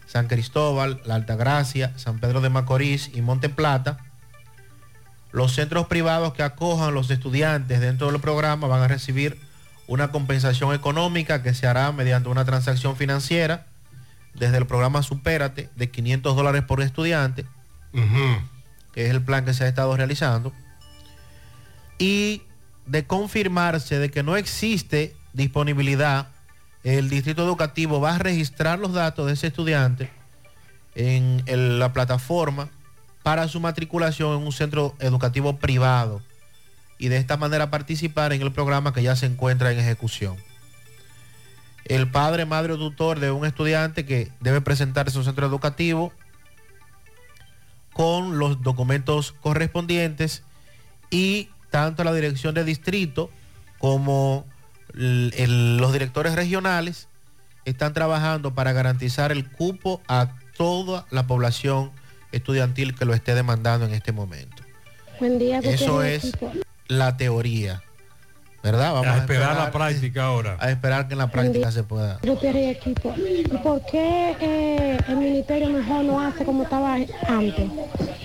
San 0.07 0.29
Cristóbal, 0.29 1.01
La 1.05 1.15
Altagracia, 1.15 1.93
San 1.97 2.19
Pedro 2.19 2.41
de 2.41 2.51
Macorís 2.51 3.11
y 3.15 3.23
Monte 3.23 3.49
Plata. 3.49 3.99
Los 5.33 5.53
centros 5.53 5.87
privados 5.87 6.35
que 6.35 6.43
acojan 6.43 6.95
los 6.95 7.11
estudiantes 7.11 7.81
dentro 7.81 8.11
del 8.11 8.21
programa 8.21 8.69
van 8.69 8.83
a 8.83 8.89
recibir 8.89 9.39
una 9.87 10.11
compensación 10.11 10.75
económica 10.75 11.43
que 11.43 11.55
se 11.55 11.67
hará 11.67 11.93
mediante 11.93 12.29
una 12.29 12.45
transacción 12.45 12.97
financiera 12.97 13.67
desde 14.35 14.59
el 14.59 14.67
programa 14.67 15.03
Supérate 15.03 15.71
de 15.77 15.91
500 15.91 16.37
dólares 16.37 16.63
por 16.63 16.81
estudiante, 16.83 17.47
que 18.93 19.05
es 19.05 19.11
el 19.11 19.23
plan 19.23 19.45
que 19.45 19.55
se 19.55 19.65
ha 19.65 19.69
estado 19.69 19.97
realizando, 19.97 20.53
y 21.99 22.43
de 22.87 23.07
confirmarse 23.07 23.99
de 23.99 24.11
que 24.11 24.23
no 24.23 24.37
existe 24.37 25.17
disponibilidad, 25.33 26.29
el 26.85 27.09
distrito 27.09 27.43
educativo 27.43 28.01
va 28.01 28.15
a 28.15 28.19
registrar 28.19 28.79
los 28.79 28.93
datos 28.93 29.27
de 29.27 29.33
ese 29.33 29.47
estudiante 29.47 30.11
en, 30.95 31.43
la 31.79 31.93
plataforma 31.93 32.69
para 33.23 33.49
su 33.49 33.59
matriculación 33.59 34.39
en 34.39 34.47
un 34.47 34.53
centro 34.53 34.95
educativo 35.01 35.57
privado 35.57 36.21
y 36.99 37.09
de 37.09 37.17
esta 37.17 37.39
manera 37.39 37.71
participar 37.71 38.35
en 38.35 38.43
el 38.43 38.53
programa 38.53 38.93
que 38.93 39.03
ya 39.03 39.17
se 39.17 39.27
encuentra 39.27 39.73
en 39.73 39.79
ejecución. 39.79 40.37
El 41.87 42.11
padre, 42.11 42.45
madre 42.45 42.75
o 42.75 42.79
tutor 42.79 43.19
de 43.19 43.31
un 43.31 43.47
estudiante 43.47 44.05
que 44.05 44.31
debe 44.41 44.61
presentarse 44.61 45.17
a 45.17 45.21
un 45.21 45.25
centro 45.25 45.47
educativo 45.47 46.13
con 47.93 48.39
los 48.39 48.63
documentos 48.63 49.33
correspondientes 49.33 50.43
y 51.11 51.49
tanto 51.71 52.05
la 52.05 52.13
dirección 52.13 52.55
de 52.55 52.65
distrito 52.65 53.31
como 53.79 54.47
el- 54.97 55.77
los 55.79 55.93
directores 55.93 56.35
regionales 56.35 57.09
están 57.65 57.93
trabajando 57.95 58.55
para 58.55 58.73
garantizar 58.73 59.33
el 59.33 59.51
cupo 59.51 60.03
a 60.09 60.35
toda 60.57 61.07
la 61.11 61.27
población 61.27 61.91
estudiantil 62.33 62.95
que 62.95 63.05
lo 63.05 63.15
esté 63.15 63.35
demandando 63.35 63.87
en 63.87 63.95
este 63.95 64.13
momento. 64.13 64.63
Buen 65.21 65.39
día, 65.39 65.61
Eso 65.61 66.03
es 66.03 66.25
equipo. 66.25 66.53
la 66.89 67.17
teoría, 67.17 67.83
¿verdad? 68.65 68.95
Vamos 68.95 69.07
A 69.09 69.19
esperar 69.19 69.57
la 69.57 69.71
práctica 69.71 70.25
ahora. 70.25 70.57
A 70.59 70.71
esperar 70.71 71.07
que 71.07 71.13
en 71.15 71.19
la 71.19 71.27
práctica 71.31 71.71
se 71.71 71.83
pueda. 71.85 72.19
Gutiérrez 72.27 72.67
y 72.67 72.71
equipo. 72.71 73.15
¿Y 73.17 73.45
por 73.59 73.85
qué 73.87 74.35
eh, 74.41 74.99
el 75.07 75.17
ministerio 75.19 75.69
mejor 75.69 76.05
no 76.05 76.19
hace 76.21 76.45
como 76.45 76.63
estaba 76.65 76.95
antes? 77.29 77.71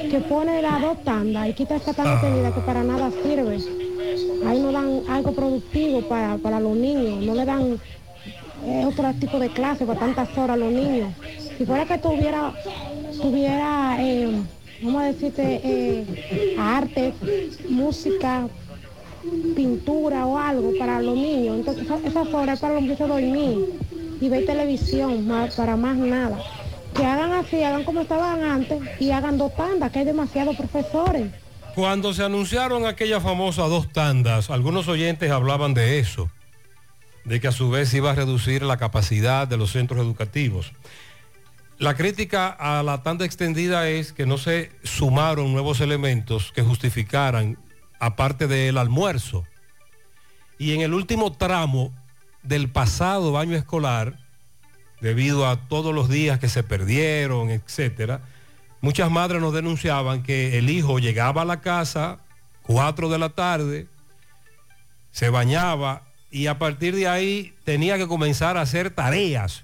Que 0.10 0.20
pone 0.22 0.62
las 0.62 0.82
dos 0.82 1.04
tandas 1.04 1.50
y 1.50 1.54
quita 1.54 1.76
esa 1.76 1.94
tanda 1.94 2.18
Ah. 2.18 2.22
tenida 2.22 2.54
que 2.54 2.62
para 2.62 2.84
nada 2.84 3.12
sirve. 3.22 3.58
Ahí 4.48 4.60
no 4.60 4.72
dan 4.72 5.02
algo 5.10 5.34
productivo 5.34 6.02
para, 6.08 6.38
para 6.38 6.60
los 6.62 6.76
niños, 6.76 7.24
no 7.24 7.36
le 7.36 7.46
dan 7.46 7.78
eh, 8.66 8.86
otro 8.86 9.14
tipo 9.20 9.38
de 9.40 9.50
clase 9.50 9.86
para 9.86 10.00
tantas 10.00 10.30
horas 10.38 10.52
a 10.52 10.58
los 10.58 10.72
niños. 10.72 11.14
Si 11.58 11.66
fuera 11.66 11.86
que 11.86 11.98
tuviera, 11.98 12.54
tuviera 13.22 13.98
eh, 14.00 14.32
vamos 14.82 15.02
a 15.02 15.06
decirte, 15.08 15.62
eh, 15.64 16.56
arte, 16.58 17.14
música, 17.70 18.48
pintura 19.56 20.26
o 20.26 20.38
algo 20.38 20.74
para 20.78 21.02
los 21.02 21.16
niños. 21.16 21.58
Entonces 21.60 21.84
esa- 21.86 22.00
esas 22.08 22.28
horas 22.34 22.56
es 22.56 22.60
para 22.62 22.74
los 22.76 22.84
muchachos 22.84 23.10
dormir 23.10 23.66
y 24.22 24.30
ver 24.30 24.46
televisión, 24.46 25.28
para 25.56 25.76
más 25.76 25.98
nada. 25.98 26.38
Que 26.96 27.06
hagan 27.06 27.34
así, 27.34 27.62
hagan 27.64 27.84
como 27.84 28.02
estaban 28.02 28.44
antes 28.44 28.82
y 29.00 29.12
hagan 29.12 29.38
dos 29.38 29.56
tandas, 29.56 29.92
que 29.92 30.00
hay 30.00 30.06
demasiados 30.06 30.56
profesores. 30.56 31.28
Cuando 31.76 32.14
se 32.14 32.24
anunciaron 32.24 32.86
aquellas 32.86 33.22
famosas 33.24 33.70
dos 33.70 33.92
tandas, 33.94 34.50
algunos 34.50 34.88
oyentes 34.88 35.32
hablaban 35.32 35.74
de 35.74 36.00
eso, 36.00 36.30
de 37.26 37.40
que 37.40 37.48
a 37.48 37.52
su 37.52 37.70
vez 37.70 37.94
iba 37.94 38.12
a 38.12 38.16
reducir 38.16 38.64
la 38.64 38.78
capacidad 38.78 39.48
de 39.48 39.56
los 39.58 39.72
centros 39.72 40.00
educativos. 40.02 40.74
La 41.78 41.96
crítica 41.96 42.50
a 42.50 42.84
la 42.84 43.04
tanda 43.04 43.24
extendida 43.24 43.88
es 43.88 44.12
que 44.12 44.26
no 44.26 44.38
se 44.38 44.72
sumaron 44.84 45.54
nuevos 45.54 45.80
elementos 45.80 46.52
que 46.52 46.64
justificaran, 46.64 47.58
aparte 48.00 48.48
del 48.48 48.78
almuerzo. 48.78 49.46
Y 50.58 50.74
en 50.74 50.82
el 50.82 50.94
último 50.94 51.32
tramo 51.32 51.94
del 52.44 52.70
pasado 52.70 53.38
año 53.38 53.56
escolar, 53.56 54.18
debido 55.02 55.48
a 55.48 55.68
todos 55.68 55.94
los 55.94 56.10
días 56.10 56.40
que 56.40 56.50
se 56.50 56.64
perdieron, 56.64 57.50
etcétera, 57.50 58.22
muchas 58.82 59.12
madres 59.12 59.42
nos 59.42 59.54
denunciaban 59.54 60.24
que 60.24 60.58
el 60.58 60.70
hijo 60.70 61.00
llegaba 61.00 61.44
a 61.44 61.46
la 61.46 61.62
casa 61.62 62.20
4 62.64 63.10
de 63.10 63.18
la 63.18 63.30
tarde, 63.30 63.88
se 65.12 65.30
bañaba 65.30 66.04
y 66.32 66.48
a 66.48 66.60
partir 66.60 66.96
de 66.96 67.08
ahí 67.08 67.54
tenía 67.64 67.98
que 67.98 68.08
comenzar 68.08 68.58
a 68.58 68.62
hacer 68.62 68.92
tareas 68.92 69.64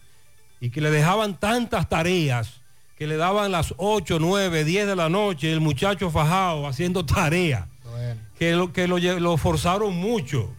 y 0.59 0.69
que 0.69 0.81
le 0.81 0.89
dejaban 0.89 1.39
tantas 1.39 1.87
tareas 1.87 2.61
que 2.97 3.07
le 3.07 3.17
daban 3.17 3.51
las 3.51 3.73
8, 3.77 4.17
9, 4.19 4.63
10 4.63 4.87
de 4.87 4.95
la 4.95 5.09
noche 5.09 5.51
el 5.51 5.59
muchacho 5.59 6.09
fajado 6.09 6.65
haciendo 6.65 7.05
tareas 7.05 7.67
que, 8.37 8.53
lo, 8.55 8.71
que 8.73 8.87
lo, 8.87 9.37
forzaron 9.37 9.95
mucho. 9.95 10.49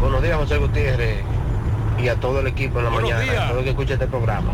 Buenos 0.00 0.22
días, 0.22 0.36
José 0.36 0.58
Gutiérrez, 0.58 1.24
y 2.02 2.08
a 2.08 2.16
todo 2.16 2.40
el 2.40 2.46
equipo 2.46 2.78
en 2.78 2.84
la 2.84 2.90
Buenos 2.90 3.10
mañana, 3.10 3.32
días. 3.32 3.44
a 3.44 3.48
todo 3.48 3.58
el 3.58 3.64
que 3.64 3.70
escucha 3.70 3.94
este 3.94 4.06
programa. 4.06 4.52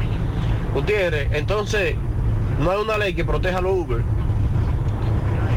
Gutiérrez, 0.73 1.29
entonces, 1.33 1.97
no 2.61 2.71
hay 2.71 2.81
una 2.81 2.99
ley 2.99 3.15
que 3.15 3.25
proteja 3.25 3.59
a 3.59 3.61
los 3.61 3.73
Uber 3.73 4.03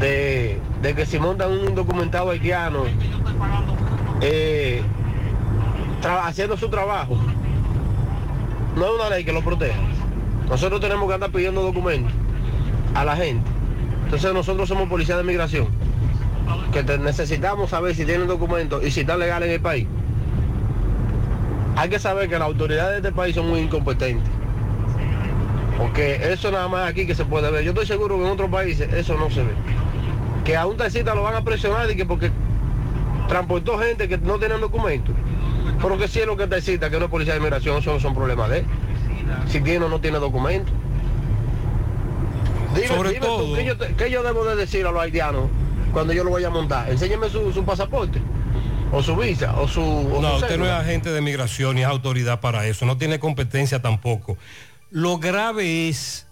de, 0.01 0.59
de 0.81 0.95
que 0.95 1.05
si 1.05 1.19
montan 1.19 1.51
un 1.51 1.73
documentado 1.73 2.29
haitiano 2.29 2.83
eh, 4.21 4.81
haciendo 6.23 6.57
su 6.57 6.69
trabajo, 6.69 7.17
no 8.75 8.85
hay 8.85 8.91
una 8.91 9.09
ley 9.09 9.23
que 9.25 9.33
lo 9.33 9.41
proteja. 9.41 9.79
Nosotros 10.49 10.79
tenemos 10.79 11.07
que 11.07 11.13
andar 11.15 11.31
pidiendo 11.31 11.61
documentos 11.61 12.11
a 12.93 13.03
la 13.03 13.15
gente. 13.15 13.49
Entonces 14.05 14.33
nosotros 14.33 14.69
somos 14.69 14.87
policía 14.87 15.17
de 15.17 15.23
migración, 15.23 15.67
que 16.71 16.83
te- 16.83 16.97
necesitamos 16.97 17.69
saber 17.69 17.95
si 17.95 18.05
tienen 18.05 18.27
documentos 18.27 18.83
y 18.83 18.91
si 18.91 19.01
están 19.01 19.19
legales 19.19 19.47
en 19.49 19.55
el 19.55 19.61
país. 19.61 19.87
Hay 21.75 21.89
que 21.89 21.99
saber 21.99 22.27
que 22.29 22.39
las 22.39 22.47
autoridades 22.47 23.01
de 23.01 23.07
este 23.09 23.11
país 23.15 23.35
son 23.35 23.47
muy 23.49 23.59
incompetentes. 23.59 24.27
Porque 25.77 26.31
eso 26.33 26.49
nada 26.51 26.67
más 26.67 26.89
aquí 26.89 27.05
que 27.05 27.13
se 27.13 27.23
puede 27.23 27.51
ver. 27.51 27.63
Yo 27.63 27.69
estoy 27.71 27.85
seguro 27.85 28.17
que 28.17 28.23
en 28.25 28.31
otros 28.31 28.49
países 28.49 28.91
eso 28.93 29.15
no 29.17 29.29
se 29.29 29.43
ve. 29.43 29.51
Que 30.43 30.55
a 30.57 30.65
un 30.65 30.75
taxista 30.77 31.13
lo 31.13 31.21
van 31.23 31.35
a 31.35 31.43
presionar 31.43 31.89
y 31.91 31.95
que 31.95 32.05
porque 32.05 32.31
transportó 33.27 33.77
gente 33.77 34.07
que 34.07 34.17
no 34.17 34.39
tenían 34.39 34.59
documentos. 34.61 35.13
Pero 35.81 35.97
que 35.99 36.07
si 36.07 36.19
es 36.19 36.25
lo 36.25 36.35
que 36.35 36.47
taxista, 36.47 36.89
que 36.89 36.97
no 36.97 37.05
es 37.05 37.11
policía 37.11 37.33
de 37.33 37.39
inmigración, 37.39 37.77
eso 37.77 37.93
no 37.93 37.99
son 37.99 38.15
problemas 38.15 38.49
de 38.49 38.59
él. 38.59 38.65
Si 39.47 39.61
tiene 39.61 39.85
o 39.85 39.89
no 39.89 39.99
tiene 40.01 40.17
documentos. 40.17 40.73
Dime, 42.73 42.87
Sobre 42.87 43.09
dime 43.09 43.19
tú, 43.21 43.25
todo- 43.27 43.55
¿qué 43.55 43.65
yo, 43.65 43.77
te- 43.77 43.93
qué 43.95 44.09
yo 44.09 44.23
debo 44.23 44.45
de 44.45 44.55
decir 44.55 44.85
a 44.85 44.91
los 44.91 45.01
haitianos 45.01 45.45
cuando 45.91 46.13
yo 46.13 46.23
lo 46.23 46.31
vaya 46.31 46.47
a 46.47 46.51
montar. 46.51 46.89
Enséñeme 46.89 47.29
su, 47.29 47.51
su 47.51 47.63
pasaporte, 47.63 48.21
o 48.91 49.01
su 49.03 49.15
visa, 49.15 49.59
o 49.59 49.67
su... 49.67 49.81
o 49.81 50.21
No, 50.21 50.37
su 50.37 50.45
usted 50.45 50.57
no 50.57 50.65
es 50.65 50.71
agente 50.71 51.11
de 51.11 51.21
migración 51.21 51.75
ni 51.75 51.81
es 51.81 51.87
autoridad 51.87 52.39
para 52.39 52.65
eso, 52.67 52.85
no 52.85 52.97
tiene 52.97 53.19
competencia 53.19 53.81
tampoco. 53.81 54.37
Lo 54.89 55.17
grave 55.17 55.89
es 55.89 56.27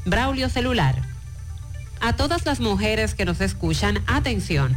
Braulio 0.04 0.50
Celular. 0.50 0.96
A 2.00 2.14
todas 2.14 2.44
las 2.44 2.60
mujeres 2.60 3.14
que 3.14 3.24
nos 3.24 3.40
escuchan, 3.40 4.02
atención. 4.06 4.76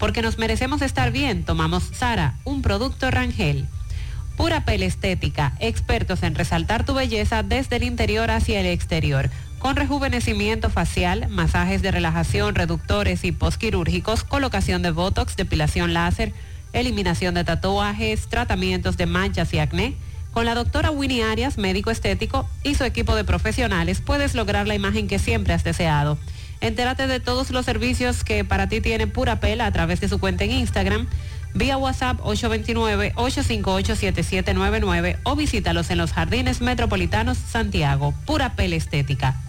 Porque 0.00 0.22
nos 0.22 0.38
merecemos 0.38 0.82
estar 0.82 1.12
bien, 1.12 1.44
tomamos 1.44 1.84
Sara, 1.92 2.34
un 2.44 2.62
producto 2.62 3.10
Rangel. 3.10 3.68
Pura 4.36 4.64
Pel 4.64 4.82
Estética, 4.82 5.52
expertos 5.60 6.22
en 6.22 6.34
resaltar 6.34 6.86
tu 6.86 6.94
belleza 6.94 7.42
desde 7.42 7.76
el 7.76 7.82
interior 7.82 8.30
hacia 8.30 8.60
el 8.60 8.66
exterior, 8.66 9.28
con 9.58 9.76
rejuvenecimiento 9.76 10.70
facial, 10.70 11.28
masajes 11.28 11.82
de 11.82 11.90
relajación, 11.90 12.54
reductores 12.54 13.24
y 13.24 13.32
postquirúrgicos, 13.32 14.24
colocación 14.24 14.80
de 14.80 14.90
botox, 14.90 15.36
depilación 15.36 15.92
láser, 15.92 16.32
eliminación 16.72 17.34
de 17.34 17.44
tatuajes, 17.44 18.26
tratamientos 18.28 18.96
de 18.96 19.04
manchas 19.04 19.52
y 19.52 19.58
acné. 19.58 19.96
Con 20.32 20.46
la 20.46 20.54
doctora 20.54 20.90
Winnie 20.90 21.24
Arias, 21.24 21.58
médico 21.58 21.90
estético, 21.90 22.48
y 22.62 22.76
su 22.76 22.84
equipo 22.84 23.14
de 23.14 23.24
profesionales 23.24 24.00
puedes 24.00 24.34
lograr 24.34 24.66
la 24.66 24.74
imagen 24.74 25.08
que 25.08 25.18
siempre 25.18 25.52
has 25.52 25.64
deseado. 25.64 26.16
Entérate 26.60 27.06
de 27.06 27.20
todos 27.20 27.50
los 27.50 27.64
servicios 27.64 28.22
que 28.22 28.44
para 28.44 28.68
ti 28.68 28.80
tiene 28.80 29.06
Pura 29.06 29.40
Pel 29.40 29.62
a 29.62 29.72
través 29.72 30.00
de 30.00 30.08
su 30.08 30.18
cuenta 30.18 30.44
en 30.44 30.50
Instagram, 30.50 31.06
vía 31.54 31.78
WhatsApp 31.78 32.20
829-858-7799 32.20 35.18
o 35.22 35.36
visítalos 35.36 35.90
en 35.90 35.98
los 35.98 36.12
Jardines 36.12 36.60
Metropolitanos 36.60 37.38
Santiago. 37.38 38.12
Pura 38.26 38.56
Pel 38.56 38.74
Estética. 38.74 39.40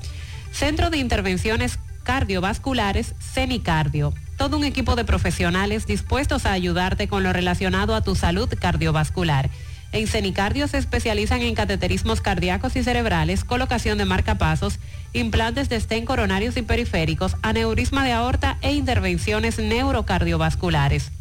Centro 0.52 0.90
de 0.90 1.00
Intervenciones 1.00 1.80
Cardiovasculares, 2.04 3.14
CENICardio. 3.20 4.14
Todo 4.38 4.58
un 4.58 4.64
equipo 4.64 4.96
de 4.96 5.06
profesionales 5.06 5.86
dispuestos 5.86 6.46
a 6.46 6.54
ayudarte 6.54 7.08
con 7.08 7.24
lo 7.24 7.34
relacionado 7.34 7.94
a 7.94 8.02
tu 8.02 8.16
salud 8.16 8.50
cardiovascular. 8.60 9.50
En 9.94 10.08
Cenicardio 10.08 10.70
se 10.70 10.78
especializan 10.78 11.42
en 11.42 11.54
cateterismos 11.54 12.22
cardíacos 12.22 12.78
y 12.78 12.84
cerebrales, 12.84 13.44
colocación 13.44 13.98
de 13.98 14.06
marcapasos, 14.06 14.80
implantes 15.12 15.68
de 15.68 15.76
estén 15.76 16.06
coronarios 16.06 16.56
y 16.56 16.62
periféricos, 16.62 17.36
aneurisma 17.42 18.06
de 18.06 18.14
aorta 18.14 18.58
e 18.62 18.72
intervenciones 18.74 19.60
neurocardiovasculares. 19.60 21.12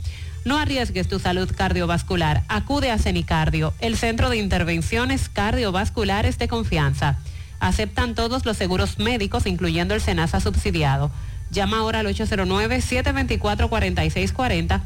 No 0.44 0.56
arriesgues 0.56 1.08
tu 1.08 1.18
salud 1.18 1.50
cardiovascular. 1.54 2.44
Acude 2.48 2.92
a 2.92 2.98
Cenicardio, 2.98 3.74
el 3.80 3.96
centro 3.96 4.30
de 4.30 4.36
intervenciones 4.36 5.28
cardiovasculares 5.28 6.38
de 6.38 6.46
confianza. 6.46 7.18
Aceptan 7.58 8.14
todos 8.14 8.46
los 8.46 8.56
seguros 8.56 9.00
médicos, 9.00 9.46
incluyendo 9.46 9.94
el 9.94 10.00
SENASA 10.00 10.38
subsidiado. 10.40 11.10
Llama 11.50 11.78
ahora 11.78 11.98
al 12.00 12.06
809-724-4640 12.06 14.80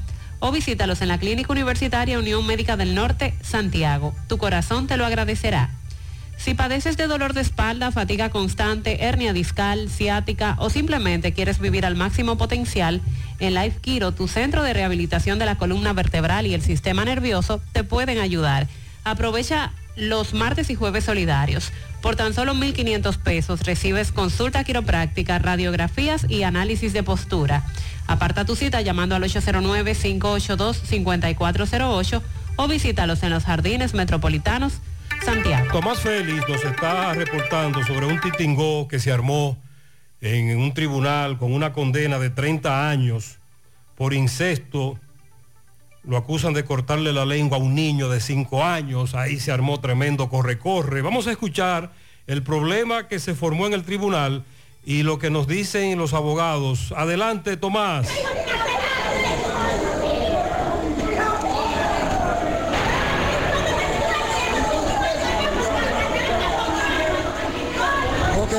o 0.46 0.52
visítalos 0.52 1.00
en 1.00 1.08
la 1.08 1.16
Clínica 1.16 1.50
Universitaria 1.50 2.18
Unión 2.18 2.46
Médica 2.46 2.76
del 2.76 2.94
Norte, 2.94 3.32
Santiago. 3.40 4.14
Tu 4.28 4.36
corazón 4.36 4.86
te 4.86 4.98
lo 4.98 5.06
agradecerá. 5.06 5.70
Si 6.36 6.52
padeces 6.52 6.98
de 6.98 7.06
dolor 7.06 7.32
de 7.32 7.40
espalda, 7.40 7.90
fatiga 7.92 8.28
constante, 8.28 9.06
hernia 9.06 9.32
discal, 9.32 9.88
ciática 9.88 10.56
o 10.58 10.68
simplemente 10.68 11.32
quieres 11.32 11.60
vivir 11.60 11.86
al 11.86 11.96
máximo 11.96 12.36
potencial, 12.36 13.00
en 13.38 13.54
Life 13.54 13.78
Kiro, 13.80 14.12
tu 14.12 14.28
centro 14.28 14.62
de 14.62 14.74
rehabilitación 14.74 15.38
de 15.38 15.46
la 15.46 15.56
columna 15.56 15.94
vertebral 15.94 16.46
y 16.46 16.52
el 16.52 16.60
sistema 16.60 17.06
nervioso, 17.06 17.62
te 17.72 17.82
pueden 17.82 18.18
ayudar. 18.18 18.68
Aprovecha 19.02 19.72
los 19.96 20.34
martes 20.34 20.68
y 20.68 20.74
jueves 20.74 21.04
solidarios. 21.04 21.72
Por 22.02 22.16
tan 22.16 22.34
solo 22.34 22.52
1.500 22.52 23.16
pesos 23.16 23.62
recibes 23.62 24.12
consulta 24.12 24.62
quiropráctica, 24.62 25.38
radiografías 25.38 26.26
y 26.28 26.42
análisis 26.42 26.92
de 26.92 27.02
postura. 27.02 27.64
Aparta 28.06 28.44
tu 28.44 28.54
cita 28.56 28.82
llamando 28.82 29.14
al 29.14 29.22
809-582-5408 29.24 32.22
o 32.56 32.68
visítalos 32.68 33.22
en 33.22 33.30
los 33.30 33.44
jardines 33.44 33.94
metropolitanos 33.94 34.80
Santiago. 35.24 35.72
Tomás 35.72 36.00
Félix 36.00 36.46
nos 36.48 36.62
está 36.64 37.14
reportando 37.14 37.82
sobre 37.84 38.06
un 38.06 38.20
titingó 38.20 38.86
que 38.88 38.98
se 38.98 39.10
armó 39.10 39.56
en 40.20 40.58
un 40.58 40.74
tribunal 40.74 41.38
con 41.38 41.52
una 41.52 41.72
condena 41.72 42.18
de 42.18 42.30
30 42.30 42.90
años 42.90 43.38
por 43.94 44.14
incesto. 44.14 44.98
Lo 46.02 46.18
acusan 46.18 46.52
de 46.52 46.64
cortarle 46.64 47.12
la 47.12 47.24
lengua 47.24 47.58
a 47.58 47.60
un 47.60 47.74
niño 47.74 48.10
de 48.10 48.20
5 48.20 48.64
años. 48.64 49.14
Ahí 49.14 49.40
se 49.40 49.52
armó 49.52 49.80
tremendo 49.80 50.28
corre-corre. 50.28 51.00
Vamos 51.00 51.26
a 51.26 51.30
escuchar 51.30 51.92
el 52.26 52.42
problema 52.42 53.08
que 53.08 53.18
se 53.18 53.34
formó 53.34 53.66
en 53.66 53.72
el 53.72 53.84
tribunal 53.84 54.44
y 54.86 55.02
lo 55.02 55.18
que 55.18 55.30
nos 55.30 55.46
dicen 55.46 55.98
los 55.98 56.12
abogados. 56.12 56.92
Adelante, 56.96 57.56
Tomás. 57.56 58.08
Ok, 68.38 68.52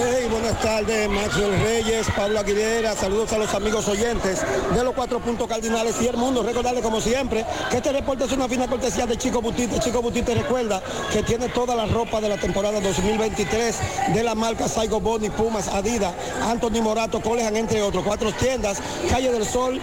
buenas 0.56 0.61
tardes, 0.61 1.10
Maxwell 1.10 1.60
Reyes, 1.64 2.07
Pablo 2.15 2.40
Aguilera, 2.40 2.95
saludos 2.95 3.32
a 3.34 3.38
los 3.38 3.53
amigos 3.53 3.88
oyentes 3.88 4.41
de 4.73 4.84
los 4.84 4.94
cuatro 4.94 5.19
puntos 5.19 5.48
cardinales 5.48 5.95
y 6.02 6.07
el 6.07 6.18
mundo. 6.18 6.44
Recordarle 6.44 6.82
como 6.82 7.02
siempre 7.02 7.45
que 7.69 7.77
este 7.77 7.91
reporte 7.91 8.26
es 8.26 8.32
una 8.32 8.48
fina 8.48 8.68
cortesía 8.68 9.06
de 9.06 9.18
Chico 9.18 9.41
Butite. 9.41 9.80
Chico 9.80 10.02
Butite 10.02 10.34
recuerda 10.36 10.82
que 11.11 11.23
tiene 11.23 11.49
toda 11.49 11.76
la 11.76 11.86
ropa 11.86 12.22
de 12.22 12.30
la 12.30 12.38
temporada 12.38 12.80
2023 12.80 13.80
de 14.14 14.23
la 14.23 14.36
marca 14.36 14.68
Saigo 14.68 14.99
Boni, 14.99 15.30
Pumas, 15.30 15.68
Adidas, 15.68 16.14
Anthony 16.44 16.82
Morato, 16.82 17.22
Colejan, 17.22 17.56
entre 17.56 17.82
otros. 17.82 18.03
Cuatro 18.03 18.32
tiendas, 18.32 18.80
Calle 19.10 19.32
del 19.32 19.45
Sol, 19.45 19.80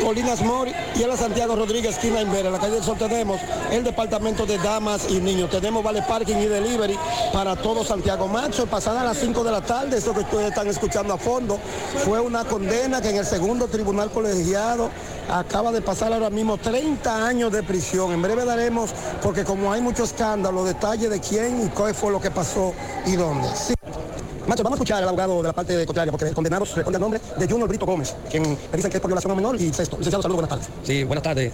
Colinas 0.00 0.42
Mori 0.42 0.72
y 0.94 1.02
en 1.02 1.08
la 1.08 1.16
Santiago 1.16 1.56
Rodríguez, 1.56 1.96
esquina 1.96 2.20
Invera. 2.20 2.48
En 2.48 2.52
la 2.52 2.58
calle 2.58 2.74
del 2.74 2.84
Sol 2.84 2.96
tenemos 2.98 3.40
el 3.70 3.84
departamento 3.84 4.46
de 4.46 4.58
damas 4.58 5.06
y 5.08 5.20
niños. 5.20 5.50
Tenemos 5.50 5.82
vale 5.82 6.02
parking 6.02 6.36
y 6.36 6.46
delivery 6.46 6.98
para 7.32 7.56
todo 7.56 7.84
Santiago 7.84 8.28
Macho. 8.28 8.66
Pasada 8.66 9.02
a 9.02 9.04
las 9.04 9.18
5 9.18 9.44
de 9.44 9.50
la 9.50 9.60
tarde, 9.60 9.98
esto 9.98 10.14
que 10.14 10.20
ustedes 10.20 10.48
están 10.48 10.68
escuchando 10.68 11.14
a 11.14 11.18
fondo, 11.18 11.58
fue 12.04 12.20
una 12.20 12.44
condena 12.44 13.00
que 13.00 13.10
en 13.10 13.16
el 13.16 13.26
segundo 13.26 13.68
tribunal 13.68 14.10
colegiado 14.10 14.90
acaba 15.30 15.72
de 15.72 15.80
pasar 15.82 16.12
ahora 16.12 16.30
mismo 16.30 16.58
30 16.58 17.26
años 17.26 17.52
de 17.52 17.62
prisión. 17.62 18.12
En 18.12 18.22
breve 18.22 18.44
daremos, 18.44 18.90
porque 19.22 19.44
como 19.44 19.72
hay 19.72 19.80
mucho 19.80 20.04
escándalo, 20.04 20.64
detalles 20.64 21.10
de 21.10 21.20
quién 21.20 21.66
y 21.66 21.68
qué 21.68 21.94
fue 21.94 22.12
lo 22.12 22.20
que 22.20 22.30
pasó 22.30 22.72
y 23.06 23.16
dónde. 23.16 23.48
Sí. 23.54 23.74
Macho, 24.46 24.64
vamos 24.64 24.78
a 24.78 24.82
escuchar 24.82 25.02
al 25.02 25.08
abogado 25.08 25.36
de 25.36 25.48
la 25.48 25.52
parte 25.52 25.86
contraria, 25.86 26.10
porque 26.10 26.26
el 26.26 26.34
condenado 26.34 26.64
responde 26.64 26.96
al 26.96 27.00
nombre 27.00 27.20
de 27.38 27.46
Junior 27.48 27.68
Brito 27.68 27.86
Gómez, 27.86 28.14
quien 28.28 28.42
le 28.42 28.76
dicen 28.76 28.90
que 28.90 28.96
es 28.96 29.00
por 29.00 29.08
violación 29.08 29.32
a 29.32 29.34
menor 29.36 29.54
y 29.54 29.72
sexto. 29.72 29.96
Licenciado, 29.96 30.22
saludos, 30.22 30.42
buenas 30.42 30.50
tardes. 30.50 30.68
Sí, 30.82 31.04
buenas 31.04 31.22
tardes, 31.22 31.52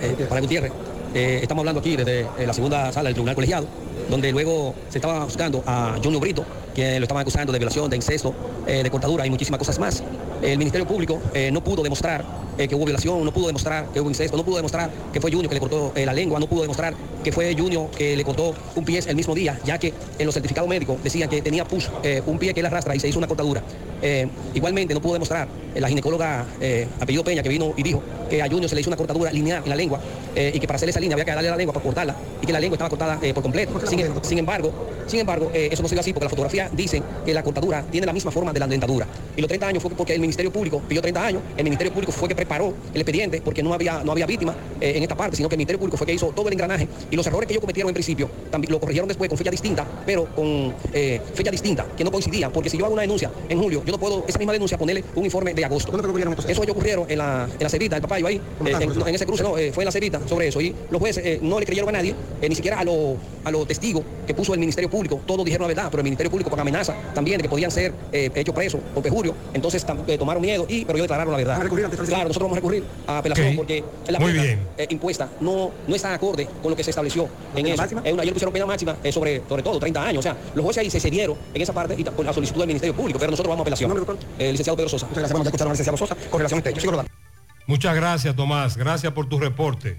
eh, 0.00 0.26
para 0.28 0.40
Gutiérrez. 0.40 0.72
Eh, 1.14 1.38
estamos 1.42 1.62
hablando 1.62 1.80
aquí 1.80 1.96
desde 1.96 2.20
eh, 2.20 2.46
la 2.46 2.52
segunda 2.52 2.92
sala 2.92 3.08
del 3.08 3.14
Tribunal 3.14 3.34
Colegiado, 3.36 3.66
donde 4.08 4.32
luego 4.32 4.74
se 4.88 4.98
estaba 4.98 5.24
buscando 5.24 5.62
a 5.66 5.98
Junior 6.02 6.20
Brito, 6.20 6.44
que 6.74 6.98
lo 6.98 7.04
estaban 7.04 7.22
acusando 7.22 7.52
de 7.52 7.58
violación, 7.58 7.90
de 7.90 7.96
incesto, 7.96 8.34
eh, 8.66 8.82
de 8.82 8.90
cortadura 8.90 9.26
y 9.26 9.30
muchísimas 9.30 9.58
cosas 9.58 9.78
más. 9.78 10.02
El 10.42 10.58
Ministerio 10.58 10.86
Público 10.86 11.20
eh, 11.34 11.50
no 11.50 11.62
pudo 11.64 11.82
demostrar 11.82 12.24
eh, 12.56 12.68
que 12.68 12.74
hubo 12.74 12.84
violación, 12.84 13.24
no 13.24 13.32
pudo 13.32 13.48
demostrar 13.48 13.86
que 13.92 14.00
hubo 14.00 14.08
incesto, 14.08 14.36
no 14.36 14.44
pudo 14.44 14.56
demostrar 14.56 14.90
que 15.12 15.20
fue 15.20 15.32
Junior 15.32 15.48
que 15.48 15.54
le 15.54 15.60
cortó 15.60 15.92
la 15.94 16.12
lengua, 16.12 16.38
no 16.38 16.48
pudo 16.48 16.62
demostrar 16.62 16.94
que 17.24 17.32
fue 17.32 17.54
Junior 17.56 17.90
que 17.90 18.16
le 18.16 18.24
cortó 18.24 18.54
un 18.76 18.84
pie 18.84 19.00
el 19.06 19.16
mismo 19.16 19.34
día, 19.34 19.58
ya 19.64 19.78
que 19.78 19.92
en 20.18 20.26
los 20.26 20.34
certificados 20.34 20.68
médicos 20.68 21.02
decían 21.02 21.28
que 21.28 21.42
tenía 21.42 21.64
push, 21.64 21.86
eh, 22.04 22.22
un 22.26 22.38
pie 22.38 22.54
que 22.54 22.60
él 22.60 22.66
arrastra 22.66 22.94
y 22.94 23.00
se 23.00 23.08
hizo 23.08 23.18
una 23.18 23.26
cortadura. 23.26 23.62
Igualmente 24.54 24.94
no 24.94 25.00
pudo 25.00 25.14
demostrar 25.14 25.48
la 25.74 25.88
ginecóloga 25.88 26.46
apellido 27.00 27.24
Peña 27.24 27.42
que 27.42 27.48
vino 27.48 27.74
y 27.76 27.82
dijo 27.82 28.00
que 28.30 28.40
a 28.40 28.46
Junior 28.46 28.68
se 28.68 28.76
le 28.76 28.80
hizo 28.80 28.90
una 28.90 28.96
cortadura 28.96 29.32
lineal 29.32 29.64
en 29.64 29.70
la 29.70 29.74
lengua 29.74 29.98
y 30.36 30.56
que 30.60 30.68
para 30.68 30.76
hacer 30.76 30.88
esa 30.88 31.00
línea 31.00 31.16
había 31.16 31.24
que 31.24 31.32
darle 31.32 31.50
la 31.50 31.56
lengua 31.56 31.74
para 31.74 31.82
cortarla 31.82 32.14
y 32.40 32.46
que 32.46 32.52
la 32.52 32.60
lengua 32.60 32.76
estaba 32.76 32.90
cortada 32.90 33.18
por 33.34 33.42
completo. 33.42 33.72
Sin, 33.88 34.00
sin 34.22 34.38
embargo, 34.38 34.72
sin 35.08 35.20
embargo 35.20 35.50
eh, 35.54 35.68
eso 35.72 35.82
no 35.82 35.88
se 35.88 35.94
dio 35.94 36.00
así 36.00 36.12
porque 36.12 36.26
la 36.26 36.30
fotografía 36.30 36.70
dice 36.72 37.02
que 37.24 37.32
la 37.34 37.42
cortadura 37.42 37.82
tiene 37.90 38.06
la 38.06 38.12
misma 38.12 38.30
forma 38.30 38.52
de 38.52 38.60
la 38.60 38.66
dentadura. 38.66 39.06
Y 39.36 39.40
los 39.40 39.48
30 39.48 39.66
años 39.66 39.82
fue 39.82 39.90
porque 39.92 40.14
el 40.14 40.20
Ministerio 40.20 40.52
Público 40.52 40.82
pidió 40.86 41.00
30 41.00 41.24
años, 41.24 41.42
el 41.56 41.64
Ministerio 41.64 41.92
Público 41.92 42.12
fue 42.12 42.28
que 42.28 42.34
preparó 42.34 42.74
el 42.92 43.00
expediente 43.00 43.40
porque 43.42 43.62
no 43.62 43.72
había, 43.72 44.04
no 44.04 44.12
había 44.12 44.26
víctima 44.26 44.54
eh, 44.80 44.92
en 44.96 45.02
esta 45.02 45.16
parte, 45.16 45.36
sino 45.36 45.48
que 45.48 45.54
el 45.54 45.58
Ministerio 45.58 45.78
Público 45.78 45.96
fue 45.96 46.06
que 46.06 46.12
hizo 46.12 46.28
todo 46.28 46.48
el 46.48 46.52
engranaje 46.52 46.86
y 47.10 47.16
los 47.16 47.26
errores 47.26 47.46
que 47.46 47.54
ellos 47.54 47.62
cometieron 47.62 47.88
en 47.88 47.94
principio 47.94 48.30
también 48.50 48.72
lo 48.72 48.80
corrigieron 48.80 49.08
después 49.08 49.28
con 49.28 49.38
fecha 49.38 49.50
distinta, 49.50 49.86
pero 50.04 50.26
con 50.34 50.74
eh, 50.92 51.20
fecha 51.34 51.50
distinta, 51.50 51.86
que 51.96 52.04
no 52.04 52.10
coincidía, 52.10 52.50
porque 52.50 52.70
si 52.70 52.76
yo 52.76 52.84
hago 52.84 52.94
una 52.94 53.02
denuncia 53.02 53.30
en 53.48 53.58
julio, 53.58 53.82
yo 53.84 53.92
no 53.92 53.98
puedo 53.98 54.24
esa 54.28 54.38
misma 54.38 54.52
denuncia 54.52 54.76
ponerle 54.76 55.04
un 55.14 55.24
informe 55.24 55.54
de 55.54 55.64
agosto. 55.64 55.92
Eso 56.50 56.62
ellos 56.62 56.76
ocurrieron 56.76 57.10
en 57.10 57.18
la, 57.18 57.48
en 57.52 57.62
la 57.62 57.68
cerita, 57.68 57.96
el 57.96 58.02
papá 58.02 58.16
ahí, 58.16 58.36
eh, 58.36 58.40
en, 58.80 59.08
en 59.08 59.14
ese 59.14 59.26
cruce, 59.26 59.42
no, 59.42 59.52
fue 59.52 59.82
en 59.82 59.84
la 59.84 59.92
cerita 59.92 60.20
sobre 60.26 60.48
eso. 60.48 60.60
Y 60.60 60.74
los 60.90 61.00
jueces 61.00 61.42
no 61.42 61.58
le 61.58 61.66
creyeron 61.66 61.88
a 61.90 61.92
nadie, 61.92 62.14
ni 62.46 62.54
siquiera 62.54 62.80
a 62.80 62.84
los 62.84 63.16
a 63.44 63.50
los 63.50 63.66
testigos 63.66 63.77
que 64.26 64.34
puso 64.34 64.54
el 64.54 64.60
Ministerio 64.60 64.90
Público, 64.90 65.20
todos 65.26 65.44
dijeron 65.44 65.62
la 65.62 65.68
verdad, 65.74 65.88
pero 65.90 66.00
el 66.00 66.04
Ministerio 66.04 66.30
Público 66.30 66.50
con 66.50 66.60
amenaza 66.60 66.94
también 67.14 67.38
de 67.38 67.42
que 67.42 67.48
podían 67.48 67.70
ser 67.70 67.92
eh, 68.12 68.30
hechos 68.34 68.54
presos 68.54 68.80
por 68.94 69.02
perjurio, 69.02 69.34
entonces 69.54 69.84
eh, 70.06 70.18
tomaron 70.18 70.42
miedo 70.42 70.66
y 70.68 70.84
pero 70.84 70.96
ellos 70.98 71.04
declararon 71.04 71.32
la 71.32 71.38
verdad. 71.38 71.58
Claro, 72.06 72.28
nosotros 72.28 72.42
vamos 72.42 72.52
a 72.52 72.60
recurrir 72.60 72.84
a 73.06 73.18
apelación 73.18 73.56
porque 73.56 73.84
la 74.08 74.18
Muy 74.18 74.32
pena 74.32 74.42
bien. 74.42 74.58
eh, 74.76 74.86
impuesta 74.90 75.28
no, 75.40 75.70
no 75.86 75.94
está 75.94 76.14
acorde 76.14 76.46
con 76.62 76.70
lo 76.70 76.76
que 76.76 76.84
se 76.84 76.90
estableció 76.90 77.24
en 77.54 77.64
¿Pena 77.64 77.68
eso. 77.70 77.82
máxima? 77.82 78.00
Es 78.04 78.12
una, 78.12 78.22
ellos 78.22 78.32
pusieron 78.34 78.52
pena 78.52 78.66
máxima 78.66 78.96
eh, 79.02 79.12
sobre, 79.12 79.42
sobre 79.48 79.62
todo 79.62 79.78
30 79.78 80.02
años. 80.02 80.18
O 80.18 80.22
sea, 80.22 80.36
los 80.54 80.64
jueces 80.64 80.82
ahí 80.82 80.90
se 80.90 81.00
cedieron 81.00 81.36
en 81.54 81.62
esa 81.62 81.72
parte 81.72 81.94
y 81.96 82.04
por 82.04 82.24
la 82.24 82.32
solicitud 82.32 82.60
del 82.60 82.68
Ministerio 82.68 82.94
Público, 82.94 83.18
pero 83.18 83.30
nosotros 83.30 83.50
vamos 83.50 83.60
a 83.60 83.62
apelación. 83.62 84.06
Eh, 84.38 84.50
licenciado 84.50 84.76
Pedro 84.76 84.88
Sosa. 84.88 85.06
Muchas 85.06 85.18
gracias, 85.18 85.32
bueno, 85.32 85.44
ya 85.44 85.48
escucharon 85.48 85.70
al 85.70 85.74
licenciado 85.74 85.96
Sosa 85.96 86.16
con 86.30 86.38
relación 86.40 86.62
a 86.66 86.80
sigo 86.80 86.92
rodando. 86.92 87.10
Muchas 87.66 87.94
gracias, 87.94 88.34
Tomás. 88.34 88.76
Gracias 88.76 89.12
por 89.12 89.28
tu 89.28 89.38
reporte. 89.38 89.98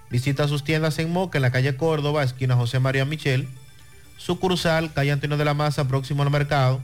Visita 0.09 0.47
sus 0.47 0.63
tiendas 0.63 0.97
en 0.99 1.11
Moca, 1.11 1.37
en 1.37 1.41
la 1.41 1.51
calle 1.51 1.75
Córdoba, 1.75 2.23
esquina 2.23 2.55
José 2.55 2.79
María 2.79 3.03
Michel, 3.03 3.49
sucursal, 4.15 4.93
calle 4.93 5.11
Antonio 5.11 5.35
de 5.35 5.43
la 5.43 5.53
Maza, 5.53 5.85
próximo 5.85 6.23
al 6.23 6.31
mercado, 6.31 6.81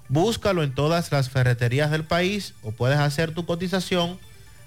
Búscalo 0.08 0.62
en 0.62 0.76
todas 0.76 1.12
las 1.12 1.30
ferreterías 1.30 1.90
del 1.90 2.04
país 2.04 2.54
o 2.62 2.72
puedes 2.72 3.00
hacer 3.00 3.34
tu 3.34 3.46
cotización 3.46 4.20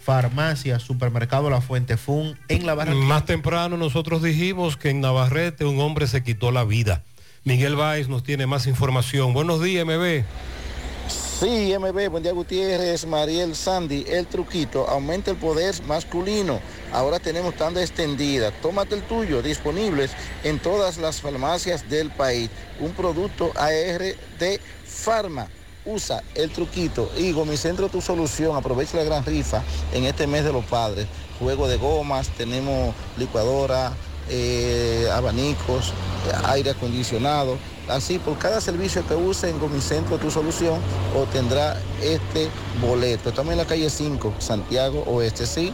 farmacia, 0.00 0.78
supermercado 0.78 1.50
La 1.50 1.60
Fuente 1.60 1.96
Fun 1.96 2.38
en 2.48 2.66
La 2.66 2.74
Barranquilla. 2.74 3.06
Más 3.06 3.24
temprano 3.26 3.76
nosotros 3.76 4.22
dijimos 4.22 4.76
que 4.76 4.90
en 4.90 5.00
Navarrete 5.00 5.64
un 5.64 5.80
hombre 5.80 6.06
se 6.06 6.22
quitó 6.22 6.50
la 6.50 6.64
vida. 6.64 7.02
Miguel 7.44 7.76
Báez 7.76 8.08
nos 8.08 8.22
tiene 8.22 8.46
más 8.46 8.66
información. 8.66 9.32
Buenos 9.32 9.62
días, 9.62 9.86
MB. 9.86 10.24
Sí, 11.40 11.74
MB, 11.78 12.10
buen 12.10 12.22
día 12.22 12.32
Gutiérrez, 12.32 13.06
Mariel 13.06 13.56
Sandy, 13.56 14.04
el 14.06 14.26
truquito, 14.26 14.86
aumenta 14.86 15.30
el 15.30 15.38
poder 15.38 15.74
masculino. 15.84 16.60
Ahora 16.92 17.18
tenemos 17.18 17.54
tanda 17.54 17.80
extendida. 17.80 18.50
Tómate 18.60 18.96
el 18.96 19.02
tuyo, 19.02 19.40
disponibles 19.40 20.10
en 20.44 20.58
todas 20.58 20.98
las 20.98 21.22
farmacias 21.22 21.88
del 21.88 22.10
país. 22.10 22.50
Un 22.78 22.92
producto 22.92 23.52
AR 23.56 24.02
de 24.38 24.60
Pharma. 24.84 25.48
Usa 25.90 26.22
el 26.34 26.50
truquito 26.50 27.10
y 27.18 27.32
Gomicentro 27.32 27.88
tu 27.88 28.00
solución. 28.00 28.56
Aprovecha 28.56 28.96
la 28.96 29.04
gran 29.04 29.24
rifa 29.24 29.62
en 29.92 30.04
este 30.04 30.26
mes 30.26 30.44
de 30.44 30.52
los 30.52 30.64
padres. 30.64 31.06
Juego 31.38 31.66
de 31.66 31.78
gomas, 31.78 32.28
tenemos 32.28 32.94
licuadora, 33.16 33.92
eh, 34.28 35.08
abanicos, 35.12 35.88
eh, 36.28 36.32
aire 36.44 36.70
acondicionado. 36.70 37.58
Así, 37.88 38.20
por 38.20 38.38
cada 38.38 38.60
servicio 38.60 39.04
que 39.06 39.14
use 39.14 39.50
en 39.50 39.58
Gomicentro 39.58 40.16
Tu 40.18 40.30
Solución, 40.30 40.78
obtendrá 41.16 41.76
este 42.00 42.48
boleto. 42.80 43.30
Estamos 43.30 43.50
en 43.50 43.58
la 43.58 43.64
calle 43.64 43.90
5, 43.90 44.34
Santiago 44.38 45.02
Oeste, 45.08 45.44
sí, 45.44 45.72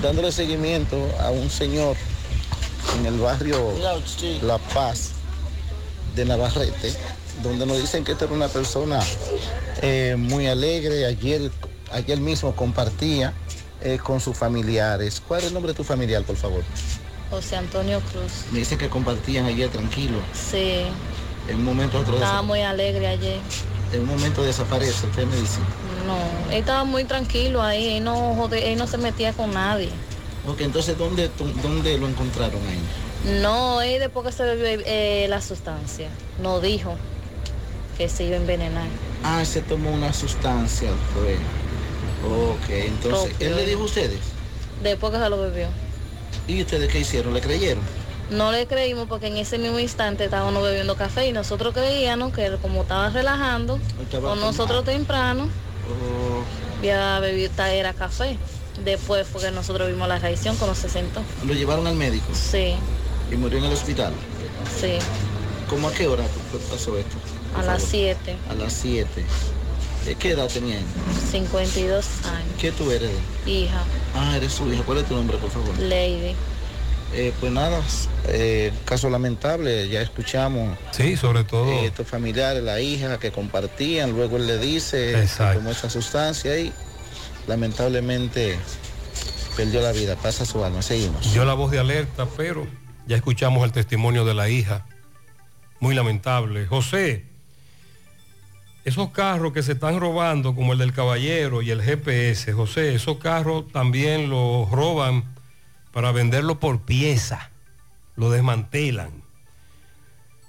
dándole 0.00 0.30
seguimiento 0.30 0.96
a 1.20 1.30
un 1.30 1.50
señor 1.50 1.96
en 2.96 3.06
el 3.06 3.18
barrio 3.18 3.72
La 4.42 4.58
Paz 4.58 5.10
de 6.14 6.24
Navarrete, 6.24 6.94
donde 7.42 7.66
nos 7.66 7.80
dicen 7.80 8.04
que 8.04 8.12
esta 8.12 8.24
era 8.26 8.34
una 8.34 8.48
persona 8.48 9.00
eh, 9.82 10.14
muy 10.18 10.46
alegre. 10.46 11.04
Ayer, 11.06 11.50
ayer 11.92 12.18
mismo 12.20 12.54
compartía 12.54 13.32
eh, 13.80 13.98
con 14.02 14.20
sus 14.20 14.36
familiares. 14.36 15.20
¿Cuál 15.26 15.40
es 15.40 15.46
el 15.48 15.54
nombre 15.54 15.72
de 15.72 15.76
tu 15.76 15.84
familiar, 15.84 16.22
por 16.24 16.36
favor? 16.36 16.62
José 17.30 17.56
Antonio 17.56 18.00
Cruz. 18.12 18.44
Me 18.52 18.60
dice 18.60 18.76
que 18.78 18.88
compartían 18.88 19.46
ayer 19.46 19.68
tranquilo. 19.70 20.18
Sí, 20.32 20.82
En 21.48 21.56
un 21.56 21.64
momento 21.64 21.98
otro 21.98 22.14
estaba 22.14 22.42
muy 22.42 22.60
alegre 22.60 23.06
ayer. 23.08 23.38
en 23.92 24.00
un 24.00 24.06
momento 24.08 24.42
desaparece, 24.42 25.06
usted 25.06 25.26
me 25.26 25.36
dice. 25.36 25.58
No, 26.06 26.16
él 26.52 26.58
estaba 26.58 26.84
muy 26.84 27.04
tranquilo 27.04 27.62
ahí, 27.62 27.96
él 27.96 28.04
no, 28.04 28.34
jode- 28.36 28.62
él 28.72 28.78
no 28.78 28.86
se 28.86 28.98
metía 28.98 29.32
con 29.32 29.52
nadie. 29.52 29.90
Ok, 30.46 30.60
entonces 30.60 30.96
¿dónde, 30.98 31.30
dónde 31.62 31.96
lo 31.98 32.06
encontraron 32.08 32.60
ahí? 32.68 33.40
No, 33.40 33.80
él 33.80 33.98
después 34.00 34.26
que 34.26 34.32
se 34.32 34.42
bebió 34.44 34.66
eh, 34.86 35.26
la 35.28 35.40
sustancia, 35.40 36.08
no 36.42 36.60
dijo 36.60 36.96
que 37.96 38.08
se 38.08 38.24
iba 38.24 38.36
a 38.36 38.40
envenenar. 38.40 38.86
Ah, 39.22 39.44
se 39.44 39.60
tomó 39.62 39.90
una 39.90 40.12
sustancia, 40.12 40.90
fue. 41.14 41.36
Ok, 42.30 42.70
entonces. 42.70 43.34
¿él 43.40 43.56
le 43.56 43.66
dijo 43.66 43.82
a 43.82 43.84
ustedes? 43.84 44.20
Después 44.82 45.12
que 45.12 45.18
se 45.18 45.30
lo 45.30 45.40
bebió. 45.40 45.68
¿Y 46.46 46.60
ustedes 46.62 46.90
qué 46.90 47.00
hicieron? 47.00 47.32
¿Le 47.34 47.40
creyeron? 47.40 47.82
No 48.30 48.52
le 48.52 48.66
creímos 48.66 49.06
porque 49.08 49.26
en 49.26 49.36
ese 49.36 49.58
mismo 49.58 49.78
instante 49.78 50.24
estábamos 50.24 50.62
bebiendo 50.62 50.96
café 50.96 51.26
y 51.26 51.32
nosotros 51.32 51.74
creíamos 51.74 52.32
que 52.32 52.46
él, 52.46 52.58
como 52.60 52.82
estaba 52.82 53.10
relajando, 53.10 53.78
Estaba 54.02 54.30
con 54.30 54.40
nosotros 54.40 54.84
temprano, 54.84 55.48
Oh, 55.86 56.78
había 56.78 57.20
bebido 57.20 57.50
era 57.66 57.92
café. 57.92 58.38
Después 58.82 59.26
fue 59.28 59.42
que 59.42 59.50
nosotros 59.50 59.88
vimos 59.88 60.08
la 60.08 60.18
reacción 60.18 60.56
cuando 60.56 60.74
se 60.74 60.88
sentó. 60.88 61.20
¿Lo 61.46 61.52
llevaron 61.52 61.86
al 61.86 61.94
médico? 61.94 62.26
Sí, 62.32 62.74
¿Y 63.30 63.36
murió 63.36 63.58
en 63.58 63.64
el 63.64 63.72
hospital? 63.72 64.12
sí, 64.80 64.98
¿Cómo 65.68 65.88
a 65.88 65.92
qué 65.92 66.06
hora 66.06 66.24
pasó 66.70 66.96
esto? 66.98 67.16
A 67.54 67.62
las 67.62 67.82
7, 67.82 68.36
A 68.50 68.54
las 68.54 68.72
7. 68.72 69.24
¿De 70.06 70.14
qué 70.16 70.30
edad 70.32 70.48
tenía 70.48 70.78
él? 70.78 70.84
52 71.30 72.06
años. 72.26 72.48
¿Qué 72.60 72.72
tú 72.72 72.90
eres? 72.90 73.10
Hija, 73.46 73.82
Ah, 74.14 74.36
eres 74.36 74.52
su 74.52 74.70
hija. 74.72 74.82
¿Cuál 74.84 74.98
es 74.98 75.06
tu 75.06 75.14
nombre, 75.14 75.36
por 75.38 75.50
favor? 75.50 75.78
Lady. 75.78 76.34
Eh, 77.14 77.32
pues 77.38 77.52
nada, 77.52 77.80
eh, 78.26 78.72
caso 78.84 79.08
lamentable, 79.08 79.88
ya 79.88 80.02
escuchamos. 80.02 80.76
Sí, 80.90 81.16
sobre 81.16 81.44
todo. 81.44 81.70
eh, 81.70 81.86
estos 81.86 82.08
familiares, 82.08 82.62
la 82.62 82.80
hija 82.80 83.18
que 83.18 83.30
compartían, 83.30 84.10
luego 84.12 84.36
él 84.36 84.46
le 84.48 84.58
dice 84.58 85.20
Exacto. 85.20 85.58
tomó 85.58 85.70
esa 85.70 85.88
sustancia 85.88 86.58
y 86.58 86.72
lamentablemente 87.46 88.58
perdió 89.56 89.80
la 89.80 89.92
vida. 89.92 90.16
Pasa 90.16 90.44
su 90.44 90.64
alma. 90.64 90.82
Seguimos. 90.82 91.32
Dio 91.32 91.44
la 91.44 91.54
voz 91.54 91.70
de 91.70 91.78
alerta, 91.78 92.26
pero 92.36 92.66
ya 93.06 93.16
escuchamos 93.16 93.64
el 93.64 93.72
testimonio 93.72 94.24
de 94.24 94.34
la 94.34 94.48
hija. 94.48 94.84
Muy 95.80 95.94
lamentable. 95.94 96.66
José, 96.66 97.24
esos 98.84 99.10
carros 99.10 99.52
que 99.52 99.62
se 99.62 99.72
están 99.72 99.98
robando, 99.98 100.54
como 100.54 100.74
el 100.74 100.78
del 100.78 100.92
caballero 100.92 101.62
y 101.62 101.70
el 101.70 101.82
GPS, 101.82 102.52
José, 102.52 102.94
esos 102.94 103.16
carros 103.16 103.70
también 103.72 104.28
los 104.28 104.70
roban 104.70 105.24
para 105.92 106.12
venderlo 106.12 106.60
por 106.60 106.82
pieza. 106.82 107.50
Lo 108.16 108.30
desmantelan. 108.30 109.24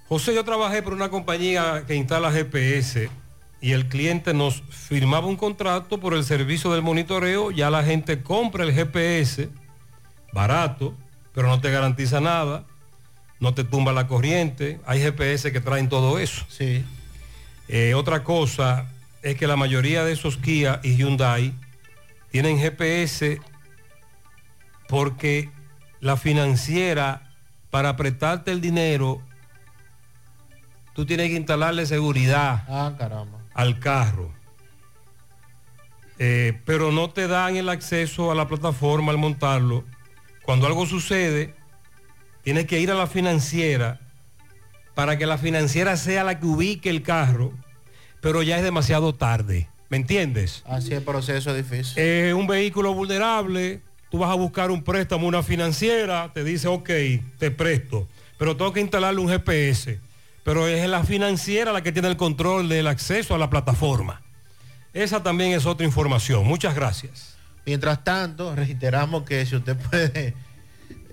José, 0.08 0.36
yo 0.36 0.44
trabajé 0.44 0.84
por 0.84 0.94
una 0.94 1.10
compañía 1.10 1.86
que 1.88 1.96
instala 1.96 2.32
GPS 2.32 3.10
y 3.62 3.72
el 3.72 3.88
cliente 3.88 4.34
nos 4.34 4.62
firmaba 4.70 5.26
un 5.26 5.38
contrato 5.38 6.00
por 6.00 6.14
el 6.14 6.24
servicio 6.24 6.72
del 6.72 6.84
monitoreo. 6.84 7.52
Ya 7.52 7.70
la 7.70 7.84
gente 7.84 8.22
compra 8.22 8.64
el 8.64 8.74
GPS 8.74 9.50
barato, 10.34 10.94
pero 11.34 11.48
no 11.48 11.62
te 11.62 11.72
garantiza 11.72 12.20
nada, 12.20 12.66
no 13.40 13.54
te 13.54 13.64
tumba 13.64 13.94
la 13.94 14.08
corriente, 14.08 14.80
hay 14.86 15.00
GPS 15.00 15.52
que 15.52 15.62
traen 15.62 15.90
todo 15.90 16.20
eso. 16.20 16.46
Sí. 16.50 16.84
Eh, 17.68 17.94
otra 17.96 18.24
cosa 18.24 18.86
es 19.22 19.36
que 19.38 19.48
la 19.48 19.56
mayoría 19.56 20.04
de 20.04 20.12
esos 20.14 20.38
Kia 20.38 20.80
y 20.84 20.96
Hyundai 20.98 21.54
tienen 22.32 22.60
GPS 22.60 23.40
porque 24.88 25.50
la 26.00 26.16
financiera, 26.18 27.32
para 27.72 27.96
prestarte 27.96 28.52
el 28.52 28.62
dinero, 28.62 29.22
tú 30.94 31.06
tienes 31.06 31.30
que 31.30 31.36
instalarle 31.38 31.86
seguridad 31.86 32.64
Ah, 32.70 32.94
caramba. 32.98 33.40
al 33.54 33.80
carro. 33.80 34.32
Eh, 36.20 36.62
pero 36.66 36.92
no 36.92 37.10
te 37.10 37.28
dan 37.28 37.56
el 37.58 37.68
acceso 37.68 38.32
a 38.32 38.36
la 38.36 38.48
plataforma 38.48 39.12
al 39.12 39.18
montarlo. 39.18 39.84
Cuando 40.44 40.68
algo 40.68 40.86
sucede, 40.86 41.56
tienes 42.44 42.68
que 42.68 42.80
ir 42.80 42.92
a 42.92 42.96
la 42.96 43.08
financiera 43.08 44.00
para 44.96 45.18
que 45.18 45.26
la 45.26 45.38
financiera 45.38 45.98
sea 45.98 46.24
la 46.24 46.40
que 46.40 46.46
ubique 46.48 46.90
el 46.90 47.04
carro, 47.04 47.54
pero 48.22 48.42
ya 48.42 48.58
es 48.58 48.64
demasiado 48.64 49.14
tarde. 49.14 49.70
¿Me 49.90 49.98
entiendes? 49.98 50.64
Así 50.66 50.94
el 50.94 51.04
proceso 51.04 51.56
es 51.56 51.70
difícil. 51.70 51.94
Eh, 51.98 52.34
un 52.34 52.48
vehículo 52.48 52.94
vulnerable, 52.94 53.82
tú 54.10 54.18
vas 54.18 54.32
a 54.32 54.36
buscar 54.36 54.72
un 54.72 54.84
préstamo, 54.84 55.28
una 55.28 55.44
financiera, 55.44 56.32
te 56.34 56.44
dice, 56.44 56.68
ok, 56.68 56.90
te 57.38 57.52
presto, 57.52 58.08
pero 58.40 58.58
tengo 58.58 58.74
que 58.74 58.82
instalarle 58.82 59.22
un 59.22 59.30
GPS. 59.30 60.00
Pero 60.44 60.68
es 60.68 60.88
la 60.88 61.04
financiera 61.04 61.72
la 61.72 61.82
que 61.82 61.92
tiene 61.92 62.08
el 62.08 62.18
control 62.18 62.70
del 62.70 62.88
acceso 62.88 63.36
a 63.36 63.38
la 63.38 63.50
plataforma. 63.50 64.22
Esa 64.94 65.22
también 65.22 65.52
es 65.52 65.66
otra 65.66 65.86
información. 65.86 66.46
Muchas 66.46 66.76
gracias. 66.76 67.36
Mientras 67.66 68.04
tanto, 68.04 68.56
reiteramos 68.56 69.24
que 69.24 69.46
si 69.46 69.56
usted 69.56 69.76
puede 69.90 70.36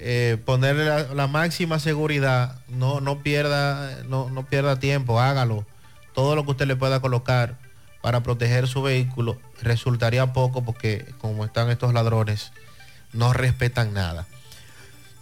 eh, 0.05 0.37
ponerle 0.45 0.85
la, 0.85 1.15
la 1.15 1.29
máxima 1.29 1.79
seguridad, 1.79 2.57
no, 2.67 3.01
no, 3.01 3.23
pierda, 3.23 4.03
no, 4.09 4.29
no 4.31 4.45
pierda 4.45 4.81
tiempo, 4.81 5.21
hágalo. 5.21 5.65
Todo 6.13 6.35
lo 6.35 6.45
que 6.45 6.51
usted 6.51 6.67
le 6.67 6.75
pueda 6.75 7.01
colocar 7.01 7.57
para 8.01 8.25
proteger 8.25 8.67
su 8.67 8.83
vehículo 8.83 9.39
resultaría 9.63 10.33
poco 10.33 10.65
porque 10.65 11.07
como 11.21 11.45
están 11.45 11.71
estos 11.71 11.95
ladrones, 11.95 12.51
no 13.13 13.33
respetan 13.33 13.95
nada. 13.95 14.27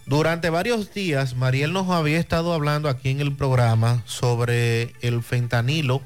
Durante 0.07 0.49
varios 0.49 0.95
días, 0.95 1.37
Mariel 1.37 1.75
nos 1.75 1.91
había 1.91 2.19
estado 2.19 2.55
hablando 2.55 2.89
aquí 2.89 3.11
en 3.11 3.21
el 3.21 3.37
programa 3.37 4.03
sobre 4.07 4.95
el 5.03 5.23
fentanilo 5.23 6.01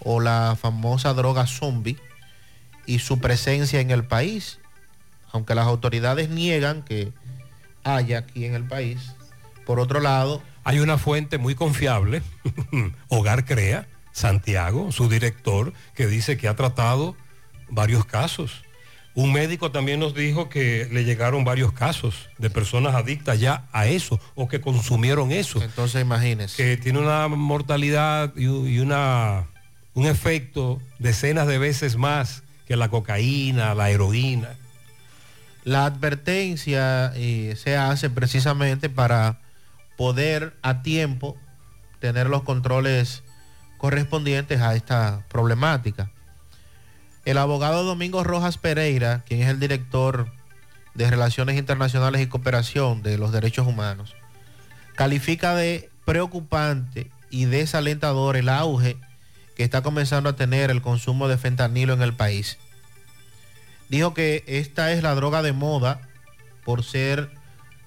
o 0.00 0.20
la 0.20 0.58
famosa 0.60 1.14
droga 1.14 1.46
zombie 1.46 1.96
y 2.84 2.98
su 2.98 3.18
presencia 3.18 3.80
en 3.80 3.90
el 3.90 4.04
país. 4.04 4.58
Aunque 5.32 5.54
las 5.54 5.66
autoridades 5.66 6.28
niegan 6.28 6.82
que 6.82 7.12
haya 7.84 8.18
aquí 8.18 8.44
en 8.44 8.54
el 8.54 8.64
país. 8.64 9.14
Por 9.66 9.80
otro 9.80 10.00
lado, 10.00 10.42
Hay 10.64 10.80
una 10.80 10.98
fuente 10.98 11.38
muy 11.38 11.54
confiable, 11.54 12.22
Hogar 13.08 13.46
Crea, 13.46 13.88
Santiago, 14.12 14.92
su 14.92 15.08
director, 15.08 15.72
que 15.94 16.06
dice 16.06 16.36
que 16.36 16.46
ha 16.48 16.56
tratado 16.56 17.16
varios 17.70 18.04
casos. 18.04 18.64
Un 19.14 19.32
médico 19.32 19.70
también 19.72 19.98
nos 19.98 20.14
dijo 20.14 20.48
que 20.48 20.88
le 20.92 21.04
llegaron 21.04 21.42
varios 21.44 21.72
casos 21.72 22.28
de 22.38 22.50
personas 22.50 22.94
adictas 22.94 23.40
ya 23.40 23.66
a 23.72 23.86
eso 23.86 24.20
o 24.34 24.46
que 24.46 24.60
consumieron 24.60 25.32
eso. 25.32 25.62
Entonces 25.62 26.02
imagínense. 26.02 26.56
Que 26.56 26.76
tiene 26.76 26.98
una 27.00 27.26
mortalidad 27.28 28.32
y 28.36 28.78
una, 28.78 29.46
un 29.94 30.06
efecto 30.06 30.80
decenas 30.98 31.46
de 31.46 31.58
veces 31.58 31.96
más 31.96 32.42
que 32.66 32.76
la 32.76 32.90
cocaína, 32.90 33.74
la 33.74 33.90
heroína. 33.90 34.50
La 35.68 35.84
advertencia 35.84 37.12
eh, 37.14 37.54
se 37.62 37.76
hace 37.76 38.08
precisamente 38.08 38.88
para 38.88 39.38
poder 39.98 40.56
a 40.62 40.80
tiempo 40.80 41.36
tener 42.00 42.30
los 42.30 42.42
controles 42.42 43.22
correspondientes 43.76 44.62
a 44.62 44.74
esta 44.74 45.26
problemática. 45.28 46.10
El 47.26 47.36
abogado 47.36 47.84
Domingo 47.84 48.24
Rojas 48.24 48.56
Pereira, 48.56 49.24
quien 49.26 49.42
es 49.42 49.48
el 49.50 49.60
director 49.60 50.32
de 50.94 51.10
Relaciones 51.10 51.58
Internacionales 51.58 52.22
y 52.22 52.28
Cooperación 52.28 53.02
de 53.02 53.18
los 53.18 53.30
Derechos 53.30 53.66
Humanos, 53.66 54.16
califica 54.94 55.54
de 55.54 55.90
preocupante 56.06 57.10
y 57.28 57.44
desalentador 57.44 58.38
el 58.38 58.48
auge 58.48 58.96
que 59.54 59.64
está 59.64 59.82
comenzando 59.82 60.30
a 60.30 60.36
tener 60.36 60.70
el 60.70 60.80
consumo 60.80 61.28
de 61.28 61.36
fentanilo 61.36 61.92
en 61.92 62.00
el 62.00 62.14
país. 62.14 62.56
Dijo 63.88 64.12
que 64.14 64.44
esta 64.46 64.92
es 64.92 65.02
la 65.02 65.14
droga 65.14 65.42
de 65.42 65.52
moda 65.52 66.00
por 66.64 66.84
ser 66.84 67.30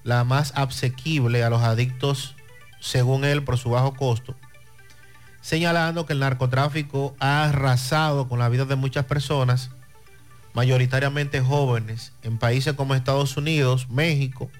la 0.04 0.24
más 0.24 0.52
asequible 0.56 1.44
a 1.44 1.50
los 1.50 1.62
adictos, 1.62 2.34
según 2.80 3.24
él, 3.24 3.44
por 3.44 3.58
su 3.58 3.70
bajo 3.70 3.94
costo, 3.94 4.34
señalando 5.40 6.04
que 6.04 6.14
el 6.14 6.18
narcotráfico 6.18 7.14
ha 7.20 7.44
arrasado 7.44 8.28
con 8.28 8.40
la 8.40 8.48
vida 8.48 8.64
de 8.64 8.74
muchas 8.74 9.04
personas, 9.04 9.70
mayoritariamente 10.54 11.40
jóvenes, 11.40 12.12
en 12.22 12.38
países 12.38 12.74
como 12.74 12.94
Estados 12.94 13.36
Unidos, 13.36 13.88
México, 13.88 14.50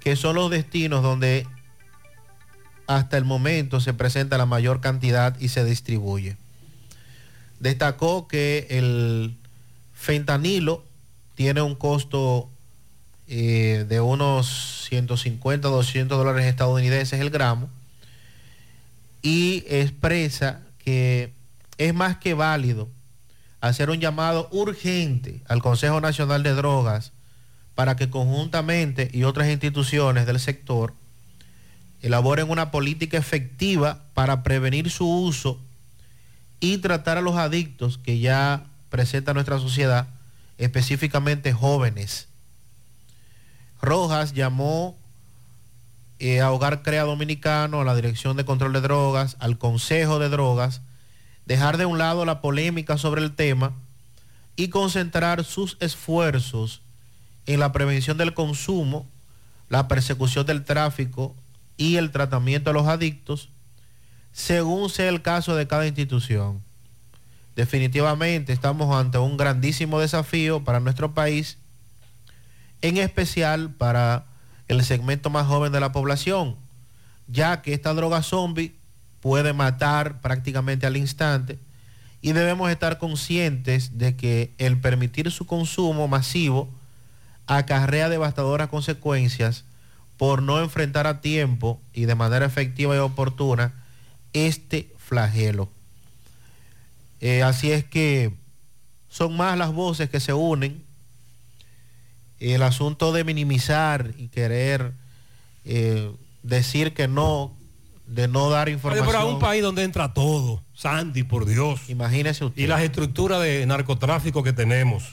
que 0.00 0.16
son 0.16 0.36
los 0.36 0.50
destinos 0.50 1.02
donde 1.02 1.46
hasta 2.86 3.16
el 3.16 3.24
momento 3.24 3.80
se 3.80 3.94
presenta 3.94 4.36
la 4.36 4.46
mayor 4.46 4.80
cantidad 4.80 5.38
y 5.40 5.48
se 5.48 5.64
distribuye. 5.64 6.36
Destacó 7.60 8.28
que 8.28 8.66
el 8.70 9.38
fentanilo 10.02 10.84
tiene 11.36 11.62
un 11.62 11.76
costo 11.76 12.50
eh, 13.28 13.86
de 13.88 14.00
unos 14.00 14.86
150, 14.88 15.68
200 15.68 16.18
dólares 16.18 16.46
estadounidenses 16.46 17.20
el 17.20 17.30
gramo 17.30 17.70
y 19.22 19.64
expresa 19.68 20.60
que 20.78 21.32
es 21.78 21.94
más 21.94 22.16
que 22.16 22.34
válido 22.34 22.88
hacer 23.60 23.90
un 23.90 24.00
llamado 24.00 24.48
urgente 24.50 25.40
al 25.46 25.62
Consejo 25.62 26.00
Nacional 26.00 26.42
de 26.42 26.54
Drogas 26.54 27.12
para 27.76 27.94
que 27.94 28.10
conjuntamente 28.10 29.08
y 29.12 29.22
otras 29.22 29.48
instituciones 29.48 30.26
del 30.26 30.40
sector 30.40 30.94
elaboren 32.00 32.50
una 32.50 32.72
política 32.72 33.18
efectiva 33.18 34.02
para 34.14 34.42
prevenir 34.42 34.90
su 34.90 35.08
uso 35.08 35.60
y 36.58 36.78
tratar 36.78 37.18
a 37.18 37.22
los 37.22 37.36
adictos 37.36 37.98
que 37.98 38.18
ya 38.18 38.66
presenta 38.92 39.32
nuestra 39.32 39.58
sociedad, 39.58 40.06
específicamente 40.58 41.54
jóvenes. 41.54 42.28
Rojas 43.80 44.34
llamó 44.34 44.98
eh, 46.18 46.42
a 46.42 46.52
Hogar 46.52 46.82
Crea 46.82 47.04
Dominicano, 47.04 47.80
a 47.80 47.84
la 47.84 47.96
Dirección 47.96 48.36
de 48.36 48.44
Control 48.44 48.74
de 48.74 48.82
Drogas, 48.82 49.38
al 49.40 49.56
Consejo 49.56 50.18
de 50.18 50.28
Drogas, 50.28 50.82
dejar 51.46 51.78
de 51.78 51.86
un 51.86 51.96
lado 51.96 52.26
la 52.26 52.42
polémica 52.42 52.98
sobre 52.98 53.22
el 53.22 53.34
tema 53.34 53.72
y 54.56 54.68
concentrar 54.68 55.42
sus 55.42 55.78
esfuerzos 55.80 56.82
en 57.46 57.60
la 57.60 57.72
prevención 57.72 58.18
del 58.18 58.34
consumo, 58.34 59.08
la 59.70 59.88
persecución 59.88 60.44
del 60.44 60.64
tráfico 60.64 61.34
y 61.78 61.96
el 61.96 62.10
tratamiento 62.10 62.68
de 62.68 62.74
los 62.74 62.88
adictos, 62.88 63.48
según 64.32 64.90
sea 64.90 65.08
el 65.08 65.22
caso 65.22 65.56
de 65.56 65.66
cada 65.66 65.86
institución. 65.86 66.62
Definitivamente 67.54 68.52
estamos 68.52 68.94
ante 68.94 69.18
un 69.18 69.36
grandísimo 69.36 70.00
desafío 70.00 70.64
para 70.64 70.80
nuestro 70.80 71.12
país, 71.12 71.58
en 72.80 72.96
especial 72.96 73.70
para 73.70 74.24
el 74.68 74.84
segmento 74.84 75.28
más 75.30 75.46
joven 75.46 75.72
de 75.72 75.80
la 75.80 75.92
población, 75.92 76.56
ya 77.28 77.62
que 77.62 77.74
esta 77.74 77.92
droga 77.94 78.22
zombie 78.22 78.74
puede 79.20 79.52
matar 79.52 80.20
prácticamente 80.20 80.86
al 80.86 80.96
instante 80.96 81.58
y 82.22 82.32
debemos 82.32 82.70
estar 82.70 82.98
conscientes 82.98 83.98
de 83.98 84.16
que 84.16 84.52
el 84.58 84.80
permitir 84.80 85.30
su 85.30 85.44
consumo 85.44 86.08
masivo 86.08 86.70
acarrea 87.46 88.08
devastadoras 88.08 88.68
consecuencias 88.68 89.64
por 90.16 90.42
no 90.42 90.60
enfrentar 90.60 91.06
a 91.08 91.20
tiempo 91.20 91.80
y 91.92 92.04
de 92.04 92.14
manera 92.14 92.46
efectiva 92.46 92.94
y 92.94 92.98
oportuna 92.98 93.74
este 94.32 94.92
flagelo. 94.98 95.68
Eh, 97.22 97.44
así 97.44 97.70
es 97.70 97.84
que 97.84 98.34
son 99.08 99.36
más 99.36 99.56
las 99.56 99.72
voces 99.72 100.10
que 100.10 100.18
se 100.18 100.34
unen. 100.34 100.82
El 102.40 102.64
asunto 102.64 103.12
de 103.12 103.22
minimizar 103.22 104.10
y 104.18 104.26
querer 104.26 104.92
eh, 105.64 106.10
decir 106.42 106.94
que 106.94 107.06
no, 107.06 107.56
de 108.08 108.26
no 108.26 108.50
dar 108.50 108.68
información. 108.68 109.06
Pero 109.06 109.18
a 109.20 109.24
un 109.24 109.38
país 109.38 109.62
donde 109.62 109.84
entra 109.84 110.12
todo, 110.12 110.64
Sandy, 110.74 111.22
por 111.22 111.46
Dios. 111.46 111.88
Imagínese 111.88 112.44
usted. 112.44 112.60
Y 112.60 112.66
las 112.66 112.82
estructuras 112.82 113.40
de 113.40 113.64
narcotráfico 113.66 114.42
que 114.42 114.52
tenemos. 114.52 115.04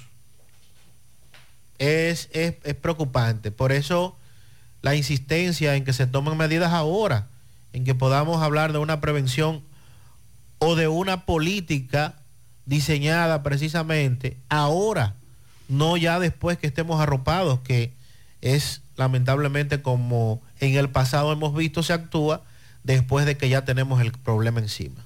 Es, 1.77 2.27
es, 2.33 2.55
es 2.63 2.73
preocupante. 2.73 3.51
Por 3.51 3.71
eso 3.71 4.17
la 4.81 4.95
insistencia 4.95 5.75
en 5.75 5.85
que 5.85 5.93
se 5.93 6.07
tomen 6.07 6.35
medidas 6.37 6.73
ahora, 6.73 7.27
en 7.71 7.83
que 7.83 7.93
podamos 7.93 8.41
hablar 8.41 8.73
de 8.73 8.79
una 8.79 8.99
prevención 8.99 9.61
o 10.59 10.75
de 10.75 10.87
una 10.87 11.25
política 11.25 12.15
diseñada 12.65 13.41
precisamente 13.41 14.37
ahora, 14.49 15.15
no 15.67 15.97
ya 15.97 16.19
después 16.19 16.57
que 16.57 16.67
estemos 16.67 17.01
arropados, 17.01 17.59
que 17.61 17.93
es 18.41 18.81
lamentablemente 18.95 19.81
como 19.81 20.41
en 20.59 20.75
el 20.75 20.89
pasado 20.89 21.31
hemos 21.31 21.55
visto 21.55 21.83
se 21.83 21.93
actúa 21.93 22.43
después 22.83 23.25
de 23.25 23.37
que 23.37 23.49
ya 23.49 23.65
tenemos 23.65 24.01
el 24.01 24.11
problema 24.11 24.59
encima. 24.59 25.05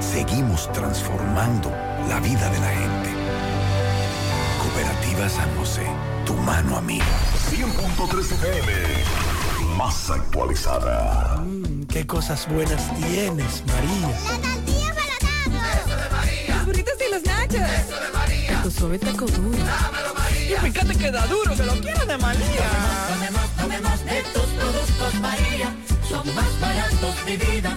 seguimos 0.00 0.70
transformando 0.72 1.70
la 2.08 2.20
vida 2.20 2.48
de 2.50 2.60
la 2.60 2.68
gente. 2.68 3.10
Cooperativa 4.62 5.28
San 5.28 5.56
José, 5.56 5.86
tu 6.24 6.34
mano 6.34 6.76
amiga. 6.76 7.04
100.3 7.50 8.32
FM, 8.32 9.76
más 9.76 10.10
actualizada. 10.10 11.42
Qué 11.88 12.06
cosas 12.06 12.46
buenas 12.48 12.82
tienes, 12.96 13.62
María. 13.66 14.08
La 14.08 14.38
tortilla 14.38 14.94
para 14.94 15.80
Eso 15.80 15.96
de 15.96 16.10
María. 16.10 16.56
Los 16.56 16.66
burritos 16.66 16.94
y 17.06 17.12
los 17.12 17.22
nachos. 17.24 17.54
Eso 17.54 18.00
de 18.00 18.10
María. 18.12 18.62
Tu 18.62 18.70
suave 18.70 18.98
taco 18.98 19.26
duro. 19.26 19.58
Dámelo, 19.58 20.14
María. 20.14 20.56
Y 20.56 20.70
fíjate 20.70 20.94
que 20.96 21.10
da 21.10 21.26
duro, 21.26 21.54
que 21.56 21.62
lo 21.64 21.72
quiero 21.80 22.04
de 22.04 22.18
María. 22.18 22.70
Tomemos, 23.08 23.50
tomemos 23.56 24.04
de 24.04 24.22
tus 24.34 24.46
productos, 24.46 25.14
María. 25.20 25.74
Son 26.08 26.34
más 26.34 26.60
baratos 26.60 27.26
de 27.26 27.36
vida 27.36 27.76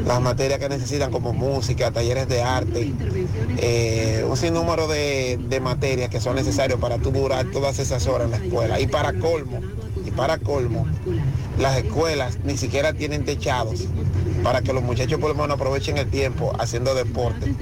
las 0.06 0.22
materias 0.22 0.60
que 0.60 0.69
necesitan 0.69 1.11
como 1.11 1.34
música, 1.34 1.91
talleres 1.91 2.28
de 2.28 2.44
arte, 2.44 2.94
eh, 3.57 4.24
un 4.28 4.38
sinnúmero 4.38 4.88
de, 4.88 5.40
de 5.49 5.60
materias 5.60 6.10
que 6.10 6.22
son 6.22 6.36
necesarias 6.36 6.80
para 6.80 6.99
tú 6.99 7.11
durar 7.11 7.48
todas 7.52 7.80
esas 7.80 8.06
horas 8.06 8.26
en 8.26 8.32
la 8.32 8.38
escuela. 8.38 8.80
Y 8.80 8.88
para 8.88 9.14
colmo, 9.14 9.60
y 10.08 10.12
para 10.12 10.38
colmo, 10.38 10.88
las 11.60 11.78
escuelas 11.78 12.40
ni 12.44 12.58
siquiera 12.58 12.94
tienen 12.94 13.26
techados 13.26 13.88
para 14.44 14.62
que 14.62 14.72
los 14.72 14.84
muchachos 14.84 15.20
por 15.20 15.30
lo 15.30 15.36
menos 15.36 15.56
aprovechen 15.56 15.98
el 15.98 16.10
tiempo 16.10 16.54
haciendo 16.58 16.96
deporte, 16.96 17.54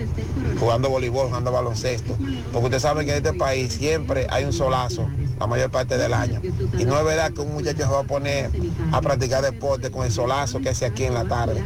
jugando 0.59 0.89
voleibol, 0.89 1.27
jugando 1.27 1.51
baloncesto. 1.51 2.15
Porque 2.51 2.65
usted 2.65 2.79
sabe 2.79 3.05
que 3.05 3.11
en 3.11 3.17
este 3.17 3.33
país 3.33 3.73
siempre 3.73 4.27
hay 4.29 4.43
un 4.43 4.53
solazo 4.53 5.09
la 5.39 5.47
mayor 5.47 5.71
parte 5.71 5.97
del 5.97 6.13
año. 6.13 6.41
Y 6.77 6.85
no 6.85 6.97
es 6.97 7.03
verdad 7.03 7.31
que 7.31 7.41
un 7.41 7.53
muchacho 7.53 7.79
se 7.79 7.91
va 7.91 8.01
a 8.01 8.03
poner 8.03 8.51
a 8.91 9.01
practicar 9.01 9.43
deporte 9.43 9.89
con 9.89 10.05
el 10.05 10.11
solazo 10.11 10.59
que 10.59 10.69
hace 10.69 10.85
aquí 10.85 11.03
en 11.03 11.13
la 11.13 11.25
tarde, 11.25 11.63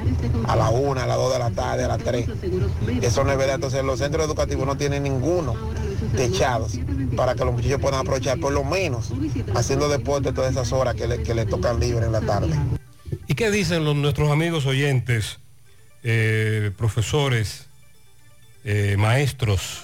a 0.47 0.55
la 0.55 0.69
una, 0.69 1.03
a 1.03 1.07
las 1.07 1.17
dos 1.17 1.33
de 1.33 1.39
la 1.39 1.51
tarde, 1.51 1.83
a 1.83 1.87
las 1.89 1.99
tres. 1.99 2.27
Eso 3.01 3.23
no 3.23 3.31
es 3.31 3.37
verdad. 3.37 3.55
Entonces 3.55 3.83
los 3.83 3.99
centros 3.99 4.25
educativos 4.25 4.65
no 4.65 4.77
tienen 4.77 5.03
ninguno 5.03 5.55
techados 6.15 6.73
para 7.19 7.35
que 7.35 7.43
los 7.43 7.53
muchachos 7.53 7.81
puedan 7.81 7.99
aprovechar 7.99 8.39
por 8.39 8.53
lo 8.53 8.63
menos 8.63 9.09
haciendo 9.53 9.89
deporte 9.89 10.31
todas 10.31 10.51
esas 10.51 10.71
horas 10.71 10.95
que 10.95 11.05
le, 11.05 11.21
que 11.21 11.33
le 11.33 11.45
tocan 11.45 11.77
libre 11.77 12.05
en 12.05 12.13
la 12.13 12.21
tarde. 12.21 12.55
¿Y 13.27 13.35
qué 13.35 13.51
dicen 13.51 13.83
los, 13.83 13.93
nuestros 13.93 14.31
amigos 14.31 14.65
oyentes, 14.65 15.39
eh, 16.01 16.71
profesores, 16.77 17.67
eh, 18.63 18.95
maestros? 18.97 19.81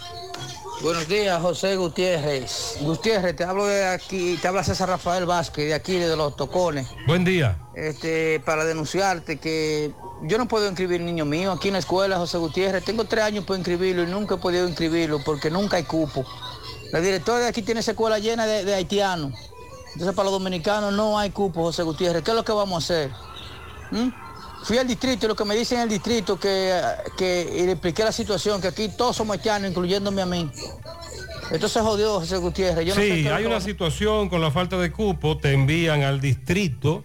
Buenos 0.82 1.10
días, 1.10 1.41
José 1.41 1.76
Gutiérrez. 1.76 2.78
Gutiérrez, 2.80 3.36
te 3.36 3.44
hablo 3.44 3.66
de 3.66 3.86
aquí, 3.86 4.38
te 4.41 4.48
habla 4.48 4.64
César 4.64 4.88
Rafael 4.88 5.26
Vázquez, 5.26 5.66
de 5.66 5.74
aquí, 5.74 5.95
de 5.95 6.16
los 6.16 6.38
Tocones. 6.38 6.88
Buen 7.06 7.26
día. 7.26 7.57
Este, 7.76 8.40
para 8.45 8.64
denunciarte 8.64 9.40
que 9.40 9.91
yo 10.24 10.38
no 10.38 10.48
puedo 10.48 10.68
inscribir 10.68 11.02
niño 11.02 11.26
mío 11.26 11.52
aquí 11.52 11.68
en 11.68 11.74
la 11.74 11.80
escuela, 11.80 12.18
José 12.18 12.38
Gutiérrez. 12.38 12.86
Tengo 12.86 13.03
tres 13.03 13.26
años 13.26 13.44
por 13.44 13.57
inscribirlo 13.57 14.03
y 14.03 14.07
nunca 14.07 14.36
he 14.36 14.38
podido 14.38 14.70
inscribirlo 14.70 15.22
porque 15.22 15.49
nunca 15.49 15.76
hay 15.76 15.84
cupo. 15.84 16.26
La 16.91 17.02
directora 17.02 17.40
de 17.40 17.48
aquí 17.48 17.62
tiene 17.62 17.80
esa 17.80 17.91
escuela 17.91 18.20
llena 18.20 18.45
de, 18.45 18.64
de 18.64 18.74
haitianos. 18.74 19.34
Entonces 19.94 20.14
para 20.16 20.30
los 20.30 20.34
dominicanos 20.40 20.94
no 20.94 21.18
hay 21.18 21.30
cupo, 21.30 21.64
José 21.64 21.84
Gutiérrez. 21.84 22.24
¿Qué 22.24 22.32
es 22.32 22.36
lo 22.36 22.44
que 22.44 22.52
vamos 22.52 22.76
a 22.76 22.78
hacer? 22.86 23.12
¿Mm? 23.91 24.10
Fui 24.64 24.78
al 24.78 24.88
distrito 24.88 25.26
y 25.26 25.30
lo 25.30 25.36
que 25.36 25.45
me 25.45 25.56
dicen 25.56 25.78
en 25.78 25.84
el 25.84 25.90
distrito 25.90 26.40
que, 26.40 26.82
que 27.18 27.49
y 27.60 27.66
le 27.66 27.74
expliqué 27.74 28.03
la 28.03 28.12
situación, 28.12 28.60
que 28.60 28.68
aquí 28.68 28.90
todos 28.90 29.16
somos 29.16 29.38
haitianos, 29.38 29.70
incluyéndome 29.70 30.22
a 30.22 30.26
mí. 30.26 30.52
Esto 31.52 31.70
se 31.70 31.80
jodió, 31.80 32.20
José 32.20 32.38
Gutiérrez. 32.38 32.86
Yo 32.86 32.95
no 32.95 33.02
sé 33.02 33.16
sí, 33.16 33.28
hay 33.28 33.45
una 33.45 33.62
situación 33.62 34.28
con 34.28 34.41
la 34.41 34.52
falta 34.52 34.78
de 34.78 34.91
cupo, 34.91 35.38
te 35.38 35.53
envían 35.53 36.02
al 36.02 36.20
distrito 36.20 37.03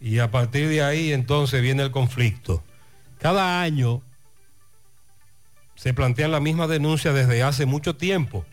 y 0.00 0.18
a 0.18 0.30
partir 0.30 0.68
de 0.68 0.82
ahí 0.82 1.12
entonces 1.12 1.62
viene 1.62 1.82
el 1.84 1.90
conflicto. 1.90 2.62
Cada 3.18 3.62
año 3.62 4.02
se 5.84 5.92
plantean 5.92 6.32
la 6.32 6.40
misma 6.40 6.66
denuncia 6.66 7.12
desde 7.12 7.42
hace 7.42 7.66
mucho 7.66 7.94
tiempo. 7.94 8.46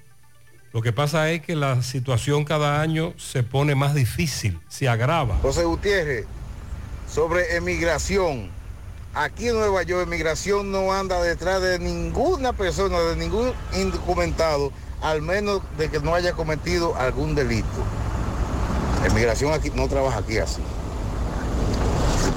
Lo 0.73 0.81
que 0.81 0.91
pasa 0.91 1.29
es 1.31 1.41
que 1.41 1.55
la 1.55 1.81
situación 1.81 2.43
cada 2.43 2.81
año 2.81 3.13
se 3.15 3.41
pone 3.41 3.73
más 3.73 3.95
difícil, 3.95 4.59
se 4.67 4.89
agrava. 4.89 5.37
José 5.41 5.63
Gutiérrez, 5.63 6.25
sobre 7.09 7.55
emigración. 7.55 8.49
Aquí 9.13 9.47
en 9.47 9.55
Nueva 9.55 9.81
York, 9.83 10.07
emigración 10.07 10.73
no 10.73 10.91
anda 10.91 11.23
detrás 11.23 11.61
de 11.61 11.79
ninguna 11.79 12.51
persona, 12.51 12.99
de 12.99 13.15
ningún 13.15 13.53
indocumentado, 13.77 14.73
al 15.01 15.21
menos 15.21 15.61
de 15.77 15.89
que 15.89 16.01
no 16.01 16.13
haya 16.13 16.33
cometido 16.33 16.97
algún 16.97 17.33
delito. 17.33 17.65
Emigración 19.05 19.53
aquí 19.53 19.71
no 19.73 19.87
trabaja 19.87 20.19
aquí 20.19 20.37
así. 20.37 20.61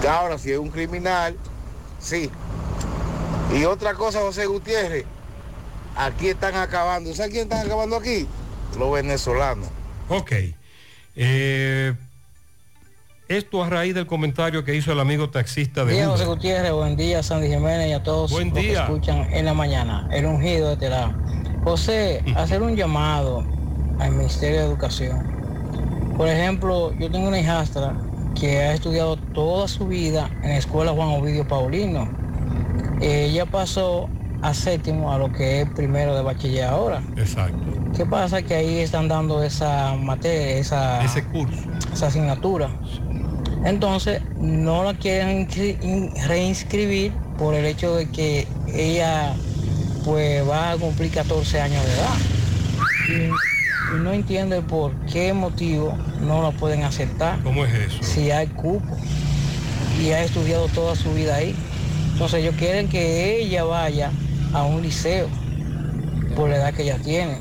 Ahora, 0.08 0.38
si 0.38 0.52
es 0.52 0.58
un 0.58 0.70
criminal, 0.70 1.36
sí. 1.98 2.30
Y 3.54 3.64
otra 3.64 3.94
cosa, 3.94 4.20
José 4.20 4.46
Gutiérrez, 4.46 5.04
aquí 5.96 6.28
están 6.28 6.56
acabando. 6.56 7.14
¿Sabes 7.14 7.30
quién 7.32 7.44
están 7.44 7.66
acabando 7.66 7.96
aquí? 7.96 8.26
Los 8.78 8.92
venezolanos. 8.92 9.68
Ok. 10.08 10.32
Eh, 11.16 11.94
esto 13.28 13.62
a 13.62 13.70
raíz 13.70 13.94
del 13.94 14.06
comentario 14.06 14.64
que 14.64 14.74
hizo 14.74 14.92
el 14.92 15.00
amigo 15.00 15.30
taxista 15.30 15.84
de 15.84 15.94
Día 15.94 16.08
José. 16.08 16.24
Gutiérrez, 16.26 16.72
buen 16.72 16.96
día 16.96 17.22
Sandy 17.22 17.48
Jiménez 17.48 17.88
y 17.88 17.92
a 17.92 18.02
todos 18.02 18.30
Buen 18.32 18.48
los 18.50 18.58
que 18.58 18.66
día. 18.66 18.82
escuchan 18.82 19.32
en 19.32 19.44
la 19.44 19.54
mañana. 19.54 20.08
El 20.12 20.26
ungido 20.26 20.70
de 20.70 20.76
Terá. 20.76 21.14
José, 21.62 22.22
hacer 22.36 22.60
un 22.60 22.76
llamado 22.76 23.44
al 24.00 24.10
Ministerio 24.12 24.60
de 24.60 24.66
Educación. 24.66 25.32
Por 26.16 26.28
ejemplo, 26.28 26.92
yo 26.98 27.10
tengo 27.10 27.28
una 27.28 27.38
hijastra 27.38 27.94
que 28.38 28.58
ha 28.58 28.74
estudiado 28.74 29.16
toda 29.16 29.68
su 29.68 29.86
vida 29.86 30.28
en 30.42 30.50
la 30.50 30.56
escuela 30.58 30.92
Juan 30.92 31.08
Ovidio 31.10 31.46
Paulino. 31.46 32.08
Ella 33.00 33.46
pasó 33.46 34.08
a 34.42 34.52
séptimo 34.54 35.12
a 35.12 35.18
lo 35.18 35.32
que 35.32 35.62
es 35.62 35.68
primero 35.70 36.14
de 36.14 36.22
bachiller 36.22 36.64
ahora. 36.64 37.02
Exacto. 37.16 37.58
¿Qué 37.96 38.04
pasa? 38.04 38.42
Que 38.42 38.54
ahí 38.54 38.78
están 38.78 39.08
dando 39.08 39.42
esa 39.42 39.94
materia, 39.94 40.58
esa, 40.58 41.04
Ese 41.04 41.24
curso. 41.24 41.62
esa 41.92 42.08
asignatura. 42.08 42.68
Entonces, 43.64 44.20
no 44.38 44.84
la 44.84 44.94
quieren 44.94 45.48
inscri- 45.48 45.82
in- 45.82 46.10
reinscribir 46.26 47.12
por 47.38 47.54
el 47.54 47.64
hecho 47.64 47.96
de 47.96 48.06
que 48.10 48.46
ella 48.72 49.32
pues 50.04 50.46
va 50.46 50.72
a 50.72 50.76
cumplir 50.76 51.10
14 51.12 51.60
años 51.60 51.82
de 51.86 51.92
edad. 51.92 52.14
Y, 53.08 53.96
y 53.96 54.00
no 54.02 54.12
entiende 54.12 54.60
por 54.60 54.92
qué 55.06 55.32
motivo 55.32 55.96
no 56.20 56.42
la 56.42 56.50
pueden 56.50 56.82
aceptar. 56.82 57.42
¿Cómo 57.42 57.64
es 57.64 57.72
eso? 57.74 58.02
Si 58.02 58.30
hay 58.30 58.48
cupo 58.48 58.96
y 60.02 60.10
ha 60.10 60.22
estudiado 60.22 60.68
toda 60.68 60.94
su 60.96 61.12
vida 61.14 61.36
ahí. 61.36 61.54
Entonces 62.14 62.40
ellos 62.40 62.54
quieren 62.56 62.88
que 62.88 63.40
ella 63.40 63.64
vaya 63.64 64.10
a 64.52 64.62
un 64.62 64.82
liceo 64.82 65.28
por 66.36 66.48
la 66.48 66.56
edad 66.56 66.72
que 66.74 66.82
ella 66.82 66.98
tiene. 66.98 67.38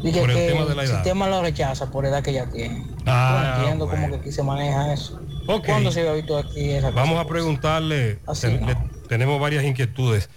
Por 0.00 0.30
el 0.30 0.36
que 0.36 0.48
tema 0.48 0.64
de 0.64 0.74
la 0.74 0.82
el 0.82 0.88
edad. 0.90 0.96
sistema 1.02 1.28
lo 1.28 1.42
rechaza 1.42 1.90
por 1.90 2.04
la 2.04 2.10
edad 2.10 2.22
que 2.22 2.30
ella 2.30 2.48
tiene. 2.50 2.86
Ah, 3.06 3.42
no 3.56 3.58
entiendo 3.60 3.88
cómo 3.88 4.08
que 4.08 4.14
aquí 4.16 4.32
se 4.32 4.42
maneja 4.42 4.92
eso. 4.92 5.20
¿Cuándo 5.66 5.90
se 5.92 6.00
había 6.00 6.12
visto 6.12 6.38
aquí 6.38 6.70
esa 6.70 6.88
cosa? 6.90 7.00
Vamos 7.02 7.18
a 7.18 7.26
preguntarle, 7.28 8.18
Así 8.26 8.42
ten- 8.46 8.60
no. 8.60 8.66
le- 8.68 8.76
tenemos 9.08 9.40
varias 9.40 9.64
inquietudes 9.64 10.28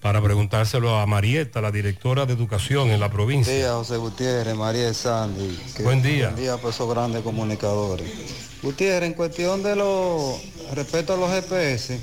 para 0.00 0.20
preguntárselo 0.22 0.98
a 0.98 1.06
Marieta, 1.06 1.60
la 1.60 1.70
directora 1.70 2.26
de 2.26 2.32
educación 2.34 2.90
en 2.90 3.00
la 3.00 3.10
provincia. 3.10 3.52
Buen 3.52 3.62
día, 3.62 3.72
José 3.74 3.96
Gutiérrez, 3.98 4.54
María 4.54 4.86
de 4.86 4.94
Sandy. 4.94 5.58
Que- 5.76 5.82
Buen 5.82 6.02
día. 6.02 6.28
Buen 6.30 6.40
día 6.42 6.56
para 6.56 6.70
esos 6.70 6.88
grandes 6.88 7.22
comunicadores. 7.22 8.08
Gutiérrez, 8.62 9.08
en 9.08 9.14
cuestión 9.14 9.62
de 9.62 9.74
los, 9.76 10.40
respecto 10.74 11.12
a 11.14 11.16
los 11.16 11.30
GPS, 11.30 12.00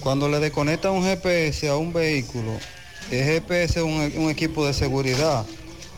cuando 0.00 0.28
le 0.28 0.40
desconectan 0.40 0.92
un 0.92 1.04
GPS 1.04 1.68
a 1.68 1.76
un 1.76 1.92
vehículo, 1.92 2.52
el 3.10 3.24
GPS 3.24 3.80
es 3.80 3.84
un, 3.84 4.22
un 4.22 4.30
equipo 4.30 4.66
de 4.66 4.72
seguridad. 4.72 5.44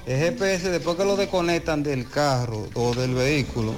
El 0.06 0.18
GPS, 0.18 0.70
después 0.70 0.96
que 0.96 1.04
lo 1.04 1.16
desconectan 1.16 1.82
del 1.82 2.08
carro 2.08 2.68
o 2.74 2.94
del 2.94 3.14
vehículo, 3.14 3.72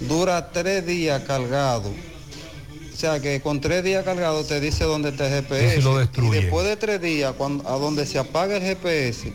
dura 0.00 0.50
tres 0.52 0.86
días 0.86 1.22
cargado. 1.22 1.90
O 2.92 2.96
sea 2.96 3.18
que 3.20 3.40
con 3.40 3.60
tres 3.60 3.82
días 3.82 4.04
cargado 4.04 4.44
te 4.44 4.60
dice 4.60 4.84
dónde 4.84 5.08
está 5.08 5.26
el 5.26 5.42
GPS. 5.42 5.78
Y 5.78 5.82
si 5.82 5.82
lo 5.82 6.00
Y 6.00 6.30
después 6.30 6.66
de 6.66 6.76
tres 6.76 7.00
días, 7.00 7.34
cuando, 7.36 7.68
a 7.68 7.76
donde 7.76 8.06
se 8.06 8.18
apaga 8.18 8.56
el 8.56 8.62
GPS, 8.62 9.32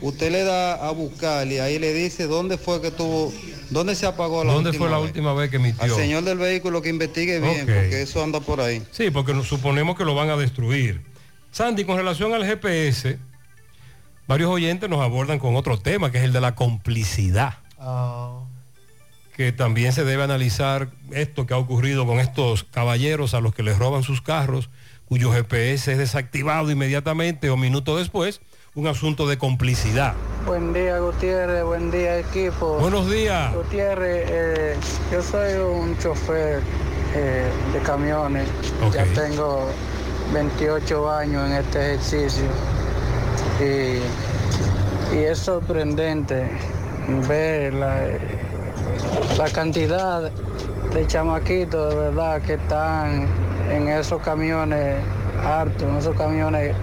usted 0.00 0.30
le 0.32 0.44
da 0.44 0.74
a 0.86 0.90
buscar 0.92 1.46
y 1.46 1.58
ahí 1.58 1.78
le 1.78 1.92
dice 1.92 2.26
dónde 2.26 2.56
fue 2.58 2.80
que 2.80 2.90
tuvo, 2.90 3.32
dónde 3.70 3.94
se 3.94 4.06
apagó 4.06 4.44
la 4.44 4.52
¿Dónde 4.52 4.70
última 4.70 4.84
fue 4.84 4.90
la 4.90 4.98
vez. 4.98 5.06
última 5.06 5.34
vez 5.34 5.50
que 5.50 5.56
Al 5.56 5.64
emitió? 5.64 5.94
señor 5.96 6.24
del 6.24 6.38
vehículo 6.38 6.82
que 6.82 6.88
investigue 6.88 7.40
bien, 7.40 7.60
porque 7.66 8.02
eso 8.02 8.22
anda 8.22 8.40
por 8.40 8.60
ahí. 8.60 8.82
Sí, 8.92 9.10
porque 9.10 9.34
nos 9.34 9.48
suponemos 9.48 9.96
que 9.96 10.04
lo 10.04 10.14
van 10.14 10.30
a 10.30 10.36
destruir. 10.36 11.02
Sandy, 11.52 11.84
con 11.84 11.96
relación 11.96 12.32
al 12.34 12.44
GPS, 12.44 13.18
varios 14.26 14.50
oyentes 14.50 14.88
nos 14.88 15.00
abordan 15.00 15.38
con 15.38 15.56
otro 15.56 15.78
tema, 15.78 16.10
que 16.12 16.18
es 16.18 16.24
el 16.24 16.32
de 16.32 16.40
la 16.40 16.54
complicidad. 16.54 17.54
Que 19.36 19.52
también 19.52 19.92
se 19.92 20.04
debe 20.04 20.22
analizar 20.22 20.90
esto 21.12 21.46
que 21.46 21.54
ha 21.54 21.56
ocurrido 21.56 22.06
con 22.06 22.20
estos 22.20 22.64
caballeros 22.64 23.32
a 23.34 23.40
los 23.40 23.54
que 23.54 23.62
les 23.62 23.78
roban 23.78 24.02
sus 24.02 24.20
carros, 24.20 24.68
cuyo 25.06 25.32
GPS 25.32 25.92
es 25.92 25.98
desactivado 25.98 26.70
inmediatamente 26.70 27.48
o 27.50 27.56
minutos 27.56 27.98
después, 27.98 28.40
un 28.74 28.86
asunto 28.86 29.26
de 29.26 29.36
complicidad. 29.36 30.14
Buen 30.46 30.72
día 30.72 30.98
Gutiérrez, 31.00 31.64
buen 31.64 31.90
día 31.90 32.18
equipo. 32.18 32.78
Buenos 32.78 33.10
días. 33.10 33.52
Gutiérrez, 33.52 34.24
eh, 34.28 34.76
yo 35.10 35.22
soy 35.22 35.54
un 35.54 35.98
chofer 35.98 36.62
eh, 37.14 37.50
de 37.72 37.78
camiones. 37.80 38.48
Ya 38.94 39.04
tengo 39.12 39.66
28 40.32 41.10
años 41.10 41.50
en 41.50 41.56
este 41.56 41.94
ejercicio. 41.94 42.44
Y, 43.60 45.16
y 45.16 45.24
es 45.24 45.38
sorprendente 45.38 46.48
ver 47.28 47.74
la, 47.74 48.06
la 49.36 49.50
cantidad 49.50 50.30
de 50.94 51.06
chamaquitos 51.08 51.90
de 51.90 52.00
verdad 52.00 52.40
que 52.42 52.54
están 52.54 53.26
en 53.68 53.88
esos 53.88 54.22
camiones 54.22 54.96
hartos, 55.44 55.82
en 55.82 55.96
esos 55.96 56.16
camiones 56.16 56.74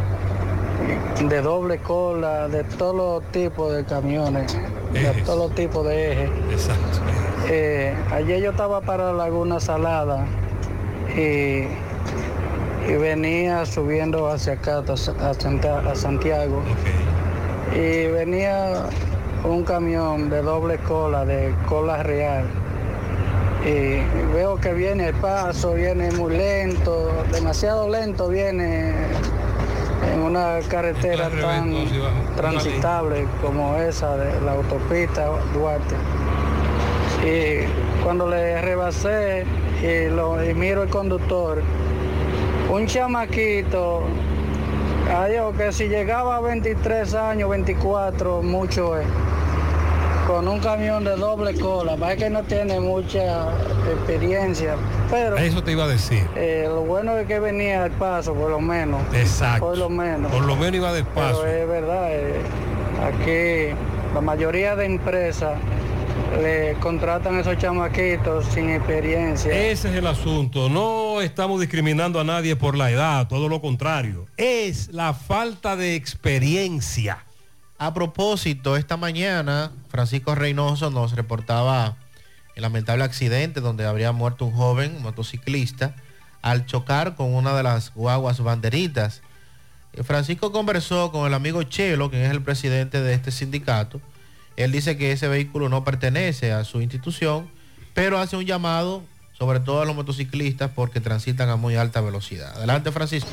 de 1.27 1.41
doble 1.41 1.79
cola, 1.79 2.47
de 2.47 2.63
todos 2.63 2.95
los 2.95 3.31
tipos 3.31 3.73
de 3.73 3.83
camiones, 3.83 4.57
de 4.93 5.21
todos 5.23 5.49
los 5.49 5.55
tipos 5.55 5.85
de 5.85 6.11
ejes. 6.11 6.29
Exacto. 6.51 6.99
Eh, 7.49 7.95
ayer 8.11 8.41
yo 8.41 8.51
estaba 8.51 8.81
para 8.81 9.13
Laguna 9.13 9.59
Salada 9.59 10.25
y, 11.15 11.63
y 12.87 12.95
venía 12.99 13.65
subiendo 13.65 14.27
hacia 14.27 14.53
acá, 14.53 14.83
a 14.87 15.95
Santiago. 15.95 16.61
Y 17.73 18.07
venía 18.07 18.83
un 19.43 19.63
camión 19.63 20.29
de 20.29 20.41
doble 20.41 20.77
cola, 20.79 21.25
de 21.25 21.53
cola 21.67 22.03
real. 22.03 22.45
Y 23.65 23.99
veo 24.33 24.57
que 24.57 24.73
viene 24.73 25.07
el 25.09 25.15
paso, 25.15 25.73
viene 25.73 26.11
muy 26.11 26.37
lento, 26.37 27.11
demasiado 27.31 27.89
lento 27.89 28.29
viene 28.29 28.93
en 30.05 30.21
una 30.21 30.59
carretera 30.67 31.29
tan 31.29 31.73
transitable 32.35 33.27
como 33.41 33.77
esa 33.77 34.17
de 34.17 34.41
la 34.41 34.53
autopista 34.53 35.29
Duarte. 35.53 35.95
Y 37.25 38.03
cuando 38.03 38.27
le 38.27 38.61
rebasé 38.61 39.45
y, 39.81 40.09
lo, 40.09 40.43
y 40.43 40.53
miro 40.53 40.83
el 40.83 40.89
conductor, 40.89 41.61
un 42.69 42.85
chamaquito, 42.85 44.03
adiós, 45.15 45.55
que 45.57 45.71
si 45.71 45.87
llegaba 45.87 46.37
a 46.37 46.41
23 46.41 47.13
años, 47.15 47.49
24, 47.49 48.43
mucho 48.43 48.97
es, 48.97 49.07
con 50.27 50.45
un 50.45 50.59
camión 50.59 51.05
de 51.05 51.15
doble 51.15 51.57
cola, 51.57 51.95
parece 51.95 52.25
que 52.25 52.29
no 52.29 52.43
tiene 52.43 52.81
mucha 52.81 53.47
experiencia, 53.89 54.75
pero... 55.09 55.37
Eso 55.37 55.63
te 55.63 55.71
iba 55.71 55.85
a 55.85 55.87
decir. 55.87 56.27
Eh, 56.35 56.65
lo 56.67 56.81
bueno 56.81 57.17
es 57.17 57.25
que 57.27 57.39
venía 57.39 57.85
al 57.85 57.91
paso, 57.91 58.33
por 58.33 58.49
lo 58.49 58.59
menos. 58.59 59.01
Exacto. 59.15 59.67
Por 59.67 59.77
lo 59.77 59.89
menos. 59.89 60.29
Por 60.29 60.43
lo 60.43 60.57
menos 60.57 60.75
iba 60.75 60.91
despacio. 60.91 61.43
Pero 61.43 61.63
es 61.63 61.67
verdad, 61.69 62.07
eh, 62.11 62.41
aquí 63.05 63.73
la 64.13 64.19
mayoría 64.19 64.75
de 64.75 64.85
empresas 64.85 65.57
le 66.41 66.73
contratan 66.81 67.35
a 67.35 67.39
esos 67.39 67.57
chamaquitos 67.57 68.45
sin 68.47 68.69
experiencia. 68.69 69.53
Ese 69.53 69.89
es 69.89 69.95
el 69.95 70.07
asunto. 70.07 70.67
No 70.67 71.21
estamos 71.21 71.61
discriminando 71.61 72.19
a 72.19 72.25
nadie 72.25 72.57
por 72.57 72.75
la 72.75 72.91
edad, 72.91 73.29
todo 73.29 73.47
lo 73.47 73.61
contrario. 73.61 74.25
Es 74.35 74.91
la 74.91 75.13
falta 75.13 75.77
de 75.77 75.95
experiencia. 75.95 77.26
A 77.79 77.93
propósito, 77.93 78.75
esta 78.75 78.97
mañana 78.97 79.71
Francisco 79.89 80.33
Reynoso 80.33 80.89
nos 80.89 81.15
reportaba 81.15 81.95
el 82.55 82.63
lamentable 82.63 83.03
accidente 83.03 83.61
donde 83.61 83.85
habría 83.85 84.11
muerto 84.11 84.45
un 84.45 84.53
joven 84.53 84.99
motociclista 85.03 85.95
al 86.41 86.65
chocar 86.65 87.15
con 87.15 87.35
una 87.35 87.55
de 87.55 87.61
las 87.61 87.93
guaguas 87.93 88.41
banderitas. 88.41 89.21
Eh, 89.93 90.01
Francisco 90.01 90.51
conversó 90.51 91.11
con 91.11 91.27
el 91.27 91.35
amigo 91.35 91.61
Chelo, 91.63 92.09
quien 92.09 92.23
es 92.23 92.31
el 92.31 92.41
presidente 92.41 92.99
de 92.99 93.13
este 93.13 93.29
sindicato. 93.29 94.01
Él 94.55 94.71
dice 94.71 94.97
que 94.97 95.11
ese 95.11 95.27
vehículo 95.27 95.69
no 95.69 95.83
pertenece 95.83 96.51
a 96.53 96.63
su 96.63 96.81
institución, 96.81 97.47
pero 97.93 98.17
hace 98.17 98.37
un 98.37 98.45
llamado 98.45 99.03
sobre 99.37 99.59
todo 99.59 99.83
a 99.83 99.85
los 99.85 99.95
motociclistas 99.95 100.71
porque 100.73 100.99
transitan 100.99 101.49
a 101.49 101.57
muy 101.57 101.75
alta 101.75 102.01
velocidad. 102.01 102.57
Adelante, 102.57 102.91
Francisco. 102.91 103.29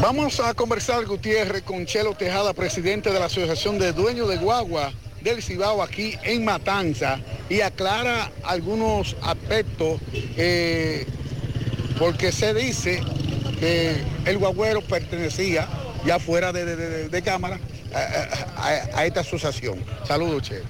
Vamos 0.00 0.40
a 0.40 0.52
conversar, 0.54 1.04
Gutiérrez, 1.06 1.62
con 1.62 1.86
Chelo 1.86 2.14
Tejada, 2.14 2.52
presidente 2.54 3.10
de 3.12 3.18
la 3.20 3.26
Asociación 3.26 3.78
de 3.78 3.92
Dueños 3.92 4.28
de 4.28 4.36
Guagua 4.36 4.92
del 5.20 5.40
Cibao 5.42 5.82
aquí 5.82 6.16
en 6.24 6.44
Matanza, 6.44 7.20
y 7.48 7.60
aclara 7.60 8.32
algunos 8.42 9.14
aspectos, 9.22 10.00
eh, 10.36 11.06
porque 11.98 12.32
se 12.32 12.52
dice 12.54 13.00
que 13.60 14.02
el 14.24 14.38
guagüero 14.38 14.80
pertenecía, 14.80 15.68
ya 16.04 16.18
fuera 16.18 16.52
de, 16.52 16.64
de- 16.64 17.08
de- 17.08 17.22
cámara, 17.22 17.60
a, 18.56 19.04
esta 19.04 19.20
asociación. 19.20 19.84
Saludos, 20.08 20.42
Chelo. 20.42 20.64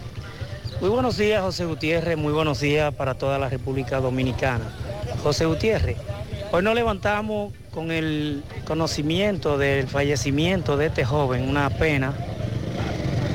Muy 0.83 0.91
buenos 0.91 1.17
días, 1.17 1.41
José 1.41 1.65
Gutiérrez. 1.65 2.18
Muy 2.18 2.33
buenos 2.34 2.60
días 2.60 2.92
para 2.92 3.15
toda 3.15 3.39
la 3.39 3.49
República 3.49 4.01
Dominicana. 4.01 4.70
José 5.23 5.47
Gutiérrez, 5.47 5.97
hoy 6.51 6.62
nos 6.62 6.75
levantamos 6.75 7.55
con 7.73 7.91
el 7.91 8.42
conocimiento 8.67 9.57
del 9.57 9.89
fallecimiento 9.89 10.76
de 10.76 10.86
este 10.86 11.05
joven, 11.05 11.49
una 11.49 11.70
pena, 11.70 12.12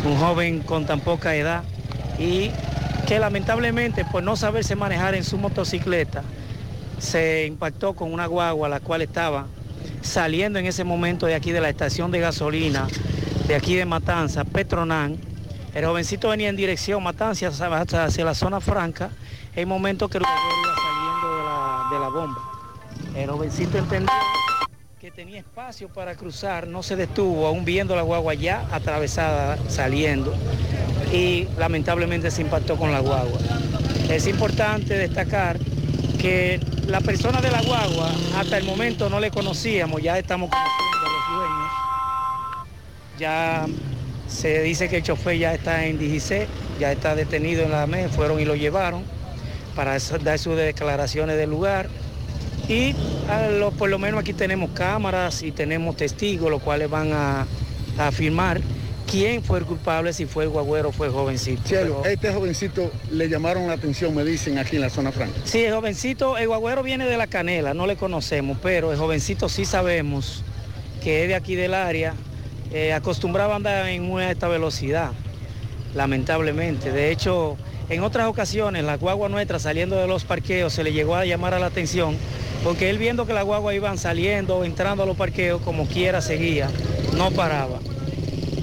un 0.06 0.16
joven 0.18 0.62
con 0.62 0.86
tan 0.86 1.00
poca 1.00 1.36
edad 1.36 1.64
y 2.20 2.52
que 3.08 3.20
lamentablemente 3.20 4.06
por 4.06 4.24
no 4.24 4.36
saberse 4.36 4.76
manejar 4.76 5.16
en 5.16 5.24
su 5.24 5.38
motocicleta 5.38 6.24
se 7.00 7.46
impactó 7.48 7.94
con 7.94 8.14
una 8.14 8.28
guagua 8.28 8.70
la 8.70 8.80
cual 8.80 9.02
estaba 9.02 9.48
saliendo 10.02 10.60
en 10.60 10.68
ese 10.68 10.84
momento 10.84 11.26
de 11.26 11.36
aquí 11.36 11.52
de 11.52 11.62
la 11.62 11.70
estación 11.70 12.12
de 12.12 12.20
gasolina 12.20 12.88
de 13.48 13.56
aquí 13.56 13.76
de 13.76 13.86
Matanza, 13.86 14.44
Petronán. 14.44 15.18
El 15.74 15.86
jovencito 15.86 16.30
venía 16.30 16.50
en 16.50 16.58
dirección 16.58 17.02
Matanza 17.02 17.48
hacia, 17.48 18.26
la 18.26 18.36
zona 18.36 18.60
franca, 18.60 19.10
en 19.54 19.62
el 19.62 19.68
momento 19.68 20.10
que 20.10 20.18
el 20.18 20.24
iba 20.24 20.76
saliendo 20.76 21.90
de 21.92 22.00
la 22.00 22.10
bomba. 22.10 22.57
El 23.18 23.32
jovencito 23.32 23.80
entendió 23.80 24.14
que 25.00 25.10
tenía 25.10 25.40
espacio 25.40 25.90
para 25.90 26.14
cruzar, 26.14 26.68
no 26.68 26.84
se 26.84 26.96
detuvo, 26.96 27.48
aún 27.48 27.66
viendo 27.66 27.96
la 27.96 28.04
guagua 28.04 28.36
ya 28.36 28.68
atravesada, 28.72 29.58
saliendo, 29.70 30.36
y 31.12 31.48
lamentablemente 31.58 32.30
se 32.30 32.44
impactó 32.44 32.78
con 32.78 32.92
la 32.92 33.00
guagua. 33.00 33.40
Es 34.08 34.28
importante 34.28 34.94
destacar 34.94 35.58
que 36.22 36.60
la 36.86 37.02
persona 37.02 37.42
de 37.42 37.50
la 37.50 37.64
guagua 37.64 38.12
hasta 38.38 38.60
el 38.60 38.66
momento 38.66 39.10
no 39.10 39.20
le 39.20 39.32
conocíamos, 39.32 40.00
ya 40.04 40.20
estamos 40.20 40.52
conociendo 40.52 41.08
a 41.08 41.10
los 41.10 41.40
dueños. 41.40 41.72
Ya 43.18 43.66
se 44.28 44.62
dice 44.62 44.90
que 44.90 44.98
el 44.98 45.04
chofer 45.04 45.40
ya 45.40 45.56
está 45.56 45.86
en 45.86 45.98
DGC, 45.98 46.48
ya 46.80 46.92
está 46.92 47.16
detenido 47.16 47.64
en 47.64 47.72
la 47.72 47.88
MES, 47.88 48.12
fueron 48.12 48.40
y 48.40 48.46
lo 48.46 48.56
llevaron 48.56 49.02
para 49.76 49.98
dar 50.24 50.38
sus 50.38 50.56
declaraciones 50.56 51.36
del 51.36 51.50
lugar. 51.50 51.90
Y 52.68 52.94
a 53.30 53.48
lo- 53.50 53.72
por 53.72 53.90
lo 53.90 53.98
menos 53.98 54.20
aquí 54.20 54.34
tenemos 54.34 54.72
cámaras 54.72 55.42
y 55.44 55.52
tenemos 55.52 55.96
testigos, 55.96 56.50
los 56.52 56.62
cuales 56.62 56.90
van 56.90 57.14
a, 57.14 57.48
a 57.98 58.08
afirmar 58.08 58.60
quién 59.10 59.42
fue 59.42 59.60
el 59.60 59.66
culpable, 59.66 60.12
si 60.12 60.26
fue 60.26 60.44
el 60.44 60.50
guagüero 60.50 60.90
o 60.90 60.92
fue 60.92 61.08
el 61.08 61.14
jovencito. 61.14 61.62
Chelo, 61.66 62.02
Pero- 62.04 62.14
este 62.14 62.34
jovencito 62.34 62.92
le 63.12 63.30
llamaron 63.30 63.68
la 63.68 63.74
atención, 63.74 64.14
me 64.14 64.26
dicen, 64.26 64.58
aquí 64.58 64.76
en 64.76 64.82
la 64.82 64.90
zona 64.90 65.14
franca. 65.14 65.38
Sí, 65.46 65.64
el 65.64 65.74
jovencito, 65.74 66.38
el 66.38 66.48
guagüero 66.48 66.84
viene 66.84 67.06
de 67.06 67.16
la 67.18 67.28
canela, 67.28 67.74
no 67.74 67.88
le 67.88 67.96
conocemos, 67.96 68.58
pero 68.62 68.92
el 68.92 68.98
jovencito 68.98 69.48
sí 69.48 69.64
sabemos 69.64 70.44
que 71.02 71.22
es 71.24 71.30
de 71.30 71.36
aquí 71.36 71.56
del 71.56 71.74
área, 71.74 72.16
eh, 72.74 72.92
acostumbraba 72.92 73.54
a 73.54 73.56
andar 73.56 73.88
en 73.88 74.04
muy 74.04 74.24
alta 74.26 74.50
velocidad, 74.50 75.12
lamentablemente. 75.96 76.92
De 76.92 77.12
hecho, 77.12 77.56
en 77.90 78.02
otras 78.04 78.28
ocasiones, 78.28 78.84
la 78.84 78.98
guagua 78.98 79.30
nuestra 79.30 79.58
saliendo 79.58 79.96
de 79.96 80.08
los 80.08 80.26
parqueos 80.26 80.74
se 80.74 80.84
le 80.84 80.92
llegó 80.92 81.16
a 81.16 81.24
llamar 81.24 81.54
a 81.54 81.60
la 81.60 81.68
atención, 81.68 82.18
porque 82.64 82.90
él 82.90 82.98
viendo 82.98 83.26
que 83.26 83.34
la 83.34 83.44
guagua 83.44 83.74
iban 83.74 83.98
saliendo, 83.98 84.64
entrando 84.64 85.04
a 85.04 85.06
los 85.06 85.16
parqueos, 85.16 85.62
como 85.62 85.86
quiera 85.88 86.22
seguía, 86.22 86.70
no 87.16 87.32
paraba. 87.32 87.80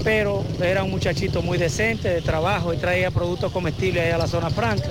Pero 0.03 0.43
era 0.61 0.83
un 0.83 0.91
muchachito 0.91 1.41
muy 1.41 1.57
decente 1.57 2.09
de 2.09 2.21
trabajo 2.21 2.73
y 2.73 2.77
traía 2.77 3.09
productos 3.11 3.51
comestibles 3.51 4.03
ahí 4.03 4.11
a 4.11 4.17
la 4.17 4.27
zona 4.27 4.49
franca 4.49 4.89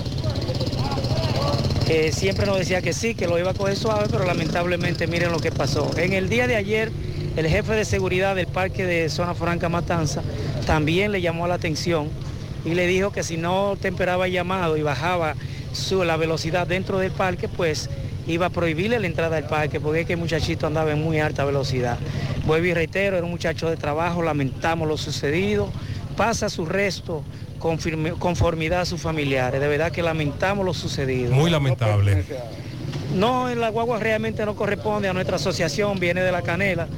siempre 2.12 2.46
nos 2.46 2.58
decía 2.58 2.80
que 2.80 2.92
sí, 2.92 3.14
que 3.14 3.26
lo 3.26 3.38
iba 3.38 3.50
a 3.50 3.54
coger 3.54 3.76
suave, 3.76 4.06
pero 4.10 4.24
lamentablemente 4.24 5.06
miren 5.06 5.32
lo 5.32 5.38
que 5.38 5.52
pasó. 5.52 5.90
En 5.96 6.12
el 6.12 6.28
día 6.28 6.46
de 6.46 6.56
ayer, 6.56 6.90
el 7.36 7.46
jefe 7.46 7.74
de 7.74 7.84
seguridad 7.84 8.34
del 8.34 8.46
parque 8.46 8.86
de 8.86 9.08
Zona 9.10 9.34
Franca 9.34 9.68
Matanza 9.68 10.22
también 10.66 11.12
le 11.12 11.20
llamó 11.20 11.46
la 11.46 11.54
atención 11.54 12.08
y 12.64 12.74
le 12.74 12.86
dijo 12.86 13.12
que 13.12 13.22
si 13.22 13.36
no 13.36 13.76
temperaba 13.80 14.26
el 14.26 14.32
llamado 14.32 14.76
y 14.76 14.82
bajaba 14.82 15.34
su, 15.72 16.04
la 16.04 16.16
velocidad 16.16 16.66
dentro 16.66 16.98
del 16.98 17.12
parque, 17.12 17.48
pues 17.48 17.90
iba 18.26 18.46
a 18.46 18.50
prohibirle 18.50 18.98
la 19.00 19.06
entrada 19.06 19.36
al 19.36 19.46
parque, 19.46 19.80
porque 19.80 20.00
es 20.00 20.06
que 20.06 20.14
el 20.14 20.18
muchachito 20.18 20.66
andaba 20.66 20.92
en 20.92 21.02
muy 21.02 21.18
alta 21.20 21.44
velocidad. 21.44 21.98
Vuelvo 22.46 22.66
y 22.66 22.74
reitero, 22.74 23.16
era 23.16 23.24
un 23.24 23.30
muchacho 23.32 23.68
de 23.70 23.76
trabajo, 23.76 24.22
lamentamos 24.22 24.88
lo 24.88 24.96
sucedido, 24.96 25.70
pasa 26.16 26.48
su 26.48 26.66
resto 26.66 27.22
con 27.58 27.78
firme- 27.78 28.16
conformidad 28.18 28.82
a 28.82 28.84
sus 28.84 29.00
familiares, 29.00 29.60
de 29.60 29.68
verdad 29.68 29.90
que 29.92 30.02
lamentamos 30.02 30.64
lo 30.64 30.74
sucedido. 30.74 31.32
Muy 31.32 31.50
lamentable. 31.50 32.24
No, 33.14 33.54
la 33.54 33.68
guagua 33.68 33.98
realmente 33.98 34.44
no 34.44 34.54
corresponde 34.56 35.08
a 35.08 35.12
nuestra 35.12 35.36
asociación, 35.36 35.98
viene 36.00 36.22
de 36.22 36.32
la 36.32 36.42
canela, 36.42 36.88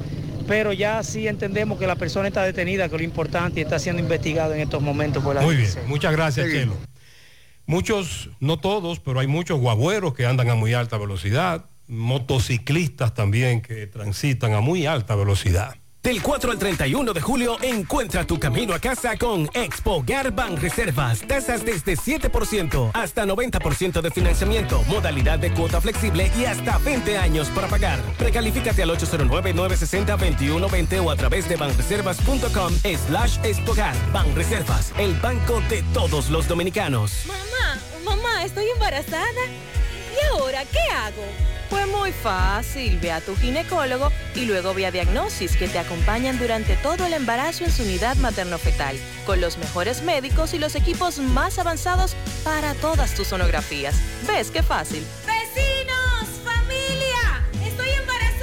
pero 0.47 0.73
ya 0.73 1.03
sí 1.03 1.27
entendemos 1.27 1.77
que 1.77 1.87
la 1.87 1.95
persona 1.95 2.27
está 2.27 2.43
detenida, 2.43 2.89
que 2.89 2.95
es 2.95 3.01
lo 3.01 3.05
importante 3.05 3.59
y 3.59 3.63
está 3.63 3.79
siendo 3.79 4.01
investigado 4.01 4.53
en 4.53 4.61
estos 4.61 4.81
momentos 4.81 5.23
por 5.23 5.35
la 5.35 5.41
Muy 5.41 5.55
bien, 5.57 5.69
muchas 5.87 6.11
gracias, 6.13 6.47
Chelo. 6.49 6.73
Muchos, 7.67 8.29
no 8.39 8.59
todos, 8.59 9.01
pero 9.01 9.19
hay 9.19 9.27
muchos 9.27 9.59
guagüeros 9.59 10.13
que 10.13 10.25
andan 10.25 10.49
a 10.49 10.55
muy 10.55 10.73
alta 10.73 10.97
velocidad, 10.97 11.65
motociclistas 11.87 13.13
también 13.13 13.61
que 13.61 13.87
transitan 13.87 14.53
a 14.53 14.61
muy 14.61 14.85
alta 14.85 15.15
velocidad. 15.15 15.75
Del 16.03 16.21
4 16.21 16.51
al 16.51 16.57
31 16.57 17.11
de 17.11 17.21
julio, 17.21 17.57
encuentra 17.61 18.25
tu 18.25 18.39
camino 18.39 18.73
a 18.73 18.79
casa 18.79 19.17
con 19.17 19.49
Expo 19.53 20.01
Garban 20.05 20.55
Reservas. 20.55 21.19
Tasas 21.27 21.65
desde 21.65 21.97
7% 21.97 22.91
hasta 22.93 23.25
90% 23.25 23.99
de 24.01 24.09
financiamiento, 24.11 24.81
modalidad 24.83 25.37
de 25.37 25.51
cuota 25.51 25.81
flexible 25.81 26.31
y 26.37 26.45
hasta 26.45 26.77
20 26.77 27.17
años 27.17 27.49
para 27.49 27.67
pagar. 27.67 27.99
Precalifícate 28.17 28.83
al 28.83 28.91
809-960-2120 28.91 31.05
o 31.05 31.11
a 31.11 31.17
través 31.17 31.49
de 31.49 31.57
banreservas.com 31.57 32.73
slash 33.07 33.39
expogar. 33.43 33.93
Banreservas, 34.13 34.93
el 34.97 35.13
banco 35.15 35.61
de 35.69 35.83
todos 35.93 36.29
los 36.29 36.47
dominicanos. 36.47 37.25
Mamá, 37.27 37.77
mamá, 38.05 38.45
estoy 38.45 38.69
embarazada. 38.69 39.43
¿Y 40.13 40.17
ahora 40.31 40.63
qué 40.71 40.79
hago? 40.93 41.56
Pues 41.69 41.85
muy 41.87 42.11
fácil, 42.11 42.97
ve 43.01 43.11
a 43.11 43.19
tu 43.19 43.35
ginecólogo 43.35 44.11
y 44.35 44.45
luego 44.45 44.73
ve 44.73 44.85
a 44.85 44.91
Diagnosis 44.91 45.57
que 45.57 45.67
te 45.67 45.79
acompañan 45.79 46.39
durante 46.39 46.77
todo 46.77 47.05
el 47.05 47.11
embarazo 47.13 47.65
en 47.65 47.71
su 47.71 47.83
unidad 47.83 48.15
materno-fetal, 48.17 48.97
con 49.25 49.41
los 49.41 49.57
mejores 49.57 50.01
médicos 50.01 50.53
y 50.53 50.59
los 50.59 50.75
equipos 50.75 51.19
más 51.19 51.59
avanzados 51.59 52.15
para 52.43 52.73
todas 52.75 53.13
tus 53.15 53.27
sonografías. 53.27 53.95
¿Ves 54.27 54.49
qué 54.51 54.63
fácil? 54.63 55.03
¡Vecinos! 55.25 56.27
¡Familia! 56.45 57.43
¡Estoy 57.65 57.89
embarazada! 57.89 58.37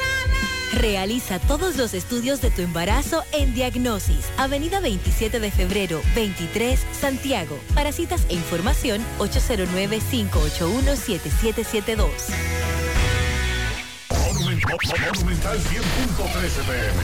Realiza 0.74 1.38
todos 1.38 1.76
los 1.76 1.94
estudios 1.94 2.42
de 2.42 2.50
tu 2.50 2.60
embarazo 2.60 3.24
en 3.32 3.54
Diagnosis, 3.54 4.26
Avenida 4.36 4.80
27 4.80 5.40
de 5.40 5.50
febrero, 5.50 6.02
23, 6.14 6.78
Santiago. 6.92 7.58
Para 7.74 7.90
citas 7.92 8.26
e 8.28 8.34
información, 8.34 9.02
809-581-7772. 9.18 12.10
Monumental 14.62 15.58
100.13 15.58 16.62
pm. 16.64 16.98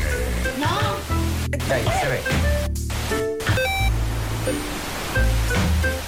Ahí 1.75 1.85
se 2.01 2.09
ve. 2.09 2.21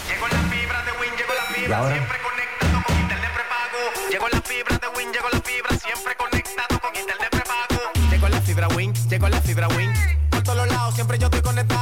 Llegó 0.08 0.28
la 0.28 0.38
fibra 0.50 0.82
de 0.84 0.92
Win, 1.00 1.10
llegó 1.18 1.34
la 1.34 1.50
¿Y 1.50 1.54
fibra, 1.60 1.78
ahora? 1.78 1.94
siempre 1.94 2.18
conectado 2.22 2.82
con 2.86 2.96
internet 3.00 3.30
prepago. 3.34 4.08
Llegó 4.10 4.28
la 4.28 4.40
fibra 4.42 4.78
de 4.78 4.88
Win, 4.96 5.12
llegó 5.12 5.28
la 5.32 5.40
fibra, 5.40 5.76
siempre 5.78 6.14
conectado 6.16 6.80
con 6.80 6.94
internet 6.96 7.28
prepago. 7.30 7.80
Llegó 8.10 8.28
la 8.28 8.40
fibra 8.40 8.68
Wing, 8.68 8.92
llegó 9.10 9.28
la 9.28 9.40
fibra 9.40 9.68
Wing. 9.68 9.92
Por 10.30 10.42
todos 10.44 10.68
lados, 10.68 10.94
siempre 10.94 11.18
yo 11.18 11.26
estoy 11.26 11.42
conectado. 11.42 11.81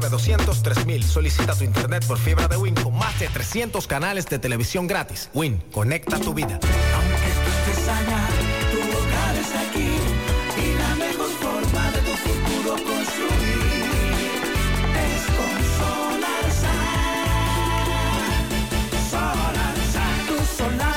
909-203.000. 0.00 1.02
Solicita 1.02 1.54
tu 1.54 1.64
internet 1.64 2.04
por 2.06 2.18
fibra 2.18 2.48
de 2.48 2.56
Win 2.56 2.74
con 2.74 2.94
más 2.96 3.18
de 3.18 3.28
300 3.28 3.86
canales 3.86 4.26
de 4.26 4.38
televisión 4.38 4.86
gratis. 4.86 5.30
Win, 5.34 5.62
conecta 5.72 6.18
tu 6.18 6.34
vida. 6.34 6.58
Aunque 6.94 7.16
tú 7.44 7.70
estés 7.70 7.88
allá, 7.88 8.28
tu 8.70 8.78
hogar 8.78 9.36
es 9.36 9.54
aquí 9.54 9.90
y 10.62 10.74
la 10.78 10.94
mejor 10.96 11.30
forma 11.30 11.90
de 11.92 11.98
tu 12.00 12.16
futuro 12.16 12.76
construir 12.84 13.88
es 15.06 15.22
con 15.36 15.56
Solar 15.78 16.46
Sun. 16.60 16.98
Solar 19.10 19.76
Sun. 19.92 20.16
Tu 20.26 20.36
solar 20.56 20.87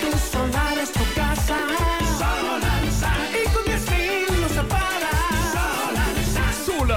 Tu 0.00 0.18
solar 0.18 0.76
es 0.78 0.90
tu 0.90 1.04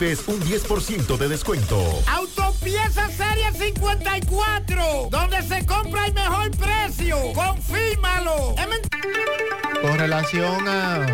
un 0.00 0.40
10% 0.40 1.18
de 1.18 1.28
descuento. 1.28 1.76
Autopieza 2.06 3.06
Serie 3.10 3.52
54, 3.52 5.08
donde 5.10 5.42
se 5.42 5.66
compra 5.66 6.06
el 6.06 6.14
mejor 6.14 6.50
precio. 6.52 7.18
Confírmalo. 7.34 8.54
Con 9.82 9.98
relación 9.98 10.66
a 10.68 11.06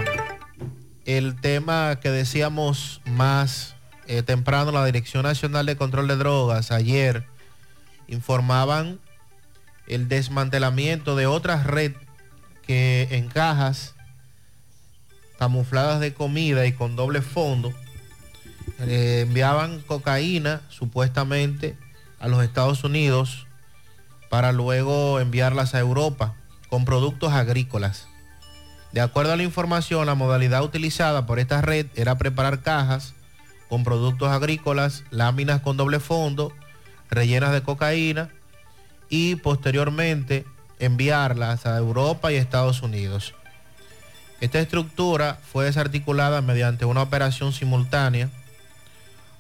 el 1.05 1.41
tema 1.41 1.99
que 2.01 2.11
decíamos 2.11 3.01
más 3.07 3.75
eh, 4.07 4.23
temprano, 4.23 4.71
la 4.71 4.85
Dirección 4.85 5.25
Nacional 5.25 5.67
de 5.67 5.77
Control 5.77 6.07
de 6.07 6.15
Drogas 6.15 6.71
ayer 6.71 7.27
informaban 8.07 9.01
el 9.89 10.07
desmantelamiento 10.09 11.17
de 11.17 11.27
otra 11.27 11.61
red 11.61 11.93
que 12.65 13.09
en 13.11 13.27
cajas 13.27 13.97
camufladas 15.41 15.99
de 15.99 16.15
comida 16.15 16.67
y 16.67 16.73
con 16.73 16.95
doble 16.95 17.21
fondo 17.21 17.75
eh, 18.81 19.25
enviaban 19.27 19.81
cocaína 19.81 20.61
supuestamente 20.69 21.77
a 22.19 22.29
los 22.29 22.43
Estados 22.45 22.85
Unidos 22.85 23.47
para 24.29 24.53
luego 24.53 25.21
enviarlas 25.21 25.75
a 25.75 25.81
Europa 25.81 26.35
con 26.69 26.85
productos 26.85 27.33
agrícolas. 27.33 28.07
De 28.93 29.01
acuerdo 29.01 29.33
a 29.33 29.37
la 29.37 29.43
información, 29.43 30.07
la 30.07 30.15
modalidad 30.15 30.63
utilizada 30.63 31.27
por 31.27 31.39
esta 31.39 31.61
red 31.61 31.87
era 31.95 32.19
preparar 32.19 32.63
cajas 32.63 33.15
con 33.69 33.85
productos 33.85 34.31
agrícolas, 34.31 35.05
láminas 35.11 35.61
con 35.61 35.77
doble 35.77 36.01
fondo, 36.01 36.53
rellenas 37.11 37.53
de 37.53 37.63
cocaína 37.63 38.31
y 39.09 39.37
posteriormente 39.37 40.45
enviarlas 40.79 41.67
a 41.67 41.77
Europa 41.79 42.33
y 42.33 42.37
Estados 42.37 42.83
Unidos. 42.83 43.35
Esta 44.41 44.61
estructura 44.61 45.39
fue 45.51 45.65
desarticulada 45.65 46.43
mediante 46.43 46.85
una 46.85 47.03
operación 47.03 47.53
simultánea 47.53 48.29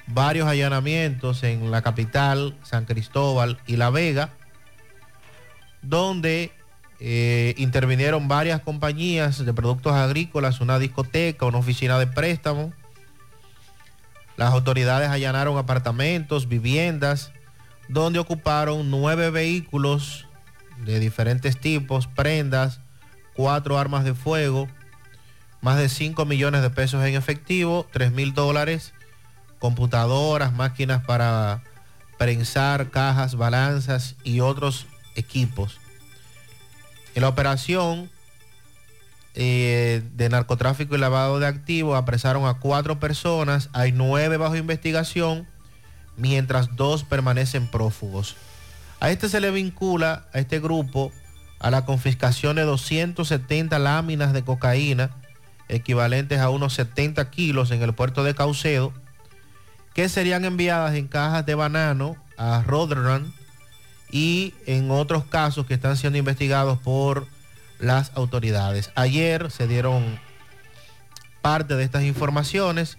varios 0.07 0.47
allanamientos 0.49 1.43
en 1.43 1.71
la 1.71 1.83
capital, 1.83 2.57
San 2.63 2.85
Cristóbal 2.85 3.59
y 3.67 3.77
La 3.77 3.91
Vega, 3.91 4.31
donde 5.83 6.53
eh, 7.01 7.55
intervinieron 7.59 8.29
varias 8.29 8.61
compañías 8.61 9.45
de 9.45 9.53
productos 9.53 9.93
agrícolas, 9.93 10.61
una 10.61 10.79
discoteca, 10.79 11.47
una 11.47 11.59
oficina 11.59 11.99
de 11.99 12.07
préstamo. 12.07 12.73
Las 14.37 14.53
autoridades 14.53 15.09
allanaron 15.09 15.59
apartamentos, 15.59 16.49
viviendas, 16.49 17.33
donde 17.89 18.19
ocuparon 18.19 18.91
nueve 18.91 19.31
vehículos 19.31 20.27
de 20.85 21.01
diferentes 21.01 21.59
tipos, 21.59 22.07
prendas, 22.07 22.81
cuatro 23.35 23.79
armas 23.79 24.05
de 24.05 24.15
fuego, 24.15 24.69
más 25.63 25.79
de 25.79 25.89
5 25.89 26.27
millones 26.27 26.63
de 26.63 26.71
pesos 26.71 27.05
en 27.05 27.15
efectivo, 27.15 27.87
3 27.91 28.13
mil 28.13 28.35
dólares 28.35 28.93
computadoras, 29.59 30.53
máquinas 30.53 31.05
para 31.05 31.63
prensar, 32.19 32.91
cajas, 32.91 33.37
balanzas 33.37 34.17
y 34.25 34.41
otros 34.41 34.87
equipos. 35.15 35.79
En 37.15 37.23
la 37.23 37.29
operación 37.29 38.11
eh, 39.35 40.03
de 40.15 40.29
narcotráfico 40.29 40.95
y 40.95 40.99
lavado 40.99 41.39
de 41.39 41.47
activos 41.47 41.99
apresaron 41.99 42.47
a 42.47 42.55
cuatro 42.55 42.99
personas, 42.99 43.69
hay 43.73 43.93
nueve 43.93 44.37
bajo 44.37 44.57
investigación, 44.57 45.47
mientras 46.17 46.75
dos 46.77 47.05
permanecen 47.05 47.71
prófugos. 47.71 48.37
A 49.01 49.11
este 49.11 49.29
se 49.29 49.41
le 49.41 49.51
vincula, 49.51 50.27
a 50.33 50.39
este 50.39 50.59
grupo, 50.59 51.13
a 51.59 51.71
la 51.71 51.85
confiscación 51.85 52.57
de 52.57 52.63
270 52.63 53.79
láminas 53.79 54.33
de 54.33 54.43
cocaína, 54.43 55.11
equivalentes 55.69 56.41
a 56.41 56.49
unos 56.49 56.75
70 56.75 57.31
kilos 57.31 57.71
en 57.71 57.83
el 57.83 57.93
puerto 57.93 58.25
de 58.25 58.35
Caucedo, 58.35 58.93
que 59.97 60.11
serían 60.11 60.45
enviadas 60.45 60.95
en 60.95 61.09
cajas 61.09 61.47
de 61.47 61.55
banano 61.55 62.17
a 62.37 62.63
Rotterdam 62.67 63.33
y 64.11 64.53
en 64.67 64.91
otros 64.91 65.25
casos 65.25 65.65
que 65.65 65.73
están 65.73 65.97
siendo 65.97 66.19
investigados 66.19 66.79
por 66.79 67.27
las 67.79 68.13
autoridades. 68.15 68.91
Ayer 68.95 69.51
se 69.51 69.67
dieron 69.67 70.21
parte 71.41 71.77
de 71.77 71.85
estas 71.85 72.03
informaciones 72.03 72.99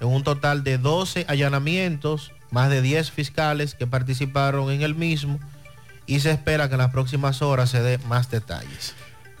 en 0.00 0.08
un 0.08 0.24
total 0.24 0.64
de 0.64 0.78
12 0.78 1.26
allanamientos, 1.28 2.32
más 2.50 2.70
de 2.70 2.80
10 2.80 3.10
fiscales 3.10 3.74
que 3.74 3.86
participaron 3.86 4.70
en 4.70 4.80
el 4.80 4.94
mismo 4.94 5.38
y 6.06 6.20
se 6.20 6.30
espera 6.30 6.68
que 6.68 6.76
en 6.76 6.80
las 6.80 6.92
próximas 6.92 7.42
horas 7.42 7.68
se 7.68 7.82
dé 7.82 7.98
más 8.08 8.30
detalles. 8.30 8.94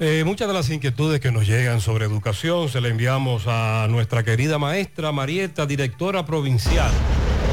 Eh, 0.04 0.24
muchas 0.24 0.48
de 0.48 0.54
las 0.54 0.68
inquietudes 0.68 1.20
que 1.20 1.30
nos 1.30 1.46
llegan 1.46 1.80
sobre 1.80 2.06
educación 2.06 2.68
se 2.68 2.80
le 2.80 2.88
enviamos 2.88 3.44
a 3.46 3.86
nuestra 3.88 4.24
querida 4.24 4.58
maestra 4.58 5.12
Marieta, 5.12 5.64
directora 5.64 6.26
provincial. 6.26 6.90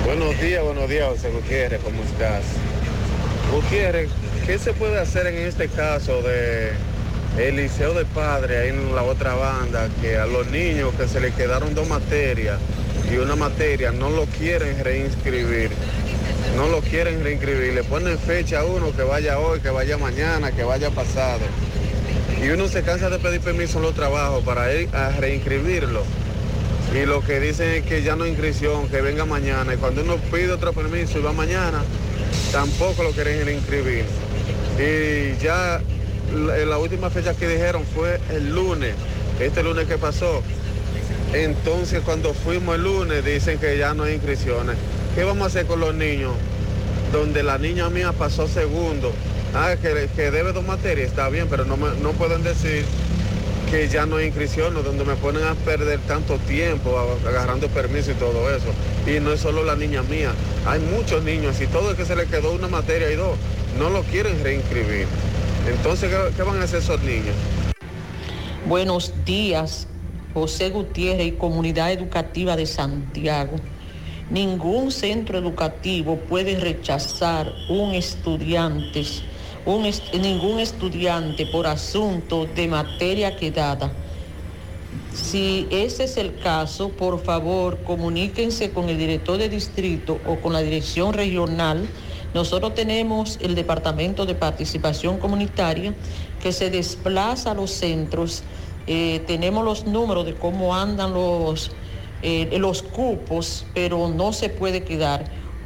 Buenos 0.03 0.41
días, 0.41 0.63
buenos 0.63 0.89
días, 0.89 1.09
José 1.09 1.29
Gutiérrez, 1.29 1.79
¿cómo 1.83 2.01
estás? 2.01 2.43
Gutiérrez, 3.53 4.09
¿qué 4.47 4.57
se 4.57 4.73
puede 4.73 4.99
hacer 4.99 5.27
en 5.27 5.37
este 5.47 5.67
caso 5.67 6.23
de 6.23 6.71
el 7.37 7.55
liceo 7.55 7.93
de 7.93 8.05
padre 8.05 8.57
ahí 8.57 8.69
en 8.69 8.95
la 8.95 9.03
otra 9.03 9.35
banda, 9.35 9.87
que 10.01 10.17
a 10.17 10.25
los 10.25 10.47
niños 10.47 10.91
que 10.95 11.07
se 11.07 11.19
les 11.19 11.35
quedaron 11.35 11.75
dos 11.75 11.87
materias 11.87 12.57
y 13.13 13.17
una 13.17 13.35
materia 13.35 13.91
no 13.91 14.09
lo 14.09 14.25
quieren 14.25 14.83
reinscribir? 14.83 15.69
No 16.55 16.67
lo 16.67 16.81
quieren 16.81 17.23
reinscribir, 17.23 17.75
le 17.75 17.83
ponen 17.83 18.17
fecha 18.17 18.61
a 18.61 18.65
uno 18.65 18.91
que 18.91 19.03
vaya 19.03 19.37
hoy, 19.37 19.59
que 19.59 19.69
vaya 19.69 19.99
mañana, 19.99 20.51
que 20.51 20.63
vaya 20.63 20.89
pasado 20.89 21.45
y 22.43 22.49
uno 22.49 22.67
se 22.67 22.83
cansa 22.83 23.09
de 23.09 23.19
pedir 23.19 23.41
permiso 23.41 23.77
en 23.77 23.83
los 23.83 23.93
trabajos 23.93 24.43
para 24.43 24.73
ir 24.73 24.93
a 24.95 25.09
reinscribirlo. 25.11 26.03
Y 26.93 27.05
lo 27.05 27.21
que 27.21 27.39
dicen 27.39 27.69
es 27.69 27.83
que 27.83 28.01
ya 28.01 28.15
no 28.15 28.23
hay 28.23 28.31
inscripción, 28.31 28.87
que 28.89 29.01
venga 29.01 29.25
mañana. 29.25 29.73
Y 29.73 29.77
cuando 29.77 30.01
uno 30.01 30.17
pide 30.31 30.51
otro 30.51 30.73
permiso 30.73 31.19
y 31.19 31.21
va 31.21 31.33
mañana, 31.33 31.83
tampoco 32.51 33.03
lo 33.03 33.11
quieren 33.11 33.45
reinscribir. 33.45 34.05
Y 34.79 35.37
ya 35.43 35.81
la, 36.33 36.77
última 36.77 37.09
fecha 37.09 37.33
que 37.35 37.47
dijeron 37.47 37.83
fue 37.83 38.19
el 38.29 38.53
lunes, 38.53 38.93
este 39.39 39.61
lunes 39.61 39.87
que 39.87 39.97
pasó. 39.97 40.41
Entonces 41.33 42.01
cuando 42.03 42.33
fuimos 42.33 42.75
el 42.75 42.83
lunes 42.83 43.23
dicen 43.23 43.59
que 43.59 43.77
ya 43.77 43.93
no 43.93 44.03
hay 44.03 44.15
inscripciones. 44.15 44.75
¿Qué 45.13 45.23
vamos 45.23 45.43
a 45.43 45.47
hacer 45.47 45.65
con 45.65 45.79
los 45.79 45.93
niños? 45.93 46.31
Donde 47.11 47.43
la 47.43 47.57
niña 47.57 47.89
mía 47.89 48.13
pasó 48.13 48.47
segundo. 48.47 49.11
Ah, 49.53 49.75
que, 49.81 49.89
debe 50.31 50.53
dos 50.53 50.63
materias, 50.65 51.09
está 51.09 51.27
bien, 51.29 51.47
pero 51.49 51.65
no, 51.65 51.75
me- 51.75 51.95
no 52.01 52.11
pueden 52.11 52.43
decir 52.43 52.85
que 53.71 53.87
ya 53.87 54.05
no 54.05 54.17
hay 54.17 54.27
inscripciones, 54.27 54.83
donde 54.83 55.03
me 55.05 55.15
ponen 55.15 55.43
a 55.43 55.55
perder 55.55 55.99
tanto 56.01 56.37
tiempo 56.39 56.97
agarrando 57.27 57.67
permiso 57.67 58.11
y 58.11 58.15
todo 58.15 58.49
eso. 58.55 58.67
Y 59.07 59.19
no 59.19 59.31
es 59.33 59.39
solo 59.41 59.63
la 59.63 59.75
niña 59.75 60.03
mía, 60.03 60.31
hay 60.65 60.79
muchos 60.79 61.23
niños 61.23 61.59
y 61.61 61.67
todo 61.67 61.91
el 61.91 61.97
que 61.97 62.05
se 62.05 62.15
le 62.15 62.25
quedó 62.25 62.51
una 62.53 62.67
materia 62.67 63.11
y 63.11 63.15
dos, 63.15 63.37
no 63.77 63.89
lo 63.89 64.03
quieren 64.03 64.43
reinscribir. 64.43 65.07
Entonces, 65.67 66.09
¿qué, 66.11 66.35
qué 66.35 66.43
van 66.43 66.61
a 66.61 66.63
hacer 66.63 66.79
esos 66.79 67.01
niños? 67.01 67.35
Buenos 68.67 69.13
días, 69.25 69.87
José 70.33 70.69
Gutiérrez 70.69 71.27
y 71.27 71.31
Comunidad 71.31 71.91
Educativa 71.91 72.55
de 72.55 72.65
Santiago. 72.65 73.55
Ningún 74.29 74.91
centro 74.91 75.39
educativo 75.39 76.17
puede 76.17 76.59
rechazar 76.59 77.51
un 77.67 77.95
estudiante, 77.95 79.03
ningún 79.65 80.59
estudiante 80.59 81.45
por 81.45 81.67
asunto 81.67 82.45
de 82.45 82.67
materia 82.67 83.35
quedada. 83.35 83.91
Si 85.13 85.67
ese 85.69 86.05
es 86.05 86.17
el 86.17 86.37
caso, 86.37 86.89
por 86.89 87.21
favor, 87.23 87.79
comuníquense 87.83 88.71
con 88.71 88.89
el 88.89 88.97
director 88.97 89.37
de 89.37 89.49
distrito 89.49 90.19
o 90.25 90.35
con 90.37 90.53
la 90.53 90.61
dirección 90.61 91.13
regional. 91.13 91.87
Nosotros 92.33 92.75
tenemos 92.75 93.37
el 93.41 93.55
Departamento 93.55 94.25
de 94.25 94.35
Participación 94.35 95.17
Comunitaria 95.17 95.93
que 96.41 96.51
se 96.51 96.69
desplaza 96.69 97.51
a 97.51 97.53
los 97.53 97.71
centros. 97.71 98.43
Eh, 98.87 99.23
tenemos 99.27 99.65
los 99.65 99.85
números 99.85 100.25
de 100.25 100.35
cómo 100.35 100.75
andan 100.75 101.13
los, 101.13 101.71
eh, 102.21 102.55
los 102.59 102.83
cupos, 102.83 103.65
pero 103.73 104.09
no 104.09 104.31
se 104.31 104.49
puede 104.49 104.83
quedar 104.83 105.25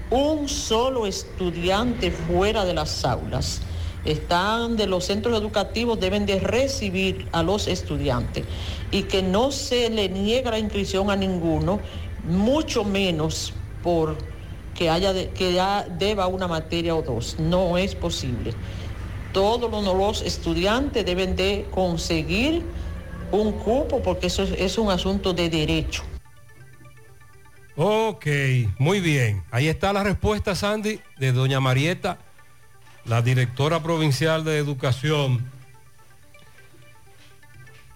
un 0.10 0.48
solo 0.48 1.06
estudiante 1.06 2.12
fuera 2.12 2.66
de 2.66 2.74
las 2.74 3.04
aulas. 3.04 3.62
Están 4.06 4.76
de 4.76 4.88
los 4.88 5.06
centros 5.06 5.40
educativos, 5.40 6.00
deben 6.00 6.26
de 6.26 6.40
recibir 6.40 7.28
a 7.32 7.42
los 7.42 7.68
estudiantes 7.68 8.46
y 8.92 9.04
que 9.04 9.22
no 9.22 9.52
se 9.52 9.90
le 9.90 10.10
niegue 10.10 10.50
la 10.50 10.60
inscripción 10.60 11.10
a 11.10 11.16
ninguno, 11.16 11.80
mucho 12.24 12.84
menos 12.84 13.54
por 13.82 14.18
que 14.76 14.90
haya 14.90 15.14
que 15.34 15.54
ya 15.54 15.86
deba 15.88 16.28
una 16.28 16.48
materia 16.48 16.96
o 16.96 17.02
dos. 17.02 17.38
No 17.40 17.78
es 17.78 17.96
posible. 17.96 18.54
Todos 19.32 19.72
los, 19.72 19.84
los 19.84 20.22
estudiantes 20.22 21.06
deben 21.06 21.36
de 21.36 21.66
conseguir 21.72 22.64
un 23.32 23.52
cupo 23.54 24.02
porque 24.02 24.28
eso 24.28 24.44
es, 24.44 24.52
es 24.52 24.78
un 24.78 24.92
asunto 24.92 25.34
de 25.34 25.50
derecho. 25.50 26.04
Ok, 27.76 28.28
muy 28.78 29.00
bien. 29.00 29.44
Ahí 29.50 29.68
está 29.68 29.92
la 29.94 30.04
respuesta, 30.04 30.54
Sandy, 30.54 31.00
de 31.18 31.32
doña 31.32 31.60
Marieta, 31.60 32.20
la 33.06 33.22
directora 33.22 33.82
provincial 33.82 34.44
de 34.44 34.58
educación. 34.58 35.44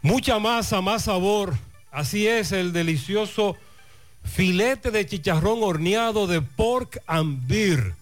Mucha 0.02 0.40
masa, 0.40 0.82
más 0.82 1.03
sabor. 1.03 1.56
Así 1.92 2.27
es 2.27 2.52
el 2.52 2.74
delicioso 2.74 3.56
filete 4.24 4.92
de 4.92 5.06
chicharrón 5.06 5.60
horneado 5.64 6.27
de 6.27 6.42
pork 6.42 7.02
and 7.08 7.48
beer. 7.48 7.94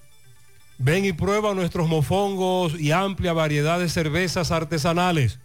Ven 0.77 1.05
y 1.05 1.13
prueba 1.13 1.53
nuestros 1.53 1.87
mofongos 1.87 2.79
y 2.79 2.91
amplia 2.91 3.31
variedad 3.31 3.79
de 3.79 3.87
cervezas 3.87 4.51
artesanales. 4.51 5.39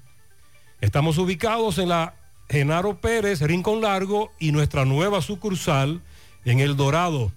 Estamos 0.81 1.19
ubicados 1.19 1.79
en 1.79 1.91
la 1.91 2.15
Genaro 2.49 3.01
Pérez, 3.01 3.41
Rincón 3.43 3.83
Largo 3.83 4.33
y 4.41 4.51
nuestra 4.51 4.85
nueva 4.85 5.23
sucursal 5.23 6.01
en 6.45 6.59
El 6.59 6.77
Dorado, 6.77 7.31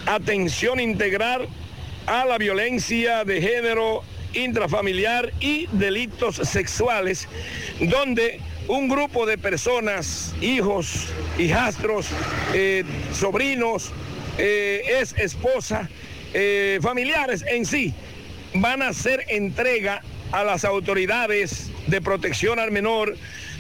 atención 0.07 0.79
integral 0.79 1.49
a 2.11 2.25
la 2.25 2.39
violencia 2.39 3.25
de 3.25 3.41
género 3.41 4.03
intrafamiliar 4.35 5.33
y 5.39 5.69
delitos 5.69 6.37
sexuales, 6.43 7.29
donde 7.79 8.41
un 8.67 8.89
grupo 8.89 9.27
de 9.27 9.39
personas, 9.39 10.35
hijos, 10.41 11.07
hijastros, 11.39 12.09
eh, 12.53 12.83
sobrinos, 13.13 13.93
eh, 14.39 14.83
es 15.01 15.13
esposa, 15.19 15.89
eh, 16.35 16.81
familiares 16.83 17.45
en 17.49 17.65
sí, 17.65 17.95
van 18.55 18.83
a 18.83 18.89
hacer 18.89 19.25
entrega 19.29 20.03
a 20.33 20.43
las 20.43 20.65
autoridades 20.65 21.71
de 21.87 22.01
protección 22.01 22.59
al 22.59 22.73
menor 22.73 23.17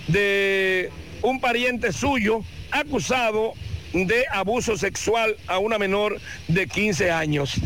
de 0.08 0.90
un 1.22 1.40
pariente 1.40 1.92
suyo 1.92 2.40
acusado 2.72 3.52
de 3.92 4.26
abuso 4.30 4.76
sexual 4.76 5.36
a 5.46 5.58
una 5.58 5.78
menor 5.78 6.20
de 6.48 6.66
15 6.66 7.10
años. 7.10 7.56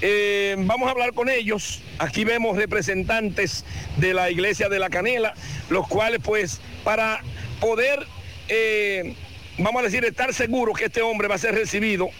Eh, 0.00 0.56
vamos 0.58 0.88
a 0.88 0.92
hablar 0.92 1.12
con 1.12 1.28
ellos. 1.28 1.80
Aquí 1.98 2.24
vemos 2.24 2.56
representantes 2.56 3.64
de 3.96 4.14
la 4.14 4.30
iglesia 4.30 4.68
de 4.68 4.78
la 4.78 4.90
Canela, 4.90 5.34
los 5.70 5.86
cuales 5.86 6.20
pues 6.22 6.60
para 6.84 7.20
poder, 7.60 8.06
eh, 8.48 9.14
vamos 9.58 9.82
a 9.82 9.84
decir, 9.84 10.04
estar 10.04 10.32
seguros 10.34 10.78
que 10.78 10.86
este 10.86 11.02
hombre 11.02 11.28
va 11.28 11.36
a 11.36 11.38
ser 11.38 11.54
recibido 11.54 12.10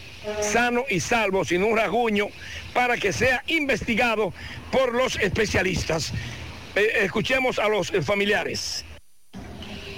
sano 0.40 0.84
y 0.88 1.00
salvo, 1.00 1.44
sin 1.44 1.62
un 1.62 1.76
rasguño, 1.76 2.28
para 2.72 2.96
que 2.96 3.12
sea 3.12 3.42
investigado 3.46 4.32
por 4.72 4.94
los 4.94 5.16
especialistas. 5.16 6.12
Eh, 6.76 6.88
escuchemos 7.02 7.58
a 7.58 7.68
los 7.68 7.92
familiares. 8.04 8.84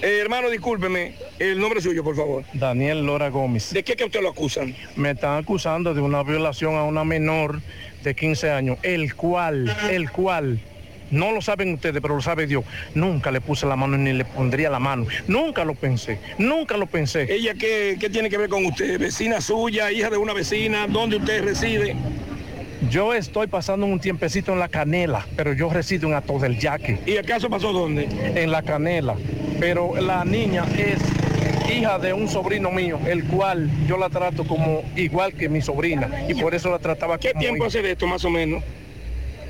Eh, 0.03 0.19
hermano, 0.21 0.51
discúlpeme, 0.51 1.15
el 1.39 1.59
nombre 1.59 1.81
suyo, 1.81 2.05
por 2.05 2.15
favor. 2.15 2.45
Daniel 2.53 3.07
Lora 3.07 3.31
Gómez. 3.31 3.73
¿De 3.73 3.83
qué 3.83 3.97
que 3.97 4.05
usted 4.05 4.21
lo 4.21 4.29
acusan? 4.29 4.75
Me 4.95 5.13
están 5.13 5.43
acusando 5.43 5.95
de 5.95 6.03
una 6.03 6.23
violación 6.23 6.75
a 6.75 6.85
una 6.85 7.03
menor 7.05 7.61
de 8.03 8.15
15 8.15 8.51
años, 8.51 8.79
el 8.83 9.15
cual, 9.15 9.75
el 9.91 10.11
cual, 10.11 10.61
no 11.11 11.33
lo 11.33 11.41
saben 11.41 11.73
ustedes, 11.73 12.03
pero 12.03 12.17
lo 12.17 12.21
sabe 12.21 12.47
Dios, 12.47 12.65
nunca 12.95 13.31
le 13.31 13.41
puse 13.41 13.65
la 13.65 13.77
mano 13.77 13.97
ni 13.97 14.13
le 14.13 14.25
pondría 14.25 14.69
la 14.69 14.79
mano. 14.79 15.07
Nunca 15.29 15.65
lo 15.65 15.75
pensé, 15.75 16.19
nunca 16.37 16.77
lo 16.77 16.87
pensé. 16.87 17.27
¿Ella 17.33 17.55
qué, 17.55 17.97
qué 17.99 18.11
tiene 18.11 18.29
que 18.29 18.37
ver 18.37 18.51
con 18.51 18.67
usted? 18.67 18.99
¿Vecina 18.99 19.41
suya, 19.41 19.91
hija 19.93 20.11
de 20.11 20.19
una 20.19 20.35
vecina? 20.35 20.87
¿Dónde 20.87 21.17
usted 21.17 21.43
reside? 21.43 21.97
Yo 22.91 23.15
estoy 23.15 23.47
pasando 23.47 23.87
un 23.87 23.99
tiempecito 24.01 24.53
en 24.53 24.59
la 24.59 24.69
canela, 24.69 25.27
pero 25.35 25.53
yo 25.55 25.71
resido 25.71 26.09
en 26.09 26.15
Ato 26.15 26.39
del 26.39 26.59
Yaque. 26.59 26.99
¿Y 27.07 27.17
acaso 27.17 27.49
pasó 27.49 27.73
dónde? 27.73 28.05
En 28.35 28.51
la 28.51 28.63
canela. 28.63 29.15
Pero 29.59 29.97
la 30.01 30.25
niña 30.25 30.65
es 30.77 30.99
hija 31.75 31.99
de 31.99 32.13
un 32.13 32.29
sobrino 32.29 32.71
mío, 32.71 32.99
el 33.07 33.25
cual 33.25 33.71
yo 33.89 33.97
la 33.97 34.11
trato 34.11 34.45
como 34.47 34.83
igual 34.95 35.33
que 35.33 35.49
mi 35.49 35.63
sobrina. 35.63 36.09
Y 36.29 36.35
por 36.35 36.55
eso 36.55 36.71
la 36.71 36.79
trataba 36.79 37.19
¿Qué 37.19 37.31
como 37.33 37.41
tiempo 37.41 37.57
hija. 37.65 37.67
hace 37.69 37.83
de 37.83 37.93
esto, 37.93 38.07
más 38.07 38.25
o 38.25 38.31
menos? 38.31 38.63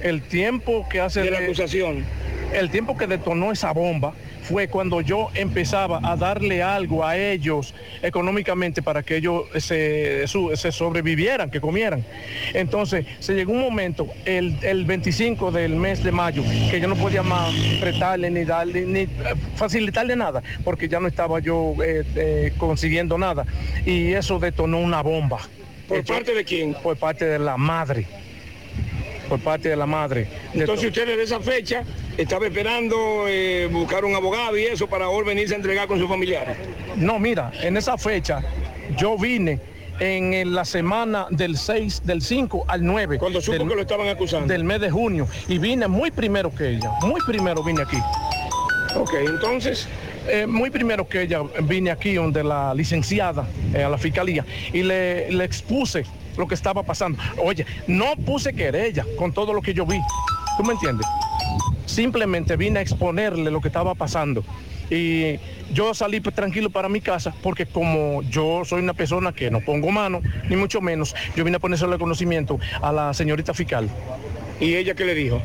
El 0.02 0.22
tiempo 0.22 0.86
que 0.88 1.00
hace 1.00 1.22
De 1.22 1.30
la 1.30 1.40
de- 1.40 1.46
acusación. 1.46 2.04
El 2.52 2.70
tiempo 2.70 2.96
que 2.96 3.08
detonó 3.08 3.50
esa 3.50 3.72
bomba 3.72 4.14
fue 4.48 4.68
cuando 4.68 5.00
yo 5.00 5.28
empezaba 5.34 6.00
a 6.02 6.16
darle 6.16 6.62
algo 6.62 7.04
a 7.04 7.16
ellos 7.16 7.74
económicamente 8.02 8.80
para 8.80 9.02
que 9.02 9.16
ellos 9.16 9.42
se, 9.58 10.26
su- 10.28 10.54
se 10.56 10.70
sobrevivieran, 10.70 11.50
que 11.50 11.60
comieran. 11.60 12.04
Entonces 12.54 13.04
se 13.18 13.34
llegó 13.34 13.52
un 13.52 13.60
momento, 13.60 14.06
el, 14.24 14.56
el 14.62 14.84
25 14.84 15.50
del 15.50 15.74
mes 15.76 16.02
de 16.04 16.12
mayo, 16.12 16.42
que 16.70 16.80
yo 16.80 16.86
no 16.86 16.94
podía 16.96 17.22
más 17.22 17.52
prestarle 17.80 18.30
ni 18.30 18.44
darle, 18.44 18.82
ni 18.86 19.00
eh, 19.00 19.08
facilitarle 19.56 20.14
nada, 20.14 20.42
porque 20.64 20.88
ya 20.88 21.00
no 21.00 21.08
estaba 21.08 21.40
yo 21.40 21.74
eh, 21.84 22.04
eh, 22.14 22.52
consiguiendo 22.56 23.18
nada. 23.18 23.44
Y 23.84 24.12
eso 24.12 24.38
detonó 24.38 24.78
una 24.78 25.02
bomba. 25.02 25.38
¿Por 25.88 26.04
parte 26.04 26.34
de 26.34 26.44
quién? 26.44 26.74
Por 26.74 26.96
parte 26.96 27.24
de 27.24 27.38
la 27.38 27.56
madre. 27.56 28.06
Por 29.28 29.40
parte 29.40 29.68
de 29.68 29.76
la 29.76 29.86
madre. 29.86 30.28
Entonces 30.54 30.88
usted 30.88 31.06
desde 31.06 31.22
esa 31.22 31.40
fecha 31.40 31.82
estaba 32.16 32.46
esperando 32.46 33.26
eh, 33.28 33.68
buscar 33.70 34.04
un 34.04 34.14
abogado 34.14 34.56
y 34.56 34.64
eso 34.64 34.86
para 34.86 35.08
hoy 35.08 35.24
venirse 35.24 35.54
a 35.54 35.56
entregar 35.56 35.88
con 35.88 35.98
sus 35.98 36.08
familiares. 36.08 36.56
No, 36.96 37.18
mira, 37.18 37.52
en 37.60 37.76
esa 37.76 37.98
fecha 37.98 38.42
yo 38.96 39.18
vine 39.18 39.60
en 39.98 40.54
la 40.54 40.64
semana 40.64 41.26
del 41.30 41.56
6, 41.56 42.02
del 42.04 42.22
5 42.22 42.64
al 42.68 42.84
9. 42.84 43.18
Cuando 43.18 43.40
supo 43.40 43.58
del, 43.58 43.68
que 43.68 43.74
lo 43.74 43.80
estaban 43.80 44.08
acusando. 44.08 44.52
Del 44.52 44.64
mes 44.64 44.80
de 44.80 44.90
junio. 44.90 45.26
Y 45.48 45.58
vine 45.58 45.88
muy 45.88 46.10
primero 46.10 46.54
que 46.54 46.70
ella. 46.70 46.90
Muy 47.02 47.20
primero 47.26 47.62
vine 47.62 47.82
aquí. 47.82 47.98
Ok, 48.94 49.14
entonces. 49.26 49.88
Eh, 50.28 50.44
muy 50.44 50.70
primero 50.70 51.06
que 51.08 51.22
ella 51.22 51.42
vine 51.62 51.92
aquí 51.92 52.14
donde 52.14 52.42
la 52.42 52.74
licenciada 52.74 53.46
eh, 53.72 53.84
a 53.84 53.88
la 53.88 53.96
fiscalía 53.96 54.44
y 54.72 54.82
le, 54.82 55.30
le 55.30 55.44
expuse 55.44 56.04
lo 56.36 56.46
que 56.46 56.54
estaba 56.54 56.82
pasando. 56.82 57.18
Oye, 57.42 57.66
no 57.86 58.16
puse 58.16 58.54
querella 58.54 59.04
con 59.16 59.32
todo 59.32 59.52
lo 59.52 59.62
que 59.62 59.74
yo 59.74 59.86
vi. 59.86 59.98
¿Tú 60.56 60.64
me 60.64 60.72
entiendes? 60.74 61.06
Simplemente 61.86 62.56
vine 62.56 62.78
a 62.78 62.82
exponerle 62.82 63.50
lo 63.50 63.60
que 63.60 63.68
estaba 63.68 63.94
pasando. 63.94 64.44
Y 64.90 65.38
yo 65.72 65.94
salí 65.94 66.20
pues, 66.20 66.34
tranquilo 66.34 66.70
para 66.70 66.88
mi 66.88 67.00
casa 67.00 67.34
porque 67.42 67.66
como 67.66 68.22
yo 68.22 68.64
soy 68.64 68.82
una 68.82 68.94
persona 68.94 69.32
que 69.32 69.50
no 69.50 69.60
pongo 69.60 69.90
mano, 69.90 70.22
ni 70.48 70.56
mucho 70.56 70.80
menos, 70.80 71.14
yo 71.34 71.44
vine 71.44 71.56
a 71.56 71.60
ponerle 71.60 71.98
conocimiento 71.98 72.58
a 72.80 72.92
la 72.92 73.14
señorita 73.14 73.52
fiscal. 73.52 73.88
¿Y 74.60 74.74
ella 74.74 74.94
qué 74.94 75.04
le 75.04 75.14
dijo? 75.14 75.42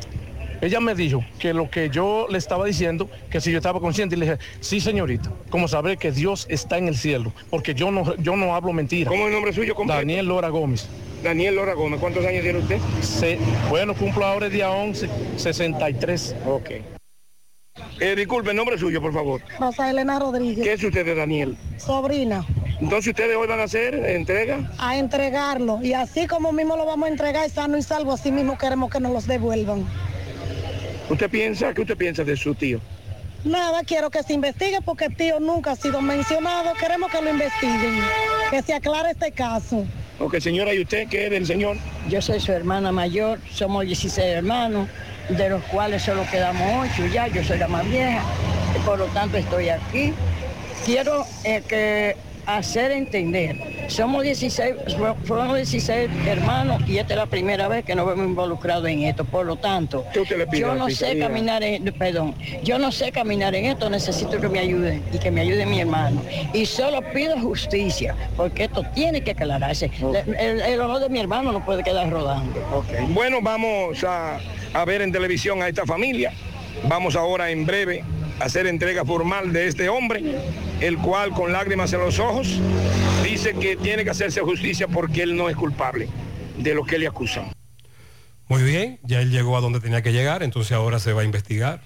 Ella 0.62 0.80
me 0.80 0.94
dijo 0.94 1.26
que 1.40 1.54
lo 1.54 1.70
que 1.72 1.90
yo 1.90 2.28
le 2.30 2.38
estaba 2.38 2.66
diciendo, 2.66 3.10
que 3.32 3.42
si 3.42 3.52
yo 3.52 3.58
estaba 3.58 3.80
consciente, 3.80 4.16
y 4.16 4.20
le 4.20 4.26
dije, 4.28 4.38
sí 4.60 4.80
señorita, 4.80 5.32
como 5.50 5.68
saber 5.68 5.98
que 5.98 6.12
Dios 6.12 6.46
está 6.50 6.78
en 6.78 6.88
el 6.88 6.96
cielo, 6.96 7.34
porque 7.50 7.74
yo 7.74 7.90
no, 7.92 8.16
yo 8.18 8.36
no 8.36 8.54
hablo 8.56 8.72
mentira. 8.72 9.10
¿Cómo 9.10 9.24
es 9.24 9.28
el 9.30 9.34
nombre 9.34 9.54
suyo 9.54 9.74
completo? 9.74 10.00
Daniel 10.00 10.28
Lora 10.28 10.50
Gómez. 10.50 10.88
Daniel 11.24 11.56
Lora 11.56 11.74
Gómez, 11.74 12.00
¿cuántos 12.00 12.24
años 12.26 12.44
tiene 12.44 12.60
usted? 12.60 12.78
Se- 13.02 13.40
bueno, 13.70 13.96
cumplo 13.96 14.26
ahora 14.26 14.46
el 14.48 14.52
día 14.54 14.70
11, 14.70 15.10
63. 15.38 16.36
Ok. 16.46 16.70
Eh, 18.00 18.16
disculpe, 18.16 18.52
el 18.52 18.56
nombre 18.58 18.78
suyo, 18.78 19.02
por 19.02 19.14
favor. 19.14 19.42
Rosa 19.60 19.90
Elena 19.90 20.20
Rodríguez. 20.20 20.64
¿Qué 20.64 20.74
es 20.74 20.84
usted 20.84 21.06
de 21.06 21.16
Daniel? 21.16 21.58
Sobrina, 21.78 22.46
Entonces 22.80 23.10
ustedes 23.10 23.36
hoy 23.38 23.48
van 23.48 23.60
a 23.60 23.64
hacer 23.64 23.94
entrega. 23.96 24.72
a 24.78 24.98
entregarlo. 24.98 25.80
Y 25.82 25.94
así 25.94 26.28
como 26.28 26.52
mismo 26.52 26.76
lo 26.76 26.86
vamos 26.86 27.08
a 27.08 27.12
entregar 27.12 27.50
sano 27.50 27.78
y 27.78 27.82
salvo, 27.84 28.14
así 28.14 28.32
mismo 28.32 28.58
queremos 28.58 28.92
que 28.92 29.00
nos 29.00 29.12
los 29.14 29.26
devuelvan. 29.28 29.86
¿Usted 31.12 31.30
piensa, 31.30 31.74
qué 31.74 31.82
usted 31.82 31.98
piensa 31.98 32.24
de 32.24 32.38
su 32.38 32.56
tío? 32.56 32.80
Nada, 33.44 33.84
quiero 33.84 34.10
que 34.10 34.24
se 34.24 34.32
investigue 34.32 34.80
porque 34.82 35.06
el 35.06 35.16
tío 35.18 35.42
nunca 35.42 35.72
ha 35.72 35.76
sido 35.76 36.02
mencionado. 36.02 36.74
Queremos 36.80 37.12
que 37.12 37.22
lo 37.22 37.30
investiguen, 37.30 38.00
que 38.50 38.62
se 38.62 38.74
aclare 38.74 39.12
este 39.12 39.30
caso. 39.34 39.86
Ok, 40.20 40.38
señora, 40.40 40.74
¿y 40.74 40.82
usted 40.82 41.10
qué 41.10 41.26
es 41.26 41.32
del 41.32 41.46
señor? 41.46 41.76
Yo 42.08 42.22
soy 42.22 42.40
su 42.40 42.54
hermana 42.54 42.94
mayor, 42.94 43.40
somos 43.52 43.86
16 43.86 44.26
hermanos, 44.26 44.88
de 45.28 45.50
los 45.50 45.62
cuales 45.64 46.02
solo 46.02 46.24
quedamos 46.32 46.88
8 46.94 47.08
ya, 47.08 47.28
yo 47.28 47.44
soy 47.44 47.58
la 47.58 47.68
más 47.68 47.86
vieja, 47.90 48.24
por 48.86 48.98
lo 48.98 49.08
tanto 49.08 49.36
estoy 49.36 49.68
aquí. 49.68 50.14
Quiero 50.86 51.26
eh, 51.44 51.62
que 51.68 52.16
hacer 52.46 52.92
entender, 52.92 53.58
somos 53.88 54.24
16, 54.24 54.76
fu- 54.98 55.26
fueron 55.26 55.56
16 55.56 56.10
hermanos 56.26 56.82
y 56.88 56.98
esta 56.98 57.14
es 57.14 57.18
la 57.20 57.26
primera 57.26 57.68
vez 57.68 57.84
que 57.86 57.96
nos 57.96 58.08
vemos 58.08 58.26
involucrados 58.26 58.88
en 58.88 59.04
esto, 59.04 59.26
por 59.26 59.46
lo 59.46 59.56
tanto, 59.58 60.06
yo 60.52 60.76
no 60.76 60.90
sé 60.90 61.18
caminar 61.20 61.64
en, 61.64 61.84
perdón, 61.94 62.36
yo 62.64 62.80
no 62.80 62.92
sé 62.92 63.12
caminar 63.12 63.54
en 63.56 63.66
esto, 63.66 63.90
necesito 63.90 64.40
que 64.40 64.50
me 64.50 64.60
ayuden 64.60 65.04
y 65.14 65.18
que 65.18 65.32
me 65.32 65.42
ayude 65.42 65.66
mi 65.66 65.80
hermano. 65.80 66.22
Y 66.54 66.66
solo 66.66 67.02
pido 67.14 67.38
justicia, 67.40 68.16
porque 68.38 68.66
esto 68.66 68.84
tiene 68.94 69.22
que 69.22 69.32
aclararse. 69.32 69.92
El, 70.40 70.62
el 70.62 70.80
honor 70.82 71.00
de 71.00 71.10
mi 71.10 71.20
hermano 71.20 71.52
no 71.52 71.64
puede 71.66 71.84
quedar 71.84 72.10
rodando. 72.10 72.54
Bueno, 73.10 73.38
vamos 73.42 74.04
a, 74.04 74.40
a 74.74 74.86
ver 74.86 75.02
en 75.02 75.12
televisión 75.12 75.62
a 75.62 75.68
esta 75.68 75.86
familia. 75.86 76.32
Vamos 76.88 77.16
ahora 77.16 77.52
en 77.52 77.66
breve 77.66 78.04
hacer 78.44 78.68
entrega 78.68 79.06
formal 79.06 79.54
de 79.54 79.68
este 79.68 79.90
hombre, 79.90 80.24
el 80.80 80.98
cual 80.98 81.32
con 81.32 81.52
lágrimas 81.52 81.94
en 81.94 82.00
los 82.00 82.20
ojos 82.20 82.60
dice 83.24 83.54
que 83.54 83.76
tiene 83.76 84.04
que 84.04 84.10
hacerse 84.10 84.42
justicia 84.42 84.88
porque 84.88 85.24
él 85.24 85.36
no 85.36 85.50
es 85.50 85.56
culpable 85.56 86.08
de 86.58 86.76
lo 86.76 86.84
que 86.84 86.98
le 86.98 87.08
acusan. 87.08 87.52
Muy 88.48 88.64
bien, 88.64 89.00
ya 89.04 89.22
él 89.22 89.32
llegó 89.32 89.56
a 89.58 89.62
donde 89.62 89.80
tenía 89.80 90.02
que 90.02 90.12
llegar, 90.12 90.44
entonces 90.44 90.74
ahora 90.74 91.00
se 91.00 91.14
va 91.14 91.22
a 91.22 91.24
investigar. 91.24 91.82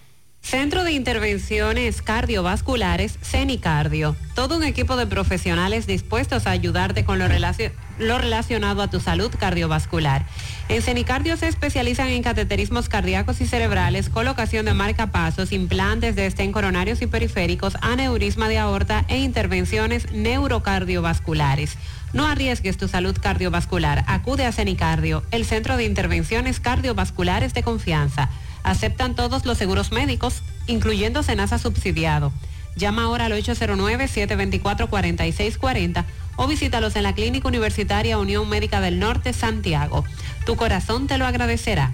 Centro 0.46 0.84
de 0.84 0.92
Intervenciones 0.92 2.04
Cardiovasculares, 2.04 3.18
CENICardio. 3.24 4.16
Todo 4.36 4.58
un 4.58 4.64
equipo 4.64 4.96
de 4.96 5.08
profesionales 5.08 5.88
dispuestos 5.88 6.46
a 6.46 6.52
ayudarte 6.52 7.04
con 7.04 7.18
lo, 7.18 7.28
relacio- 7.28 7.72
lo 7.98 8.20
relacionado 8.20 8.84
a 8.84 8.88
tu 8.88 9.00
salud 9.00 9.32
cardiovascular. 9.40 10.28
En 10.70 10.84
CENICardio 10.84 11.36
se 11.36 11.48
especializan 11.48 12.10
en 12.10 12.22
cateterismos 12.22 12.90
cardíacos 12.90 13.42
y 13.42 13.48
cerebrales, 13.48 14.10
colocación 14.10 14.66
de 14.66 14.76
marcapasos, 14.76 15.52
implantes 15.52 16.16
de 16.16 16.28
estén 16.28 16.52
coronarios 16.52 17.02
y 17.02 17.08
periféricos, 17.08 17.74
aneurisma 17.82 18.48
de 18.48 18.60
aorta 18.60 19.04
e 19.08 19.18
intervenciones 19.18 20.12
neurocardiovasculares. 20.12 21.76
No 22.14 22.28
arriesgues 22.28 22.78
tu 22.78 22.88
salud 22.88 23.18
cardiovascular. 23.20 24.06
Acude 24.08 24.46
a 24.46 24.52
CENICardio, 24.52 25.24
el 25.32 25.44
centro 25.44 25.76
de 25.76 25.86
intervenciones 25.86 26.60
cardiovasculares 26.60 27.56
de 27.56 27.64
confianza. 27.64 28.30
Aceptan 28.66 29.16
todos 29.16 29.46
los 29.46 29.58
seguros 29.60 29.92
médicos, 29.92 30.42
incluyendo 30.66 31.22
Senasa 31.22 31.60
subsidiado. 31.60 32.32
Llama 32.76 33.04
ahora 33.04 33.26
al 33.26 33.34
809-724-4640 33.34 36.04
o 36.36 36.48
visítalos 36.48 36.96
en 36.96 37.04
la 37.04 37.14
Clínica 37.14 37.48
Universitaria 37.48 38.18
Unión 38.18 38.50
Médica 38.50 38.82
del 38.82 38.98
Norte, 38.98 39.34
Santiago. 39.34 40.04
Tu 40.48 40.56
corazón 40.56 41.06
te 41.06 41.20
lo 41.20 41.28
agradecerá. 41.28 41.92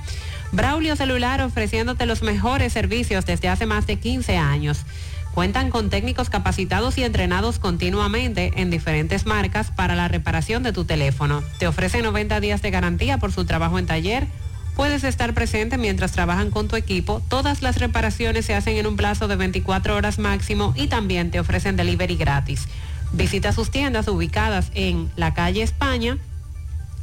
Braulio 0.51 0.95
Celular 0.95 1.41
ofreciéndote 1.41 2.05
los 2.05 2.21
mejores 2.23 2.73
servicios 2.73 3.25
desde 3.25 3.49
hace 3.49 3.65
más 3.65 3.87
de 3.87 3.99
15 3.99 4.37
años. 4.37 4.85
Cuentan 5.33 5.69
con 5.69 5.89
técnicos 5.89 6.29
capacitados 6.29 6.97
y 6.97 7.03
entrenados 7.03 7.57
continuamente 7.57 8.51
en 8.57 8.69
diferentes 8.69 9.25
marcas 9.25 9.71
para 9.71 9.95
la 9.95 10.09
reparación 10.09 10.61
de 10.61 10.73
tu 10.73 10.83
teléfono. 10.83 11.41
Te 11.57 11.67
ofrecen 11.67 12.03
90 12.03 12.41
días 12.41 12.61
de 12.61 12.69
garantía 12.69 13.17
por 13.17 13.31
su 13.31 13.45
trabajo 13.45 13.79
en 13.79 13.85
taller. 13.85 14.27
Puedes 14.75 15.05
estar 15.05 15.33
presente 15.33 15.77
mientras 15.77 16.11
trabajan 16.11 16.51
con 16.51 16.67
tu 16.67 16.75
equipo. 16.75 17.21
Todas 17.29 17.61
las 17.61 17.79
reparaciones 17.79 18.45
se 18.45 18.55
hacen 18.55 18.75
en 18.75 18.87
un 18.87 18.97
plazo 18.97 19.29
de 19.29 19.37
24 19.37 19.95
horas 19.95 20.19
máximo 20.19 20.73
y 20.75 20.87
también 20.87 21.31
te 21.31 21.39
ofrecen 21.39 21.77
delivery 21.77 22.17
gratis. 22.17 22.67
Visita 23.13 23.53
sus 23.53 23.71
tiendas 23.71 24.09
ubicadas 24.09 24.69
en 24.73 25.09
la 25.15 25.33
calle 25.33 25.63
España, 25.63 26.17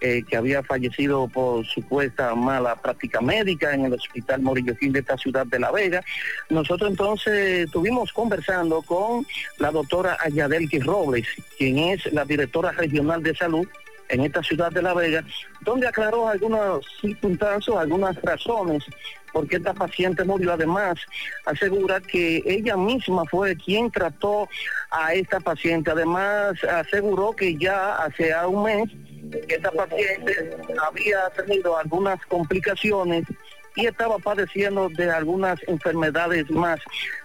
eh, 0.00 0.22
que 0.28 0.36
había 0.36 0.62
fallecido 0.62 1.28
por 1.28 1.66
supuesta 1.66 2.34
mala 2.34 2.74
práctica 2.76 3.20
médica 3.20 3.74
en 3.74 3.84
el 3.84 3.92
hospital 3.92 4.40
Morillo 4.40 4.74
Gil 4.76 4.92
de 4.92 5.00
esta 5.00 5.18
ciudad 5.18 5.46
de 5.46 5.58
La 5.58 5.70
Vega. 5.70 6.02
Nosotros 6.48 6.90
entonces 6.90 7.66
estuvimos 7.66 8.12
conversando 8.12 8.82
con 8.82 9.26
la 9.58 9.70
doctora 9.70 10.16
Ayadelki 10.20 10.78
Robles, 10.80 11.26
quien 11.58 11.78
es 11.78 12.12
la 12.12 12.24
directora 12.24 12.72
regional 12.72 13.22
de 13.22 13.34
salud 13.34 13.68
en 14.08 14.22
esta 14.22 14.42
ciudad 14.42 14.72
de 14.72 14.82
La 14.82 14.94
Vega, 14.94 15.24
donde 15.60 15.86
aclaró 15.86 16.28
algunas 16.28 16.80
circunstancias, 17.00 17.76
algunas 17.76 18.20
razones 18.22 18.84
por 19.32 19.46
qué 19.46 19.56
esta 19.56 19.74
paciente 19.74 20.24
murió. 20.24 20.52
Además, 20.52 20.98
asegura 21.46 22.00
que 22.00 22.42
ella 22.46 22.76
misma 22.76 23.24
fue 23.26 23.56
quien 23.56 23.90
trató 23.90 24.48
a 24.90 25.14
esta 25.14 25.40
paciente. 25.40 25.90
Además, 25.90 26.62
aseguró 26.64 27.32
que 27.32 27.56
ya 27.56 27.96
hace 28.02 28.34
un 28.46 28.64
mes 28.64 28.90
que 29.30 29.54
esta 29.54 29.70
paciente 29.70 30.56
había 30.86 31.28
tenido 31.30 31.76
algunas 31.76 32.24
complicaciones 32.26 33.24
y 33.76 33.86
estaba 33.86 34.18
padeciendo 34.18 34.88
de 34.88 35.10
algunas 35.10 35.60
enfermedades 35.66 36.50
más. 36.50 36.80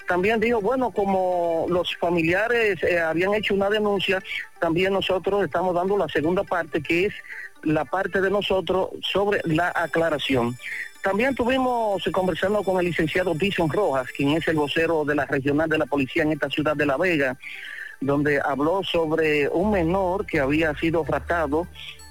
También 0.07 0.39
dijo, 0.39 0.61
bueno, 0.61 0.91
como 0.91 1.65
los 1.69 1.95
familiares 1.95 2.81
eh, 2.83 2.99
habían 2.99 3.33
hecho 3.33 3.55
una 3.55 3.69
denuncia, 3.69 4.21
también 4.59 4.93
nosotros 4.93 5.43
estamos 5.43 5.73
dando 5.73 5.97
la 5.97 6.07
segunda 6.07 6.43
parte, 6.43 6.81
que 6.81 7.05
es 7.05 7.13
la 7.63 7.85
parte 7.85 8.21
de 8.21 8.29
nosotros 8.29 8.89
sobre 9.01 9.41
la 9.45 9.71
aclaración. 9.75 10.55
También 11.01 11.31
estuvimos 11.31 12.03
conversando 12.11 12.63
con 12.63 12.79
el 12.79 12.85
licenciado 12.85 13.33
Dison 13.33 13.69
Rojas, 13.69 14.07
quien 14.15 14.29
es 14.29 14.47
el 14.47 14.55
vocero 14.55 15.03
de 15.05 15.15
la 15.15 15.25
regional 15.25 15.69
de 15.69 15.77
la 15.77 15.85
policía 15.85 16.23
en 16.23 16.31
esta 16.31 16.49
ciudad 16.49 16.75
de 16.75 16.85
La 16.85 16.97
Vega, 16.97 17.37
donde 18.01 18.39
habló 18.43 18.83
sobre 18.83 19.47
un 19.49 19.71
menor 19.71 20.25
que 20.25 20.39
había 20.39 20.75
sido 20.75 21.03
tratado 21.03 21.67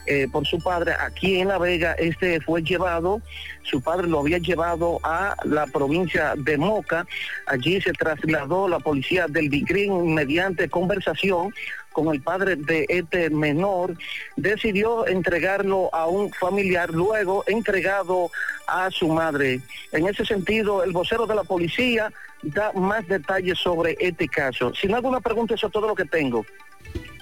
eh, 0.07 0.29
por 0.31 0.47
su 0.47 0.59
padre 0.59 0.95
aquí 0.99 1.41
en 1.41 1.49
La 1.49 1.59
Vega. 1.59 1.93
Este 1.95 2.41
fue 2.41 2.63
llevado, 2.63 3.21
su 3.63 3.81
padre 3.81 4.07
lo 4.07 4.21
había 4.21 4.39
llevado 4.39 5.01
a 5.03 5.37
la 5.45 5.67
provincia 5.67 6.35
de 6.37 6.59
Moca. 6.59 7.07
Allí 7.47 7.81
se 7.81 7.93
trasladó 7.93 8.69
la 8.69 8.79
policía 8.79 9.27
del 9.29 9.49
Vicrín 9.49 10.15
mediante 10.15 10.69
conversación 10.69 11.53
con 11.95 12.13
el 12.13 12.21
padre 12.21 12.57
de 12.57 12.85
este 12.89 13.31
menor, 13.31 13.97
decidió 14.37 15.07
entregarlo 15.07 15.95
a 15.95 16.07
un 16.09 16.31
familiar, 16.33 16.91
luego 16.91 17.45
entregado 17.47 18.31
a 18.67 18.91
su 18.91 19.09
madre. 19.09 19.61
En 19.93 20.07
ese 20.09 20.27
sentido, 20.27 20.83
el 20.83 20.93
vocero 20.93 21.25
de 21.27 21.37
la 21.37 21.45
policía 21.45 22.13
da 22.43 22.73
más 22.73 23.07
detalles 23.07 23.59
sobre 23.59 23.97
este 24.01 24.29
caso. 24.29 24.75
Sin 24.75 24.93
alguna 24.93 25.21
pregunta, 25.21 25.55
eso 25.55 25.69
es 25.69 25.73
todo 25.73 25.87
lo 25.87 25.95
que 25.95 26.05
tengo. 26.05 26.45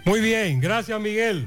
Muy 0.05 0.21
bien, 0.21 0.61
gracias 0.61 0.99
Miguel. 1.01 1.47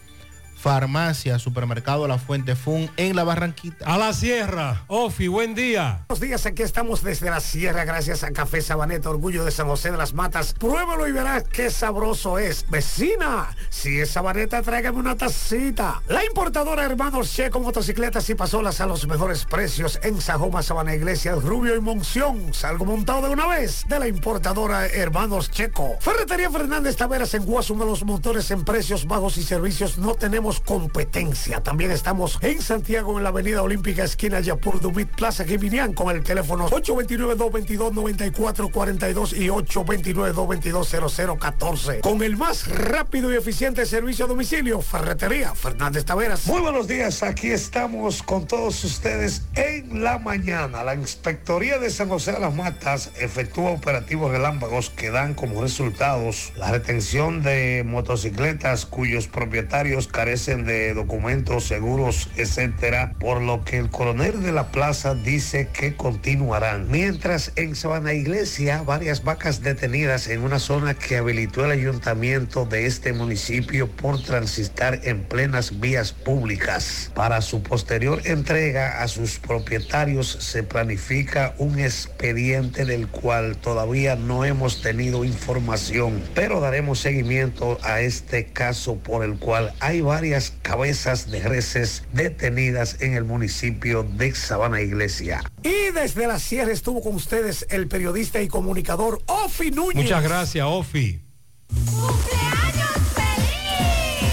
Farmacia, 0.61 1.39
Supermercado 1.39 2.07
La 2.07 2.19
Fuente 2.19 2.55
Fun 2.55 2.87
en 2.95 3.15
La 3.15 3.23
Barranquita. 3.23 3.83
A 3.83 3.97
la 3.97 4.13
sierra. 4.13 4.83
Ofi, 4.87 5.27
buen 5.27 5.55
día. 5.55 6.05
Buenos 6.07 6.21
días, 6.21 6.45
aquí 6.45 6.61
estamos 6.61 7.03
desde 7.03 7.31
la 7.31 7.39
sierra 7.39 7.83
gracias 7.83 8.23
a 8.23 8.31
Café 8.31 8.61
Sabaneta, 8.61 9.09
orgullo 9.09 9.43
de 9.43 9.49
San 9.49 9.65
José 9.65 9.91
de 9.91 9.97
las 9.97 10.13
Matas. 10.13 10.53
Pruébalo 10.53 11.07
y 11.07 11.13
verás 11.13 11.45
qué 11.51 11.71
sabroso 11.71 12.37
es. 12.37 12.63
Vecina, 12.69 13.55
si 13.69 13.99
es 13.99 14.11
Sabaneta, 14.11 14.61
tráigame 14.61 14.99
una 14.99 15.17
tacita. 15.17 16.03
La 16.07 16.23
importadora 16.23 16.85
Hermanos 16.85 17.33
Checo 17.33 17.59
Motocicletas 17.59 18.29
y 18.29 18.35
Pasolas 18.35 18.79
a 18.81 18.85
los 18.85 19.07
mejores 19.07 19.45
precios 19.45 19.99
en 20.03 20.21
Sajoma, 20.21 20.61
Sabana 20.61 20.93
Iglesia, 20.93 21.33
Rubio 21.33 21.75
y 21.75 21.81
Monción. 21.81 22.53
Salgo 22.53 22.85
montado 22.85 23.23
de 23.23 23.33
una 23.33 23.47
vez 23.47 23.83
de 23.87 23.97
la 23.97 24.07
importadora 24.07 24.85
Hermanos 24.85 25.49
Checo. 25.49 25.97
Ferretería 26.01 26.51
Fernández 26.51 26.97
Taveras 26.97 27.33
en 27.33 27.45
Guasuma, 27.45 27.83
los 27.83 28.03
motores 28.03 28.51
en 28.51 28.63
precios 28.63 29.07
bajos 29.07 29.37
y 29.37 29.43
servicios 29.43 29.97
no 29.97 30.13
tenemos 30.13 30.50
competencia. 30.59 31.61
También 31.61 31.91
estamos 31.91 32.39
en 32.41 32.59
Santiago, 32.61 33.17
en 33.17 33.23
la 33.23 33.29
Avenida 33.29 33.61
Olímpica, 33.61 34.03
esquina 34.03 34.39
Yapur 34.39 34.81
Dumit 34.81 35.09
Plaza 35.09 35.45
Geminián, 35.45 35.93
con 35.93 36.15
el 36.15 36.23
teléfono 36.23 36.67
829-222-9442 36.69 39.37
y 39.37 39.47
829-222-0014. 39.47 42.01
Con 42.01 42.23
el 42.23 42.35
más 42.35 42.67
rápido 42.67 43.31
y 43.31 43.37
eficiente 43.37 43.85
servicio 43.85 44.25
a 44.25 44.27
domicilio, 44.27 44.81
Ferretería 44.81 45.53
Fernández 45.55 46.03
Taveras. 46.05 46.47
Muy 46.47 46.61
buenos 46.61 46.87
días, 46.87 47.21
aquí 47.23 47.51
estamos 47.51 48.23
con 48.23 48.47
todos 48.47 48.83
ustedes 48.83 49.43
en 49.55 50.03
la 50.03 50.19
mañana. 50.19 50.83
La 50.83 50.95
Inspectoría 50.95 51.79
de 51.79 51.89
San 51.89 52.09
José 52.09 52.33
de 52.33 52.39
las 52.39 52.53
Matas 52.53 53.11
efectúa 53.19 53.71
operativos 53.71 54.31
relámpagos 54.31 54.89
que 54.89 55.11
dan 55.11 55.33
como 55.33 55.61
resultados 55.61 56.51
la 56.57 56.71
retención 56.71 57.43
de 57.43 57.83
motocicletas 57.85 58.85
cuyos 58.85 59.27
propietarios 59.27 60.07
carecen 60.07 60.40
de 60.45 60.93
documentos, 60.95 61.65
seguros, 61.65 62.29
etcétera, 62.35 63.13
por 63.19 63.41
lo 63.41 63.63
que 63.63 63.77
el 63.77 63.89
coronel 63.89 64.41
de 64.41 64.51
la 64.51 64.71
plaza 64.71 65.13
dice 65.13 65.69
que 65.71 65.95
continuarán. 65.95 66.89
Mientras 66.89 67.51
en 67.55 67.75
Sabana 67.75 68.13
Iglesia, 68.13 68.81
varias 68.81 69.23
vacas 69.23 69.61
detenidas 69.61 70.27
en 70.27 70.41
una 70.41 70.57
zona 70.57 70.95
que 70.95 71.17
habilitó 71.17 71.65
el 71.65 71.71
ayuntamiento 71.71 72.65
de 72.65 72.87
este 72.87 73.13
municipio 73.13 73.87
por 73.87 74.21
transitar 74.23 74.99
en 75.03 75.23
plenas 75.23 75.79
vías 75.79 76.11
públicas. 76.11 77.11
Para 77.13 77.41
su 77.41 77.61
posterior 77.61 78.21
entrega 78.25 79.03
a 79.03 79.07
sus 79.07 79.37
propietarios 79.37 80.27
se 80.27 80.63
planifica 80.63 81.53
un 81.59 81.79
expediente 81.79 82.85
del 82.85 83.07
cual 83.07 83.57
todavía 83.57 84.15
no 84.15 84.43
hemos 84.43 84.81
tenido 84.81 85.23
información, 85.23 86.23
pero 86.33 86.59
daremos 86.59 86.99
seguimiento 86.99 87.77
a 87.83 88.01
este 88.01 88.45
caso 88.45 88.95
por 88.97 89.23
el 89.23 89.37
cual 89.37 89.73
hay 89.79 90.01
varias 90.01 90.30
cabezas 90.61 91.29
de 91.29 91.41
reses 91.41 92.03
detenidas 92.13 93.01
en 93.01 93.15
el 93.15 93.25
municipio 93.25 94.03
de 94.03 94.33
Sabana 94.33 94.81
Iglesia. 94.81 95.43
Y 95.63 95.91
desde 95.93 96.27
la 96.27 96.39
sierra 96.39 96.71
estuvo 96.71 97.01
con 97.01 97.15
ustedes 97.15 97.65
el 97.69 97.87
periodista 97.87 98.41
y 98.41 98.47
comunicador 98.47 99.21
Ofi 99.25 99.71
Núñez. 99.71 100.03
Muchas 100.03 100.23
gracias, 100.23 100.65
Ofi. 100.65 101.19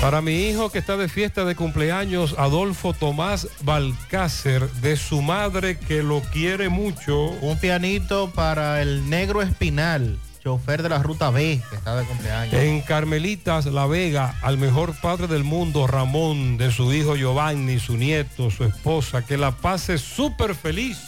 Para 0.00 0.20
mi 0.22 0.48
hijo 0.48 0.70
que 0.70 0.78
está 0.78 0.96
de 0.96 1.08
fiesta 1.08 1.44
de 1.44 1.56
cumpleaños, 1.56 2.36
Adolfo 2.38 2.92
Tomás 2.92 3.48
Balcácer, 3.64 4.70
de 4.74 4.96
su 4.96 5.22
madre 5.22 5.76
que 5.76 6.04
lo 6.04 6.20
quiere 6.20 6.68
mucho. 6.68 7.30
Un 7.42 7.58
pianito 7.58 8.30
para 8.30 8.80
el 8.80 9.10
negro 9.10 9.42
espinal, 9.42 10.16
chofer 10.42 10.82
de 10.82 10.88
la 10.88 11.02
ruta 11.02 11.30
B, 11.30 11.60
que 11.68 11.76
está 11.76 11.96
de 11.96 12.04
cumpleaños. 12.04 12.54
En 12.54 12.80
Carmelitas, 12.80 13.66
La 13.66 13.86
Vega, 13.86 14.34
al 14.42 14.58
mejor 14.58 14.94
padre 15.00 15.26
del 15.26 15.44
mundo, 15.44 15.86
Ramón, 15.86 16.56
de 16.56 16.70
su 16.70 16.92
hijo 16.92 17.16
Giovanni, 17.16 17.78
su 17.78 17.96
nieto, 17.96 18.50
su 18.50 18.64
esposa, 18.64 19.24
que 19.24 19.36
la 19.36 19.52
pase 19.52 19.98
súper 19.98 20.54
feliz. 20.54 20.98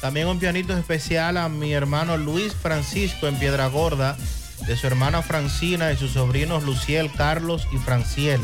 También 0.00 0.28
un 0.28 0.38
pianito 0.38 0.76
especial 0.76 1.36
a 1.36 1.48
mi 1.48 1.72
hermano 1.72 2.16
Luis 2.16 2.54
Francisco 2.54 3.26
en 3.26 3.36
Piedra 3.36 3.66
Gorda, 3.66 4.16
de 4.66 4.76
su 4.76 4.86
hermana 4.86 5.22
Francina 5.22 5.92
y 5.92 5.96
sus 5.96 6.12
sobrinos 6.12 6.62
Luciel, 6.62 7.10
Carlos 7.12 7.66
y 7.72 7.78
Franciel. 7.78 8.40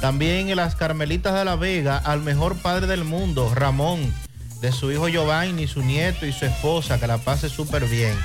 También 0.00 0.48
en 0.48 0.56
las 0.56 0.74
Carmelitas 0.74 1.34
de 1.34 1.44
la 1.44 1.56
Vega, 1.56 1.96
al 1.96 2.22
mejor 2.22 2.56
padre 2.56 2.86
del 2.86 3.04
mundo, 3.04 3.52
Ramón, 3.54 4.12
de 4.60 4.72
su 4.72 4.90
hijo 4.90 5.08
Giovanni, 5.08 5.66
su 5.66 5.82
nieto 5.82 6.26
y 6.26 6.32
su 6.32 6.44
esposa, 6.44 6.98
que 6.98 7.06
la 7.06 7.18
pase 7.18 7.48
súper 7.48 7.86
bien. 7.86 8.16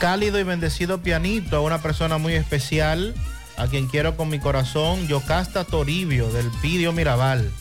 Cálido 0.00 0.40
y 0.40 0.44
bendecido 0.44 1.02
pianito 1.02 1.58
a 1.58 1.60
una 1.60 1.82
persona 1.82 2.16
muy 2.16 2.32
especial, 2.32 3.14
a 3.58 3.66
quien 3.66 3.86
quiero 3.86 4.16
con 4.16 4.30
mi 4.30 4.38
corazón, 4.38 5.06
Yocasta 5.06 5.64
Toribio, 5.64 6.30
del 6.30 6.50
Pidio 6.62 6.94
Mirabal. 6.94 7.52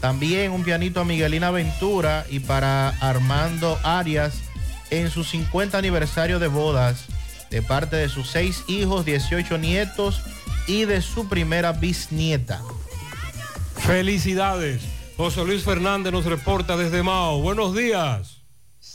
También 0.00 0.52
un 0.52 0.64
pianito 0.64 1.00
a 1.00 1.04
Miguelina 1.04 1.50
Ventura 1.50 2.24
y 2.30 2.40
para 2.40 2.88
Armando 3.00 3.78
Arias 3.82 4.38
en 4.88 5.10
su 5.10 5.24
50 5.24 5.76
aniversario 5.76 6.38
de 6.38 6.48
bodas, 6.48 7.04
de 7.50 7.60
parte 7.60 7.96
de 7.96 8.08
sus 8.08 8.30
seis 8.30 8.64
hijos, 8.66 9.04
18 9.04 9.58
nietos 9.58 10.22
y 10.66 10.86
de 10.86 11.02
su 11.02 11.28
primera 11.28 11.72
bisnieta. 11.72 12.62
Felicidades. 13.76 14.80
José 15.18 15.44
Luis 15.44 15.64
Fernández 15.64 16.14
nos 16.14 16.24
reporta 16.24 16.78
desde 16.78 17.02
Mao. 17.02 17.42
Buenos 17.42 17.74
días. 17.74 18.35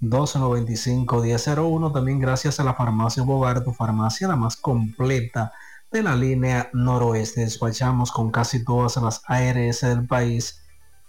295-1001. 0.00 1.92
También 1.92 2.18
gracias 2.18 2.60
a 2.60 2.64
la 2.64 2.74
farmacia 2.74 3.22
Bogar, 3.22 3.64
tu 3.64 3.72
farmacia 3.72 4.28
la 4.28 4.36
más 4.36 4.56
completa 4.56 5.52
de 5.90 6.02
la 6.02 6.16
línea 6.16 6.70
noroeste. 6.72 7.42
Despachamos 7.42 8.12
con 8.12 8.30
casi 8.30 8.64
todas 8.64 8.96
las 8.96 9.22
ARS 9.26 9.82
del 9.82 10.06
país, 10.06 10.62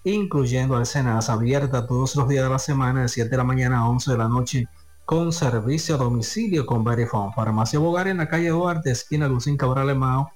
incluyendo 0.04 0.76
al 0.76 0.86
Senas, 0.86 1.30
abierta 1.30 1.88
todos 1.88 2.16
los 2.16 2.28
días 2.28 2.44
de 2.44 2.50
la 2.50 2.60
semana, 2.60 3.02
de 3.02 3.10
7 3.10 3.30
de 3.30 3.38
la 3.38 3.44
mañana 3.44 3.80
a 3.80 3.90
11 3.90 4.12
de 4.12 4.18
la 4.18 4.30
noche 4.30 4.68
con 5.08 5.32
servicio 5.32 5.96
a 5.96 6.00
domicilio 6.00 6.66
con 6.66 6.84
Verifone. 6.84 7.32
Farmacia 7.34 7.80
Bogar 7.80 8.10
en 8.10 8.18
la 8.18 8.28
calle 8.28 8.50
Duarte, 8.50 8.92
esquina 8.92 9.30
Lucín 9.30 9.56
Cabral 9.56 9.98
Mao, 9.98 10.34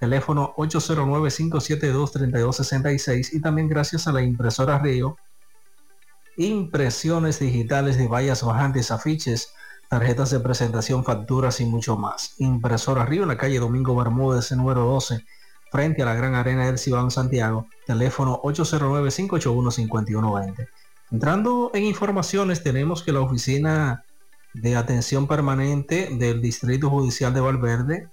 teléfono 0.00 0.54
809-572-3266 0.56 3.28
y 3.32 3.40
también 3.40 3.68
gracias 3.68 4.08
a 4.08 4.12
la 4.12 4.20
impresora 4.20 4.80
Río, 4.80 5.16
impresiones 6.38 7.40
digitales 7.40 7.98
de 7.98 8.08
vallas 8.08 8.42
bajantes, 8.42 8.90
afiches, 8.90 9.52
tarjetas 9.88 10.30
de 10.30 10.40
presentación, 10.40 11.04
facturas 11.04 11.60
y 11.60 11.66
mucho 11.66 11.96
más. 11.96 12.34
Impresora 12.38 13.04
Río 13.04 13.22
en 13.22 13.28
la 13.28 13.36
calle 13.36 13.58
Domingo 13.58 13.94
Bermúdez, 13.96 14.50
número 14.52 14.84
12, 14.84 15.26
frente 15.70 16.02
a 16.02 16.06
la 16.06 16.14
Gran 16.14 16.36
Arena 16.36 16.64
del 16.66 16.78
Cibao 16.78 17.10
Santiago, 17.10 17.66
teléfono 17.86 18.40
809-581-5120. 18.42 20.68
Entrando 21.10 21.70
en 21.74 21.84
informaciones, 21.84 22.62
tenemos 22.62 23.02
que 23.02 23.12
la 23.12 23.20
oficina 23.20 24.04
de 24.54 24.76
atención 24.76 25.26
permanente 25.26 26.08
del 26.12 26.40
Distrito 26.40 26.88
Judicial 26.88 27.34
de 27.34 27.40
Valverde 27.40 28.08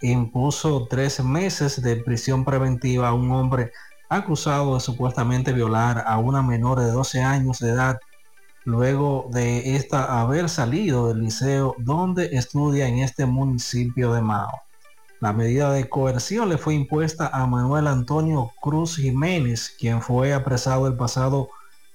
impuso 0.00 0.86
tres 0.88 1.22
meses 1.24 1.82
de 1.82 1.96
prisión 1.96 2.44
preventiva 2.44 3.08
a 3.08 3.14
un 3.14 3.32
hombre 3.32 3.72
acusado 4.16 4.74
de 4.74 4.80
supuestamente 4.80 5.52
violar 5.52 6.04
a 6.06 6.18
una 6.18 6.42
menor 6.42 6.80
de 6.80 6.90
12 6.90 7.22
años 7.22 7.58
de 7.58 7.70
edad 7.70 8.00
luego 8.64 9.28
de 9.30 9.76
esta 9.76 10.20
haber 10.20 10.48
salido 10.48 11.08
del 11.08 11.20
liceo 11.20 11.74
donde 11.78 12.36
estudia 12.36 12.88
en 12.88 12.98
este 12.98 13.26
municipio 13.26 14.12
de 14.14 14.22
Mao. 14.22 14.62
La 15.20 15.32
medida 15.32 15.72
de 15.72 15.88
coerción 15.88 16.48
le 16.48 16.58
fue 16.58 16.74
impuesta 16.74 17.28
a 17.28 17.46
Manuel 17.46 17.86
Antonio 17.86 18.52
Cruz 18.60 18.96
Jiménez, 18.96 19.74
quien 19.78 20.02
fue 20.02 20.32
apresado 20.34 20.86
el 20.86 20.96
pasado 20.96 21.48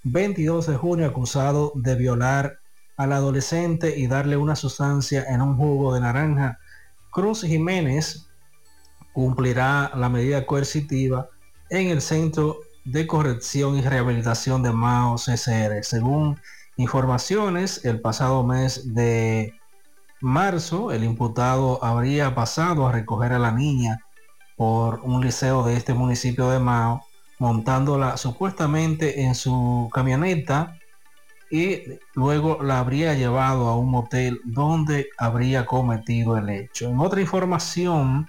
22 0.04 0.68
de 0.68 0.78
junio 0.78 1.06
acusado 1.06 1.72
de 1.76 1.96
violar 1.96 2.60
al 2.98 3.14
adolescente 3.14 3.98
y 3.98 4.08
darle 4.08 4.38
una 4.38 4.56
sustancia 4.56 5.26
en 5.28 5.42
un 5.42 5.58
jugo 5.58 5.94
de 5.94 6.02
naranja. 6.02 6.60
Cruz 7.12 7.42
Jiménez 7.42 8.28
cumplirá 9.14 9.92
la 9.96 10.10
medida 10.10 10.46
coercitiva 10.46 11.30
en 11.70 11.88
el 11.88 12.02
Centro 12.02 12.60
de 12.86 13.06
Corrección 13.06 13.78
y 13.78 13.82
Rehabilitación 13.82 14.64
de 14.64 14.72
Mao 14.72 15.16
CCR. 15.16 15.84
Según 15.84 16.40
informaciones, 16.78 17.86
el 17.86 18.02
pasado 18.02 18.44
mes 18.44 18.94
de 18.94 19.54
marzo, 20.22 20.92
el 20.92 21.04
imputado 21.04 21.84
habría 21.84 22.34
pasado 22.34 22.88
a 22.88 22.92
recoger 22.92 23.34
a 23.34 23.40
la 23.40 23.52
niña 23.52 24.00
por 24.58 25.02
un 25.02 25.24
liceo 25.24 25.64
de 25.64 25.78
este 25.78 25.94
municipio 25.94 26.50
de 26.50 26.60
Mao, 26.60 27.06
montándola 27.38 28.18
supuestamente 28.18 29.22
en 29.22 29.36
su 29.36 29.90
camioneta 29.94 30.76
y 31.52 31.82
luego 32.14 32.62
la 32.62 32.80
habría 32.80 33.14
llevado 33.14 33.68
a 33.68 33.78
un 33.78 33.90
motel 33.90 34.40
donde 34.44 35.08
habría 35.18 35.66
cometido 35.66 36.38
el 36.38 36.50
hecho. 36.50 36.90
En 36.90 37.00
otra 37.00 37.22
información, 37.22 38.28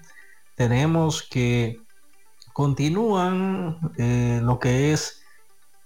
tenemos 0.55 1.23
que 1.23 1.81
continúan 2.53 3.79
eh, 3.97 4.41
lo 4.43 4.59
que 4.59 4.93
es 4.93 5.23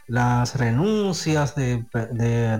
las 0.06 0.56
renuncias 0.56 1.54
de, 1.54 1.84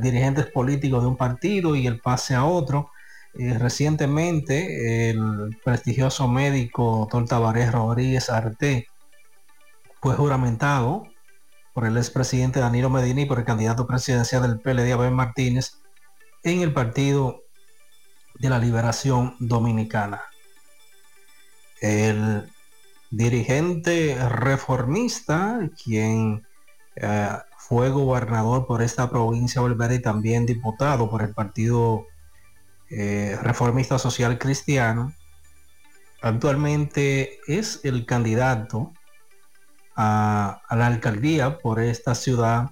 dirigentes 0.00 0.46
políticos 0.46 1.02
de 1.02 1.08
un 1.08 1.16
partido 1.16 1.76
y 1.76 1.86
el 1.86 2.00
pase 2.00 2.34
a 2.34 2.44
otro. 2.44 2.90
Eh, 3.38 3.58
recientemente 3.58 5.10
el 5.10 5.58
prestigioso 5.64 6.28
médico 6.28 7.00
doctor 7.00 7.26
Tabarés 7.26 7.72
Rodríguez 7.72 8.30
Arte 8.30 8.86
fue 10.00 10.14
juramentado 10.14 11.08
por 11.72 11.84
el 11.84 11.96
expresidente 11.96 12.60
Danilo 12.60 12.90
Medina 12.90 13.22
y 13.22 13.26
por 13.26 13.40
el 13.40 13.44
candidato 13.44 13.86
presidencial 13.86 14.42
del 14.42 14.60
PLD 14.60 14.92
Abel 14.92 15.10
Martínez 15.10 15.78
en 16.44 16.60
el 16.60 16.72
Partido 16.72 17.42
de 18.38 18.50
la 18.50 18.58
Liberación 18.58 19.34
Dominicana. 19.40 20.22
El 21.80 22.48
dirigente 23.16 24.16
reformista, 24.28 25.60
quien 25.82 26.46
eh, 26.96 27.28
fue 27.56 27.90
gobernador 27.90 28.66
por 28.66 28.82
esta 28.82 29.08
provincia 29.08 29.60
Valverde 29.60 29.96
y 29.96 30.02
también 30.02 30.46
diputado 30.46 31.08
por 31.08 31.22
el 31.22 31.32
Partido 31.32 32.06
eh, 32.90 33.38
Reformista 33.42 33.98
Social 33.98 34.38
Cristiano, 34.38 35.14
actualmente 36.22 37.38
es 37.46 37.80
el 37.84 38.06
candidato 38.06 38.92
a, 39.96 40.62
la 40.70 40.86
alcaldía 40.86 41.58
por 41.58 41.80
esta 41.80 42.14
ciudad 42.14 42.70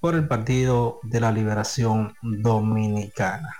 por 0.00 0.14
el 0.14 0.28
Partido 0.28 1.00
de 1.02 1.20
la 1.20 1.32
Liberación 1.32 2.14
Dominicana. 2.22 3.56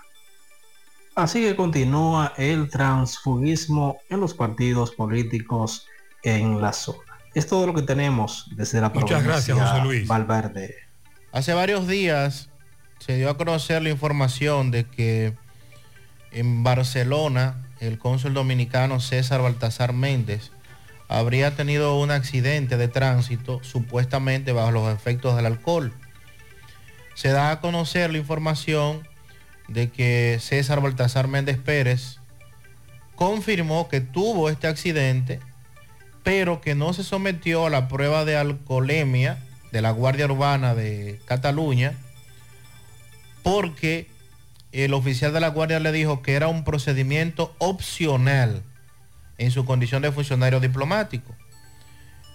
Así 1.15 1.41
que 1.41 1.55
continúa 1.55 2.33
el 2.37 2.69
transfugismo 2.69 3.99
en 4.09 4.21
los 4.21 4.33
partidos 4.33 4.91
políticos 4.91 5.87
en 6.23 6.61
la 6.61 6.73
zona. 6.73 6.99
Es 7.33 7.47
todo 7.47 7.67
lo 7.67 7.73
que 7.73 7.81
tenemos 7.81 8.47
desde 8.55 8.81
la 8.81 8.89
Muchas 8.89 9.23
provincia 9.23 9.53
gracias, 9.53 9.59
José 9.59 9.81
Luis. 9.83 10.07
Valverde. 10.07 10.75
Hace 11.31 11.53
varios 11.53 11.87
días 11.87 12.49
se 12.99 13.15
dio 13.15 13.29
a 13.29 13.37
conocer 13.37 13.81
la 13.81 13.89
información 13.89 14.69
de 14.69 14.85
que 14.85 15.33
en 16.31 16.63
Barcelona 16.63 17.69
el 17.79 17.97
cónsul 17.97 18.33
dominicano 18.33 18.99
César 18.99 19.41
Baltasar 19.41 19.93
Méndez 19.93 20.51
habría 21.07 21.55
tenido 21.55 21.99
un 21.99 22.11
accidente 22.11 22.77
de 22.77 22.87
tránsito 22.87 23.61
supuestamente 23.63 24.53
bajo 24.53 24.71
los 24.71 24.93
efectos 24.93 25.35
del 25.35 25.45
alcohol. 25.45 25.93
Se 27.15 27.29
da 27.29 27.51
a 27.51 27.59
conocer 27.59 28.11
la 28.11 28.17
información 28.17 29.07
de 29.67 29.89
que 29.89 30.37
César 30.39 30.81
Baltasar 30.81 31.27
Méndez 31.27 31.57
Pérez 31.57 32.19
confirmó 33.15 33.89
que 33.89 33.99
tuvo 33.99 34.49
este 34.49 34.67
accidente, 34.67 35.39
pero 36.23 36.61
que 36.61 36.75
no 36.75 36.93
se 36.93 37.03
sometió 37.03 37.65
a 37.65 37.69
la 37.69 37.87
prueba 37.87 38.25
de 38.25 38.37
alcoholemia 38.37 39.37
de 39.71 39.81
la 39.81 39.91
Guardia 39.91 40.25
Urbana 40.25 40.75
de 40.75 41.19
Cataluña, 41.25 41.97
porque 43.43 44.07
el 44.71 44.93
oficial 44.93 45.33
de 45.33 45.39
la 45.39 45.49
Guardia 45.49 45.79
le 45.79 45.91
dijo 45.91 46.21
que 46.21 46.33
era 46.33 46.47
un 46.47 46.63
procedimiento 46.63 47.55
opcional 47.57 48.61
en 49.37 49.51
su 49.51 49.65
condición 49.65 50.01
de 50.01 50.11
funcionario 50.11 50.59
diplomático. 50.59 51.35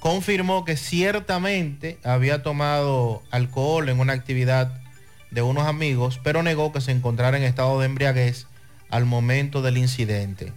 Confirmó 0.01 0.65
que 0.65 0.77
ciertamente 0.77 1.99
había 2.05 2.43
tomado 2.43 3.23
alcohol 3.31 3.89
en 3.89 4.01
una 4.01 4.13
actividad 4.13 4.81
de 5.31 5.43
unos 5.43 5.67
amigos, 5.67 6.21
pero 6.23 6.43
negó 6.43 6.73
que 6.73 6.81
se 6.81 6.93
encontrara 6.93 7.37
en 7.37 7.45
estado 7.45 7.81
de 7.81 7.87
embriaguez 7.87 8.47
al 8.91 9.05
momento 9.05 9.63
del 9.63 9.79
incidente. 9.79 10.53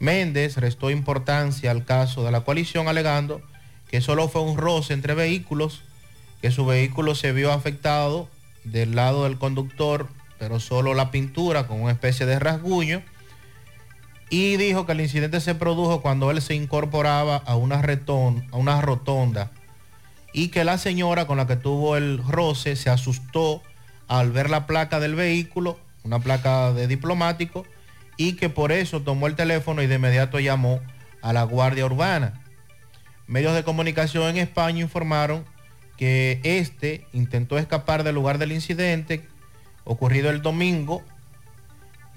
Méndez 0.00 0.56
restó 0.56 0.90
importancia 0.90 1.70
al 1.70 1.84
caso 1.84 2.24
de 2.24 2.32
la 2.32 2.42
coalición 2.42 2.88
alegando 2.88 3.42
que 3.90 4.00
solo 4.00 4.28
fue 4.28 4.42
un 4.42 4.58
roce 4.58 4.92
entre 4.92 5.14
vehículos, 5.14 5.82
que 6.42 6.50
su 6.50 6.66
vehículo 6.66 7.14
se 7.14 7.32
vio 7.32 7.52
afectado 7.52 8.28
del 8.64 8.94
lado 8.94 9.24
del 9.24 9.38
conductor, 9.38 10.08
pero 10.38 10.60
solo 10.60 10.94
la 10.94 11.10
pintura 11.10 11.66
con 11.66 11.80
una 11.80 11.92
especie 11.92 12.26
de 12.26 12.38
rasguño, 12.38 13.02
y 14.30 14.56
dijo 14.56 14.84
que 14.84 14.92
el 14.92 15.00
incidente 15.00 15.40
se 15.40 15.54
produjo 15.54 16.02
cuando 16.02 16.30
él 16.30 16.42
se 16.42 16.54
incorporaba 16.54 17.36
a 17.36 17.56
una, 17.56 17.80
reton, 17.80 18.46
a 18.52 18.56
una 18.56 18.80
rotonda 18.82 19.50
y 20.32 20.48
que 20.48 20.64
la 20.64 20.78
señora 20.78 21.26
con 21.26 21.38
la 21.38 21.46
que 21.46 21.56
tuvo 21.56 21.96
el 21.96 22.22
roce 22.26 22.76
se 22.76 22.90
asustó 22.90 23.62
al 24.06 24.30
ver 24.30 24.50
la 24.50 24.66
placa 24.66 25.00
del 25.00 25.14
vehículo, 25.14 25.78
una 26.04 26.18
placa 26.18 26.72
de 26.72 26.86
diplomático, 26.86 27.66
y 28.18 28.34
que 28.34 28.50
por 28.50 28.72
eso 28.72 29.00
tomó 29.00 29.26
el 29.28 29.36
teléfono 29.36 29.80
y 29.80 29.86
de 29.86 29.94
inmediato 29.94 30.38
llamó 30.40 30.80
a 31.22 31.32
la 31.32 31.44
Guardia 31.44 31.86
Urbana. 31.86 32.42
Medios 33.26 33.54
de 33.54 33.64
comunicación 33.64 34.28
en 34.28 34.36
España 34.36 34.80
informaron 34.80 35.46
que 35.96 36.40
este 36.44 37.06
intentó 37.12 37.56
escapar 37.56 38.04
del 38.04 38.16
lugar 38.16 38.38
del 38.38 38.52
incidente 38.52 39.26
ocurrido 39.84 40.30
el 40.30 40.42
domingo 40.42 41.02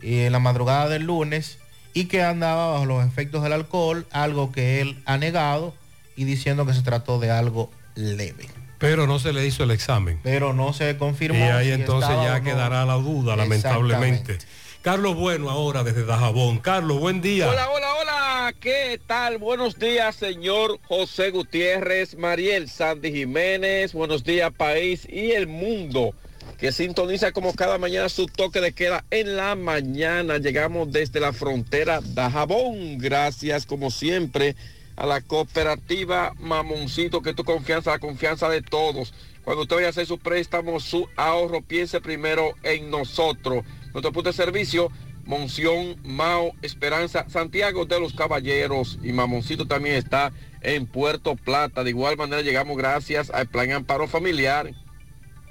y 0.01 0.21
en 0.21 0.33
la 0.33 0.39
madrugada 0.39 0.89
del 0.89 1.03
lunes 1.03 1.59
y 1.93 2.05
que 2.05 2.23
andaba 2.23 2.73
bajo 2.73 2.85
los 2.85 3.05
efectos 3.05 3.43
del 3.43 3.53
alcohol, 3.53 4.07
algo 4.11 4.51
que 4.51 4.81
él 4.81 5.01
ha 5.05 5.17
negado 5.17 5.73
y 6.15 6.23
diciendo 6.23 6.65
que 6.65 6.73
se 6.73 6.81
trató 6.81 7.19
de 7.19 7.31
algo 7.31 7.71
leve. 7.95 8.47
Pero 8.77 9.05
no 9.05 9.19
se 9.19 9.33
le 9.33 9.45
hizo 9.45 9.63
el 9.63 9.71
examen. 9.71 10.19
Pero 10.23 10.53
no 10.53 10.73
se 10.73 10.97
confirmó. 10.97 11.37
Y 11.37 11.49
ahí 11.49 11.67
si 11.67 11.73
entonces 11.73 12.09
ya 12.23 12.39
no. 12.39 12.43
quedará 12.43 12.85
la 12.85 12.95
duda, 12.95 13.35
lamentablemente. 13.35 14.39
Carlos 14.81 15.15
Bueno 15.15 15.51
ahora 15.51 15.83
desde 15.83 16.05
Dajabón. 16.05 16.57
Carlos, 16.57 16.99
buen 16.99 17.21
día. 17.21 17.47
Hola, 17.47 17.69
hola, 17.69 17.95
hola. 18.01 18.53
¿Qué 18.59 18.99
tal? 19.05 19.37
Buenos 19.37 19.77
días, 19.77 20.15
señor 20.15 20.79
José 20.87 21.29
Gutiérrez, 21.29 22.17
Mariel 22.17 22.67
Sandy 22.67 23.11
Jiménez. 23.11 23.93
Buenos 23.93 24.23
días, 24.23 24.51
país 24.51 25.07
y 25.07 25.33
el 25.33 25.45
mundo 25.45 26.15
que 26.57 26.71
sintoniza 26.71 27.31
como 27.31 27.53
cada 27.53 27.77
mañana 27.77 28.09
su 28.09 28.25
toque 28.25 28.59
de 28.59 28.73
queda 28.73 29.05
en 29.11 29.37
la 29.37 29.55
mañana. 29.55 30.39
Llegamos 30.39 30.91
desde 30.91 31.19
la 31.19 31.31
frontera 31.31 32.01
Dajabón. 32.03 32.97
Gracias, 32.97 33.67
como 33.67 33.91
siempre, 33.91 34.55
a 34.95 35.05
la 35.05 35.21
cooperativa 35.21 36.33
Mamoncito, 36.39 37.21
que 37.21 37.35
tu 37.35 37.43
confianza, 37.43 37.91
la 37.91 37.99
confianza 37.99 38.49
de 38.49 38.63
todos. 38.63 39.13
Cuando 39.43 39.61
usted 39.63 39.75
vaya 39.75 39.87
a 39.87 39.89
hacer 39.91 40.07
su 40.07 40.17
préstamo, 40.17 40.79
su 40.79 41.07
ahorro, 41.17 41.61
piense 41.61 42.01
primero 42.01 42.55
en 42.63 42.89
nosotros. 42.89 43.63
Nuestro 43.93 44.11
punto 44.11 44.29
de 44.29 44.33
servicio, 44.33 44.89
Monción, 45.25 45.97
Mao, 46.03 46.53
Esperanza, 46.61 47.25
Santiago 47.29 47.85
de 47.85 47.99
los 47.99 48.13
Caballeros 48.13 48.99
y 49.03 49.11
Mamoncito 49.11 49.67
también 49.67 49.95
está 49.95 50.31
en 50.61 50.85
Puerto 50.87 51.35
Plata. 51.35 51.83
De 51.83 51.89
igual 51.91 52.17
manera 52.17 52.41
llegamos 52.41 52.77
gracias 52.77 53.29
al 53.29 53.47
Plan 53.47 53.71
Amparo 53.71 54.07
Familiar, 54.07 54.73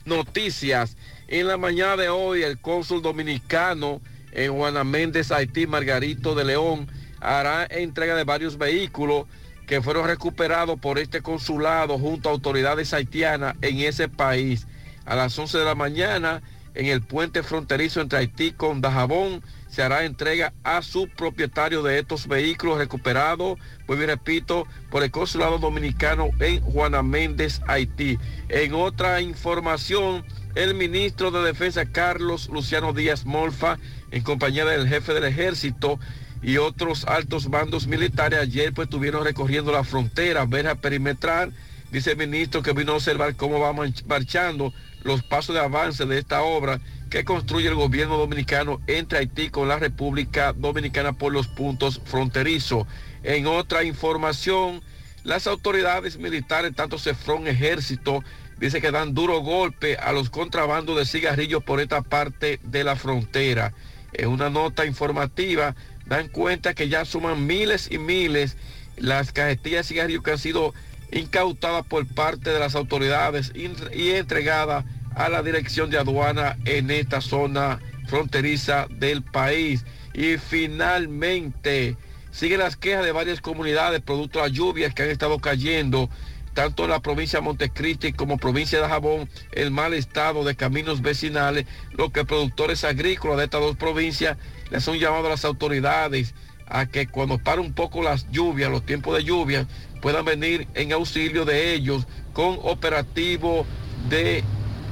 Noticias. 0.06 0.96
En 1.32 1.48
la 1.48 1.56
mañana 1.56 1.96
de 1.96 2.10
hoy, 2.10 2.44
el 2.44 2.60
cónsul 2.60 3.02
dominicano 3.02 4.02
en 4.34 4.52
Juana 4.52 4.84
Méndez, 4.84 5.32
Haití, 5.32 5.66
Margarito 5.66 6.36
de 6.36 6.44
León, 6.44 6.90
hará 7.22 7.66
entrega 7.70 8.18
de 8.18 8.26
varios 8.26 8.58
vehículos 8.58 9.28
que 9.66 9.82
fueron 9.82 10.08
recuperados 10.08 10.78
por 10.78 11.00
este 11.00 11.22
consulado 11.22 11.98
junto 11.98 12.28
a 12.28 12.34
autoridades 12.34 12.94
haitianas 12.94 13.56
en 13.62 13.80
ese 13.80 14.10
país. 14.10 14.68
A 15.06 15.16
las 15.16 15.40
11 15.40 15.60
de 15.60 15.64
la 15.64 15.74
mañana, 15.74 16.42
en 16.74 16.88
el 16.88 17.02
puente 17.02 17.44
fronterizo 17.44 18.02
entre 18.02 18.20
Haití 18.20 18.52
con 18.52 18.82
Dajabón, 18.82 19.42
se 19.70 19.84
hará 19.84 20.04
entrega 20.04 20.52
a 20.66 20.82
su 20.82 21.08
propietario 21.08 21.82
de 21.82 21.98
estos 22.00 22.28
vehículos 22.28 22.78
recuperados, 22.78 23.58
pues 23.88 23.98
bien 23.98 24.10
repito, 24.10 24.68
por 24.90 25.02
el 25.02 25.12
consulado 25.12 25.60
dominicano 25.60 26.28
en 26.42 26.60
Juana 26.60 27.02
Méndez, 27.04 27.62
Haití. 27.68 28.20
En 28.50 28.74
otra 28.74 29.22
información, 29.22 30.26
el 30.56 30.74
ministro 30.74 31.32
de 31.32 31.44
Defensa 31.44 31.86
Carlos 31.86 32.50
Luciano 32.50 32.94
Díaz 32.94 33.26
Molfa, 33.26 33.78
en 34.12 34.24
compañía 34.24 34.66
del 34.66 34.88
jefe 34.88 35.14
del 35.14 35.24
ejército 35.24 36.00
y 36.42 36.58
otros 36.58 37.06
altos 37.06 37.50
bandos 37.50 37.88
militares, 37.88 38.40
ayer 38.40 38.74
pues 38.74 38.88
estuvieron 38.88 39.24
recorriendo 39.24 39.72
la 39.72 39.84
frontera, 39.84 40.46
verja 40.46 40.76
perimetral. 40.76 41.54
Dice 41.92 42.12
el 42.12 42.18
ministro 42.18 42.62
que 42.62 42.74
vino 42.74 42.94
a 42.94 42.96
observar 42.96 43.36
cómo 43.36 43.60
va 43.60 43.74
marchando 44.08 44.74
los 45.04 45.24
pasos 45.24 45.56
de 45.56 45.62
avance 45.62 46.06
de 46.06 46.20
esta 46.20 46.42
obra 46.42 46.80
que 47.10 47.26
construye 47.26 47.68
el 47.68 47.76
gobierno 47.76 48.18
dominicano 48.18 48.80
entre 48.88 49.20
Haití 49.20 49.50
con 49.50 49.68
la 49.68 49.78
República 49.78 50.54
Dominicana 50.54 51.14
por 51.14 51.34
los 51.34 51.48
puntos 51.48 52.02
fronterizos. 52.06 52.88
En 53.24 53.46
otra 53.46 53.84
información, 53.84 54.82
las 55.24 55.48
autoridades 55.48 56.18
militares, 56.18 56.74
tanto 56.74 56.98
Cefrón 56.98 57.48
Ejército, 57.48 58.24
dice 58.62 58.80
que 58.80 58.92
dan 58.92 59.14
duro 59.14 59.42
golpe 59.42 59.98
a 59.98 60.14
los 60.14 60.30
contrabandos 60.30 60.96
de 60.96 61.06
cigarrillos 61.06 61.64
por 61.64 61.82
esta 61.82 62.02
parte 62.02 62.60
de 62.64 62.84
la 62.84 62.96
frontera. 62.96 63.74
En 64.14 64.30
una 64.30 64.50
nota 64.50 64.86
informativa, 64.86 65.76
dan 66.06 66.28
cuenta 66.28 66.74
que 66.76 66.88
ya 66.88 67.04
suman 67.04 67.48
miles 67.48 67.92
y 67.92 67.98
miles 67.98 68.56
las 68.98 69.32
cajetillas 69.32 69.88
de 69.88 69.94
cigarrillos 69.96 70.24
que 70.24 70.32
han 70.32 70.38
sido 70.38 70.74
incautadas 71.12 71.86
por 71.86 72.06
parte 72.08 72.52
de 72.52 72.60
las 72.60 72.76
autoridades 72.76 73.52
y 73.56 74.12
entregadas 74.12 74.86
a 75.16 75.30
la 75.30 75.42
dirección 75.42 75.90
de 75.90 75.98
aduana 75.98 76.58
en 76.66 76.92
esta 76.92 77.20
zona 77.20 77.80
fronteriza 78.08 78.88
del 78.92 79.24
país. 79.24 79.84
Y 80.14 80.38
finalmente, 80.38 81.98
siguen 82.32 82.60
las 82.60 82.76
quejas 82.76 83.06
de 83.06 83.12
varias 83.12 83.42
comunidades 83.42 84.02
producto 84.02 84.44
de 84.44 84.52
lluvias 84.52 84.94
que 84.94 85.04
han 85.04 85.10
estado 85.10 85.40
cayendo, 85.40 86.10
tanto 86.54 86.84
en 86.84 86.90
la 86.90 87.00
provincia 87.02 87.40
de 87.40 87.46
Montecristi 87.46 88.14
como 88.14 88.38
provincia 88.38 88.82
de 88.82 88.88
Jabón, 88.88 89.30
el 89.52 89.72
mal 89.72 89.94
estado 89.94 90.44
de 90.44 90.56
caminos 90.56 91.02
vecinales, 91.02 91.66
lo 91.92 92.12
que 92.12 92.26
productores 92.26 92.84
agrícolas 92.84 93.38
de 93.38 93.46
estas 93.46 93.62
dos 93.62 93.78
provincias 93.78 94.38
les 94.70 94.88
han 94.88 95.00
llamado 95.00 95.28
a 95.28 95.32
las 95.32 95.46
autoridades 95.46 96.34
a 96.68 96.86
que 96.86 97.08
cuando 97.08 97.38
para 97.38 97.62
un 97.62 97.74
poco 97.74 98.02
las 98.02 98.30
lluvias, 98.32 98.72
los 98.72 98.86
tiempos 98.86 99.16
de 99.18 99.24
lluvia, 99.24 99.68
puedan 100.02 100.26
venir 100.26 100.68
en 100.74 100.94
auxilio 100.94 101.46
de 101.46 101.74
ellos 101.74 102.08
con 102.34 102.58
operativo 102.64 103.66
de 104.10 104.44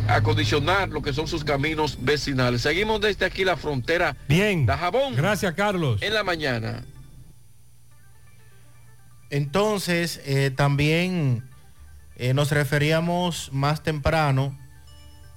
acondicionar 0.07 0.89
lo 0.89 1.01
que 1.01 1.13
son 1.13 1.27
sus 1.27 1.43
caminos 1.43 1.97
vecinales. 2.01 2.61
Seguimos 2.61 2.99
desde 2.99 3.25
aquí 3.25 3.45
la 3.45 3.57
frontera 3.57 4.15
Bien. 4.27 4.65
de 4.65 4.73
Jabón. 4.73 5.15
Gracias, 5.15 5.53
Carlos. 5.53 6.01
En 6.01 6.13
la 6.13 6.23
mañana. 6.23 6.83
Entonces, 9.29 10.21
eh, 10.25 10.51
también 10.55 11.48
eh, 12.19 12.33
nos 12.33 12.51
referíamos 12.51 13.49
más 13.53 13.81
temprano 13.81 14.55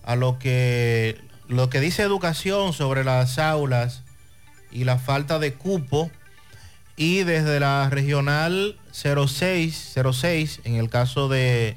a 0.02 0.16
lo 0.16 0.40
que, 0.40 1.20
lo 1.46 1.70
que 1.70 1.78
dice 1.80 2.02
educación 2.02 2.72
sobre 2.72 3.04
las 3.04 3.38
aulas 3.38 4.02
y 4.72 4.82
la 4.82 4.98
falta 4.98 5.38
de 5.38 5.54
cupo. 5.54 6.10
Y 6.96 7.22
desde 7.22 7.60
la 7.60 7.88
regional 7.88 8.76
06, 8.92 9.94
06 10.12 10.60
en 10.64 10.74
el 10.74 10.90
caso 10.90 11.28
de 11.28 11.76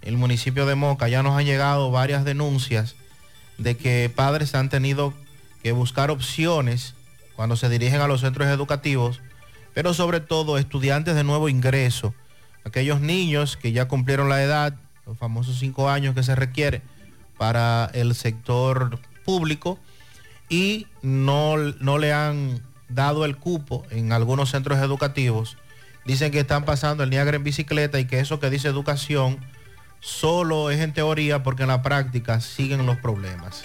el 0.00 0.16
municipio 0.16 0.64
de 0.64 0.76
Moca, 0.76 1.08
ya 1.08 1.24
nos 1.24 1.36
han 1.36 1.44
llegado 1.44 1.90
varias 1.90 2.24
denuncias 2.24 2.94
de 3.58 3.76
que 3.76 4.10
padres 4.14 4.54
han 4.54 4.68
tenido 4.68 5.12
que 5.64 5.72
buscar 5.72 6.12
opciones 6.12 6.94
cuando 7.34 7.56
se 7.56 7.68
dirigen 7.68 8.00
a 8.00 8.06
los 8.06 8.20
centros 8.20 8.46
educativos, 8.46 9.20
pero 9.74 9.92
sobre 9.92 10.20
todo 10.20 10.56
estudiantes 10.56 11.16
de 11.16 11.24
nuevo 11.24 11.48
ingreso, 11.48 12.14
aquellos 12.66 13.00
niños 13.00 13.56
que 13.56 13.70
ya 13.70 13.86
cumplieron 13.86 14.28
la 14.28 14.42
edad, 14.42 14.74
los 15.06 15.16
famosos 15.16 15.58
cinco 15.58 15.88
años 15.88 16.16
que 16.16 16.24
se 16.24 16.34
requiere 16.34 16.82
para 17.38 17.88
el 17.94 18.14
sector 18.16 18.98
público 19.24 19.78
y 20.48 20.88
no, 21.00 21.56
no 21.56 21.98
le 21.98 22.12
han 22.12 22.60
dado 22.88 23.24
el 23.24 23.36
cupo 23.36 23.84
en 23.90 24.12
algunos 24.12 24.50
centros 24.50 24.78
educativos. 24.80 25.56
Dicen 26.04 26.32
que 26.32 26.40
están 26.40 26.64
pasando 26.64 27.04
el 27.04 27.10
Niagara 27.10 27.36
en 27.36 27.44
bicicleta 27.44 28.00
y 28.00 28.06
que 28.06 28.18
eso 28.18 28.40
que 28.40 28.50
dice 28.50 28.66
educación 28.66 29.38
solo 30.00 30.70
es 30.70 30.80
en 30.80 30.92
teoría 30.92 31.44
porque 31.44 31.62
en 31.62 31.68
la 31.68 31.82
práctica 31.82 32.40
siguen 32.40 32.84
los 32.84 32.96
problemas. 32.96 33.64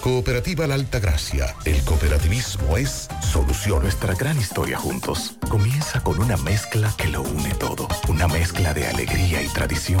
Cooperativa 0.00 0.66
La 0.66 0.74
Alta 0.74 1.00
Gracia. 1.00 1.54
El 1.64 1.82
cooperativismo 1.84 2.76
es 2.76 3.08
solución. 3.20 3.82
Nuestra 3.82 4.14
gran 4.14 4.38
historia 4.38 4.78
juntos 4.78 5.36
comienza 5.48 6.00
con 6.00 6.20
una 6.20 6.36
mezcla 6.36 6.92
que 6.96 7.08
lo 7.08 7.22
une 7.22 7.54
todo. 7.54 7.88
Una 8.08 8.28
mezcla 8.28 8.74
de 8.74 8.86
alegría 8.86 9.42
y 9.42 9.48
tradición 9.48 10.00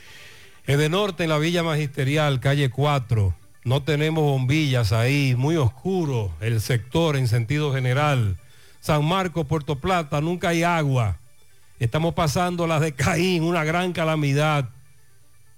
Edenorte 0.67 1.25
en 1.25 1.31
la 1.31 1.39
Villa 1.39 1.62
Magisterial, 1.62 2.41
calle 2.41 2.70
4. 2.70 3.35
No 3.65 3.83
tenemos 3.83 4.25
bombillas 4.25 4.93
ahí, 4.93 5.35
muy 5.36 5.57
oscuro 5.57 6.33
el 6.41 6.60
sector 6.60 7.17
en 7.17 7.28
sentido 7.28 7.75
general. 7.75 8.39
San 8.81 9.05
Marcos, 9.05 9.47
Puerto 9.47 9.77
Plata, 9.77 10.20
nunca 10.20 10.49
hay 10.49 10.62
agua. 10.62 11.19
Estamos 11.78 12.15
pasando 12.15 12.67
las 12.67 12.81
de 12.81 12.93
Caín, 12.93 13.43
una 13.43 13.65
gran 13.65 13.93
calamidad. 13.93 14.70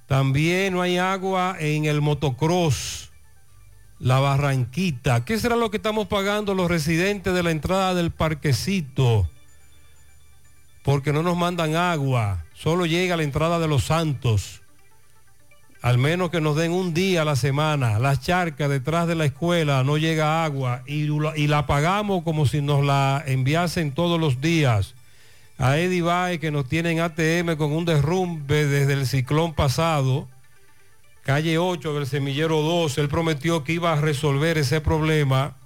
También 0.06 0.74
no 0.74 0.82
hay 0.82 0.98
agua 0.98 1.56
en 1.58 1.84
el 1.84 2.00
motocross, 2.00 3.10
la 3.98 4.18
Barranquita. 4.18 5.24
¿Qué 5.24 5.38
será 5.38 5.56
lo 5.56 5.70
que 5.70 5.78
estamos 5.78 6.08
pagando 6.08 6.54
los 6.54 6.70
residentes 6.70 7.32
de 7.32 7.42
la 7.42 7.50
entrada 7.50 7.94
del 7.94 8.10
parquecito? 8.10 9.28
Porque 10.82 11.12
no 11.12 11.22
nos 11.22 11.36
mandan 11.36 11.76
agua, 11.76 12.41
solo 12.62 12.86
llega 12.86 13.14
a 13.14 13.16
la 13.16 13.24
entrada 13.24 13.58
de 13.58 13.66
los 13.66 13.84
Santos. 13.84 14.62
Al 15.80 15.98
menos 15.98 16.30
que 16.30 16.40
nos 16.40 16.54
den 16.54 16.70
un 16.70 16.94
día 16.94 17.22
a 17.22 17.24
la 17.24 17.34
semana. 17.34 17.98
Las 17.98 18.20
charcas 18.20 18.70
detrás 18.70 19.08
de 19.08 19.16
la 19.16 19.24
escuela 19.24 19.82
no 19.82 19.98
llega 19.98 20.44
agua 20.44 20.84
y, 20.86 21.08
la 21.48 21.66
pagamos 21.66 22.22
como 22.22 22.46
si 22.46 22.62
nos 22.62 22.84
la 22.84 23.24
enviasen 23.26 23.90
todos 23.90 24.20
los 24.20 24.40
días 24.40 24.94
a 25.58 25.76
Eddie 25.78 26.38
que 26.38 26.52
nos 26.52 26.68
tienen 26.68 27.00
ATM 27.00 27.56
con 27.56 27.72
un 27.72 27.84
derrumbe 27.84 28.66
desde 28.66 28.92
el 28.92 29.06
ciclón 29.06 29.54
pasado, 29.54 30.28
calle 31.24 31.58
8 31.58 31.94
del 31.94 32.06
semillero 32.06 32.62
2, 32.62 32.98
él 32.98 33.08
prometió 33.08 33.64
que 33.64 33.74
iba 33.74 33.92
a 33.92 34.00
resolver 34.00 34.56
ese 34.56 34.80
problema 34.80 35.56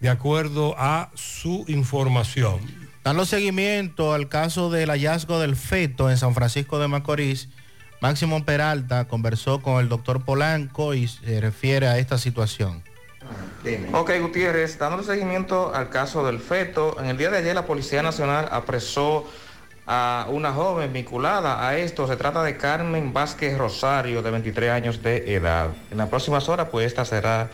de 0.00 0.08
acuerdo 0.08 0.74
a 0.78 1.10
su 1.14 1.64
información. 1.68 2.85
Dando 3.06 3.24
seguimiento 3.24 4.14
al 4.14 4.28
caso 4.28 4.68
del 4.68 4.90
hallazgo 4.90 5.38
del 5.38 5.54
feto 5.54 6.10
en 6.10 6.16
San 6.16 6.34
Francisco 6.34 6.80
de 6.80 6.88
Macorís, 6.88 7.48
Máximo 8.00 8.44
Peralta 8.44 9.06
conversó 9.06 9.62
con 9.62 9.78
el 9.78 9.88
doctor 9.88 10.24
Polanco 10.24 10.92
y 10.92 11.06
se 11.06 11.40
refiere 11.40 11.86
a 11.86 11.98
esta 11.98 12.18
situación. 12.18 12.82
Ok, 13.92 14.10
Gutiérrez, 14.20 14.76
dándole 14.80 15.04
seguimiento 15.04 15.72
al 15.72 15.88
caso 15.88 16.26
del 16.26 16.40
feto, 16.40 16.96
en 16.98 17.06
el 17.06 17.16
día 17.16 17.30
de 17.30 17.38
ayer 17.38 17.54
la 17.54 17.64
Policía 17.64 18.02
Nacional 18.02 18.48
apresó 18.50 19.24
a 19.86 20.26
una 20.28 20.52
joven 20.52 20.92
vinculada 20.92 21.64
a 21.64 21.78
esto. 21.78 22.08
Se 22.08 22.16
trata 22.16 22.42
de 22.42 22.56
Carmen 22.56 23.12
Vázquez 23.12 23.56
Rosario, 23.56 24.20
de 24.20 24.32
23 24.32 24.70
años 24.72 25.00
de 25.04 25.32
edad. 25.32 25.68
En 25.92 25.98
las 25.98 26.08
próximas 26.08 26.48
horas, 26.48 26.70
pues 26.72 26.88
esta 26.88 27.04
será 27.04 27.50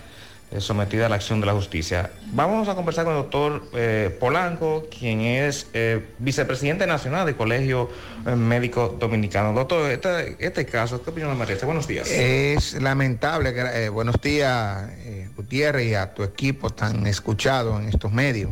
sometida 0.61 1.07
a 1.07 1.09
la 1.09 1.17
acción 1.17 1.41
de 1.41 1.47
la 1.47 1.53
justicia. 1.53 2.11
Vamos 2.33 2.69
a 2.69 2.75
conversar 2.75 3.05
con 3.05 3.15
el 3.15 3.23
doctor 3.23 3.65
eh, 3.75 4.17
Polanco, 4.19 4.87
quien 4.91 5.21
es 5.21 5.67
eh, 5.73 6.05
vicepresidente 6.19 6.87
nacional 6.87 7.27
del 7.27 7.37
Colegio 7.37 7.89
eh, 8.27 8.35
Médico 8.35 8.97
Dominicano. 8.99 9.53
Doctor, 9.53 9.91
este, 9.91 10.37
este 10.39 10.67
caso, 10.67 11.03
¿qué 11.03 11.11
opinión 11.11 11.31
le 11.31 11.39
merece? 11.39 11.67
Buenos 11.67 11.87
días. 11.87 12.11
Es 12.11 12.81
lamentable, 12.81 13.55
eh, 13.57 13.89
buenos 13.89 14.21
días 14.21 14.89
Gutiérrez 15.37 15.87
y 15.87 15.95
a 15.95 16.13
tu 16.15 16.23
equipo 16.23 16.71
tan 16.71 17.07
escuchado 17.07 17.79
en 17.81 17.89
estos 17.89 18.13
medios 18.13 18.51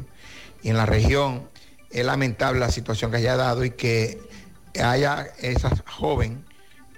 y 0.63 0.71
en 0.71 0.77
la 0.77 0.87
región. 0.87 1.49
Es 1.91 2.05
lamentable 2.05 2.61
la 2.61 2.71
situación 2.71 3.11
que 3.11 3.19
haya 3.19 3.37
dado 3.37 3.65
y 3.65 3.71
que 3.71 4.21
haya 4.81 5.27
esa 5.41 5.71
joven 5.87 6.45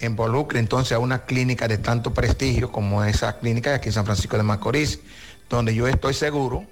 involucre 0.07 0.59
entonces 0.59 0.93
a 0.93 0.99
una 0.99 1.25
clínica 1.25 1.69
de 1.69 1.79
tanto 1.79 2.13
prestigio 2.13 2.71
como 2.73 3.05
esa 3.05 3.39
clínica 3.39 3.71
de 3.71 3.77
aquí 3.77 3.89
en 3.89 3.93
San 3.93 4.05
Francisco 4.05 4.37
de 4.37 4.43
Macorís, 4.43 5.01
donde 5.49 5.75
yo 5.75 5.87
estoy 5.87 6.15
seguro 6.15 6.65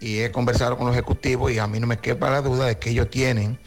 y 0.00 0.18
he 0.18 0.30
conversado 0.30 0.76
con 0.76 0.86
los 0.86 0.94
ejecutivos 0.94 1.52
y 1.52 1.58
a 1.58 1.66
mí 1.66 1.80
no 1.80 1.86
me 1.86 1.98
quepa 1.98 2.30
la 2.30 2.42
duda 2.42 2.66
de 2.66 2.78
que 2.78 2.90
ellos 2.90 3.10
tienen, 3.10 3.58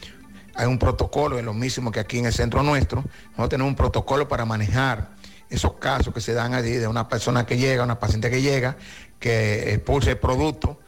hay 0.54 0.66
un 0.66 0.78
protocolo, 0.78 1.38
es 1.38 1.44
lo 1.44 1.54
mismo 1.54 1.90
que 1.90 2.00
aquí 2.00 2.18
en 2.18 2.26
el 2.26 2.32
centro 2.32 2.62
nuestro, 2.62 3.04
nosotros 3.30 3.48
tenemos 3.48 3.70
un 3.70 3.76
protocolo 3.76 4.28
para 4.28 4.44
manejar 4.44 5.10
esos 5.48 5.74
casos 5.74 6.12
que 6.12 6.20
se 6.20 6.34
dan 6.34 6.54
allí 6.54 6.72
de 6.72 6.86
una 6.86 7.08
persona 7.08 7.46
que 7.46 7.56
llega, 7.56 7.84
una 7.84 7.98
paciente 7.98 8.30
que 8.30 8.42
llega, 8.42 8.76
que 9.18 9.72
expulsa 9.72 10.10
el 10.10 10.18
producto 10.18 10.78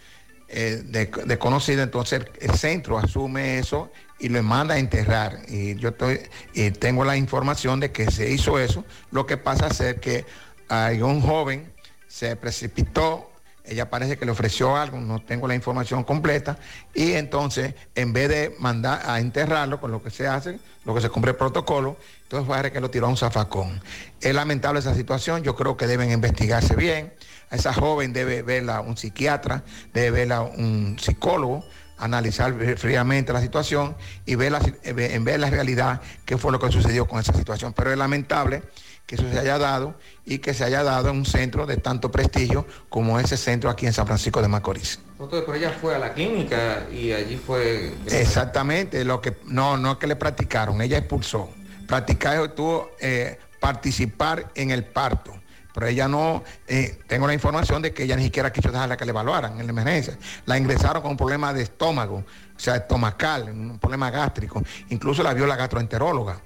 eh, 0.52 0.82
de, 0.84 1.06
de 1.06 1.38
conocido, 1.38 1.82
entonces 1.82 2.24
el, 2.40 2.50
centro 2.54 2.98
asume 2.98 3.58
eso 3.58 3.92
y 4.18 4.28
lo 4.28 4.42
manda 4.42 4.74
a 4.74 4.78
enterrar. 4.78 5.38
Y 5.48 5.76
yo 5.76 5.90
estoy, 5.90 6.20
y 6.54 6.72
tengo 6.72 7.04
la 7.04 7.16
información 7.16 7.78
de 7.78 7.92
que 7.92 8.10
se 8.10 8.30
hizo 8.30 8.58
eso. 8.58 8.84
Lo 9.12 9.26
que 9.26 9.36
pasa 9.36 9.68
es 9.68 10.00
que 10.00 10.26
hay 10.68 11.02
un 11.02 11.20
joven 11.20 11.72
se 12.10 12.34
precipitó, 12.34 13.30
ella 13.64 13.88
parece 13.88 14.18
que 14.18 14.24
le 14.24 14.32
ofreció 14.32 14.76
algo, 14.76 14.98
no 14.98 15.22
tengo 15.22 15.46
la 15.46 15.54
información 15.54 16.02
completa, 16.02 16.58
y 16.92 17.12
entonces 17.12 17.74
en 17.94 18.12
vez 18.12 18.28
de 18.28 18.56
mandar 18.58 19.02
a 19.08 19.20
enterrarlo 19.20 19.80
con 19.80 19.92
lo 19.92 20.02
que 20.02 20.10
se 20.10 20.26
hace, 20.26 20.58
lo 20.84 20.92
que 20.92 21.00
se 21.00 21.08
cumple 21.08 21.30
el 21.30 21.36
protocolo, 21.36 21.96
entonces 22.22 22.48
parece 22.48 22.72
que 22.72 22.80
lo 22.80 22.90
tiró 22.90 23.06
a 23.06 23.10
un 23.10 23.16
zafacón. 23.16 23.80
Es 24.20 24.34
lamentable 24.34 24.80
esa 24.80 24.94
situación, 24.94 25.44
yo 25.44 25.54
creo 25.54 25.76
que 25.76 25.86
deben 25.86 26.10
investigarse 26.10 26.74
bien. 26.74 27.12
A 27.50 27.56
esa 27.56 27.72
joven 27.72 28.12
debe 28.12 28.42
verla 28.42 28.80
un 28.80 28.96
psiquiatra, 28.96 29.64
debe 29.92 30.10
verla 30.10 30.42
un 30.42 30.96
psicólogo, 30.98 31.64
analizar 31.98 32.54
fríamente 32.76 33.32
la 33.32 33.40
situación 33.40 33.96
y 34.24 34.34
ver 34.34 34.52
la, 34.52 34.60
en 34.84 35.24
ver 35.24 35.40
la 35.40 35.50
realidad 35.50 36.00
qué 36.24 36.38
fue 36.38 36.52
lo 36.52 36.58
que 36.58 36.70
sucedió 36.72 37.06
con 37.06 37.20
esa 37.20 37.32
situación. 37.34 37.72
Pero 37.72 37.92
es 37.92 37.98
lamentable 37.98 38.62
que 39.06 39.16
eso 39.16 39.28
se 39.28 39.38
haya 39.38 39.58
dado 39.58 39.96
y 40.24 40.38
que 40.38 40.54
se 40.54 40.62
haya 40.62 40.84
dado 40.84 41.10
en 41.10 41.16
un 41.16 41.26
centro 41.26 41.66
de 41.66 41.76
tanto 41.76 42.12
prestigio 42.12 42.64
como 42.88 43.18
ese 43.18 43.36
centro 43.36 43.68
aquí 43.68 43.86
en 43.86 43.92
San 43.92 44.06
Francisco 44.06 44.40
de 44.40 44.46
Macorís. 44.46 45.00
Doctor, 45.18 45.44
pero 45.44 45.58
ella 45.58 45.76
fue 45.80 45.96
a 45.96 45.98
la 45.98 46.14
clínica 46.14 46.86
y 46.92 47.10
allí 47.10 47.36
fue... 47.36 47.92
Exactamente, 48.06 49.04
lo 49.04 49.20
que 49.20 49.36
no, 49.46 49.76
no 49.76 49.92
es 49.92 49.98
que 49.98 50.06
le 50.06 50.14
practicaron, 50.14 50.80
ella 50.80 50.98
expulsó. 50.98 51.50
Practicar 51.88 52.40
estuvo 52.40 52.92
eh, 53.00 53.36
participar 53.58 54.52
en 54.54 54.70
el 54.70 54.84
parto. 54.84 55.39
Ella 55.88 56.08
no, 56.08 56.42
eh, 56.66 56.98
tengo 57.06 57.26
la 57.26 57.34
información 57.34 57.82
de 57.82 57.92
que 57.92 58.04
ella 58.04 58.16
ni 58.16 58.24
siquiera 58.24 58.52
quiso 58.52 58.70
dejarla 58.70 58.96
que 58.96 59.04
le 59.04 59.10
evaluaran 59.10 59.58
en 59.58 59.66
la 59.66 59.72
emergencia. 59.72 60.18
La 60.46 60.58
ingresaron 60.58 61.02
con 61.02 61.12
un 61.12 61.16
problema 61.16 61.52
de 61.52 61.62
estómago, 61.62 62.16
o 62.16 62.58
sea, 62.58 62.76
estomacal, 62.76 63.50
un 63.50 63.78
problema 63.78 64.10
gástrico. 64.10 64.62
Incluso 64.90 65.22
la 65.22 65.34
vio 65.34 65.46
la 65.46 65.56
gastroenteróloga. 65.56 66.40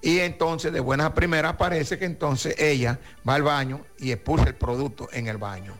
Y 0.00 0.20
entonces, 0.20 0.72
de 0.72 0.80
buenas 0.80 1.08
a 1.08 1.14
primeras, 1.14 1.54
parece 1.56 1.98
que 1.98 2.04
entonces 2.04 2.54
ella 2.58 3.00
va 3.28 3.34
al 3.34 3.42
baño 3.42 3.84
y 3.98 4.12
expulsa 4.12 4.46
el 4.46 4.54
producto 4.54 5.08
en 5.12 5.26
el 5.26 5.38
baño. 5.38 5.74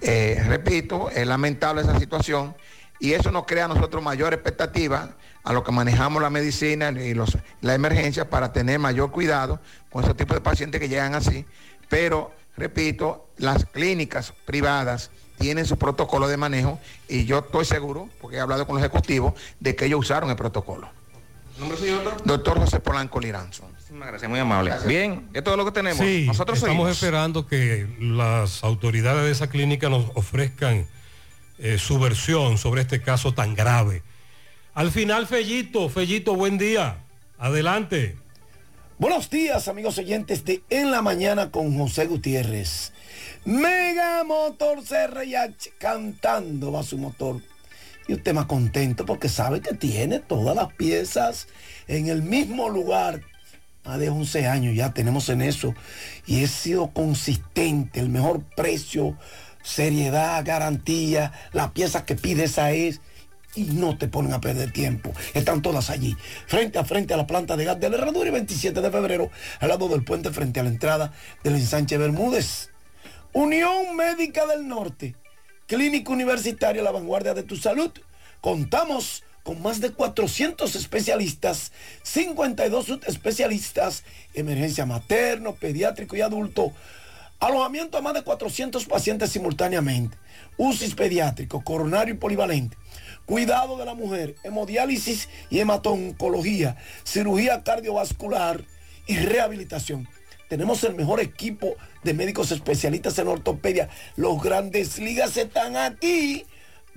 Eh, 0.00 0.40
repito, 0.46 1.10
es 1.10 1.26
lamentable 1.26 1.82
esa 1.82 1.98
situación 1.98 2.54
y 3.00 3.12
eso 3.12 3.32
nos 3.32 3.46
crea 3.46 3.64
a 3.64 3.68
nosotros 3.68 4.02
mayor 4.02 4.32
expectativa 4.32 5.16
a 5.42 5.52
lo 5.52 5.64
que 5.64 5.72
manejamos 5.72 6.22
la 6.22 6.30
medicina 6.30 6.90
y 6.90 7.14
los, 7.14 7.36
la 7.60 7.74
emergencia 7.74 8.30
para 8.30 8.52
tener 8.52 8.78
mayor 8.78 9.10
cuidado 9.10 9.60
con 9.90 10.04
ese 10.04 10.14
tipo 10.14 10.34
de 10.34 10.40
pacientes 10.40 10.80
que 10.80 10.88
llegan 10.88 11.14
así. 11.14 11.44
Pero, 11.88 12.32
repito, 12.56 13.28
las 13.36 13.64
clínicas 13.66 14.32
privadas 14.44 15.10
tienen 15.38 15.66
su 15.66 15.76
protocolo 15.76 16.28
de 16.28 16.36
manejo 16.36 16.80
y 17.08 17.24
yo 17.24 17.40
estoy 17.40 17.64
seguro, 17.64 18.08
porque 18.20 18.36
he 18.36 18.40
hablado 18.40 18.66
con 18.66 18.76
los 18.76 18.84
ejecutivos, 18.84 19.34
de 19.60 19.74
que 19.74 19.86
ellos 19.86 20.00
usaron 20.00 20.30
el 20.30 20.36
protocolo. 20.36 20.88
¿Nombre 21.58 21.78
suyo, 21.78 22.02
doctor? 22.02 22.22
Doctor 22.24 22.58
José 22.58 22.80
Polanco 22.80 23.20
Liranzo. 23.20 23.68
Muchísimas 23.68 24.08
gracias, 24.08 24.28
muy 24.30 24.40
amable. 24.40 24.72
Bien, 24.86 25.28
esto 25.34 25.52
es 25.52 25.56
lo 25.56 25.64
que 25.64 25.70
tenemos. 25.72 25.98
Sí, 26.04 26.24
Nosotros 26.26 26.58
estamos 26.58 26.74
seguimos. 26.76 26.96
esperando 26.96 27.46
que 27.46 27.86
las 28.00 28.64
autoridades 28.64 29.24
de 29.24 29.30
esa 29.30 29.48
clínica 29.48 29.88
nos 29.88 30.10
ofrezcan 30.14 30.86
eh, 31.58 31.78
su 31.78 32.00
versión 32.00 32.58
sobre 32.58 32.82
este 32.82 33.00
caso 33.02 33.34
tan 33.34 33.54
grave. 33.54 34.02
Al 34.74 34.90
final, 34.90 35.28
Fellito, 35.28 35.88
Fellito, 35.88 36.34
buen 36.34 36.58
día. 36.58 37.04
Adelante. 37.38 38.16
Buenos 38.96 39.28
días, 39.28 39.66
amigos 39.66 39.98
oyentes 39.98 40.44
de 40.44 40.62
En 40.70 40.92
la 40.92 41.02
Mañana 41.02 41.50
con 41.50 41.76
José 41.76 42.06
Gutiérrez. 42.06 42.92
Mega 43.44 44.22
Motor 44.22 44.84
CRH 44.84 45.72
cantando 45.78 46.70
va 46.70 46.84
su 46.84 46.96
motor. 46.96 47.40
Y 48.06 48.12
usted 48.12 48.32
más 48.32 48.46
contento 48.46 49.04
porque 49.04 49.28
sabe 49.28 49.60
que 49.60 49.74
tiene 49.74 50.20
todas 50.20 50.54
las 50.54 50.72
piezas 50.74 51.48
en 51.88 52.06
el 52.06 52.22
mismo 52.22 52.68
lugar. 52.68 53.20
Más 53.84 53.98
de 53.98 54.10
11 54.10 54.46
años 54.46 54.76
ya 54.76 54.94
tenemos 54.94 55.28
en 55.28 55.42
eso. 55.42 55.74
Y 56.24 56.44
he 56.44 56.46
sido 56.46 56.92
consistente, 56.92 57.98
el 57.98 58.10
mejor 58.10 58.44
precio, 58.54 59.18
seriedad, 59.64 60.44
garantía, 60.44 61.32
la 61.52 61.72
pieza 61.72 62.04
que 62.04 62.14
pide 62.14 62.44
esa 62.44 62.70
es 62.70 63.00
y 63.56 63.64
no 63.64 63.96
te 63.96 64.08
ponen 64.08 64.32
a 64.32 64.40
perder 64.40 64.72
tiempo. 64.72 65.12
Están 65.34 65.62
todas 65.62 65.90
allí, 65.90 66.16
frente 66.46 66.78
a 66.78 66.84
frente 66.84 67.14
a 67.14 67.16
la 67.16 67.26
planta 67.26 67.56
de 67.56 67.64
gas 67.64 67.80
de 67.80 67.90
la 67.90 68.08
y 68.08 68.30
27 68.30 68.80
de 68.80 68.90
febrero, 68.90 69.30
al 69.60 69.68
lado 69.68 69.88
del 69.88 70.04
puente 70.04 70.30
frente 70.30 70.60
a 70.60 70.62
la 70.62 70.70
entrada 70.70 71.12
del 71.42 71.54
ensanche 71.54 71.98
Bermúdez. 71.98 72.70
Unión 73.32 73.96
Médica 73.96 74.46
del 74.46 74.68
Norte, 74.68 75.16
Clínica 75.66 76.12
Universitaria 76.12 76.82
La 76.82 76.92
Vanguardia 76.92 77.34
de 77.34 77.42
tu 77.42 77.56
Salud. 77.56 77.90
Contamos 78.40 79.24
con 79.42 79.60
más 79.60 79.80
de 79.80 79.90
400 79.90 80.74
especialistas, 80.74 81.72
52 82.02 83.00
especialistas, 83.06 84.04
emergencia 84.32 84.86
materno, 84.86 85.54
pediátrico 85.54 86.16
y 86.16 86.22
adulto, 86.22 86.72
alojamiento 87.40 87.98
a 87.98 88.00
más 88.00 88.14
de 88.14 88.22
400 88.22 88.86
pacientes 88.86 89.30
simultáneamente, 89.30 90.16
UCIs 90.56 90.94
pediátrico, 90.94 91.62
coronario 91.62 92.14
y 92.14 92.18
polivalente, 92.18 92.76
cuidado 93.26 93.76
de 93.76 93.84
la 93.84 93.94
mujer, 93.94 94.36
hemodiálisis 94.44 95.28
y 95.50 95.60
hematoncología, 95.60 96.76
cirugía 97.04 97.62
cardiovascular 97.62 98.64
y 99.06 99.16
rehabilitación. 99.16 100.08
Tenemos 100.48 100.84
el 100.84 100.94
mejor 100.94 101.20
equipo 101.20 101.74
de 102.02 102.14
médicos 102.14 102.52
especialistas 102.52 103.18
en 103.18 103.28
ortopedia. 103.28 103.88
Los 104.16 104.42
grandes 104.42 104.98
ligas 104.98 105.36
están 105.36 105.76
aquí. 105.76 106.44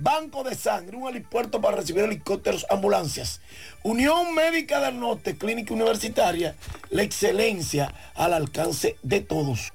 Banco 0.00 0.44
de 0.44 0.54
Sangre, 0.54 0.96
un 0.96 1.08
helipuerto 1.08 1.60
para 1.60 1.78
recibir 1.78 2.04
helicópteros, 2.04 2.66
ambulancias. 2.70 3.40
Unión 3.82 4.32
Médica 4.32 4.80
del 4.80 5.00
Norte, 5.00 5.36
Clínica 5.36 5.74
Universitaria, 5.74 6.54
la 6.90 7.02
excelencia 7.02 7.92
al 8.14 8.32
alcance 8.32 8.96
de 9.02 9.20
todos. 9.20 9.72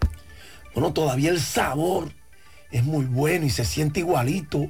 Bueno, 0.73 0.93
todavía 0.93 1.29
el 1.29 1.41
sabor 1.41 2.13
es 2.71 2.83
muy 2.83 3.05
bueno 3.05 3.45
y 3.45 3.49
se 3.49 3.65
siente 3.65 3.99
igualito 3.99 4.69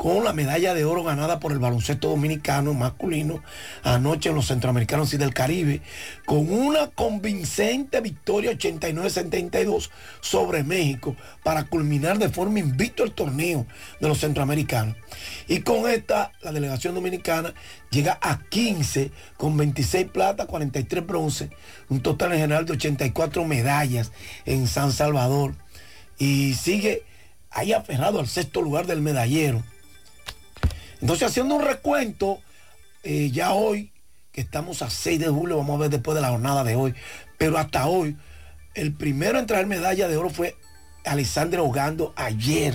con 0.00 0.24
la 0.24 0.32
medalla 0.32 0.72
de 0.72 0.86
oro 0.86 1.04
ganada 1.04 1.40
por 1.40 1.52
el 1.52 1.58
baloncesto 1.58 2.08
dominicano 2.08 2.72
masculino 2.72 3.42
anoche 3.82 4.30
en 4.30 4.34
los 4.34 4.46
centroamericanos 4.46 5.12
y 5.12 5.18
del 5.18 5.34
Caribe, 5.34 5.82
con 6.24 6.50
una 6.50 6.86
convincente 6.86 8.00
victoria 8.00 8.52
89-72 8.52 9.90
sobre 10.22 10.64
México 10.64 11.16
para 11.44 11.64
culminar 11.64 12.16
de 12.16 12.30
forma 12.30 12.60
invicto 12.60 13.04
el 13.04 13.12
torneo 13.12 13.66
de 14.00 14.08
los 14.08 14.20
centroamericanos. 14.20 14.96
Y 15.48 15.60
con 15.60 15.86
esta, 15.86 16.32
la 16.40 16.52
delegación 16.52 16.94
dominicana 16.94 17.52
llega 17.90 18.18
a 18.22 18.40
15 18.48 19.10
con 19.36 19.58
26 19.58 20.06
plata, 20.06 20.46
43 20.46 21.06
bronce, 21.06 21.50
un 21.90 22.00
total 22.00 22.32
en 22.32 22.38
general 22.38 22.64
de 22.64 22.72
84 22.72 23.44
medallas 23.44 24.12
en 24.46 24.66
San 24.66 24.92
Salvador. 24.92 25.56
Y 26.16 26.54
sigue 26.54 27.02
ahí 27.50 27.74
aferrado 27.74 28.18
al 28.18 28.28
sexto 28.28 28.62
lugar 28.62 28.86
del 28.86 29.02
medallero. 29.02 29.62
Entonces, 31.00 31.28
haciendo 31.28 31.54
un 31.54 31.64
recuento, 31.64 32.40
eh, 33.02 33.30
ya 33.30 33.52
hoy, 33.52 33.92
que 34.32 34.40
estamos 34.40 34.82
a 34.82 34.90
6 34.90 35.18
de 35.18 35.28
julio, 35.28 35.56
vamos 35.56 35.76
a 35.76 35.80
ver 35.82 35.90
después 35.90 36.14
de 36.14 36.20
la 36.20 36.30
jornada 36.30 36.64
de 36.64 36.76
hoy, 36.76 36.94
pero 37.38 37.58
hasta 37.58 37.86
hoy, 37.86 38.16
el 38.74 38.92
primero 38.92 39.38
en 39.38 39.46
traer 39.46 39.66
medalla 39.66 40.08
de 40.08 40.16
oro 40.16 40.30
fue 40.30 40.56
Alexander 41.04 41.60
Ogando 41.60 42.12
ayer, 42.16 42.74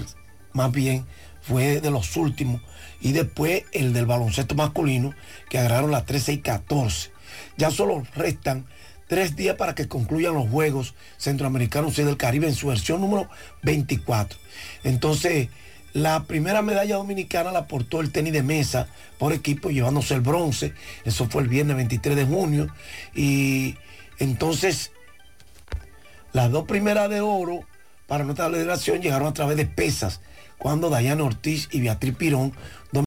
más 0.53 0.71
bien, 0.71 1.05
fue 1.41 1.79
de 1.79 1.91
los 1.91 2.17
últimos. 2.17 2.61
Y 2.99 3.11
después 3.11 3.63
el 3.71 3.93
del 3.93 4.05
baloncesto 4.05 4.55
masculino, 4.55 5.13
que 5.49 5.59
agarraron 5.59 5.91
las 5.91 6.05
13 6.05 6.33
y 6.33 6.37
14. 6.39 7.11
Ya 7.57 7.69
solo 7.69 8.03
restan 8.15 8.65
tres 9.07 9.35
días 9.35 9.55
para 9.55 9.75
que 9.75 9.87
concluyan 9.87 10.33
los 10.33 10.49
Juegos 10.49 10.95
Centroamericanos 11.17 11.99
y 11.99 12.03
del 12.03 12.17
Caribe 12.17 12.47
en 12.47 12.55
su 12.55 12.67
versión 12.67 13.01
número 13.01 13.29
24. 13.61 14.39
Entonces, 14.83 15.49
la 15.95 16.25
primera 16.25 16.61
medalla 16.61 16.97
dominicana 16.97 17.53
la 17.53 17.59
aportó 17.59 18.01
el 18.01 18.11
tenis 18.11 18.33
de 18.33 18.43
mesa 18.43 18.87
por 19.17 19.31
equipo, 19.31 19.69
llevándose 19.69 20.13
el 20.13 20.19
bronce. 20.19 20.73
Eso 21.05 21.29
fue 21.29 21.41
el 21.41 21.47
viernes 21.47 21.77
23 21.77 22.17
de 22.17 22.25
junio. 22.25 22.67
Y 23.15 23.77
entonces, 24.19 24.91
las 26.33 26.51
dos 26.51 26.65
primeras 26.65 27.09
de 27.09 27.21
oro 27.21 27.61
para 28.07 28.25
nuestra 28.25 28.49
federación 28.49 29.01
llegaron 29.01 29.29
a 29.29 29.33
través 29.33 29.55
de 29.55 29.67
pesas, 29.67 30.19
cuando 30.57 30.89
Dayana 30.89 31.23
Ortiz 31.23 31.69
y 31.71 31.79
Beatriz 31.79 32.13
Pirón 32.13 32.51